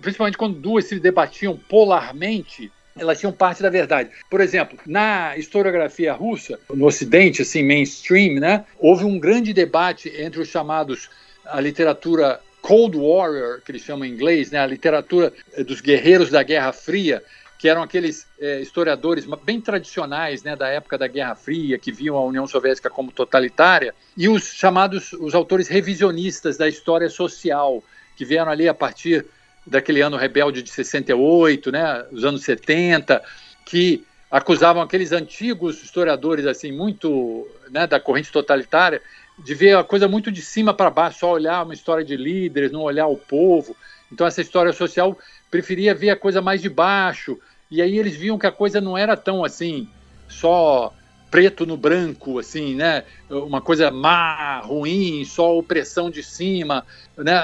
Principalmente 0.00 0.38
quando 0.38 0.58
duas 0.58 0.86
se 0.86 0.98
debatiam 0.98 1.54
polarmente, 1.68 2.72
elas 2.98 3.20
tinham 3.20 3.32
parte 3.32 3.62
da 3.62 3.68
verdade. 3.68 4.08
Por 4.30 4.40
exemplo, 4.40 4.78
na 4.86 5.36
historiografia 5.36 6.14
russa, 6.14 6.58
no 6.72 6.86
Ocidente, 6.86 7.42
assim, 7.42 7.62
mainstream, 7.62 8.40
né, 8.40 8.64
houve 8.78 9.04
um 9.04 9.18
grande 9.18 9.52
debate 9.52 10.10
entre 10.16 10.40
os 10.40 10.48
chamados 10.48 11.10
a 11.44 11.60
literatura 11.60 12.40
Cold 12.66 12.98
Warrior, 12.98 13.60
que 13.64 13.70
eles 13.70 13.82
chamam 13.82 14.04
em 14.04 14.10
inglês, 14.10 14.50
né, 14.50 14.58
a 14.58 14.66
literatura 14.66 15.32
eh, 15.52 15.62
dos 15.62 15.80
guerreiros 15.80 16.30
da 16.30 16.42
Guerra 16.42 16.72
Fria, 16.72 17.22
que 17.56 17.68
eram 17.68 17.80
aqueles 17.80 18.26
é, 18.40 18.60
historiadores 18.60 19.24
bem 19.44 19.60
tradicionais 19.60 20.42
né, 20.42 20.56
da 20.56 20.66
época 20.66 20.98
da 20.98 21.06
Guerra 21.06 21.36
Fria, 21.36 21.78
que 21.78 21.92
viam 21.92 22.16
a 22.16 22.24
União 22.24 22.44
Soviética 22.44 22.90
como 22.90 23.12
totalitária, 23.12 23.94
e 24.16 24.28
os 24.28 24.52
chamados 24.52 25.12
os 25.12 25.32
autores 25.32 25.68
revisionistas 25.68 26.56
da 26.56 26.68
história 26.68 27.08
social, 27.08 27.84
que 28.16 28.24
vieram 28.24 28.50
ali 28.50 28.68
a 28.68 28.74
partir 28.74 29.24
daquele 29.64 30.00
ano 30.00 30.16
rebelde 30.16 30.60
de 30.60 30.70
68, 30.70 31.70
né, 31.70 32.04
os 32.10 32.24
anos 32.24 32.42
70, 32.42 33.22
que 33.64 34.04
acusavam 34.28 34.82
aqueles 34.82 35.12
antigos 35.12 35.84
historiadores 35.84 36.46
assim 36.46 36.72
muito 36.72 37.48
né, 37.70 37.86
da 37.86 38.00
corrente 38.00 38.32
totalitária 38.32 39.00
de 39.38 39.54
ver 39.54 39.76
a 39.76 39.84
coisa 39.84 40.08
muito 40.08 40.32
de 40.32 40.42
cima 40.42 40.72
para 40.72 40.90
baixo, 40.90 41.20
só 41.20 41.32
olhar 41.32 41.64
uma 41.64 41.74
história 41.74 42.04
de 42.04 42.16
líderes, 42.16 42.72
não 42.72 42.82
olhar 42.82 43.06
o 43.06 43.16
povo. 43.16 43.76
Então 44.10 44.26
essa 44.26 44.40
história 44.40 44.72
social 44.72 45.18
preferia 45.50 45.94
ver 45.94 46.10
a 46.10 46.16
coisa 46.16 46.40
mais 46.40 46.62
de 46.62 46.68
baixo. 46.68 47.38
E 47.70 47.82
aí 47.82 47.98
eles 47.98 48.16
viam 48.16 48.38
que 48.38 48.46
a 48.46 48.52
coisa 48.52 48.80
não 48.80 48.96
era 48.96 49.16
tão 49.16 49.44
assim, 49.44 49.88
só 50.28 50.92
preto 51.30 51.66
no 51.66 51.76
branco, 51.76 52.38
assim, 52.38 52.74
né? 52.74 53.04
Uma 53.28 53.60
coisa 53.60 53.90
má, 53.90 54.60
ruim, 54.60 55.24
só 55.24 55.58
opressão 55.58 56.08
de 56.08 56.22
cima, 56.22 56.86
né? 57.16 57.36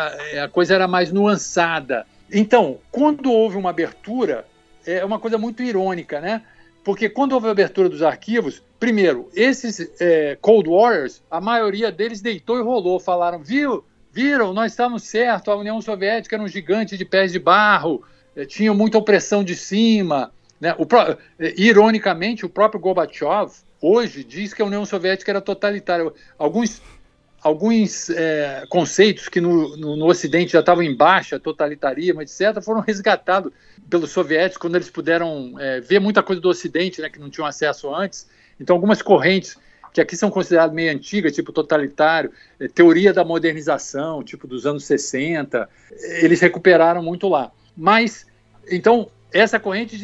A 0.43 0.49
coisa 0.49 0.74
era 0.74 0.86
mais 0.86 1.12
nuançada. 1.12 2.07
Então, 2.32 2.78
quando 2.90 3.30
houve 3.30 3.57
uma 3.57 3.70
abertura, 3.70 4.47
é 4.86 5.05
uma 5.05 5.18
coisa 5.18 5.36
muito 5.36 5.62
irônica, 5.62 6.20
né? 6.20 6.43
Porque 6.85 7.09
quando 7.09 7.33
houve 7.33 7.49
a 7.49 7.53
abertura 7.53 7.89
dos 7.89 8.03
arquivos, 8.03 8.62
primeiro, 8.78 9.28
esses 9.35 9.93
é, 10.01 10.37
Cold 10.41 10.68
Warriors, 10.68 11.22
a 11.30 11.41
maioria 11.41 11.93
deles 11.93 12.20
deitou 12.20 12.59
e 12.59 12.62
rolou, 12.62 12.99
falaram, 12.99 13.43
viu, 13.43 13.85
viram, 14.12 14.53
nós 14.53 14.72
estávamos 14.72 15.05
certos, 15.05 15.49
a 15.49 15.57
União 15.57 15.80
Soviética 15.80 16.37
era 16.37 16.43
um 16.43 16.49
gigante 16.49 16.99
de 16.99 17.05
pés 17.05 17.33
de 17.33 17.39
barro, 17.39 18.03
é, 18.35 18.45
tinha 18.45 18.74
muita 18.74 18.99
opressão 18.99 19.45
de 19.45 19.55
cima. 19.55 20.33
Né? 20.61 20.74
O, 20.76 20.87
é, 21.39 21.55
ironicamente, 21.57 22.45
o 22.45 22.49
próprio 22.49 22.80
Gorbachev 22.80 23.53
hoje 23.80 24.24
diz 24.24 24.53
que 24.53 24.62
a 24.62 24.64
União 24.64 24.85
Soviética 24.85 25.30
era 25.30 25.41
totalitária. 25.41 26.12
Alguns 26.39 26.83
alguns 27.43 28.09
é, 28.11 28.64
conceitos 28.68 29.28
que 29.28 29.40
no, 29.40 29.76
no, 29.76 29.97
no, 29.97 30.07
Ocidente 30.07 30.53
já 30.53 30.61
estavam 30.61 30.82
em 30.82 30.95
baixa, 30.95 31.40
totalitarismo, 31.40 32.22
etc., 32.22 32.62
foram 32.62 32.80
resgatados 32.80 33.53
pelos 33.90 34.11
soviéticos 34.11 34.59
quando 34.59 34.76
eles 34.76 34.88
puderam 34.88 35.55
é, 35.59 35.80
ver 35.80 35.99
muita 35.99 36.22
coisa 36.22 36.40
do 36.40 36.49
Ocidente, 36.49 37.01
né, 37.01 37.11
que 37.11 37.18
não 37.18 37.28
tinham 37.28 37.47
acesso 37.47 37.93
antes. 37.93 38.28
Então, 38.61 38.76
algumas 38.76 39.03
correntes 39.03 39.59
que 39.93 40.01
aqui 40.01 40.16
são 40.16 40.30
consideradas 40.30 40.74
meio 40.74 40.90
antigas, 40.90 41.34
tipo 41.34 41.53
totalitário, 41.53 42.32
é, 42.61 42.68
teoria 42.68 43.12
da 43.12 43.24
modernização, 43.24 44.22
tipo 44.22 44.47
dos 44.47 44.64
anos 44.64 44.84
60, 44.84 45.68
eles 46.22 46.40
recuperaram 46.40 47.03
muito 47.03 47.28
lá. 47.28 47.51
Mas, 47.76 48.24
então, 48.70 49.11
essa 49.32 49.59
corrente 49.59 49.99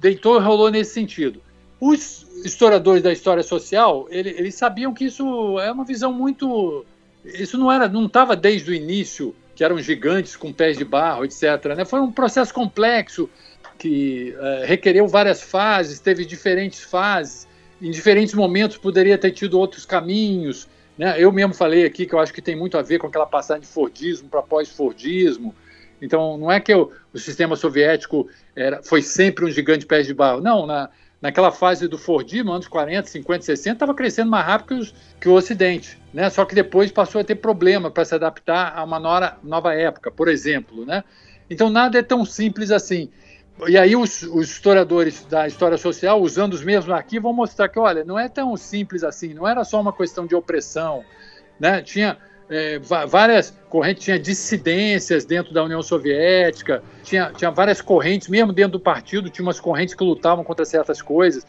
deitou 0.00 0.38
e 0.38 0.44
rolou 0.44 0.70
nesse 0.70 0.92
sentido. 0.92 1.40
Os 1.80 2.26
historiadores 2.44 3.02
da 3.02 3.12
história 3.12 3.42
social, 3.42 4.06
ele, 4.10 4.30
eles 4.30 4.54
sabiam 4.54 4.92
que 4.92 5.04
isso 5.04 5.58
é 5.60 5.70
uma 5.70 5.84
visão 5.84 6.12
muito. 6.12 6.84
Isso 7.24 7.58
não 7.58 7.70
era, 7.70 7.88
não 7.88 8.06
estava 8.06 8.34
desde 8.34 8.70
o 8.70 8.74
início, 8.74 9.34
que 9.54 9.64
eram 9.64 9.78
gigantes 9.78 10.36
com 10.36 10.52
pés 10.52 10.78
de 10.78 10.84
barro, 10.84 11.24
etc. 11.24 11.74
Né? 11.76 11.84
Foi 11.84 12.00
um 12.00 12.12
processo 12.12 12.54
complexo 12.54 13.28
que 13.76 14.34
é, 14.38 14.64
requereu 14.66 15.06
várias 15.06 15.42
fases, 15.42 16.00
teve 16.00 16.24
diferentes 16.24 16.80
fases, 16.80 17.46
em 17.80 17.90
diferentes 17.90 18.34
momentos 18.34 18.76
poderia 18.76 19.16
ter 19.16 19.30
tido 19.30 19.58
outros 19.58 19.86
caminhos. 19.86 20.68
Né? 20.96 21.14
Eu 21.18 21.30
mesmo 21.30 21.54
falei 21.54 21.84
aqui 21.84 22.06
que 22.06 22.14
eu 22.14 22.18
acho 22.18 22.32
que 22.32 22.42
tem 22.42 22.56
muito 22.56 22.76
a 22.76 22.82
ver 22.82 22.98
com 22.98 23.06
aquela 23.06 23.26
passagem 23.26 23.62
de 23.62 23.68
Fordismo 23.68 24.28
para 24.28 24.42
pós-Fordismo. 24.42 25.54
Então, 26.00 26.36
não 26.38 26.50
é 26.50 26.60
que 26.60 26.74
o, 26.74 26.90
o 27.12 27.18
sistema 27.18 27.56
soviético 27.56 28.28
era, 28.54 28.82
foi 28.82 29.02
sempre 29.02 29.44
um 29.44 29.50
gigante 29.50 29.86
pés 29.86 30.06
de 30.06 30.14
barro. 30.14 30.40
Não, 30.40 30.66
na, 30.66 30.88
naquela 31.20 31.50
fase 31.50 31.88
do 31.88 31.98
Fordismo, 31.98 32.52
anos 32.52 32.68
40, 32.68 33.08
50, 33.08 33.44
60, 33.44 33.72
estava 33.72 33.94
crescendo 33.94 34.30
mais 34.30 34.46
rápido 34.46 34.68
que, 34.68 34.74
os, 34.74 34.94
que, 35.20 35.28
o 35.28 35.32
Ocidente, 35.32 35.98
né? 36.12 36.30
Só 36.30 36.44
que 36.44 36.54
depois 36.54 36.92
passou 36.92 37.20
a 37.20 37.24
ter 37.24 37.34
problema 37.36 37.90
para 37.90 38.04
se 38.04 38.14
adaptar 38.14 38.76
a 38.76 38.84
uma 38.84 39.00
nova, 39.00 39.38
nova 39.42 39.74
época, 39.74 40.10
por 40.10 40.28
exemplo, 40.28 40.84
né? 40.84 41.02
Então 41.50 41.68
nada 41.68 41.98
é 41.98 42.02
tão 42.02 42.24
simples 42.24 42.70
assim. 42.70 43.10
E 43.66 43.76
aí 43.76 43.96
os, 43.96 44.22
os, 44.22 44.50
historiadores 44.50 45.24
da 45.24 45.48
história 45.48 45.76
social, 45.76 46.20
usando 46.20 46.54
os 46.54 46.62
mesmos 46.62 46.94
arquivos, 46.94 47.24
vão 47.24 47.32
mostrar 47.32 47.68
que, 47.68 47.78
olha, 47.78 48.04
não 48.04 48.16
é 48.16 48.28
tão 48.28 48.56
simples 48.56 49.02
assim, 49.02 49.34
não 49.34 49.48
era 49.48 49.64
só 49.64 49.80
uma 49.80 49.92
questão 49.92 50.26
de 50.26 50.36
opressão, 50.36 51.04
né? 51.58 51.82
Tinha 51.82 52.16
é, 52.50 52.78
várias 52.78 53.54
correntes, 53.68 54.04
tinha 54.04 54.18
dissidências 54.18 55.24
dentro 55.24 55.52
da 55.52 55.62
União 55.62 55.82
Soviética, 55.82 56.82
tinha, 57.02 57.30
tinha 57.36 57.50
várias 57.50 57.80
correntes, 57.80 58.28
mesmo 58.28 58.52
dentro 58.52 58.72
do 58.72 58.80
partido, 58.80 59.28
tinha 59.28 59.44
umas 59.44 59.60
correntes 59.60 59.94
que 59.94 60.02
lutavam 60.02 60.42
contra 60.42 60.64
certas 60.64 61.02
coisas. 61.02 61.46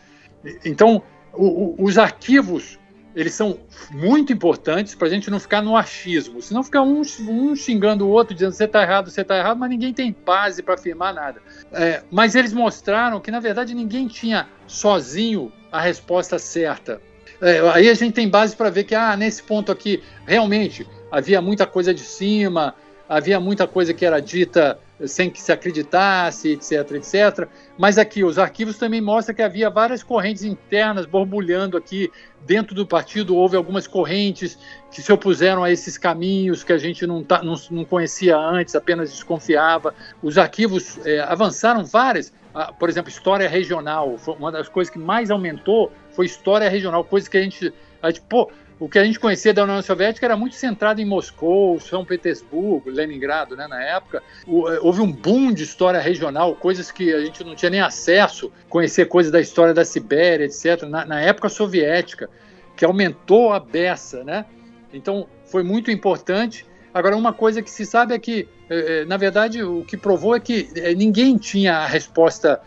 Então, 0.66 1.02
o, 1.34 1.46
o, 1.46 1.84
os 1.84 1.98
arquivos, 1.98 2.78
eles 3.16 3.34
são 3.34 3.60
muito 3.92 4.34
importantes 4.34 4.94
para 4.94 5.08
a 5.08 5.10
gente 5.10 5.32
não 5.32 5.40
ficar 5.40 5.62
no 5.62 5.76
achismo, 5.76 6.42
senão 6.42 6.64
fica 6.64 6.82
um, 6.82 7.02
um 7.22 7.56
xingando 7.56 8.06
o 8.06 8.10
outro, 8.10 8.34
dizendo 8.34 8.52
você 8.52 8.66
está 8.66 8.82
errado, 8.82 9.10
você 9.10 9.22
está 9.22 9.38
errado, 9.38 9.58
mas 9.58 9.70
ninguém 9.70 9.94
tem 9.94 10.16
base 10.26 10.62
para 10.62 10.76
afirmar 10.76 11.14
nada. 11.14 11.42
É, 11.72 12.04
mas 12.12 12.36
eles 12.36 12.54
mostraram 12.54 13.20
que, 13.20 13.32
na 13.32 13.40
verdade, 13.40 13.74
ninguém 13.74 14.08
tinha 14.08 14.48
sozinho 14.68 15.52
a 15.72 15.80
resposta 15.80 16.38
certa 16.38 17.02
é, 17.42 17.60
aí 17.72 17.90
a 17.90 17.94
gente 17.94 18.14
tem 18.14 18.28
base 18.28 18.56
para 18.56 18.70
ver 18.70 18.84
que, 18.84 18.96
ah, 18.96 19.16
nesse 19.16 19.42
ponto 19.44 19.72
aqui, 19.72 20.04
realmente 20.26 20.86
havia 21.12 21.42
muita 21.42 21.66
coisa 21.66 21.94
de 21.94 22.02
cima, 22.02 22.76
havia 23.08 23.40
muita 23.40 23.68
coisa 23.68 23.94
que 23.94 24.06
era 24.06 24.20
dita 24.20 24.80
sem 25.06 25.30
que 25.30 25.42
se 25.42 25.52
acreditasse, 25.52 26.52
etc, 26.52 26.92
etc. 26.92 27.48
Mas 27.78 27.98
aqui, 27.98 28.24
os 28.24 28.38
arquivos 28.38 28.78
também 28.78 29.00
mostram 29.00 29.36
que 29.36 29.42
havia 29.42 29.70
várias 29.70 30.04
correntes 30.04 30.44
internas 30.44 31.06
borbulhando 31.06 31.78
aqui 31.78 32.12
dentro 32.46 32.76
do 32.76 32.86
partido. 32.86 33.36
Houve 33.36 33.56
algumas 33.56 33.88
correntes 33.88 34.58
que 34.92 35.02
se 35.02 35.12
opuseram 35.12 35.64
a 35.64 35.72
esses 35.72 35.98
caminhos 35.98 36.64
que 36.64 36.74
a 36.74 36.78
gente 36.78 37.08
não, 37.08 37.24
tá, 37.24 37.42
não, 37.42 37.56
não 37.72 37.86
conhecia 37.86 38.38
antes, 38.38 38.76
apenas 38.76 39.10
desconfiava. 39.12 39.94
Os 40.22 40.38
arquivos 40.38 41.00
é, 41.06 41.20
avançaram 41.22 41.86
várias, 41.86 42.34
ah, 42.54 42.74
por 42.74 42.90
exemplo, 42.90 43.10
história 43.10 43.48
regional. 43.48 44.18
Foi 44.18 44.36
uma 44.36 44.52
das 44.52 44.68
coisas 44.68 44.92
que 44.92 45.00
mais 45.00 45.32
aumentou 45.32 45.92
foi 46.20 46.26
história 46.26 46.68
regional, 46.68 47.02
coisa 47.06 47.30
que 47.30 47.38
a 47.38 47.42
gente, 47.42 47.74
a 48.02 48.10
gente 48.10 48.20
pô, 48.28 48.52
o 48.78 48.90
que 48.90 49.00
a 49.00 49.06
gente 49.06 49.18
conhecia 49.18 49.54
da 49.54 49.64
União 49.64 49.82
Soviética 49.82 50.26
era 50.26 50.36
muito 50.36 50.54
centrado 50.54 51.00
em 51.00 51.06
Moscou, 51.06 51.80
São 51.80 52.04
Petersburgo, 52.04 52.90
Leningrado, 52.90 53.56
né, 53.56 53.66
na 53.70 53.82
época. 53.82 54.22
Eh, 54.46 54.80
houve 54.82 55.00
um 55.00 55.10
boom 55.10 55.54
de 55.54 55.64
história 55.64 55.98
regional, 55.98 56.54
coisas 56.58 56.92
que 56.92 57.14
a 57.14 57.22
gente 57.22 57.42
não 57.42 57.56
tinha 57.56 57.70
nem 57.70 57.80
acesso, 57.80 58.52
conhecer 58.68 59.06
coisas 59.06 59.32
da 59.32 59.40
história 59.40 59.74
da 59.74 59.86
Sibéria, 59.86 60.44
etc., 60.44 60.84
na, 60.90 61.06
na 61.06 61.22
época 61.22 61.48
soviética, 61.48 62.30
que 62.76 62.84
aumentou 62.84 63.54
a 63.54 63.60
beça, 63.62 64.22
né? 64.22 64.46
Então, 64.94 65.26
foi 65.46 65.64
muito 65.64 65.90
importante. 65.90 66.66
Agora, 66.94 67.16
uma 67.16 67.32
coisa 67.32 67.62
que 67.62 67.72
se 67.72 67.86
sabe 67.86 68.14
é 68.14 68.20
que, 68.20 68.46
eh, 68.70 69.04
eh, 69.04 69.06
na 69.06 69.16
verdade, 69.16 69.64
o 69.64 69.86
que 69.86 69.96
provou 69.96 70.36
é 70.36 70.40
que 70.42 70.68
ninguém 70.98 71.38
tinha 71.38 71.78
a 71.78 71.86
resposta 71.86 72.60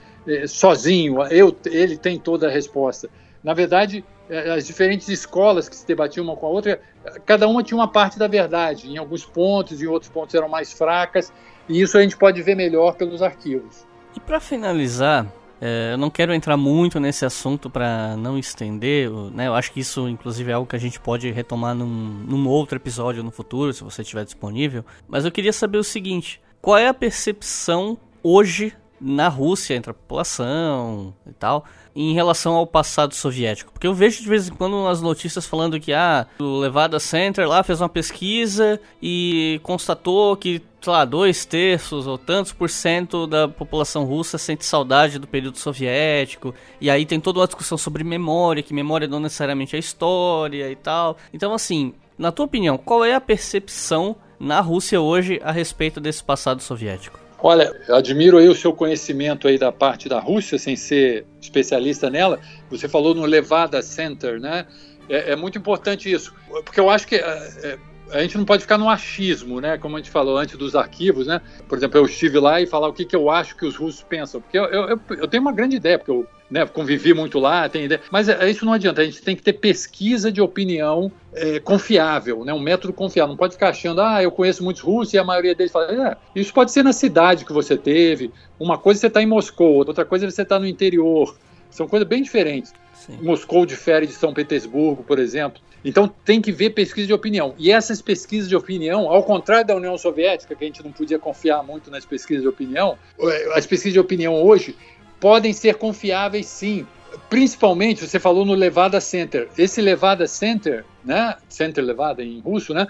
sozinho, 0.46 1.20
eu, 1.32 1.54
ele 1.66 1.96
tem 1.96 2.16
toda 2.16 2.46
a 2.46 2.50
resposta 2.50 3.10
na 3.42 3.54
verdade, 3.54 4.04
é, 4.28 4.52
as 4.52 4.66
diferentes 4.66 5.08
escolas 5.08 5.68
que 5.68 5.76
se 5.76 5.86
debatiam 5.86 6.24
uma 6.24 6.36
com 6.36 6.46
a 6.46 6.50
outra, 6.50 6.80
cada 7.26 7.48
uma 7.48 7.62
tinha 7.62 7.76
uma 7.76 7.88
parte 7.88 8.18
da 8.18 8.26
verdade, 8.28 8.90
em 8.90 8.96
alguns 8.96 9.24
pontos, 9.24 9.82
em 9.82 9.86
outros 9.86 10.10
pontos 10.10 10.34
eram 10.34 10.48
mais 10.48 10.72
fracas, 10.72 11.32
e 11.68 11.80
isso 11.80 11.98
a 11.98 12.02
gente 12.02 12.16
pode 12.16 12.40
ver 12.42 12.54
melhor 12.54 12.94
pelos 12.94 13.22
arquivos. 13.22 13.86
E 14.16 14.20
para 14.20 14.40
finalizar, 14.40 15.26
é, 15.60 15.92
eu 15.92 15.98
não 15.98 16.10
quero 16.10 16.34
entrar 16.34 16.56
muito 16.56 16.98
nesse 16.98 17.24
assunto 17.24 17.70
para 17.70 18.16
não 18.16 18.36
estender, 18.36 19.08
né? 19.32 19.46
Eu 19.46 19.54
acho 19.54 19.72
que 19.72 19.78
isso, 19.80 20.08
inclusive, 20.08 20.50
é 20.50 20.54
algo 20.54 20.68
que 20.68 20.74
a 20.74 20.78
gente 20.78 20.98
pode 20.98 21.30
retomar 21.30 21.74
num, 21.74 21.86
num 21.86 22.48
outro 22.48 22.76
episódio 22.76 23.22
no 23.22 23.30
futuro, 23.30 23.72
se 23.72 23.84
você 23.84 24.02
estiver 24.02 24.24
disponível. 24.24 24.84
Mas 25.06 25.24
eu 25.24 25.30
queria 25.30 25.52
saber 25.52 25.78
o 25.78 25.84
seguinte: 25.84 26.40
qual 26.60 26.76
é 26.76 26.88
a 26.88 26.94
percepção 26.94 27.96
hoje 28.22 28.74
na 29.02 29.28
Rússia 29.28 29.74
entre 29.74 29.90
a 29.90 29.94
população 29.94 31.12
e 31.26 31.32
tal, 31.32 31.64
em 31.94 32.14
relação 32.14 32.54
ao 32.54 32.66
passado 32.66 33.14
soviético. 33.14 33.72
Porque 33.72 33.86
eu 33.86 33.94
vejo 33.94 34.22
de 34.22 34.28
vez 34.28 34.48
em 34.48 34.52
quando 34.52 34.86
as 34.86 35.02
notícias 35.02 35.44
falando 35.44 35.80
que 35.80 35.92
ah, 35.92 36.26
o 36.38 36.58
Levada 36.58 36.98
Center 37.00 37.48
lá 37.48 37.62
fez 37.62 37.80
uma 37.80 37.88
pesquisa 37.88 38.80
e 39.02 39.60
constatou 39.62 40.36
que, 40.36 40.62
sei 40.80 40.92
lá, 40.92 41.04
dois 41.04 41.44
terços 41.44 42.06
ou 42.06 42.16
tantos 42.16 42.52
por 42.52 42.70
cento 42.70 43.26
da 43.26 43.48
população 43.48 44.04
russa 44.04 44.38
sente 44.38 44.64
saudade 44.64 45.18
do 45.18 45.26
período 45.26 45.58
soviético. 45.58 46.54
E 46.80 46.88
aí 46.88 47.04
tem 47.04 47.20
toda 47.20 47.40
uma 47.40 47.46
discussão 47.46 47.76
sobre 47.76 48.04
memória, 48.04 48.62
que 48.62 48.72
memória 48.72 49.08
não 49.08 49.20
necessariamente 49.20 49.76
é 49.76 49.78
história 49.78 50.70
e 50.70 50.76
tal. 50.76 51.16
Então, 51.34 51.52
assim, 51.52 51.92
na 52.16 52.30
tua 52.30 52.46
opinião, 52.46 52.78
qual 52.78 53.04
é 53.04 53.14
a 53.14 53.20
percepção 53.20 54.16
na 54.38 54.60
Rússia 54.60 55.00
hoje 55.00 55.40
a 55.44 55.52
respeito 55.52 56.00
desse 56.00 56.22
passado 56.22 56.62
soviético? 56.62 57.21
Olha, 57.42 57.74
admiro 57.88 58.38
aí 58.38 58.48
o 58.48 58.54
seu 58.54 58.72
conhecimento 58.72 59.48
aí 59.48 59.58
da 59.58 59.72
parte 59.72 60.08
da 60.08 60.20
Rússia, 60.20 60.56
sem 60.58 60.76
ser 60.76 61.26
especialista 61.40 62.08
nela. 62.08 62.38
Você 62.70 62.88
falou 62.88 63.14
no 63.16 63.24
Levada 63.24 63.82
Center, 63.82 64.40
né? 64.40 64.64
É, 65.08 65.32
é 65.32 65.36
muito 65.36 65.58
importante 65.58 66.10
isso, 66.10 66.32
porque 66.64 66.78
eu 66.78 66.88
acho 66.88 67.06
que 67.06 67.16
é, 67.16 67.20
é 67.20 67.78
a 68.12 68.20
gente 68.20 68.36
não 68.36 68.44
pode 68.44 68.62
ficar 68.62 68.78
no 68.78 68.88
achismo, 68.88 69.60
né? 69.60 69.78
Como 69.78 69.96
a 69.96 69.98
gente 69.98 70.10
falou 70.10 70.36
antes 70.36 70.56
dos 70.56 70.76
arquivos, 70.76 71.26
né? 71.26 71.40
Por 71.66 71.78
exemplo, 71.78 71.98
eu 71.98 72.04
estive 72.04 72.38
lá 72.38 72.60
e 72.60 72.66
falar 72.66 72.88
o 72.88 72.92
que, 72.92 73.06
que 73.06 73.16
eu 73.16 73.30
acho 73.30 73.56
que 73.56 73.64
os 73.64 73.74
russos 73.74 74.02
pensam, 74.02 74.40
porque 74.40 74.58
eu, 74.58 74.64
eu, 74.64 75.00
eu 75.10 75.26
tenho 75.28 75.42
uma 75.42 75.52
grande 75.52 75.76
ideia, 75.76 75.98
porque 75.98 76.10
eu 76.10 76.26
né, 76.52 76.66
convivi 76.66 77.14
muito 77.14 77.38
lá, 77.38 77.66
tenho 77.66 77.86
ideia, 77.86 78.02
mas 78.10 78.28
é, 78.28 78.50
isso 78.50 78.66
não 78.66 78.74
adianta. 78.74 79.00
A 79.00 79.04
gente 79.06 79.22
tem 79.22 79.34
que 79.34 79.42
ter 79.42 79.54
pesquisa 79.54 80.30
de 80.30 80.38
opinião 80.42 81.10
é, 81.32 81.58
confiável, 81.58 82.44
né? 82.44 82.52
Um 82.52 82.60
método 82.60 82.92
confiável. 82.92 83.30
Não 83.30 83.38
pode 83.38 83.54
ficar 83.54 83.70
achando, 83.70 84.02
ah, 84.02 84.22
eu 84.22 84.30
conheço 84.30 84.62
muitos 84.62 84.82
russos 84.82 85.14
e 85.14 85.18
a 85.18 85.24
maioria 85.24 85.54
deles 85.54 85.72
fala, 85.72 86.10
é, 86.10 86.16
isso 86.38 86.52
pode 86.52 86.70
ser 86.70 86.82
na 86.82 86.92
cidade 86.92 87.46
que 87.46 87.54
você 87.54 87.74
teve. 87.74 88.30
Uma 88.60 88.76
coisa 88.76 89.00
você 89.00 89.06
está 89.06 89.22
em 89.22 89.26
Moscou, 89.26 89.76
outra 89.76 90.04
coisa 90.04 90.30
você 90.30 90.42
está 90.42 90.58
no 90.58 90.66
interior. 90.66 91.34
São 91.70 91.88
coisas 91.88 92.06
bem 92.06 92.22
diferentes. 92.22 92.74
Sim. 92.92 93.18
Moscou 93.22 93.64
difere 93.64 94.06
de 94.06 94.12
São 94.12 94.34
Petersburgo, 94.34 95.02
por 95.02 95.18
exemplo. 95.18 95.58
Então 95.82 96.06
tem 96.06 96.38
que 96.38 96.52
ver 96.52 96.70
pesquisa 96.70 97.06
de 97.06 97.14
opinião. 97.14 97.54
E 97.56 97.72
essas 97.72 98.02
pesquisas 98.02 98.46
de 98.46 98.54
opinião, 98.54 99.08
ao 99.08 99.24
contrário 99.24 99.66
da 99.66 99.74
União 99.74 99.96
Soviética, 99.96 100.54
que 100.54 100.62
a 100.62 100.66
gente 100.66 100.84
não 100.84 100.92
podia 100.92 101.18
confiar 101.18 101.62
muito 101.62 101.90
nas 101.90 102.04
pesquisas 102.04 102.42
de 102.42 102.48
opinião, 102.48 102.98
eh, 103.18 103.52
as 103.54 103.64
pesquisas 103.64 103.94
de 103.94 103.98
opinião 103.98 104.34
hoje 104.34 104.76
podem 105.22 105.52
ser 105.52 105.76
confiáveis 105.76 106.46
sim. 106.46 106.84
Principalmente, 107.30 108.04
você 108.04 108.18
falou 108.18 108.44
no 108.44 108.54
Levada 108.54 109.00
Center. 109.00 109.48
Esse 109.56 109.80
Levada 109.80 110.26
Center, 110.26 110.84
né? 111.04 111.36
Center 111.48 111.84
Levada 111.84 112.24
em 112.24 112.40
russo, 112.40 112.74
né? 112.74 112.88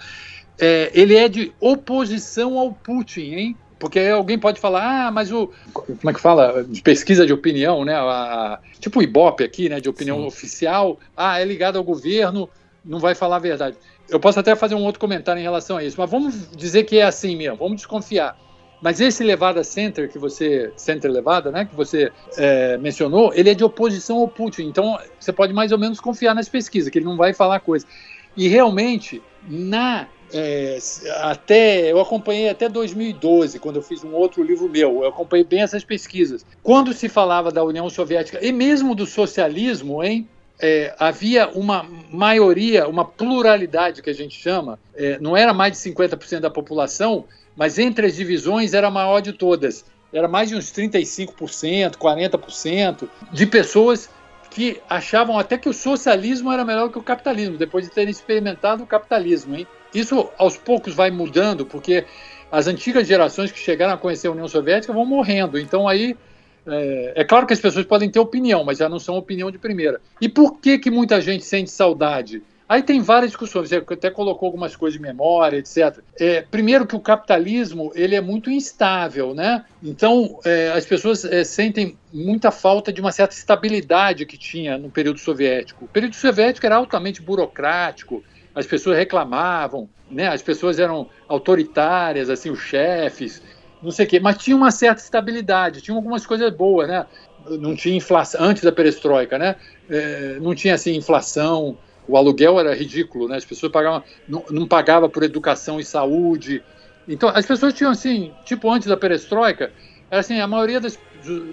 É, 0.59 0.91
ele 0.95 1.15
é 1.15 1.29
de 1.29 1.53
oposição 1.61 2.59
ao 2.59 2.73
Putin, 2.73 3.35
hein? 3.35 3.57
Porque 3.79 4.01
alguém 4.01 4.39
pode 4.39 4.61
falar, 4.61 5.09
ah, 5.09 5.11
mas 5.11 5.31
o. 5.31 5.53
Como 5.75 6.09
é 6.09 6.13
que 6.15 6.21
fala? 6.21 6.65
Pesquisa 6.83 7.27
de 7.27 7.35
opinião, 7.35 7.85
né? 7.85 7.95
A, 7.97 8.59
tipo 8.81 9.01
o 9.01 9.03
Ibope 9.03 9.45
aqui, 9.45 9.69
né? 9.69 9.79
De 9.79 9.91
opinião 9.91 10.21
Sim. 10.21 10.27
oficial. 10.27 10.99
Ah, 11.15 11.39
é 11.39 11.45
ligado 11.45 11.77
ao 11.77 11.85
governo, 11.85 12.49
não 12.83 12.99
vai 12.99 13.15
falar 13.15 13.37
a 13.37 13.41
verdade. 13.41 13.77
Eu 14.09 14.19
posso 14.19 14.41
até 14.41 14.57
fazer 14.57 14.75
um 14.75 14.85
outro 14.85 15.01
comentário 15.01 15.41
em 15.41 15.43
relação 15.43 15.77
a 15.77 15.85
isso, 15.85 15.97
mas 15.99 16.11
vamos 16.11 16.51
dizer 16.57 16.85
que 16.85 16.99
é 16.99 17.03
assim 17.03 17.37
mesmo, 17.37 17.59
vamos 17.59 17.77
desconfiar. 17.77 18.39
Mas 18.83 19.01
esse 19.01 19.23
Levada 19.23 19.63
Center 19.63 20.11
que 20.11 20.19
você, 20.19 20.73
Center 20.77 21.11
Levada, 21.11 21.53
né, 21.53 21.65
que 21.65 21.75
você 21.75 22.11
é, 22.37 22.77
mencionou, 22.79 23.33
ele 23.33 23.49
é 23.49 23.55
de 23.55 23.63
oposição 23.63 24.19
ao 24.19 24.27
Putin. 24.27 24.65
Então 24.65 24.99
você 25.19 25.33
pode 25.33 25.53
mais 25.53 25.71
ou 25.71 25.79
menos 25.79 26.01
confiar 26.01 26.35
nas 26.35 26.49
pesquisas, 26.49 26.91
que 26.91 26.99
ele 26.99 27.07
não 27.07 27.17
vai 27.17 27.33
falar 27.33 27.61
coisa. 27.61 27.87
E 28.37 28.49
realmente, 28.49 29.23
na 29.49 30.09
é, 30.35 30.79
até 31.21 31.93
eu 31.93 32.01
acompanhei 32.01 32.49
até 32.49 32.69
2012, 32.69 33.59
quando 33.59 33.77
eu 33.77 33.83
fiz 33.83 34.03
um 34.03 34.13
outro 34.13 34.43
livro 34.43 34.69
meu. 34.69 35.03
Eu 35.03 35.09
acompanhei 35.09 35.45
bem 35.45 35.63
essas 35.63 35.85
pesquisas. 35.85 36.45
Quando 36.63 36.93
se 36.93 37.09
falava 37.09 37.53
da 37.53 37.63
União 37.63 37.89
Soviética 37.89 38.45
e 38.45 38.51
mesmo 38.51 38.95
do 38.95 39.07
socialismo, 39.07 40.03
hein? 40.03 40.27
É, 40.65 40.95
havia 40.97 41.49
uma 41.49 41.85
maioria, 42.11 42.87
uma 42.87 43.05
pluralidade 43.05 44.01
que 44.01 44.09
a 44.09 44.15
gente 44.15 44.41
chama, 44.41 44.79
é, 44.95 45.19
não 45.19 45.37
era 45.37 45.53
mais 45.53 45.73
de 45.73 45.79
50% 45.91 46.39
da 46.39 46.51
população, 46.51 47.25
mas 47.57 47.79
entre 47.79 48.07
as 48.07 48.17
divisões 48.17 48.75
era 48.75 48.89
a 48.89 48.91
maior 48.91 49.21
de 49.21 49.33
todas. 49.33 49.85
Era 50.13 50.29
mais 50.29 50.49
de 50.49 50.57
uns 50.57 50.71
35%, 50.73 51.97
40% 51.97 53.09
de 53.33 53.47
pessoas 53.47 54.11
que 54.51 54.81
achavam 54.89 55.39
até 55.39 55.57
que 55.57 55.69
o 55.69 55.73
socialismo 55.73 56.53
era 56.53 56.65
melhor 56.65 56.91
que 56.91 56.99
o 56.99 57.03
capitalismo, 57.03 57.57
depois 57.57 57.85
de 57.85 57.91
terem 57.91 58.11
experimentado 58.11 58.83
o 58.83 58.87
capitalismo. 58.87 59.57
Hein? 59.57 59.67
Isso 59.95 60.29
aos 60.37 60.57
poucos 60.57 60.95
vai 60.95 61.11
mudando, 61.11 61.65
porque 61.65 62.05
as 62.51 62.67
antigas 62.67 63.07
gerações 63.07 63.51
que 63.51 63.59
chegaram 63.59 63.95
a 63.95 63.97
conhecer 63.97 64.29
a 64.29 64.33
União 64.33 64.47
Soviética 64.47 64.93
vão 64.93 65.07
morrendo. 65.07 65.59
Então 65.59 65.89
aí 65.89 66.15
é, 66.67 67.13
é, 67.17 67.25
claro 67.25 67.47
que 67.47 67.53
as 67.53 67.61
pessoas 67.61 67.87
podem 67.87 68.11
ter 68.11 68.19
opinião, 68.19 68.63
mas 68.63 68.79
já 68.79 68.89
não 68.89 68.99
são 68.99 69.17
opinião 69.17 69.51
de 69.51 69.59
primeira. 69.59 70.01
E 70.21 70.29
por 70.29 70.59
que 70.59 70.79
que 70.79 70.91
muita 70.91 71.21
gente 71.21 71.45
sente 71.45 71.71
saudade? 71.71 72.43
Aí 72.73 72.83
tem 72.83 73.03
várias 73.03 73.33
discussões, 73.33 73.69
você 73.69 73.77
até 73.77 74.09
colocou 74.09 74.47
algumas 74.47 74.75
coisas 74.75 74.99
de 74.99 75.03
memória, 75.03 75.59
etc. 75.59 75.99
É, 76.19 76.41
primeiro 76.41 76.87
que 76.87 76.97
o 76.97 77.01
capitalismo 77.01 77.93
ele 77.95 78.15
é 78.15 78.21
muito 78.23 78.51
instável, 78.51 79.35
né? 79.35 79.63
Então 79.83 80.39
é, 80.43 80.73
as 80.75 80.87
pessoas 80.87 81.23
é, 81.27 81.45
sentem 81.45 81.99
muita 82.11 82.51
falta 82.51 82.91
de 82.91 82.99
uma 82.99 83.13
certa 83.13 83.35
estabilidade 83.35 84.25
que 84.25 84.39
tinha 84.39 84.79
no 84.79 84.91
período 84.91 85.19
soviético. 85.19 85.85
O 85.85 85.89
período 85.89 86.17
soviético 86.17 86.65
era 86.65 86.77
altamente 86.77 87.21
burocrático, 87.21 88.25
as 88.55 88.67
pessoas 88.67 88.97
reclamavam, 88.97 89.87
né? 90.11 90.29
As 90.29 90.41
pessoas 90.41 90.79
eram 90.79 91.11
autoritárias, 91.29 92.31
assim, 92.31 92.49
os 92.49 92.61
chefes, 92.61 93.43
não 93.83 93.91
sei 93.91 94.07
o 94.07 94.09
quê, 94.09 94.19
mas 94.19 94.39
tinha 94.39 94.57
uma 94.57 94.71
certa 94.71 95.03
estabilidade, 95.03 95.83
tinha 95.83 95.95
algumas 95.95 96.25
coisas 96.25 96.51
boas, 96.51 96.89
né? 96.89 97.05
Não 97.51 97.77
tinha 97.77 97.95
inflação 97.95 98.43
antes 98.43 98.63
da 98.63 98.73
perestroika, 98.73 99.39
né? 99.39 99.57
É, 99.91 100.39
não 100.41 100.55
tinha 100.55 100.73
assim 100.73 100.97
inflação 100.97 101.77
o 102.07 102.17
aluguel 102.17 102.59
era 102.59 102.75
ridículo, 102.75 103.29
né? 103.29 103.37
As 103.37 103.45
pessoas 103.45 103.71
pagavam, 103.73 104.03
não, 104.29 104.45
não 104.51 104.67
pagava 104.67 105.09
por 105.09 105.23
educação 105.23 105.79
e 105.79 105.85
saúde. 105.85 106.63
Então, 107.09 107.29
as 107.29 107.47
pessoas 107.47 107.75
tinham 107.75 107.91
assim, 107.91 108.33
tipo 108.45 108.71
antes 108.71 108.89
da 108.89 108.97
perestroika, 108.97 109.73
era 110.11 110.21
assim, 110.21 110.41
a 110.41 110.47
maioria 110.47 110.81
das 110.81 110.99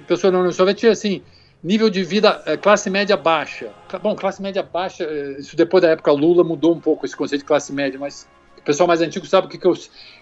pessoas 0.08 0.34
na 0.34 0.40
União 0.40 0.52
Soviética 0.52 0.80
tinha 0.82 0.92
assim, 0.92 1.22
nível 1.64 1.90
de 1.90 2.04
vida, 2.04 2.42
é, 2.46 2.58
classe 2.58 2.90
média 2.90 3.18
baixa. 3.18 3.70
Bom, 4.02 4.16
classe 4.16 4.42
média 4.42 4.64
baixa, 4.64 5.04
é, 5.04 5.40
isso 5.40 5.56
depois 5.56 5.82
da 5.82 5.90
época 5.90 6.12
Lula 6.12 6.44
mudou 6.44 6.74
um 6.74 6.80
pouco 6.80 7.06
esse 7.06 7.16
conceito 7.16 7.42
de 7.42 7.48
classe 7.48 7.72
média, 7.74 8.00
mas 8.00 8.28
o 8.58 8.62
pessoal 8.62 8.88
mais 8.88 9.02
antigo 9.02 9.26
sabe 9.26 9.48
o 9.48 9.50
que, 9.50 9.58
que 9.58 9.66
eu. 9.66 9.74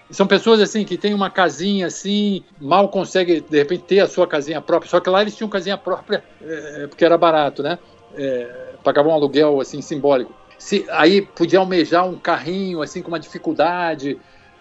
São 0.09 0.25
pessoas 0.25 0.61
assim 0.61 0.85
que 0.85 0.97
têm 0.97 1.13
uma 1.13 1.29
casinha 1.29 1.87
assim, 1.87 2.43
mal 2.59 2.89
conseguem 2.89 3.41
de 3.41 3.57
repente 3.57 3.83
ter 3.83 3.99
a 3.99 4.07
sua 4.07 4.25
casinha 4.25 4.61
própria. 4.61 4.89
Só 4.89 4.99
que 4.99 5.09
lá 5.09 5.21
eles 5.21 5.35
tinham 5.35 5.49
casinha 5.49 5.77
própria 5.77 6.23
é, 6.41 6.87
porque 6.87 7.03
era 7.03 7.17
barato, 7.17 7.61
né? 7.61 7.77
É, 8.15 8.66
pagava 8.87 9.09
um 9.09 9.13
aluguel 9.13 9.59
assim 9.59 9.81
simbólico. 9.81 10.33
Se, 10.57 10.85
aí 10.89 11.21
podia 11.21 11.59
almejar 11.59 12.07
um 12.07 12.17
carrinho 12.17 12.81
assim 12.81 13.01
com 13.01 13.09
uma 13.09 13.19
dificuldade, 13.19 14.17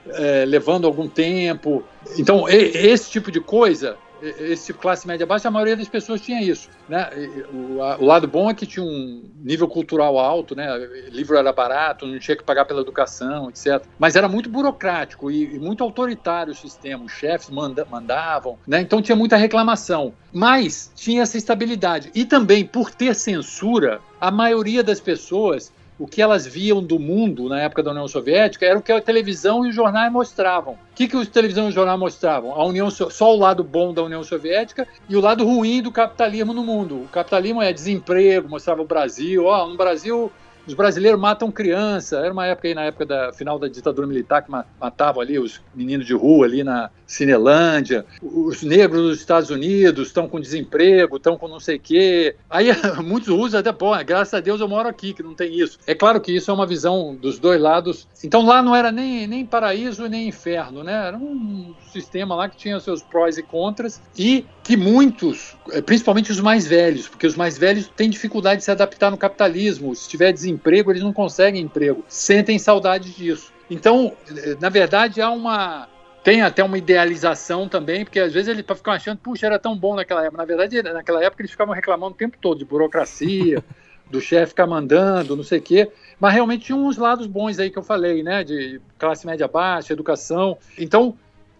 é, 0.09 0.44
levando 0.44 0.85
algum 0.85 1.09
tempo. 1.09 1.85
Então, 2.19 2.48
e, 2.48 2.55
esse 2.55 3.09
tipo 3.09 3.31
de 3.31 3.40
coisa 3.40 3.97
esse 4.40 4.73
classe 4.73 5.07
média 5.07 5.27
baixa, 5.27 5.48
a 5.48 5.51
maioria 5.51 5.77
das 5.77 5.89
pessoas 5.89 6.20
tinha 6.20 6.43
isso. 6.43 6.69
Né? 6.89 7.09
O, 7.53 7.82
a, 7.82 7.97
o, 7.98 8.05
lado 8.05 8.27
bom 8.27 8.51
é 8.51 8.55
que 8.55 8.66
tinha 8.66 8.85
um 8.85 9.24
nível 9.43 9.69
cultural 9.69 10.19
alto, 10.19 10.55
né? 10.55 10.66
livro 11.11 11.36
era 11.36 11.53
barato, 11.53 12.07
não 12.07 12.19
tinha 12.19 12.36
que 12.36 12.44
pagar 12.44 12.65
pela 12.65 12.81
educação, 12.81 13.48
etc. 13.48 13.82
Mas 13.98 14.16
era 14.16 14.28
muito 14.28 14.48
burocrático 14.48 15.31
e, 15.31 15.57
e 15.57 15.59
muito 15.59 15.82
autoritário 15.82 16.53
o 16.53 16.57
sistema, 16.57 17.05
os 17.05 17.12
chefes 17.12 17.51
manda, 17.51 17.86
mandavam, 17.90 18.59
né? 18.66 18.81
então 18.81 19.03
tinha 19.03 19.16
muita 19.16 19.36
reclamação. 19.36 20.12
Mas 20.32 20.93
tinha 20.94 21.23
essa 21.23 21.39
estabilidade. 21.39 22.11
E 22.15 22.24
também, 22.24 22.65
por 22.65 22.90
ter 22.90 23.15
censura, 23.15 24.01
a 24.20 24.31
maioria 24.31 24.82
das 24.82 25.01
pessoas 25.01 25.73
o 25.98 26.06
que 26.06 26.20
elas 26.20 26.47
viam 26.47 26.82
do 26.82 26.98
mundo 26.98 27.48
na 27.48 27.60
época 27.60 27.82
da 27.82 27.90
União 27.90 28.06
Soviética 28.06 28.66
era 28.66 28.78
o 28.78 28.82
que 28.82 28.93
a 28.93 29.01
televisão 29.01 29.64
e 29.64 29.70
os 29.70 29.74
jornais 29.74 30.12
mostravam. 30.12 30.74
O 30.74 30.78
que, 30.94 31.09
que 31.09 31.16
a 31.16 31.27
televisão 31.27 31.66
e 31.66 31.68
os 31.68 31.74
jornais 31.74 31.98
mostravam? 31.98 32.52
A 32.52 32.64
União 32.64 32.90
só 32.90 33.35
o 33.35 33.39
lado 33.39 33.64
bom 33.64 33.93
da 33.94 34.02
União 34.02 34.23
Soviética 34.23 34.86
e 35.09 35.16
o 35.16 35.20
lado 35.20 35.44
ruim 35.44 35.82
do 35.82 35.90
capitalismo 35.90 36.52
no 36.52 36.62
mundo. 36.62 37.02
O 37.02 37.09
capitalismo 37.09 37.62
é 37.62 37.73
desemprego, 37.73 38.48
mostrava 38.48 38.82
o 38.82 38.86
Brasil. 38.86 39.47
Ó, 39.47 39.66
no 39.66 39.77
Brasil 39.77 40.31
os 40.66 40.74
brasileiros 40.74 41.20
matam 41.20 41.51
criança. 41.51 42.18
Era 42.18 42.32
uma 42.32 42.47
época 42.47 42.68
aí, 42.68 42.74
na 42.74 42.84
época 42.84 43.06
da 43.06 43.32
final 43.32 43.59
da 43.59 43.68
ditadura 43.68 44.06
militar, 44.06 44.43
que 44.43 44.51
matavam 44.51 45.22
ali 45.22 45.38
os 45.38 45.62
meninos 45.74 46.06
de 46.06 46.14
rua 46.14 46.47
ali 46.47 46.64
na 46.64 46.90
Cinelândia. 47.06 48.05
Os 48.20 48.62
negros 48.62 49.02
dos 49.02 49.20
Estados 49.20 49.51
Unidos 49.51 50.09
estão 50.09 50.28
com 50.28 50.40
desemprego, 50.40 51.16
estão 51.16 51.38
com 51.38 51.47
não 51.47 51.60
sei 51.60 51.76
o 51.76 51.80
quê. 51.80 52.36
Aí 52.51 52.68
muitos 53.05 53.28
usam 53.28 53.60
até, 53.60 53.72
pô, 53.72 53.93
graças 54.05 54.34
a 54.34 54.40
Deus 54.40 54.60
eu 54.60 54.68
moro 54.68 54.88
aqui, 54.88 55.12
que 55.12 55.22
não 55.22 55.34
tem 55.34 55.59
isso. 55.59 55.78
É 55.86 55.94
claro 55.94 56.20
que 56.20 56.34
isso 56.34 56.51
é 56.51 56.55
uma 56.55 56.66
visão 56.66 57.14
dos 57.14 57.38
dois 57.38 57.60
lados. 57.60 58.09
Então 58.24 58.44
lá 58.44 58.62
não 58.62 58.74
era 58.74 58.90
nem, 58.90 59.26
nem 59.26 59.47
paraíso 59.47 60.09
nem 60.09 60.28
inferno, 60.28 60.82
né? 60.82 61.06
Era 61.09 61.16
um 61.16 61.74
sistema 61.93 62.34
lá 62.34 62.48
que 62.48 62.56
tinha 62.56 62.80
seus 62.80 63.02
prós 63.02 63.38
e 63.38 63.43
contras 63.43 64.02
e 64.18 64.44
que 64.66 64.76
muitos, 64.76 65.56
eh, 65.70 65.80
principalmente 65.80 66.32
os 66.32 66.40
mais 66.40 66.66
velhos, 66.66 67.06
porque 67.06 67.24
os 67.24 67.36
mais 67.36 67.56
velhos 67.56 67.86
têm 67.86 68.10
dificuldade 68.10 68.59
de 68.59 68.64
se 68.64 68.70
adaptar 68.72 69.12
no 69.12 69.16
capitalismo. 69.16 69.94
Se 69.94 70.09
tiver 70.09 70.32
desemprego, 70.32 70.90
eles 70.90 71.05
não 71.05 71.12
conseguem 71.12 71.62
emprego. 71.62 72.05
Sentem 72.09 72.59
saudade 72.59 73.12
disso. 73.12 73.52
Então, 73.70 74.12
eh, 74.28 74.56
na 74.60 74.68
verdade, 74.68 75.22
há 75.22 75.30
uma 75.30 75.88
tem 76.24 76.43
até 76.43 76.64
uma 76.64 76.76
idealização 76.76 77.68
também, 77.68 78.05
porque 78.05 78.18
às 78.18 78.32
vezes 78.32 78.48
ele 78.48 78.64
ficar 78.64 78.94
achando, 78.94 79.18
puxa, 79.18 79.47
era 79.47 79.60
tão 79.60 79.78
bom 79.78 79.94
naquela 79.94 80.24
época. 80.24 80.38
Na 80.38 80.44
verdade, 80.44 80.82
naquela 80.82 81.22
época 81.22 81.43
eles 81.43 81.52
ficavam 81.52 81.72
reclamando 81.72 82.14
o 82.14 82.18
tempo 82.18 82.36
todo 82.40 82.59
de 82.59 82.64
burocracia, 82.64 83.62
do 84.10 84.20
chefe 84.20 84.48
ficar 84.48 84.66
mandando, 84.66 85.36
não 85.36 85.44
sei 85.44 85.60
o 85.60 85.62
quê. 85.62 85.88
Mas 86.18 86.34
realmente 86.34 86.64
tinha 86.64 86.76
uns 86.76 86.97
lados 86.97 87.28
bons 87.28 87.60
aí 87.60 87.70
que 87.70 87.78
eu 87.78 87.84
falei, 87.84 88.24
né? 88.24 88.43
De 88.43 88.80
classe 88.98 89.24
média 89.24 89.47
baixa, 89.47 89.93
educação. 89.93 90.59
Então, 90.76 91.16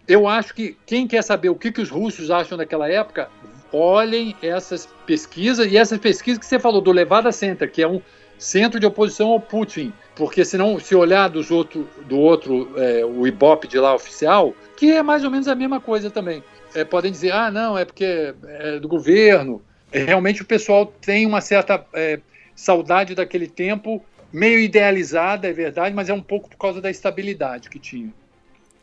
eu 0.07 0.27
acho 0.27 0.53
que 0.53 0.77
quem 0.85 1.07
quer 1.07 1.21
saber 1.21 1.49
o 1.49 1.55
que, 1.55 1.71
que 1.71 1.81
os 1.81 1.89
russos 1.89 2.31
acham 2.31 2.57
daquela 2.57 2.89
época, 2.89 3.29
olhem 3.71 4.35
essas 4.41 4.87
pesquisas, 5.05 5.71
e 5.71 5.77
essas 5.77 5.99
pesquisas 5.99 6.39
que 6.39 6.45
você 6.45 6.57
falou 6.57 6.81
do 6.81 6.91
Levada 6.91 7.31
Center, 7.31 7.69
que 7.69 7.81
é 7.81 7.87
um 7.87 8.01
centro 8.37 8.79
de 8.79 8.85
oposição 8.85 9.29
ao 9.29 9.39
Putin, 9.39 9.91
porque 10.15 10.45
senão, 10.45 10.79
se 10.79 10.95
olhar 10.95 11.27
dos 11.27 11.51
outro, 11.51 11.87
do 12.07 12.17
outro, 12.17 12.71
é, 12.77 13.03
o 13.03 13.27
Ibope 13.27 13.67
de 13.67 13.77
lá 13.79 13.93
oficial, 13.93 14.53
que 14.77 14.91
é 14.91 15.03
mais 15.03 15.23
ou 15.23 15.31
menos 15.31 15.47
a 15.47 15.55
mesma 15.55 15.79
coisa 15.79 16.09
também, 16.09 16.43
é, 16.73 16.83
podem 16.83 17.11
dizer, 17.11 17.31
ah, 17.31 17.51
não, 17.51 17.77
é 17.77 17.83
porque 17.83 18.33
é 18.45 18.79
do 18.79 18.87
governo. 18.87 19.61
É, 19.91 20.03
realmente 20.03 20.41
o 20.41 20.45
pessoal 20.45 20.85
tem 20.85 21.25
uma 21.25 21.41
certa 21.41 21.83
é, 21.93 22.19
saudade 22.55 23.15
daquele 23.15 23.47
tempo, 23.47 24.03
meio 24.31 24.59
idealizada, 24.59 25.47
é 25.47 25.53
verdade, 25.53 25.95
mas 25.95 26.09
é 26.09 26.13
um 26.13 26.21
pouco 26.21 26.49
por 26.49 26.57
causa 26.57 26.79
da 26.79 26.89
estabilidade 26.89 27.69
que 27.69 27.79
tinha. 27.79 28.13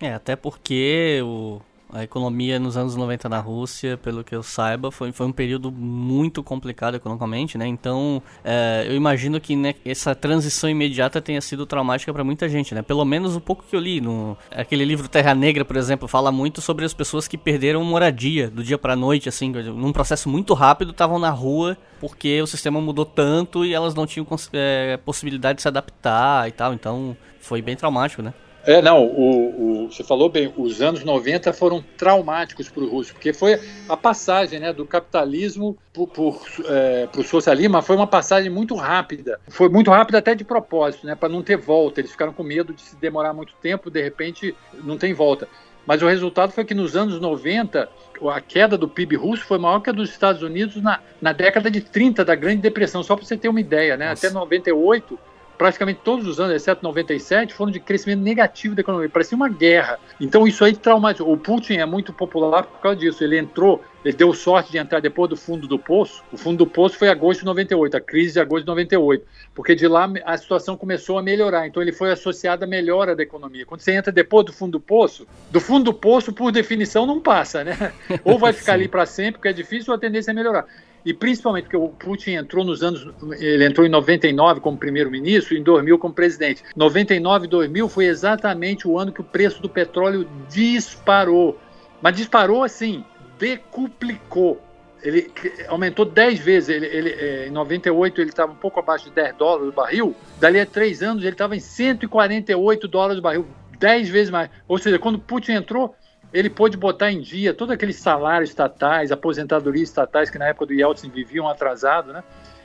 É, 0.01 0.12
até 0.12 0.37
porque 0.37 1.21
o, 1.23 1.61
a 1.95 2.03
economia 2.03 2.59
nos 2.59 2.77
anos 2.77 2.97
90 2.97 3.29
na 3.29 3.39
Rússia, 3.39 3.97
pelo 3.97 4.25
que 4.25 4.35
eu 4.35 4.43
saiba, 4.43 4.91
foi, 4.91 5.12
foi 5.12 5.27
um 5.27 5.33
período 5.33 5.71
muito 5.71 6.43
complicado 6.43 6.97
economicamente, 6.97 7.57
né? 7.57 7.69
Então, 7.69 8.21
é, 8.45 8.85
eu 8.89 8.97
imagino 8.97 9.41
que 9.41 9.55
né, 9.55 9.77
essa 9.85 10.12
transição 10.12 10.69
imediata 10.69 11.21
tenha 11.21 11.41
sido 11.41 11.65
traumática 11.65 12.12
para 12.12 12.25
muita 12.25 12.49
gente, 12.49 12.75
né? 12.75 12.83
Pelo 12.83 13.05
menos 13.05 13.37
o 13.37 13.41
pouco 13.41 13.65
que 13.69 13.77
eu 13.77 13.81
li. 13.81 14.01
No, 14.01 14.37
aquele 14.51 14.85
livro 14.85 15.09
Terra 15.09 15.35
Negra, 15.37 15.65
por 15.65 15.77
exemplo, 15.77 16.09
fala 16.09 16.33
muito 16.33 16.61
sobre 16.61 16.85
as 16.85 16.93
pessoas 16.93 17.29
que 17.29 17.39
perderam 17.39 17.85
moradia 17.85 18.51
do 18.51 18.65
dia 18.65 18.77
para 18.77 18.97
noite, 18.97 19.29
assim, 19.29 19.51
num 19.51 19.93
processo 19.93 20.29
muito 20.29 20.53
rápido, 20.53 20.91
estavam 20.91 21.21
na 21.21 21.31
rua 21.31 21.79
porque 22.01 22.43
o 22.43 22.47
sistema 22.47 22.81
mudou 22.81 23.07
tanto 23.07 23.65
e 23.65 23.73
elas 23.73 23.95
não 23.95 24.05
tinham 24.05 24.27
é, 24.53 24.99
possibilidade 24.99 25.57
de 25.57 25.62
se 25.62 25.69
adaptar 25.69 26.49
e 26.49 26.53
tal. 26.53 26.75
Então, 26.75 27.16
foi 27.41 27.62
bem 27.62 27.77
traumático, 27.77 28.21
né? 28.21 28.35
É, 28.66 28.81
não, 28.81 29.05
o, 29.05 29.85
o, 29.85 29.93
você 29.93 30.03
falou 30.03 30.28
bem, 30.28 30.53
os 30.57 30.81
anos 30.81 31.05
90 31.05 31.53
foram 31.53 31.85
traumáticos 31.99 32.69
para 32.69 32.82
o 32.82 32.89
russo, 32.89 33.12
porque 33.12 33.32
foi 33.32 33.61
a 33.89 33.97
passagem 33.97 34.59
né, 34.59 34.73
do 34.73 34.86
capitalismo 34.86 35.77
para 35.93 37.20
o 37.20 37.23
socialismo, 37.23 37.74
mas 37.74 37.86
foi 37.86 37.95
uma 37.95 38.07
passagem 38.07 38.51
muito 38.51 38.74
rápida. 38.74 39.39
Foi 39.49 39.69
muito 39.69 39.91
rápida 39.91 40.19
até 40.19 40.35
de 40.35 40.45
propósito, 40.45 41.07
né, 41.07 41.15
para 41.15 41.28
não 41.28 41.43
ter 41.43 41.57
volta. 41.57 42.01
Eles 42.01 42.12
ficaram 42.12 42.32
com 42.32 42.43
medo 42.43 42.73
de 42.73 42.81
se 42.81 42.97
demorar 42.97 43.35
muito 43.35 43.53
tempo, 43.61 43.91
de 43.91 44.03
repente 44.03 44.55
não 44.82 44.97
tem 44.97 45.12
volta. 45.12 45.47
Mas 45.86 46.01
o 46.01 46.07
resultado 46.07 46.51
foi 46.51 46.65
que 46.65 46.74
nos 46.74 46.97
anos 46.97 47.20
90, 47.20 47.86
a 48.32 48.41
queda 48.41 48.78
do 48.78 48.89
PIB 48.89 49.16
russo 49.16 49.45
foi 49.45 49.59
maior 49.59 49.81
que 49.81 49.91
a 49.91 49.93
dos 49.93 50.09
Estados 50.09 50.43
Unidos 50.43 50.82
na, 50.82 51.01
na 51.20 51.32
década 51.35 51.70
de 51.70 51.82
30 51.82 52.24
da 52.24 52.35
Grande 52.35 52.62
Depressão, 52.62 53.03
só 53.03 53.15
para 53.15 53.27
você 53.27 53.36
ter 53.36 53.49
uma 53.49 53.61
ideia, 53.61 53.95
né? 53.95 54.11
Até 54.11 54.31
98 54.31 55.19
praticamente 55.56 56.01
todos 56.02 56.26
os 56.26 56.40
anos, 56.40 56.55
exceto 56.55 56.82
97, 56.82 57.55
foram 57.55 57.70
de 57.70 57.81
crescimento 57.81 58.20
negativo 58.20 58.74
da 58.74 58.81
economia. 58.81 59.09
Parecia 59.09 59.36
uma 59.36 59.48
guerra. 59.48 59.98
Então 60.20 60.47
isso 60.47 60.64
aí 60.64 60.74
traumatizou. 60.74 61.32
O 61.32 61.36
Putin 61.36 61.74
é 61.74 61.86
muito 61.86 62.12
popular 62.12 62.64
por 62.64 62.81
causa 62.81 62.98
disso. 62.98 63.22
Ele 63.22 63.39
entrou, 63.39 63.82
ele 64.05 64.16
deu 64.16 64.32
sorte 64.32 64.72
de 64.72 64.78
entrar 64.78 65.01
depois 65.01 65.31
do 65.31 65.36
fundo 65.36 65.66
do 65.66 65.78
poço. 65.78 66.22
O 66.32 66.36
fundo 66.36 66.59
do 66.59 66.66
poço 66.66 66.98
foi 66.98 67.09
agosto 67.09 67.40
de 67.40 67.47
98, 67.47 67.97
a 67.97 68.01
crise 68.01 68.35
de 68.35 68.40
agosto 68.40 68.64
de 68.64 68.68
98. 68.68 69.24
Porque 69.55 69.74
de 69.74 69.86
lá 69.86 70.10
a 70.24 70.36
situação 70.36 70.76
começou 70.76 71.18
a 71.18 71.22
melhorar. 71.22 71.66
Então 71.66 71.82
ele 71.82 71.93
foi 71.93 72.10
associado 72.10 72.64
à 72.64 72.66
melhora 72.66 73.14
da 73.14 73.22
economia. 73.22 73.64
Quando 73.64 73.81
você 73.81 73.93
entra 73.93 74.12
depois 74.12 74.47
do 74.47 74.52
fundo 74.52 74.72
do 74.72 74.81
poço, 74.81 75.26
do 75.51 75.60
fundo 75.60 75.85
do 75.85 75.94
poço, 75.94 76.32
por 76.32 76.51
definição, 76.51 77.06
não 77.06 77.20
passa, 77.20 77.62
né? 77.62 77.93
Ou 78.24 78.39
vai 78.39 78.52
ficar 78.52 78.74
ali 78.74 78.89
para 78.89 79.06
sempre, 79.06 79.35
porque 79.35 79.48
é 79.48 79.52
difícil, 79.52 79.93
ou 79.93 79.97
a 79.97 80.01
tendência 80.01 80.31
é 80.31 80.35
melhorar 80.35 80.66
e 81.05 81.12
principalmente 81.12 81.64
porque 81.64 81.76
o 81.76 81.89
Putin 81.89 82.32
entrou 82.32 82.64
nos 82.64 82.82
anos, 82.82 83.06
ele 83.39 83.64
entrou 83.64 83.86
em 83.86 83.90
99 83.90 84.60
como 84.60 84.78
primeiro-ministro 84.78 85.55
e 85.55 85.59
em 85.59 85.62
2000 85.62 85.98
como 85.98 86.14
presidente. 86.14 86.62
99 86.74 87.47
e 87.47 87.48
2000 87.48 87.89
foi 87.89 88.06
exatamente 88.06 88.89
o 88.89 88.98
ano 88.98 89.12
que 89.12 89.20
o 89.20 89.24
preço 89.24 89.60
do 89.60 89.68
petróleo 89.68 90.26
disparou, 90.48 91.59
mas 92.01 92.16
disparou 92.16 92.62
assim, 92.62 93.05
decuplicou. 93.39 94.60
Ele 95.02 95.31
aumentou 95.68 96.06
10 96.06 96.39
vezes. 96.40 96.68
Ele, 96.70 96.86
ele, 96.86 97.10
é, 97.10 97.48
em 97.48 97.51
98 97.51 98.22
ele 98.22 98.31
estava 98.31 98.52
um 98.52 98.56
pouco 98.56 98.81
abaixo 98.81 99.05
de 99.05 99.10
10 99.10 99.36
dólares 99.36 99.68
o 99.68 99.72
barril. 99.72 100.16
Dali 100.40 100.59
a 100.59 100.64
três 100.64 101.02
anos 101.02 101.22
ele 101.22 101.32
estava 101.32 101.55
em 101.55 101.60
148 101.60 102.89
dólares 102.89 103.18
o 103.18 103.22
barril, 103.22 103.47
10 103.78 104.09
vezes 104.09 104.31
mais. 104.31 104.48
Ou 104.66 104.78
seja, 104.78 104.98
quando 104.98 105.18
Putin 105.18 105.52
entrou, 105.52 105.94
ele 106.35 106.51
pôde 106.51 106.77
botar 106.77 107.12
em 107.12 107.20
dia 107.20 107.55
todos 107.55 107.73
aqueles 107.73 107.94
salários 107.94 108.51
estatais, 108.51 109.12
aposentadorias 109.12 109.89
estatais 109.89 110.28
que 110.28 110.36
na 110.36 110.48
época 110.48 110.66
do 110.66 110.74
Yeltsin 110.74 111.09
viviam 111.09 111.48
atrasado, 111.48 112.12
né? 112.12 112.24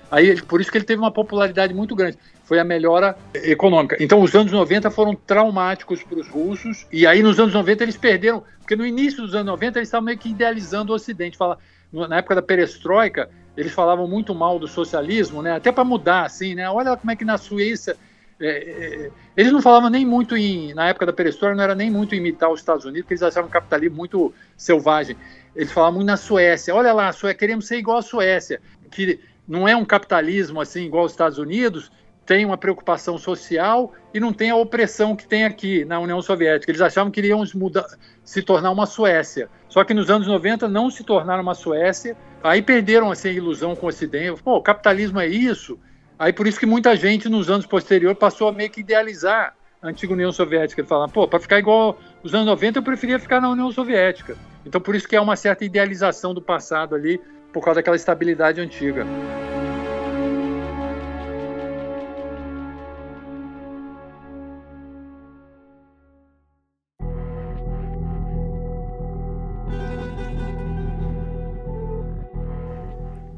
Aí, 0.09 0.41
por 0.41 0.59
isso 0.59 0.71
que 0.71 0.77
ele 0.79 0.85
teve 0.85 0.99
uma 0.99 1.11
popularidade 1.11 1.71
muito 1.71 1.95
grande. 1.95 2.17
Foi 2.43 2.57
a 2.57 2.63
melhora 2.63 3.15
econômica. 3.35 3.95
Então, 3.99 4.23
os 4.23 4.33
anos 4.33 4.51
90 4.51 4.89
foram 4.89 5.13
traumáticos 5.13 6.01
para 6.01 6.17
os 6.17 6.27
russos. 6.27 6.87
E 6.91 7.05
aí, 7.05 7.21
nos 7.21 7.39
anos 7.39 7.53
90, 7.53 7.83
eles 7.83 7.95
perderam. 7.95 8.43
Porque 8.57 8.75
no 8.75 8.83
início 8.83 9.21
dos 9.21 9.35
anos 9.35 9.45
90, 9.45 9.77
eles 9.77 9.87
estavam 9.87 10.05
meio 10.05 10.17
que 10.17 10.29
idealizando 10.29 10.91
o 10.91 10.95
Ocidente. 10.95 11.37
Fala, 11.37 11.59
na 11.93 12.17
época 12.17 12.33
da 12.33 12.41
perestroika, 12.41 13.29
eles 13.55 13.71
falavam 13.71 14.07
muito 14.07 14.33
mal 14.33 14.57
do 14.57 14.67
socialismo, 14.67 15.43
né? 15.43 15.57
Até 15.57 15.71
para 15.71 15.83
mudar, 15.83 16.25
assim, 16.25 16.55
né? 16.55 16.67
Olha 16.67 16.97
como 16.97 17.11
é 17.11 17.15
que 17.15 17.23
na 17.23 17.37
Suíça 17.37 17.95
é, 18.41 18.47
é, 18.47 19.11
eles 19.35 19.51
não 19.51 19.61
falavam 19.61 19.89
nem 19.89 20.05
muito 20.05 20.37
em, 20.37 20.73
na 20.73 20.87
época 20.87 21.05
da 21.05 21.13
perestroika, 21.13 21.55
não 21.55 21.63
era 21.63 21.75
nem 21.75 21.91
muito 21.91 22.15
imitar 22.15 22.49
os 22.49 22.59
Estados 22.59 22.85
Unidos, 22.85 23.01
porque 23.01 23.13
eles 23.13 23.23
achavam 23.23 23.49
o 23.49 23.51
capitalismo 23.51 23.97
muito 23.97 24.33
selvagem. 24.55 25.17
Eles 25.55 25.71
falavam 25.71 25.95
muito 25.95 26.07
na 26.07 26.17
Suécia. 26.17 26.73
Olha 26.73 26.93
lá, 26.93 27.11
Suécia, 27.11 27.37
queremos 27.37 27.67
ser 27.67 27.77
igual 27.77 27.97
à 27.97 28.01
Suécia, 28.01 28.61
que 28.89 29.19
não 29.47 29.67
é 29.67 29.75
um 29.75 29.83
capitalismo 29.83 30.61
assim 30.61 30.85
igual 30.85 31.03
aos 31.03 31.11
Estados 31.11 31.37
Unidos, 31.37 31.91
tem 32.29 32.45
uma 32.45 32.59
preocupação 32.59 33.17
social 33.17 33.91
e 34.13 34.19
não 34.19 34.31
tem 34.31 34.51
a 34.51 34.55
opressão 34.55 35.15
que 35.15 35.27
tem 35.27 35.45
aqui 35.45 35.83
na 35.83 35.99
União 35.99 36.21
Soviética. 36.21 36.69
Eles 36.69 36.79
achavam 36.79 37.11
que 37.11 37.19
iriam 37.19 37.43
mudar, 37.55 37.87
se 38.23 38.43
tornar 38.43 38.69
uma 38.69 38.85
Suécia. 38.85 39.49
Só 39.67 39.83
que 39.83 39.95
nos 39.95 40.11
anos 40.11 40.27
90 40.27 40.67
não 40.67 40.91
se 40.91 41.03
tornaram 41.03 41.41
uma 41.41 41.55
Suécia. 41.55 42.15
Aí 42.43 42.61
perderam 42.61 43.09
assim, 43.09 43.29
a 43.29 43.31
ilusão 43.31 43.75
com 43.75 43.87
o 43.87 43.89
Ocidente. 43.89 44.43
Pô, 44.43 44.57
o 44.57 44.61
capitalismo 44.61 45.19
é 45.19 45.25
isso. 45.25 45.79
Aí 46.19 46.33
por 46.33 46.45
isso 46.45 46.59
que 46.59 46.65
muita 46.65 46.97
gente 46.97 47.29
nos 47.29 47.49
anos 47.49 47.65
posteriores 47.65 48.19
passou 48.19 48.49
a 48.49 48.51
meio 48.51 48.69
que 48.69 48.81
idealizar 48.81 49.55
a 49.81 49.87
antiga 49.87 50.11
União 50.11 50.33
Soviética. 50.33 50.81
Ele 50.81 50.87
fala, 50.87 51.07
pô, 51.07 51.25
para 51.25 51.39
ficar 51.39 51.57
igual 51.57 51.97
os 52.21 52.33
anos 52.35 52.45
90 52.45 52.79
eu 52.79 52.83
preferia 52.83 53.17
ficar 53.17 53.39
na 53.39 53.49
União 53.49 53.71
Soviética. 53.71 54.35
Então 54.65 54.81
por 54.81 54.95
isso 54.95 55.07
que 55.07 55.15
é 55.15 55.21
uma 55.21 55.37
certa 55.37 55.63
idealização 55.63 56.33
do 56.33 56.41
passado 56.41 56.93
ali, 56.93 57.21
por 57.53 57.63
causa 57.63 57.79
daquela 57.79 57.95
estabilidade 57.95 58.59
antiga. 58.59 59.07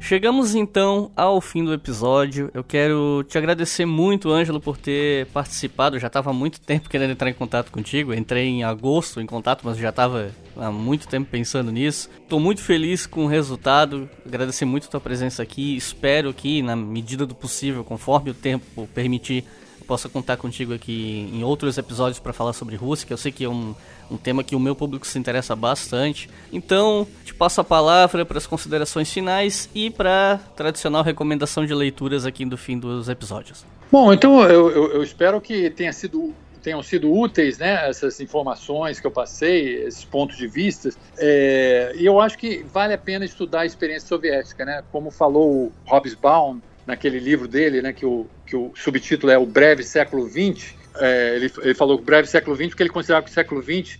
Chegamos 0.02 0.56
então 0.56 1.12
ao 1.16 1.40
fim 1.40 1.64
do 1.64 1.72
episódio. 1.72 2.50
Eu 2.52 2.64
quero 2.64 3.24
te 3.28 3.38
agradecer 3.38 3.86
muito, 3.86 4.32
Ângelo, 4.32 4.60
por 4.60 4.76
ter 4.76 5.26
participado. 5.26 5.94
Eu 5.94 6.00
já 6.00 6.08
estava 6.08 6.30
há 6.30 6.32
muito 6.32 6.60
tempo 6.60 6.90
querendo 6.90 7.12
entrar 7.12 7.30
em 7.30 7.32
contato 7.32 7.70
contigo. 7.70 8.12
entrei 8.12 8.48
em 8.48 8.64
agosto 8.64 9.20
em 9.20 9.26
contato, 9.26 9.62
mas 9.62 9.78
já 9.78 9.90
estava 9.90 10.32
há 10.56 10.72
muito 10.72 11.06
tempo 11.06 11.28
pensando 11.30 11.70
nisso. 11.70 12.10
Estou 12.20 12.40
muito 12.40 12.60
feliz 12.62 13.06
com 13.06 13.26
o 13.26 13.28
resultado. 13.28 14.10
Agradecer 14.26 14.64
muito 14.64 14.88
a 14.88 14.90
tua 14.90 15.00
presença 15.00 15.40
aqui. 15.40 15.76
Espero 15.76 16.34
que, 16.34 16.62
na 16.62 16.74
medida 16.74 17.24
do 17.24 17.34
possível, 17.34 17.84
conforme 17.84 18.32
o 18.32 18.34
tempo 18.34 18.88
permitir, 18.92 19.44
eu 19.80 19.86
possa 19.86 20.08
contar 20.08 20.36
contigo 20.36 20.74
aqui 20.74 21.30
em 21.32 21.44
outros 21.44 21.78
episódios 21.78 22.18
para 22.18 22.32
falar 22.32 22.54
sobre 22.54 22.74
Rússia, 22.74 23.06
que 23.06 23.12
eu 23.12 23.16
sei 23.16 23.30
que 23.30 23.44
é 23.44 23.48
um 23.48 23.72
um 24.12 24.16
tema 24.16 24.44
que 24.44 24.54
o 24.54 24.60
meu 24.60 24.74
público 24.74 25.06
se 25.06 25.18
interessa 25.18 25.56
bastante. 25.56 26.28
Então, 26.52 27.06
te 27.24 27.34
passo 27.34 27.60
a 27.60 27.64
palavra 27.64 28.24
para 28.24 28.38
as 28.38 28.46
considerações 28.46 29.10
finais 29.10 29.68
e 29.74 29.90
para 29.90 30.34
a 30.34 30.38
tradicional 30.38 31.02
recomendação 31.02 31.64
de 31.64 31.74
leituras 31.74 32.26
aqui 32.26 32.44
do 32.44 32.56
fim 32.56 32.78
dos 32.78 33.08
episódios. 33.08 33.64
Bom, 33.90 34.12
então 34.12 34.42
eu, 34.42 34.70
eu, 34.70 34.92
eu 34.94 35.02
espero 35.02 35.40
que 35.40 35.70
tenha 35.70 35.92
sido 35.92 36.34
tenham 36.62 36.80
sido 36.80 37.12
úteis, 37.12 37.58
né, 37.58 37.88
essas 37.88 38.20
informações 38.20 39.00
que 39.00 39.06
eu 39.06 39.10
passei, 39.10 39.82
esses 39.82 40.04
pontos 40.04 40.36
de 40.36 40.46
vista. 40.46 40.90
É, 41.18 41.92
e 41.96 42.06
eu 42.06 42.20
acho 42.20 42.38
que 42.38 42.64
vale 42.72 42.94
a 42.94 42.98
pena 42.98 43.24
estudar 43.24 43.62
a 43.62 43.66
experiência 43.66 44.06
soviética, 44.06 44.64
né? 44.64 44.84
Como 44.92 45.10
falou 45.10 45.50
o 45.50 45.72
Hobsbawm 45.84 46.60
naquele 46.86 47.18
livro 47.18 47.48
dele, 47.48 47.82
né, 47.82 47.92
que 47.92 48.06
o, 48.06 48.28
que 48.46 48.54
o 48.54 48.70
subtítulo 48.76 49.32
é 49.32 49.36
O 49.36 49.44
Breve 49.44 49.82
Século 49.82 50.28
XX, 50.28 50.72
é, 50.96 51.36
ele, 51.36 51.50
ele 51.62 51.74
falou 51.74 51.98
breve 51.98 52.28
século 52.28 52.56
XX, 52.56 52.68
porque 52.68 52.82
ele 52.82 52.90
considerava 52.90 53.24
que 53.24 53.30
o 53.30 53.34
século 53.34 53.62
XX 53.62 53.98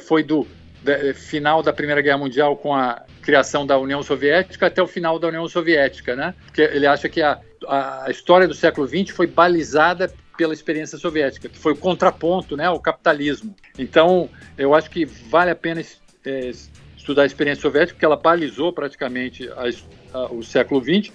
foi 0.00 0.22
do 0.22 0.46
de, 0.82 1.12
final 1.14 1.62
da 1.62 1.72
Primeira 1.72 2.00
Guerra 2.00 2.18
Mundial 2.18 2.56
com 2.56 2.74
a 2.74 3.02
criação 3.22 3.66
da 3.66 3.78
União 3.78 4.02
Soviética 4.02 4.66
até 4.66 4.82
o 4.82 4.86
final 4.86 5.18
da 5.18 5.28
União 5.28 5.46
Soviética, 5.48 6.16
né? 6.16 6.34
Porque 6.46 6.62
ele 6.62 6.86
acha 6.86 7.08
que 7.08 7.20
a, 7.20 7.38
a 7.66 8.06
história 8.10 8.46
do 8.46 8.54
século 8.54 8.86
XX 8.86 9.10
foi 9.14 9.26
balizada 9.26 10.12
pela 10.36 10.54
experiência 10.54 10.96
soviética, 10.96 11.48
que 11.48 11.58
foi 11.58 11.72
o 11.72 11.76
contraponto, 11.76 12.56
né, 12.56 12.66
ao 12.66 12.78
capitalismo. 12.78 13.54
Então, 13.76 14.30
eu 14.56 14.72
acho 14.72 14.88
que 14.88 15.04
vale 15.04 15.50
a 15.50 15.54
pena 15.54 15.82
é, 16.24 16.52
estudar 16.96 17.22
a 17.22 17.26
experiência 17.26 17.60
soviética, 17.60 17.94
porque 17.94 18.04
ela 18.04 18.16
balizou 18.16 18.72
praticamente 18.72 19.48
a, 19.48 20.16
a, 20.16 20.32
o 20.32 20.44
século 20.44 20.80
XX, 20.80 21.12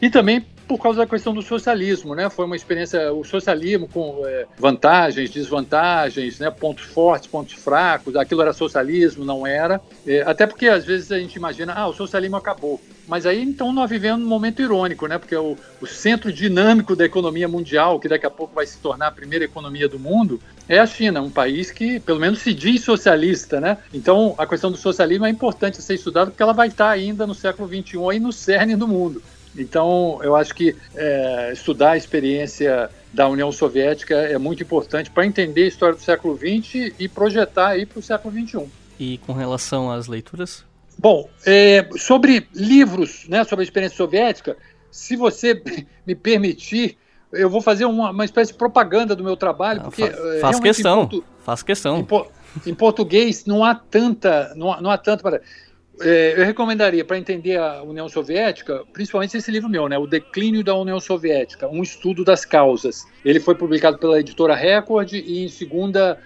e 0.00 0.08
também 0.08 0.46
por 0.66 0.80
causa 0.80 1.00
da 1.00 1.06
questão 1.06 1.32
do 1.34 1.42
socialismo, 1.42 2.14
né? 2.14 2.28
Foi 2.30 2.44
uma 2.44 2.56
experiência, 2.56 3.12
o 3.12 3.24
socialismo 3.24 3.88
com 3.88 4.22
é, 4.26 4.46
vantagens, 4.58 5.30
desvantagens, 5.30 6.38
né? 6.38 6.50
Pontos 6.50 6.84
fortes, 6.84 7.28
pontos 7.28 7.54
fracos. 7.54 8.16
Aquilo 8.16 8.42
era 8.42 8.52
socialismo, 8.52 9.24
não 9.24 9.46
era. 9.46 9.80
É, 10.06 10.22
até 10.22 10.46
porque 10.46 10.68
às 10.68 10.84
vezes 10.84 11.12
a 11.12 11.18
gente 11.18 11.34
imagina, 11.34 11.74
ah, 11.74 11.86
o 11.86 11.92
socialismo 11.92 12.36
acabou. 12.36 12.80
Mas 13.06 13.26
aí 13.26 13.42
então 13.42 13.72
nós 13.72 13.90
vivemos 13.90 14.24
um 14.24 14.28
momento 14.28 14.62
irônico, 14.62 15.06
né? 15.06 15.18
Porque 15.18 15.36
o, 15.36 15.56
o, 15.80 15.86
centro 15.86 16.32
dinâmico 16.32 16.96
da 16.96 17.04
economia 17.04 17.46
mundial, 17.46 18.00
que 18.00 18.08
daqui 18.08 18.24
a 18.24 18.30
pouco 18.30 18.54
vai 18.54 18.66
se 18.66 18.78
tornar 18.78 19.08
a 19.08 19.12
primeira 19.12 19.44
economia 19.44 19.88
do 19.88 19.98
mundo, 19.98 20.40
é 20.68 20.78
a 20.78 20.86
China, 20.86 21.20
um 21.20 21.30
país 21.30 21.70
que 21.70 22.00
pelo 22.00 22.18
menos 22.18 22.38
se 22.38 22.54
diz 22.54 22.82
socialista, 22.82 23.60
né? 23.60 23.76
Então 23.92 24.34
a 24.38 24.46
questão 24.46 24.70
do 24.70 24.78
socialismo 24.78 25.26
é 25.26 25.30
importante 25.30 25.82
ser 25.82 25.94
estudada 25.94 26.30
porque 26.30 26.42
ela 26.42 26.54
vai 26.54 26.68
estar 26.68 26.88
ainda 26.88 27.26
no 27.26 27.34
século 27.34 27.68
XXI 27.68 27.98
aí 28.10 28.18
no 28.18 28.32
cerne 28.32 28.74
do 28.74 28.88
mundo. 28.88 29.22
Então 29.56 30.18
eu 30.22 30.34
acho 30.34 30.54
que 30.54 30.76
é, 30.94 31.52
estudar 31.52 31.92
a 31.92 31.96
experiência 31.96 32.90
da 33.12 33.28
União 33.28 33.52
Soviética 33.52 34.14
é 34.14 34.36
muito 34.38 34.62
importante 34.62 35.10
para 35.10 35.24
entender 35.24 35.62
a 35.64 35.68
história 35.68 35.94
do 35.94 36.02
século 36.02 36.36
XX 36.36 36.92
e 36.98 37.08
projetar 37.08 37.68
aí 37.68 37.86
para 37.86 37.98
o 37.98 38.02
século 38.02 38.34
XXI. 38.34 38.68
E 38.98 39.18
com 39.18 39.32
relação 39.32 39.90
às 39.90 40.06
leituras? 40.06 40.64
Bom, 40.98 41.28
é, 41.44 41.88
sobre 41.96 42.48
livros, 42.54 43.26
né, 43.28 43.44
sobre 43.44 43.62
a 43.62 43.64
experiência 43.64 43.96
soviética, 43.96 44.56
se 44.90 45.16
você 45.16 45.60
me 46.06 46.14
permitir, 46.14 46.96
eu 47.32 47.50
vou 47.50 47.60
fazer 47.60 47.84
uma, 47.84 48.10
uma 48.10 48.24
espécie 48.24 48.52
de 48.52 48.58
propaganda 48.58 49.14
do 49.14 49.24
meu 49.24 49.36
trabalho, 49.36 49.82
não, 49.82 49.90
porque 49.90 50.08
fa 50.08 50.40
faz 50.40 50.60
questão, 50.60 51.08
portu... 51.08 51.24
faz 51.40 51.62
questão. 51.62 51.98
Em, 51.98 52.70
em, 52.70 52.74
português 52.74 53.44
não 53.44 53.64
há 53.64 53.74
tanta, 53.74 54.52
não 54.54 54.72
há, 54.72 54.80
não 54.80 54.90
há 54.90 54.98
tanto 54.98 55.22
para 55.22 55.40
é, 56.00 56.34
eu 56.36 56.44
recomendaria 56.44 57.04
para 57.04 57.18
entender 57.18 57.56
a 57.56 57.82
União 57.82 58.08
Soviética, 58.08 58.84
principalmente 58.92 59.36
esse 59.36 59.50
livro 59.50 59.68
meu, 59.68 59.88
né, 59.88 59.96
O 59.96 60.06
Declínio 60.06 60.64
da 60.64 60.74
União 60.74 60.98
Soviética, 60.98 61.68
um 61.68 61.82
estudo 61.82 62.24
das 62.24 62.44
causas. 62.44 63.06
Ele 63.24 63.38
foi 63.38 63.54
publicado 63.54 63.98
pela 63.98 64.18
editora 64.18 64.54
Record 64.54 65.12
e 65.12 65.44
em 65.44 65.48
segunda 65.48 66.18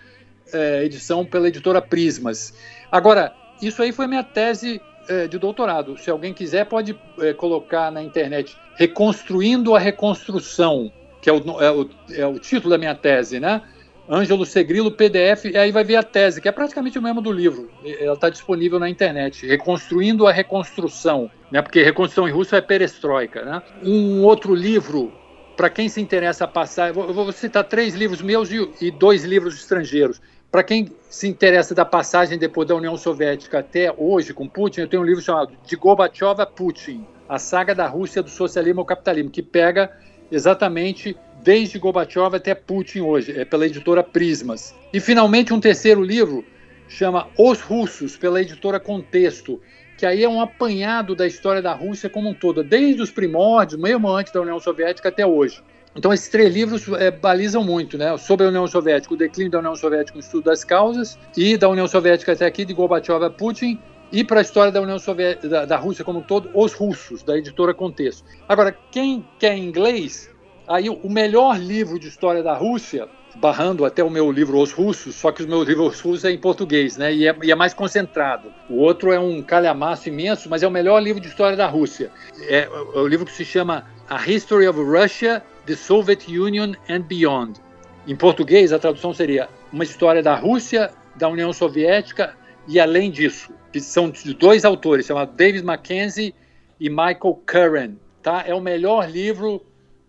é, 0.53 0.85
edição 0.85 1.25
pela 1.25 1.49
editora 1.49 1.83
Prismas. 1.83 2.55
Agora, 2.91 3.35
isso 3.61 3.83
aí 3.83 3.93
foi 3.93 4.07
minha 4.07 4.23
tese 4.23 4.81
é, 5.09 5.27
de 5.27 5.39
doutorado. 5.39 5.99
Se 5.99 6.11
alguém 6.11 6.33
quiser, 6.33 6.65
pode 6.65 6.99
é, 7.21 7.33
colocar 7.35 7.91
na 7.91 8.03
internet 8.03 8.57
Reconstruindo 8.77 9.75
a 9.75 9.79
Reconstrução, 9.79 10.91
que 11.21 11.29
é 11.29 11.33
o, 11.33 11.61
é 11.61 11.71
o, 11.71 11.91
é 12.11 12.27
o 12.27 12.39
título 12.39 12.71
da 12.71 12.79
minha 12.79 12.95
tese, 12.95 13.39
né? 13.41 13.61
Ângelo 14.11 14.47
Segrilo, 14.47 14.91
PDF, 14.91 15.45
e 15.45 15.57
aí 15.57 15.71
vai 15.71 15.85
ver 15.85 15.97
a 15.97 16.03
tese, 16.03 16.41
que 16.41 16.49
é 16.49 16.53
praticamente 16.53 16.99
o 16.99 17.03
mesmo 17.03 17.21
do 17.21 17.31
livro. 17.31 17.71
Ela 17.85 18.15
está 18.15 18.31
disponível 18.31 18.79
na 18.79 18.89
internet. 18.89 19.47
Reconstruindo 19.47 20.27
a 20.27 20.33
Reconstrução, 20.33 21.31
né? 21.51 21.61
porque 21.61 21.83
reconstrução 21.83 22.27
em 22.27 22.33
russo 22.33 22.57
é 22.57 22.61
perestroika. 22.61 23.45
Né? 23.45 23.63
Um 23.83 24.23
outro 24.23 24.55
livro, 24.55 25.13
para 25.57 25.69
quem 25.69 25.91
se 25.91 26.01
interessa 26.01 26.45
a 26.45 26.49
passar, 26.49 26.89
eu 26.89 27.13
vou 27.13 27.31
citar 27.33 27.65
três 27.65 27.95
livros 27.95 28.23
meus 28.23 28.49
e 28.81 28.91
dois 28.91 29.25
livros 29.25 29.57
estrangeiros. 29.57 30.21
Para 30.51 30.63
quem 30.63 30.91
se 31.11 31.29
interessa 31.29 31.75
da 31.75 31.85
passagem 31.85 32.39
depois 32.39 32.67
da 32.67 32.75
União 32.75 32.97
Soviética 32.97 33.59
até 33.59 33.93
hoje 33.95 34.33
com 34.33 34.49
Putin, 34.49 34.81
eu 34.81 34.89
tenho 34.89 35.03
um 35.03 35.05
livro 35.05 35.21
chamado 35.23 35.53
De 35.67 35.77
Gorbachev 35.77 36.41
a 36.41 36.47
Putin, 36.47 37.05
a 37.29 37.39
saga 37.39 37.75
da 37.75 37.87
Rússia 37.87 38.23
do 38.23 38.31
socialismo 38.31 38.81
ao 38.81 38.87
capitalismo, 38.87 39.31
que 39.31 39.43
pega 39.43 39.93
exatamente 40.33 41.15
desde 41.43 41.79
Gorbachev 41.79 42.35
até 42.35 42.55
Putin 42.55 43.01
hoje, 43.01 43.39
é 43.39 43.45
pela 43.45 43.67
editora 43.67 44.03
Prismas. 44.03 44.75
E 44.93 45.01
finalmente 45.01 45.53
um 45.53 45.61
terceiro 45.61 46.03
livro 46.03 46.45
chama 46.89 47.29
Os 47.39 47.61
Russos, 47.61 48.17
pela 48.17 48.41
editora 48.41 48.81
Contexto, 48.81 49.61
que 49.97 50.07
aí 50.07 50.23
é 50.23 50.29
um 50.29 50.41
apanhado 50.41 51.15
da 51.15 51.27
história 51.27 51.61
da 51.61 51.73
Rússia 51.73 52.09
como 52.09 52.31
um 52.31 52.35
todo, 52.35 52.63
desde 52.63 53.03
os 53.03 53.11
primórdios, 53.11 53.81
mesmo 53.81 54.09
antes 54.09 54.33
da 54.33 54.41
União 54.41 54.61
Soviética 54.61 55.09
até 55.09 55.27
hoje. 55.27 55.63
Então, 55.97 56.13
esses 56.13 56.29
três 56.29 56.55
livros 56.55 56.87
é, 56.93 57.11
balizam 57.11 57.65
muito, 57.65 57.99
né? 57.99 58.17
Sobre 58.17 58.47
a 58.47 58.49
União 58.49 58.67
Soviética, 58.69 59.15
o 59.15 59.17
declínio 59.17 59.51
da 59.51 59.59
União 59.59 59.75
Soviética, 59.75 60.17
o 60.17 60.21
estudo 60.21 60.45
das 60.45 60.63
causas, 60.63 61.19
e 61.37 61.57
da 61.57 61.69
União 61.69 61.89
Soviética 61.89 62.33
até 62.33 62.47
aqui, 62.47 62.65
de 62.65 62.73
Gorbachev 62.73 63.25
a 63.25 63.31
Putin, 63.31 63.81
e 64.13 64.23
para 64.23 64.39
a 64.39 64.43
história 64.43 64.71
da 64.71 64.81
União 64.81 64.99
Soviética, 64.99 65.49
da, 65.49 65.65
da, 65.65 65.77
Rússia 65.77 66.05
como 66.05 66.21
um 66.21 66.23
todo, 66.23 66.51
Os 66.55 66.73
Russos, 66.73 67.23
da 67.23 67.37
editora 67.37 67.75
Contexto. 67.75 68.25
Agora, 68.49 68.77
quem 68.93 69.27
quer 69.39 69.57
inglês, 69.57 70.31
aí 70.69 70.89
o 70.89 71.09
melhor 71.09 71.59
livro 71.59 71.99
de 71.99 72.09
história 72.09 72.43
da 72.43 72.55
Rússia, 72.55 73.09
barrando 73.37 73.85
até 73.85 74.03
o 74.03 74.11
meu 74.11 74.31
livro 74.31 74.61
Os 74.61 74.73
Russos, 74.73 75.15
só 75.15 75.33
que 75.33 75.43
os 75.43 75.49
meus 75.49 75.67
livros 75.67 76.01
russos 76.01 76.25
é 76.25 76.31
em 76.31 76.39
português, 76.39 76.97
né? 76.97 77.15
E 77.15 77.27
é, 77.27 77.37
e 77.43 77.51
é, 77.51 77.55
mais 77.55 77.73
concentrado. 77.73 78.53
O 78.69 78.77
outro 78.77 79.13
é 79.13 79.19
um 79.19 79.43
calhamaço 79.43 80.09
imenso, 80.09 80.49
mas 80.49 80.63
é 80.63 80.69
o 80.69 80.71
melhor 80.71 81.01
livro 81.01 81.21
de 81.21 81.29
história 81.29 81.57
da 81.57 81.67
Rússia. 81.67 82.11
É, 82.43 82.65
é 82.65 82.99
o 82.99 83.07
livro 83.07 83.25
que 83.25 83.33
se 83.33 83.45
chama 83.45 83.85
A 84.09 84.29
History 84.29 84.67
of 84.67 84.79
Russia 84.81 85.43
The 85.67 85.77
Soviet 85.77 86.27
Union 86.29 86.73
and 86.89 87.03
Beyond. 87.03 87.61
Em 88.07 88.17
português, 88.17 88.73
a 88.73 88.79
tradução 88.79 89.13
seria 89.13 89.49
uma 89.71 89.85
história 89.85 90.23
da 90.23 90.35
Rússia, 90.35 90.91
da 91.15 91.29
União 91.29 91.53
Soviética 91.53 92.35
e 92.67 92.81
além 92.81 93.11
disso, 93.11 93.53
que 93.73 93.81
são 93.81 94.11
de 94.11 94.33
dois 94.35 94.65
autores, 94.65 95.07
chamados 95.07 95.35
David 95.37 95.65
Mackenzie 95.65 96.35
e 96.81 96.89
Michael 96.89 97.43
Curran. 97.47 97.93
Tá? 98.23 98.45
É 98.47 98.55
o 98.55 98.61
melhor 98.61 99.11
livro, 99.11 99.63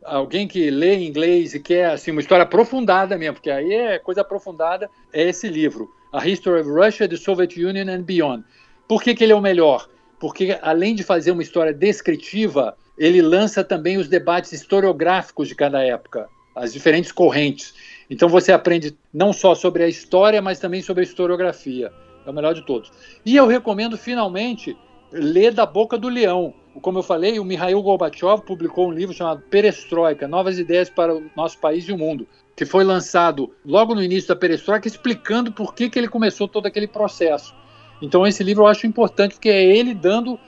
alguém 0.04 0.48
que 0.48 0.70
lê 0.70 1.06
inglês 1.06 1.54
e 1.54 1.60
quer 1.60 1.92
assim, 1.92 2.12
uma 2.12 2.22
história 2.22 2.44
aprofundada 2.44 3.18
mesmo, 3.18 3.36
porque 3.36 3.52
aí 3.52 3.74
é 3.74 4.00
coisa 4.00 4.22
aprofundada, 4.22 4.90
é 5.14 5.30
esse 5.30 5.48
livro, 5.48 5.90
A 6.12 6.28
History 6.28 6.62
of 6.62 6.70
Russia, 6.70 7.08
the 7.08 7.16
Soviet 7.16 7.56
Union 7.58 7.90
and 7.90 8.02
Beyond. 8.02 8.44
Por 8.88 9.04
que, 9.04 9.14
que 9.14 9.24
ele 9.24 9.34
é 9.34 9.36
o 9.36 9.42
melhor? 9.42 9.88
Porque 10.20 10.58
além 10.62 10.96
de 10.96 11.04
fazer 11.04 11.32
uma 11.32 11.44
história 11.44 11.74
descritiva, 11.74 12.76
ele 12.98 13.22
lança 13.22 13.64
também 13.64 13.98
os 13.98 14.08
debates 14.08 14.52
historiográficos 14.52 15.48
de 15.48 15.56
cada 15.56 15.84
época, 15.84 16.28
as 16.56 16.74
diferentes 16.74 17.12
correntes. 17.12 17.74
Então 18.10 18.28
você 18.28 18.52
aprende 18.52 18.98
não 19.14 19.32
só 19.32 19.56
sobre 19.56 19.84
a 19.84 19.88
história, 19.88 20.42
mas 20.42 20.60
também 20.60 20.82
sobre 20.82 21.02
a 21.02 21.08
historiografia. 21.08 21.92
É 22.26 22.30
o 22.30 22.34
melhor 22.34 22.54
de 22.54 22.66
todos. 22.66 22.92
E 23.26 23.36
eu 23.36 23.48
recomendo, 23.48 23.98
finalmente, 23.98 24.76
ler 25.12 25.54
Da 25.54 25.66
Boca 25.66 25.98
do 25.98 26.10
Leão. 26.10 26.54
Como 26.82 27.00
eu 27.00 27.04
falei, 27.04 27.40
o 27.40 27.46
Mikhail 27.46 27.82
Gorbachev 27.82 28.42
publicou 28.44 28.88
um 28.88 28.92
livro 28.92 29.14
chamado 29.14 29.42
Perestroika, 29.50 30.28
Novas 30.28 30.60
Ideias 30.60 30.90
para 30.90 31.16
o 31.16 31.24
Nosso 31.36 31.58
País 31.58 31.88
e 31.90 31.92
o 31.92 31.98
Mundo, 31.98 32.28
que 32.56 32.66
foi 32.66 32.84
lançado 32.84 33.54
logo 33.66 33.94
no 33.94 34.04
início 34.04 34.30
da 34.30 34.36
Perestroika, 34.36 34.88
explicando 34.88 35.52
por 35.52 35.74
que, 35.74 35.90
que 35.90 36.00
ele 36.00 36.08
começou 36.08 36.48
todo 36.48 36.68
aquele 36.68 36.88
processo. 36.88 37.54
Então 38.02 38.26
esse 38.26 38.44
livro 38.44 38.64
eu 38.64 38.68
acho 38.68 38.88
importante, 38.88 39.34
porque 39.34 39.50
é 39.50 39.64
ele 39.64 39.94
dando 39.94 40.40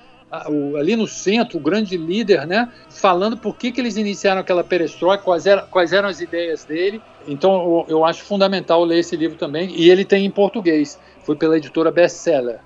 ali 0.80 0.96
no 0.96 1.06
centro, 1.08 1.58
o 1.58 1.62
grande 1.62 1.98
líder, 1.98 2.48
né, 2.48 2.72
falando 2.90 3.36
por 3.36 3.58
que, 3.58 3.70
que 3.70 3.82
eles 3.82 3.98
iniciaram 3.98 4.40
aquela 4.40 4.64
perestroika, 4.64 5.24
quais, 5.24 5.46
eram, 5.46 5.68
quais 5.68 5.92
eram 5.92 6.08
as 6.08 6.22
ideias 6.22 6.64
dele. 6.64 7.02
Então 7.28 7.52
eu, 7.54 7.98
eu 7.98 8.06
acho 8.06 8.24
fundamental 8.24 8.84
ler 8.86 9.00
esse 9.00 9.18
livro 9.18 9.38
também, 9.38 9.76
e 9.76 9.90
ele 9.90 10.06
tem 10.06 10.26
em 10.26 10.32
português, 10.32 10.98
foi 11.26 11.36
pela 11.36 11.58
editora 11.58 11.92
Bestseller. 11.92 12.62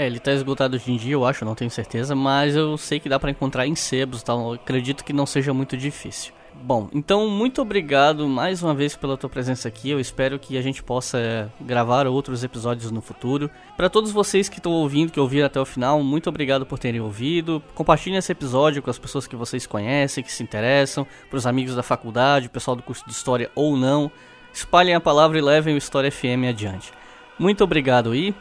É, 0.00 0.06
ele 0.06 0.16
está 0.16 0.32
esgotado 0.32 0.76
hoje 0.76 0.90
em 0.90 0.96
dia, 0.96 1.12
eu 1.12 1.26
acho, 1.26 1.44
não 1.44 1.54
tenho 1.54 1.70
certeza, 1.70 2.14
mas 2.14 2.56
eu 2.56 2.78
sei 2.78 2.98
que 2.98 3.06
dá 3.06 3.20
para 3.20 3.30
encontrar 3.30 3.66
em 3.66 3.74
sebos, 3.74 4.22
então 4.22 4.54
acredito 4.54 5.04
que 5.04 5.12
não 5.12 5.26
seja 5.26 5.52
muito 5.52 5.76
difícil. 5.76 6.32
Bom, 6.54 6.88
então 6.94 7.28
muito 7.28 7.60
obrigado 7.60 8.26
mais 8.26 8.62
uma 8.62 8.74
vez 8.74 8.96
pela 8.96 9.18
tua 9.18 9.28
presença 9.28 9.68
aqui. 9.68 9.90
Eu 9.90 10.00
espero 10.00 10.38
que 10.38 10.56
a 10.56 10.62
gente 10.62 10.82
possa 10.82 11.52
gravar 11.60 12.06
outros 12.06 12.42
episódios 12.42 12.90
no 12.90 13.02
futuro. 13.02 13.50
Para 13.76 13.90
todos 13.90 14.10
vocês 14.10 14.48
que 14.48 14.56
estão 14.56 14.72
ouvindo, 14.72 15.12
que 15.12 15.20
ouviram 15.20 15.44
até 15.44 15.60
o 15.60 15.66
final, 15.66 16.02
muito 16.02 16.30
obrigado 16.30 16.64
por 16.64 16.78
terem 16.78 17.02
ouvido. 17.02 17.62
Compartilhem 17.74 18.18
esse 18.18 18.32
episódio 18.32 18.82
com 18.82 18.88
as 18.88 18.98
pessoas 18.98 19.26
que 19.26 19.36
vocês 19.36 19.66
conhecem, 19.66 20.24
que 20.24 20.32
se 20.32 20.42
interessam, 20.42 21.06
para 21.28 21.36
os 21.36 21.46
amigos 21.46 21.74
da 21.74 21.82
faculdade, 21.82 22.48
pessoal 22.48 22.74
do 22.74 22.82
curso 22.82 23.04
de 23.04 23.12
história 23.12 23.50
ou 23.54 23.76
não. 23.76 24.10
Espalhem 24.50 24.94
a 24.94 25.00
palavra 25.00 25.36
e 25.36 25.42
levem 25.42 25.74
o 25.74 25.78
História 25.78 26.10
FM 26.10 26.48
adiante. 26.48 26.90
Muito 27.38 27.62
obrigado 27.62 28.14
e 28.14 28.34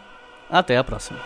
até 0.49 0.77
a 0.77 0.83
próxima. 0.83 1.19